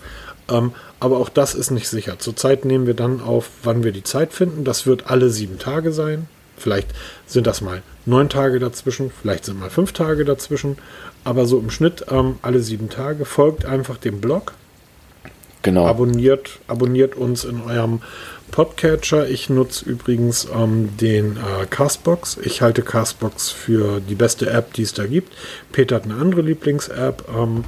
Ähm, 0.51 0.73
aber 0.99 1.19
auch 1.19 1.29
das 1.29 1.55
ist 1.55 1.71
nicht 1.71 1.89
sicher. 1.89 2.19
Zurzeit 2.19 2.65
nehmen 2.65 2.87
wir 2.87 2.95
dann 2.95 3.21
auf, 3.21 3.51
wann 3.63 3.85
wir 3.85 3.93
die 3.93 4.03
Zeit 4.03 4.33
finden. 4.33 4.65
Das 4.65 4.87
wird 4.87 5.09
alle 5.09 5.31
sieben 5.31 5.59
Tage 5.59 5.93
sein. 5.93 6.27
Vielleicht 6.57 6.89
sind 7.27 7.47
das 7.47 7.61
mal 7.61 7.83
neun 8.05 8.29
Tage 8.29 8.59
dazwischen, 8.59 9.11
vielleicht 9.23 9.45
sind 9.47 9.59
mal 9.61 9.71
fünf 9.71 9.93
Tage 9.93 10.25
dazwischen. 10.25 10.77
Aber 11.25 11.47
so 11.47 11.59
im 11.59 11.71
Schnitt 11.71 12.07
ähm, 12.11 12.37
alle 12.43 12.61
sieben 12.61 12.89
Tage. 12.91 13.25
Folgt 13.25 13.65
einfach 13.65 13.97
dem 13.99 14.21
Blog 14.21 14.53
Genau. 15.63 15.87
abonniert, 15.87 16.59
abonniert 16.69 17.17
uns 17.17 17.45
in 17.45 17.61
eurem 17.63 18.01
Podcatcher. 18.51 19.29
Ich 19.29 19.51
nutze 19.51 19.85
übrigens 19.89 20.49
ähm, 20.55 20.97
den 20.97 21.37
äh, 21.37 21.67
Castbox. 21.69 22.39
Ich 22.43 22.63
halte 22.63 22.83
Castbox 22.83 23.51
für 23.51 24.01
die 24.01 24.15
beste 24.15 24.51
App, 24.51 24.73
die 24.75 24.83
es 24.83 24.95
da 24.95 25.07
gibt. 25.07 25.33
Peter 25.73 25.97
hat 25.97 26.05
eine 26.05 26.15
andere 26.15 26.43
Lieblings-App. 26.43 27.25
Ähm, 27.35 27.65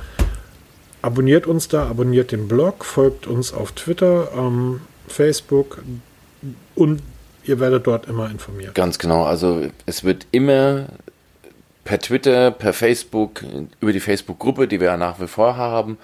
abonniert 1.03 1.47
uns 1.47 1.69
da, 1.69 1.89
abonniert 1.89 2.33
den 2.33 2.49
Blog, 2.49 2.85
folgt 2.85 3.27
uns 3.27 3.53
auf 3.53 3.73
Twitter, 3.73 4.29
ähm, 4.37 4.81
Facebook 5.09 5.83
und 6.75 7.03
ihr 7.45 7.61
werdet 7.61 7.87
dort 7.87 8.07
immer 8.09 8.31
informiert. 8.31 8.75
Ganz 8.75 8.99
genau. 8.99 9.25
Also 9.25 9.63
es 9.87 10.05
wird 10.05 10.27
immer 10.31 10.87
per 11.85 11.99
Twitter, 11.99 12.51
per 12.53 12.73
Facebook, 12.73 13.43
über 13.81 13.93
die 13.93 14.01
Facebook-Gruppe, 14.01 14.69
die 14.69 14.81
wir 14.81 14.89
ja 14.89 14.97
nach 14.97 15.21
wie 15.21 15.27
vor 15.27 15.57
haben, 15.57 15.99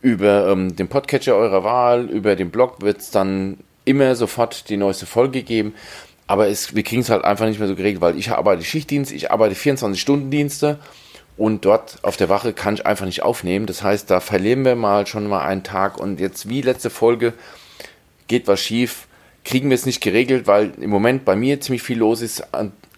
über 0.00 0.48
ähm, 0.48 0.76
den 0.76 0.88
Podcatcher 0.88 1.34
eurer 1.34 1.64
Wahl, 1.64 2.08
über 2.08 2.36
den 2.36 2.50
Blog 2.50 2.80
wird 2.80 2.98
es 2.98 3.10
dann 3.10 3.58
immer 3.84 4.14
sofort 4.14 4.68
die 4.68 4.76
neueste 4.76 5.06
Folge 5.06 5.42
geben. 5.42 5.74
Aber 6.26 6.48
es, 6.48 6.74
wir 6.74 6.82
kriegen 6.82 7.00
es 7.00 7.10
halt 7.10 7.24
einfach 7.24 7.46
nicht 7.46 7.58
mehr 7.58 7.68
so 7.68 7.74
geregelt, 7.74 8.02
weil 8.02 8.18
ich 8.18 8.30
arbeite 8.30 8.62
Schichtdienst, 8.62 9.12
ich 9.12 9.30
arbeite 9.30 9.54
24-Stunden-Dienste 9.54 10.78
und 11.38 11.64
dort 11.64 11.98
auf 12.02 12.16
der 12.16 12.28
Wache 12.28 12.52
kann 12.52 12.74
ich 12.74 12.84
einfach 12.84 13.06
nicht 13.06 13.22
aufnehmen. 13.22 13.66
Das 13.66 13.82
heißt, 13.82 14.10
da 14.10 14.20
verlieren 14.20 14.64
wir 14.64 14.76
mal 14.76 15.06
schon 15.06 15.26
mal 15.26 15.40
einen 15.40 15.62
Tag 15.62 15.98
und 15.98 16.20
jetzt 16.20 16.48
wie 16.48 16.60
letzte 16.60 16.90
Folge 16.90 17.32
geht 18.26 18.46
was 18.46 18.60
schief, 18.60 19.06
kriegen 19.44 19.70
wir 19.70 19.74
es 19.74 19.86
nicht 19.86 20.02
geregelt, 20.02 20.46
weil 20.46 20.72
im 20.78 20.90
Moment 20.90 21.24
bei 21.24 21.34
mir 21.34 21.60
ziemlich 21.60 21.82
viel 21.82 21.98
los 21.98 22.20
ist, 22.20 22.46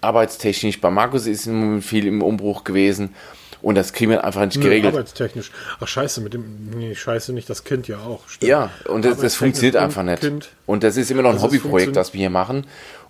arbeitstechnisch. 0.01 0.81
Bei 0.81 0.89
Markus 0.89 1.25
ist 1.25 1.47
im 1.47 1.59
Moment 1.59 1.85
viel 1.85 2.05
im 2.05 2.21
Umbruch 2.21 2.65
gewesen 2.65 3.15
und 3.61 3.75
das 3.75 3.93
kriegen 3.93 4.11
wir 4.11 4.23
einfach 4.23 4.45
nicht 4.45 4.59
geregelt. 4.59 4.93
arbeitstechnisch. 4.93 5.51
Ach 5.79 5.87
scheiße, 5.87 6.21
mit 6.21 6.33
dem. 6.33 6.69
Nee, 6.75 6.95
scheiße 6.95 7.33
nicht, 7.33 7.49
das 7.49 7.63
Kind 7.63 7.87
ja 7.87 7.99
auch. 7.99 8.27
Stimmt. 8.27 8.49
Ja, 8.49 8.71
und 8.85 9.05
das, 9.05 9.19
das 9.19 9.35
funktioniert 9.35 9.75
und 9.75 9.81
einfach 9.81 10.03
nicht. 10.03 10.21
Kind. 10.21 10.49
Und 10.65 10.83
das 10.83 10.97
ist 10.97 11.11
immer 11.11 11.21
noch 11.21 11.29
ein 11.29 11.35
Also 11.35 11.47
es 11.47 11.53
Hobbyprojekt, 11.53 11.95
das 11.95 12.13
wir 12.13 12.19
hier 12.19 12.29
machen. 12.29 12.65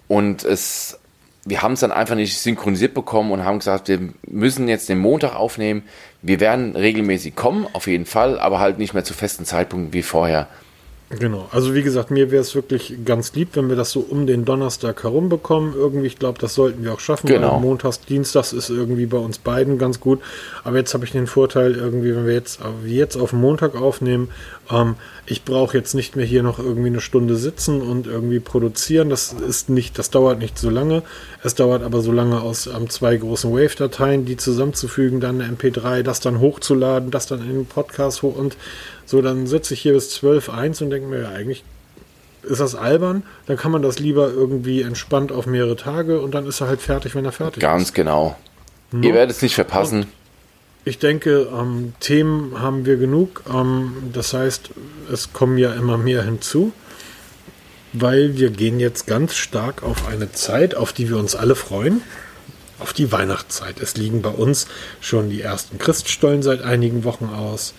Und 0.08 0.44
es, 0.44 1.00
wir 1.46 1.62
haben 1.62 1.74
es 1.74 1.80
dann 1.80 1.92
einfach 1.92 2.16
nicht 2.16 2.38
synchronisiert 2.38 2.94
bekommen 2.94 3.32
und 3.32 3.46
haben 3.46 3.60
gesagt, 3.60 3.88
wir 3.88 4.00
müssen 4.28 4.68
jetzt 4.68 4.90
den 4.90 5.00
Montag 5.00 5.36
aufnehmen. 5.36 5.84
Wir 6.22 6.40
werden 6.40 6.76
regelmäßig 6.76 7.36
kommen, 7.36 7.66
auf 7.74 7.88
jeden 7.88 8.06
Fall, 8.06 8.40
aber 8.40 8.60
halt 8.60 8.78
nicht 8.78 8.94
mehr 8.94 9.04
zu 9.04 9.14
festen 9.14 9.46
Zeitpunkten 9.46 9.94
wie 9.94 10.04
vorher. 10.04 10.48
Genau, 11.20 11.48
also 11.52 11.74
wie 11.76 11.84
gesagt, 11.84 12.10
mir 12.12 12.32
wäre 12.32 12.42
es 12.42 12.56
wirklich 12.56 12.96
ganz 13.04 13.34
lieb, 13.34 13.50
wenn 13.54 13.70
wir 13.70 13.76
das 13.76 13.92
so 13.92 14.00
um 14.00 14.28
den 14.28 14.46
Donnerstag 14.46 15.04
herum 15.04 15.30
bekommen. 15.30 15.74
Irgendwie, 15.76 16.08
ich 16.08 16.18
glaube, 16.18 16.40
das 16.40 16.56
sollten 16.56 16.84
wir 16.84 16.94
auch 16.94 17.00
schaffen. 17.00 17.28
Genau. 17.28 17.60
Montags, 17.60 18.00
Dienstags 18.02 18.54
ist 18.54 18.70
irgendwie 18.70 19.06
bei 19.06 19.18
uns 19.18 19.38
beiden 19.38 19.78
ganz 19.78 20.00
gut. 20.00 20.22
Aber 20.64 20.78
jetzt 20.78 20.94
habe 20.94 21.06
ich 21.06 21.12
den 21.12 21.28
Vorteil, 21.28 21.76
irgendwie, 21.76 22.16
wenn 22.16 22.26
wir 22.26 22.34
jetzt, 22.34 22.60
wie 22.84 22.96
jetzt 22.96 23.18
auf 23.18 23.34
Montag 23.34 23.76
aufnehmen, 23.76 24.30
ähm, 24.72 24.96
ich 25.26 25.44
brauche 25.44 25.78
jetzt 25.78 25.94
nicht 25.94 26.16
mehr 26.16 26.26
hier 26.26 26.44
noch 26.44 26.60
irgendwie 26.60 26.88
eine 26.88 27.02
Stunde 27.02 27.36
sitzen 27.36 27.82
und 27.82 28.08
irgendwie 28.08 28.40
produzieren. 28.40 29.10
Das 29.10 29.34
ist 29.34 29.70
nicht, 29.70 29.98
das 29.98 30.10
dauert 30.10 30.40
nicht 30.40 30.58
so 30.58 30.70
lange. 30.70 31.04
Es 31.44 31.56
dauert 31.56 31.84
aber 31.84 32.02
so 32.02 32.12
lange 32.12 32.42
aus 32.42 32.68
ähm, 32.68 32.90
zwei 32.90 33.16
großen 33.18 33.52
Wave-Dateien, 33.52 34.26
die 34.26 34.38
zusammenzufügen, 34.38 35.20
dann 35.20 35.42
eine 35.42 35.54
MP3, 35.54 36.04
das 36.04 36.20
dann 36.20 36.40
hochzuladen, 36.40 37.12
das 37.12 37.28
dann 37.28 37.42
in 37.42 37.54
den 37.54 37.66
Podcast 37.66 38.22
hoch 38.22 38.36
und 38.36 38.58
So, 39.06 39.22
dann 39.22 39.48
sitze 39.48 39.74
ich 39.74 39.82
hier 39.82 39.94
bis 39.94 40.16
12.1 40.16 40.84
und 40.84 40.90
denke 40.90 41.08
mir, 41.08 41.22
ja, 41.22 41.30
eigentlich 41.30 41.64
ist 42.44 42.60
das 42.60 42.76
albern, 42.76 43.24
dann 43.46 43.58
kann 43.58 43.72
man 43.72 43.82
das 43.82 44.00
lieber 44.00 44.30
irgendwie 44.32 44.82
entspannt 44.82 45.32
auf 45.32 45.46
mehrere 45.46 45.76
Tage 45.76 46.20
und 46.22 46.34
dann 46.34 46.48
ist 46.48 46.62
er 46.62 46.68
halt 46.68 46.82
fertig, 46.82 47.14
wenn 47.14 47.26
er 47.26 47.32
fertig 47.32 47.62
Ganz 47.62 47.90
ist. 47.90 47.94
genau. 47.94 48.36
No. 48.92 49.08
Ihr 49.08 49.14
werdet 49.14 49.36
es 49.36 49.42
nicht 49.42 49.56
verpassen. 49.56 50.02
Und 50.02 50.08
ich 50.84 51.00
denke, 51.00 51.48
ähm, 51.54 51.94
Themen 52.00 52.60
haben 52.60 52.86
wir 52.86 52.98
genug. 52.98 53.44
Ähm, 53.52 54.12
das 54.14 54.34
heißt, 54.34 54.72
es 55.12 55.34
kommen 55.34 55.58
ja 55.58 55.74
immer 55.74 55.98
mehr 55.98 56.24
hinzu, 56.24 56.74
weil 57.94 58.38
wir 58.38 58.50
gehen 58.50 58.80
jetzt 58.80 59.06
ganz 59.06 59.36
stark 59.36 59.84
auf 59.84 60.08
eine 60.08 60.32
Zeit, 60.32 60.76
auf 60.76 60.94
die 60.94 61.10
wir 61.10 61.18
uns 61.18 61.36
alle 61.36 61.56
freuen, 61.56 62.02
auf 62.80 62.94
die 62.94 63.12
Weihnachtszeit. 63.12 63.80
Es 63.80 63.96
liegen 63.96 64.22
bei 64.22 64.30
uns 64.30 64.68
schon 65.02 65.30
die 65.30 65.42
ersten 65.42 65.78
Christstollen 65.78 66.42
seit 66.42 66.62
einigen 66.64 67.04
Wochen 67.04 67.26
aus. 67.26 67.76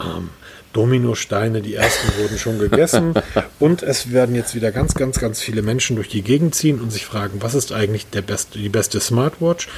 Ähm, 0.00 0.30
Dominosteine, 0.72 1.60
die 1.60 1.74
ersten 1.74 2.08
wurden 2.20 2.38
schon 2.38 2.58
gegessen. 2.58 3.14
und 3.58 3.82
es 3.82 4.12
werden 4.12 4.34
jetzt 4.34 4.54
wieder 4.54 4.72
ganz, 4.72 4.94
ganz, 4.94 5.18
ganz 5.18 5.40
viele 5.40 5.62
Menschen 5.62 5.96
durch 5.96 6.08
die 6.08 6.22
Gegend 6.22 6.54
ziehen 6.54 6.80
und 6.80 6.90
sich 6.90 7.04
fragen, 7.04 7.42
was 7.42 7.54
ist 7.54 7.72
eigentlich 7.72 8.08
der 8.08 8.22
beste, 8.22 8.58
die 8.58 8.68
beste 8.68 9.00
Smartwatch? 9.00 9.68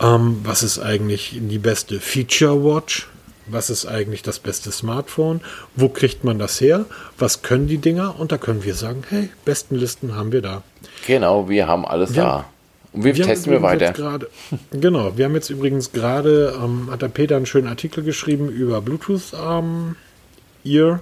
Ähm, 0.00 0.40
was 0.42 0.62
ist 0.62 0.78
eigentlich 0.78 1.38
die 1.40 1.58
beste 1.58 2.00
Feature 2.00 2.64
Watch? 2.64 3.08
Was 3.46 3.70
ist 3.70 3.86
eigentlich 3.86 4.22
das 4.22 4.38
beste 4.38 4.70
Smartphone? 4.70 5.40
Wo 5.74 5.88
kriegt 5.88 6.24
man 6.24 6.38
das 6.38 6.60
her? 6.60 6.84
Was 7.18 7.42
können 7.42 7.66
die 7.66 7.78
Dinger? 7.78 8.18
Und 8.18 8.32
da 8.32 8.38
können 8.38 8.64
wir 8.64 8.74
sagen, 8.74 9.02
hey, 9.08 9.28
besten 9.44 9.76
Listen 9.76 10.14
haben 10.14 10.30
wir 10.30 10.42
da. 10.42 10.62
Genau, 11.06 11.48
wir 11.48 11.66
haben 11.66 11.84
alles 11.84 12.14
wir 12.14 12.22
da. 12.22 12.44
Und 12.92 13.04
wir, 13.04 13.16
wir 13.16 13.24
testen 13.24 13.52
wir 13.52 13.62
weiter. 13.62 13.92
Grade, 13.92 14.28
genau, 14.72 15.16
wir 15.16 15.24
haben 15.24 15.34
jetzt 15.34 15.50
übrigens 15.50 15.92
gerade, 15.92 16.58
ähm, 16.62 16.88
hat 16.90 17.02
der 17.02 17.08
Peter 17.08 17.36
einen 17.36 17.46
schönen 17.46 17.68
Artikel 17.68 18.02
geschrieben 18.02 18.48
über 18.48 18.80
Bluetooth 18.80 19.32
ähm, 19.34 19.96
Ear 20.64 21.00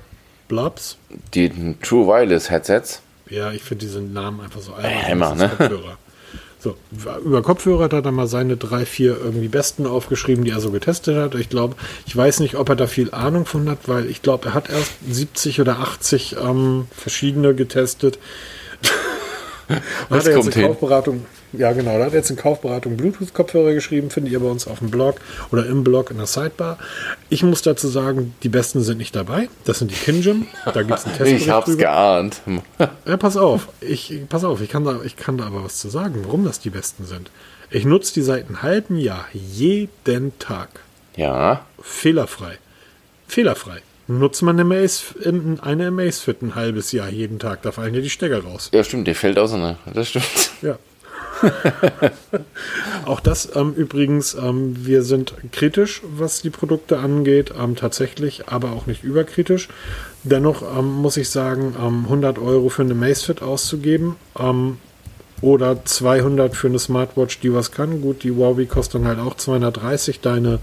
Blobs. 0.48 0.96
Die 1.34 1.76
True 1.82 2.06
Wireless 2.06 2.50
Headsets. 2.50 3.02
Ja, 3.28 3.52
ich 3.52 3.62
finde 3.62 3.84
diesen 3.84 4.12
Namen 4.12 4.40
einfach 4.40 4.60
so 4.60 4.72
albern. 4.72 4.90
Hämmer, 4.90 5.34
ne? 5.34 5.48
Kopfhörer. 5.48 5.98
So, 6.60 6.76
über 7.24 7.40
Kopfhörer 7.42 7.84
hat 7.84 8.04
er 8.04 8.10
mal 8.10 8.26
seine 8.26 8.56
drei, 8.56 8.84
vier 8.84 9.16
irgendwie 9.16 9.46
besten 9.46 9.86
aufgeschrieben, 9.86 10.44
die 10.44 10.50
er 10.50 10.60
so 10.60 10.72
getestet 10.72 11.16
hat. 11.16 11.36
Ich 11.36 11.48
glaube, 11.48 11.76
ich 12.04 12.16
weiß 12.16 12.40
nicht, 12.40 12.56
ob 12.56 12.68
er 12.68 12.74
da 12.74 12.88
viel 12.88 13.12
Ahnung 13.12 13.46
von 13.46 13.68
hat, 13.70 13.86
weil 13.86 14.06
ich 14.06 14.22
glaube, 14.22 14.48
er 14.48 14.54
hat 14.54 14.68
erst 14.68 14.92
70 15.08 15.60
oder 15.60 15.78
80 15.78 16.36
ähm, 16.42 16.88
verschiedene 16.90 17.54
getestet. 17.54 18.18
Was 20.08 20.20
hat 20.20 20.28
er 20.28 20.34
kommt 20.34 20.46
jetzt 20.46 20.56
eine 20.56 20.66
Kaufberatung, 20.68 21.26
ja, 21.52 21.72
genau. 21.72 21.98
Da 21.98 22.06
hat 22.06 22.12
jetzt 22.12 22.30
in 22.30 22.36
Kaufberatung 22.36 22.96
Bluetooth-Kopfhörer 22.96 23.74
geschrieben, 23.74 24.10
findet 24.10 24.32
ihr 24.32 24.40
bei 24.40 24.48
uns 24.48 24.66
auf 24.66 24.78
dem 24.78 24.90
Blog 24.90 25.16
oder 25.50 25.66
im 25.66 25.84
Blog 25.84 26.10
in 26.10 26.18
der 26.18 26.26
Sidebar. 26.26 26.78
Ich 27.28 27.42
muss 27.42 27.62
dazu 27.62 27.88
sagen, 27.88 28.34
die 28.42 28.48
besten 28.48 28.82
sind 28.82 28.98
nicht 28.98 29.14
dabei. 29.14 29.48
Das 29.64 29.78
sind 29.78 29.90
die 29.90 29.94
Kinjim. 29.94 30.46
Da 30.64 30.82
gibt 30.82 30.98
es 30.98 31.04
einen 31.06 31.14
Test. 31.18 31.32
ich 31.32 31.50
hab's 31.50 31.66
drüber. 31.66 31.82
geahnt. 31.82 32.40
ja, 32.78 33.16
pass 33.16 33.36
auf. 33.36 33.68
Ich, 33.80 34.14
pass 34.28 34.44
auf, 34.44 34.60
ich 34.60 34.68
kann, 34.68 34.84
da, 34.84 35.00
ich 35.04 35.16
kann 35.16 35.38
da 35.38 35.46
aber 35.46 35.64
was 35.64 35.78
zu 35.78 35.88
sagen, 35.88 36.22
warum 36.24 36.44
das 36.44 36.60
die 36.60 36.70
besten 36.70 37.04
sind. 37.04 37.30
Ich 37.70 37.84
nutze 37.84 38.14
die 38.14 38.22
seit 38.22 38.46
einem 38.46 38.62
halben 38.62 38.96
Jahr 38.96 39.26
jeden 39.32 40.38
Tag. 40.38 40.68
Ja. 41.16 41.66
Fehlerfrei. 41.82 42.58
Fehlerfrei. 43.26 43.82
Nutzt 44.10 44.40
man 44.40 44.58
eine 44.58 44.64
Maze, 44.64 45.14
eine 45.60 45.86
Amazfit 45.88 46.40
ein 46.40 46.54
halbes 46.54 46.92
Jahr 46.92 47.10
jeden 47.10 47.38
Tag, 47.38 47.60
da 47.60 47.72
fallen 47.72 47.94
ja 47.94 48.00
die 48.00 48.08
Stecker 48.08 48.42
raus. 48.42 48.70
Ja, 48.72 48.82
stimmt, 48.82 49.06
der 49.06 49.14
fällt 49.14 49.38
auseinander. 49.38 49.78
Das 49.92 50.08
stimmt. 50.08 50.24
Ja. 50.62 50.78
Auch 53.04 53.20
das 53.20 53.54
ähm, 53.54 53.74
übrigens, 53.74 54.34
ähm, 54.34 54.86
wir 54.86 55.02
sind 55.02 55.34
kritisch, 55.52 56.00
was 56.04 56.40
die 56.40 56.48
Produkte 56.48 56.98
angeht, 56.98 57.52
ähm, 57.58 57.76
tatsächlich, 57.76 58.48
aber 58.48 58.72
auch 58.72 58.86
nicht 58.86 59.04
überkritisch. 59.04 59.68
Dennoch 60.24 60.62
ähm, 60.62 60.86
muss 60.86 61.16
ich 61.16 61.30
sagen, 61.30 61.74
100 61.76 62.38
ähm, 62.38 62.44
Euro 62.44 62.70
für 62.70 62.82
eine 62.82 62.94
Macefit 62.94 63.42
auszugeben 63.42 64.16
ähm, 64.38 64.78
oder 65.40 65.84
200 65.84 66.56
für 66.56 66.68
eine 66.68 66.78
Smartwatch, 66.78 67.40
die 67.40 67.52
was 67.52 67.72
kann. 67.72 68.00
Gut, 68.00 68.24
die 68.24 68.32
Huawei 68.32 68.64
kostet 68.64 69.02
dann 69.02 69.08
halt 69.08 69.20
auch 69.20 69.36
230, 69.36 70.20
deine 70.20 70.58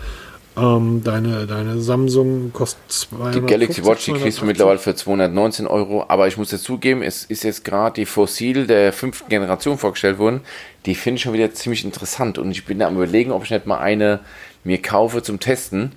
ähm, 0.57 1.01
deine, 1.03 1.45
deine 1.47 1.79
Samsung 1.79 2.51
kostet 2.53 2.79
200 2.89 3.35
Die 3.35 3.41
Galaxy 3.41 3.85
Watch, 3.85 4.05
die 4.05 4.13
kriegst 4.13 4.41
du 4.41 4.45
mittlerweile 4.45 4.79
für 4.79 4.95
219 4.95 5.67
Euro. 5.67 6.05
Aber 6.07 6.27
ich 6.27 6.37
muss 6.37 6.51
jetzt 6.51 6.63
zugeben, 6.63 7.01
es 7.01 7.25
ist 7.25 7.43
jetzt 7.43 7.65
gerade 7.65 7.95
die 7.95 8.05
Fossil 8.05 8.65
der 8.67 8.93
fünften 8.93 9.29
Generation 9.29 9.77
vorgestellt 9.77 10.17
worden. 10.17 10.41
Die 10.85 10.95
finde 10.95 11.17
ich 11.17 11.23
schon 11.23 11.33
wieder 11.33 11.53
ziemlich 11.53 11.83
interessant. 11.83 12.37
Und 12.37 12.51
ich 12.51 12.65
bin 12.65 12.79
da 12.79 12.87
am 12.87 12.95
überlegen, 12.95 13.31
ob 13.31 13.43
ich 13.43 13.51
nicht 13.51 13.65
mal 13.65 13.79
eine 13.79 14.21
mir 14.63 14.81
kaufe 14.81 15.21
zum 15.21 15.39
Testen, 15.39 15.91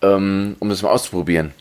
ähm, 0.00 0.56
um 0.58 0.68
das 0.68 0.82
mal 0.82 0.90
auszuprobieren. 0.90 1.52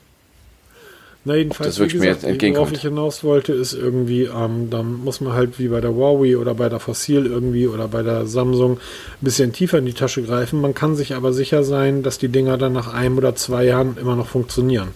Na, 1.24 1.36
jedenfalls, 1.36 1.76
das 1.76 1.94
wie 1.94 2.00
gesagt, 2.00 2.24
worauf 2.24 2.72
ich 2.72 2.82
hinaus 2.82 3.24
wollte, 3.24 3.54
ist 3.54 3.74
irgendwie, 3.74 4.24
ähm, 4.24 4.72
da 4.72 4.82
muss 4.82 5.22
man 5.22 5.34
halt 5.34 5.60
wie 5.60 5.68
bei 5.68 5.80
der 5.80 5.94
Huawei 5.94 6.36
oder 6.36 6.56
bei 6.56 6.68
der 6.68 6.80
Fossil 6.80 7.28
irgendwie 7.28 7.68
oder 7.68 7.88
bei 7.88 8.02
der 8.02 8.26
Samsung 8.26 8.78
ein 8.78 8.80
bisschen 9.22 9.54
tiefer 9.54 9.78
in 9.78 9.86
die 9.86 9.94
Tasche 9.94 10.24
greifen. 10.24 10.60
Man 10.62 10.74
kann 10.74 10.96
sich 10.96 11.14
aber 11.14 11.32
sicher 11.32 11.64
sein, 11.64 12.02
dass 12.02 12.18
die 12.18 12.30
Dinger 12.30 12.58
dann 12.58 12.74
nach 12.74 12.92
einem 12.92 13.20
oder 13.20 13.36
zwei 13.36 13.66
Jahren 13.66 13.98
immer 14.02 14.16
noch 14.16 14.28
funktionieren. 14.28 14.90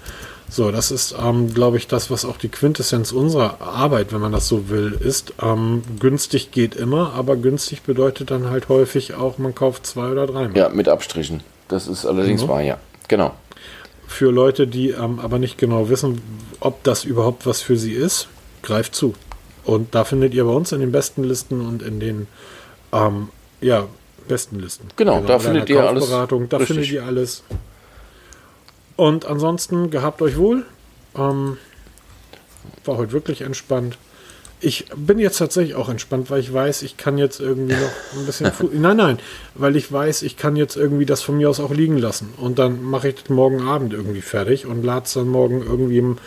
So, 0.49 0.71
das 0.71 0.89
ist, 0.89 1.15
ähm, 1.23 1.53
glaube 1.53 1.77
ich, 1.77 1.87
das, 1.87 2.09
was 2.09 2.25
auch 2.25 2.37
die 2.37 2.49
Quintessenz 2.49 3.11
unserer 3.11 3.61
Arbeit, 3.61 4.11
wenn 4.11 4.21
man 4.21 4.31
das 4.31 4.47
so 4.47 4.69
will, 4.69 4.97
ist. 4.99 5.33
Ähm, 5.43 5.83
günstig 5.99 6.49
geht 6.49 6.75
immer, 6.75 7.13
aber 7.13 7.35
günstig 7.35 7.83
bedeutet 7.83 8.31
dann 8.31 8.49
halt 8.49 8.67
häufig 8.69 9.13
auch, 9.13 9.37
man 9.37 9.53
kauft 9.53 9.85
zwei 9.85 10.09
oder 10.09 10.25
drei. 10.25 10.49
Ja, 10.55 10.69
mit 10.69 10.87
Abstrichen. 10.87 11.41
Das 11.67 11.87
ist 11.87 12.05
allerdings 12.05 12.43
mhm. 12.43 12.47
wahr, 12.47 12.61
ja. 12.61 12.77
Genau 13.07 13.33
für 14.15 14.31
Leute, 14.31 14.67
die 14.67 14.89
ähm, 14.89 15.19
aber 15.19 15.39
nicht 15.39 15.57
genau 15.57 15.89
wissen, 15.89 16.21
ob 16.59 16.83
das 16.83 17.03
überhaupt 17.03 17.45
was 17.45 17.61
für 17.61 17.77
sie 17.77 17.93
ist, 17.93 18.27
greift 18.63 18.95
zu. 18.95 19.13
Und 19.63 19.93
da 19.93 20.03
findet 20.03 20.33
ihr 20.33 20.45
bei 20.45 20.51
uns 20.51 20.71
in 20.71 20.79
den 20.79 20.91
besten 20.91 21.23
Listen 21.23 21.61
und 21.61 21.81
in 21.81 21.99
den 21.99 22.27
ähm, 22.93 23.29
ja, 23.61 23.87
besten 24.27 24.59
Listen. 24.59 24.87
Genau, 24.95 25.17
genau 25.17 25.27
da 25.27 25.39
findet 25.39 25.69
ihr 25.69 25.87
alles. 25.87 26.09
Da 26.09 26.23
richtig. 26.23 26.67
findet 26.67 26.91
ihr 26.91 27.03
alles. 27.03 27.43
Und 28.95 29.25
ansonsten 29.25 29.91
gehabt 29.91 30.21
euch 30.21 30.37
wohl. 30.37 30.65
Ähm, 31.17 31.57
war 32.83 32.97
heute 32.97 33.11
wirklich 33.11 33.41
entspannt 33.41 33.97
ich 34.61 34.85
bin 34.95 35.19
jetzt 35.19 35.37
tatsächlich 35.37 35.75
auch 35.75 35.89
entspannt, 35.89 36.31
weil 36.31 36.39
ich 36.39 36.51
weiß, 36.51 36.81
ich 36.83 36.97
kann 36.97 37.17
jetzt 37.17 37.39
irgendwie 37.39 37.73
noch 37.73 38.19
ein 38.19 38.25
bisschen. 38.25 38.51
nein, 38.73 38.97
nein, 38.97 39.19
weil 39.53 39.75
ich 39.75 39.91
weiß, 39.91 40.21
ich 40.23 40.37
kann 40.37 40.55
jetzt 40.55 40.75
irgendwie 40.75 41.05
das 41.05 41.21
von 41.21 41.37
mir 41.37 41.49
aus 41.49 41.59
auch 41.59 41.71
liegen 41.71 41.97
lassen. 41.97 42.33
Und 42.37 42.57
dann 42.57 42.83
mache 42.83 43.09
ich 43.09 43.15
das 43.15 43.29
morgen 43.29 43.67
Abend 43.67 43.93
irgendwie 43.93 44.21
fertig 44.21 44.65
und 44.65 44.83
lade 44.83 45.05
es 45.05 45.13
dann 45.13 45.27
morgen 45.27 45.61
irgendwie 45.61 45.97
im. 45.97 46.17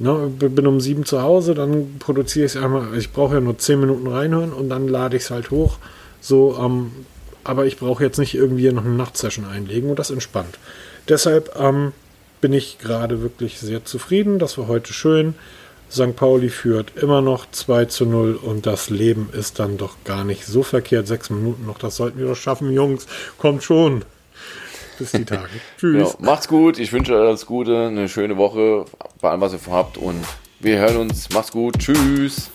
Ne, 0.00 0.28
bin 0.28 0.66
um 0.66 0.80
sieben 0.80 1.04
zu 1.04 1.22
Hause, 1.22 1.54
dann 1.54 2.00
produziere 2.00 2.46
ich 2.46 2.56
es 2.56 2.60
einmal. 2.60 2.98
Ich 2.98 3.12
brauche 3.12 3.34
ja 3.34 3.40
nur 3.40 3.58
zehn 3.58 3.78
Minuten 3.78 4.08
reinhören 4.08 4.52
und 4.52 4.68
dann 4.68 4.88
lade 4.88 5.16
ich 5.16 5.22
es 5.22 5.30
halt 5.30 5.52
hoch. 5.52 5.78
So, 6.20 6.58
ähm, 6.60 6.90
aber 7.44 7.66
ich 7.66 7.76
brauche 7.76 8.02
jetzt 8.02 8.18
nicht 8.18 8.34
irgendwie 8.34 8.72
noch 8.72 8.84
eine 8.84 8.94
Nachtsession 8.94 9.44
einlegen 9.44 9.90
und 9.90 10.00
das 10.00 10.10
entspannt. 10.10 10.58
Deshalb 11.08 11.54
ähm, 11.60 11.92
bin 12.40 12.52
ich 12.52 12.78
gerade 12.78 13.22
wirklich 13.22 13.60
sehr 13.60 13.84
zufrieden. 13.84 14.40
Das 14.40 14.58
war 14.58 14.66
heute 14.66 14.92
schön. 14.92 15.34
St. 15.94 16.16
Pauli 16.16 16.48
führt 16.48 16.96
immer 16.96 17.20
noch 17.20 17.46
2 17.50 17.84
zu 17.86 18.04
0 18.04 18.34
und 18.34 18.66
das 18.66 18.90
Leben 18.90 19.28
ist 19.32 19.60
dann 19.60 19.76
doch 19.76 19.96
gar 20.04 20.24
nicht 20.24 20.44
so 20.44 20.62
verkehrt. 20.62 21.06
Sechs 21.06 21.30
Minuten 21.30 21.66
noch, 21.66 21.78
das 21.78 21.96
sollten 21.96 22.18
wir 22.18 22.26
doch 22.26 22.36
schaffen, 22.36 22.72
Jungs. 22.72 23.06
Kommt 23.38 23.62
schon. 23.62 24.04
Bis 24.98 25.12
die 25.12 25.24
Tage. 25.24 25.48
Tschüss. 25.78 26.16
Genau. 26.16 26.30
Macht's 26.30 26.48
gut. 26.48 26.78
Ich 26.78 26.92
wünsche 26.92 27.14
euch 27.14 27.20
alles 27.20 27.46
Gute, 27.46 27.86
eine 27.86 28.08
schöne 28.08 28.36
Woche 28.36 28.86
bei 29.20 29.30
allem, 29.30 29.40
was 29.40 29.52
ihr 29.52 29.58
vorhabt 29.58 29.96
und 29.96 30.24
wir 30.60 30.78
hören 30.78 30.96
uns. 30.96 31.28
Macht's 31.30 31.52
gut. 31.52 31.78
Tschüss. 31.78 32.50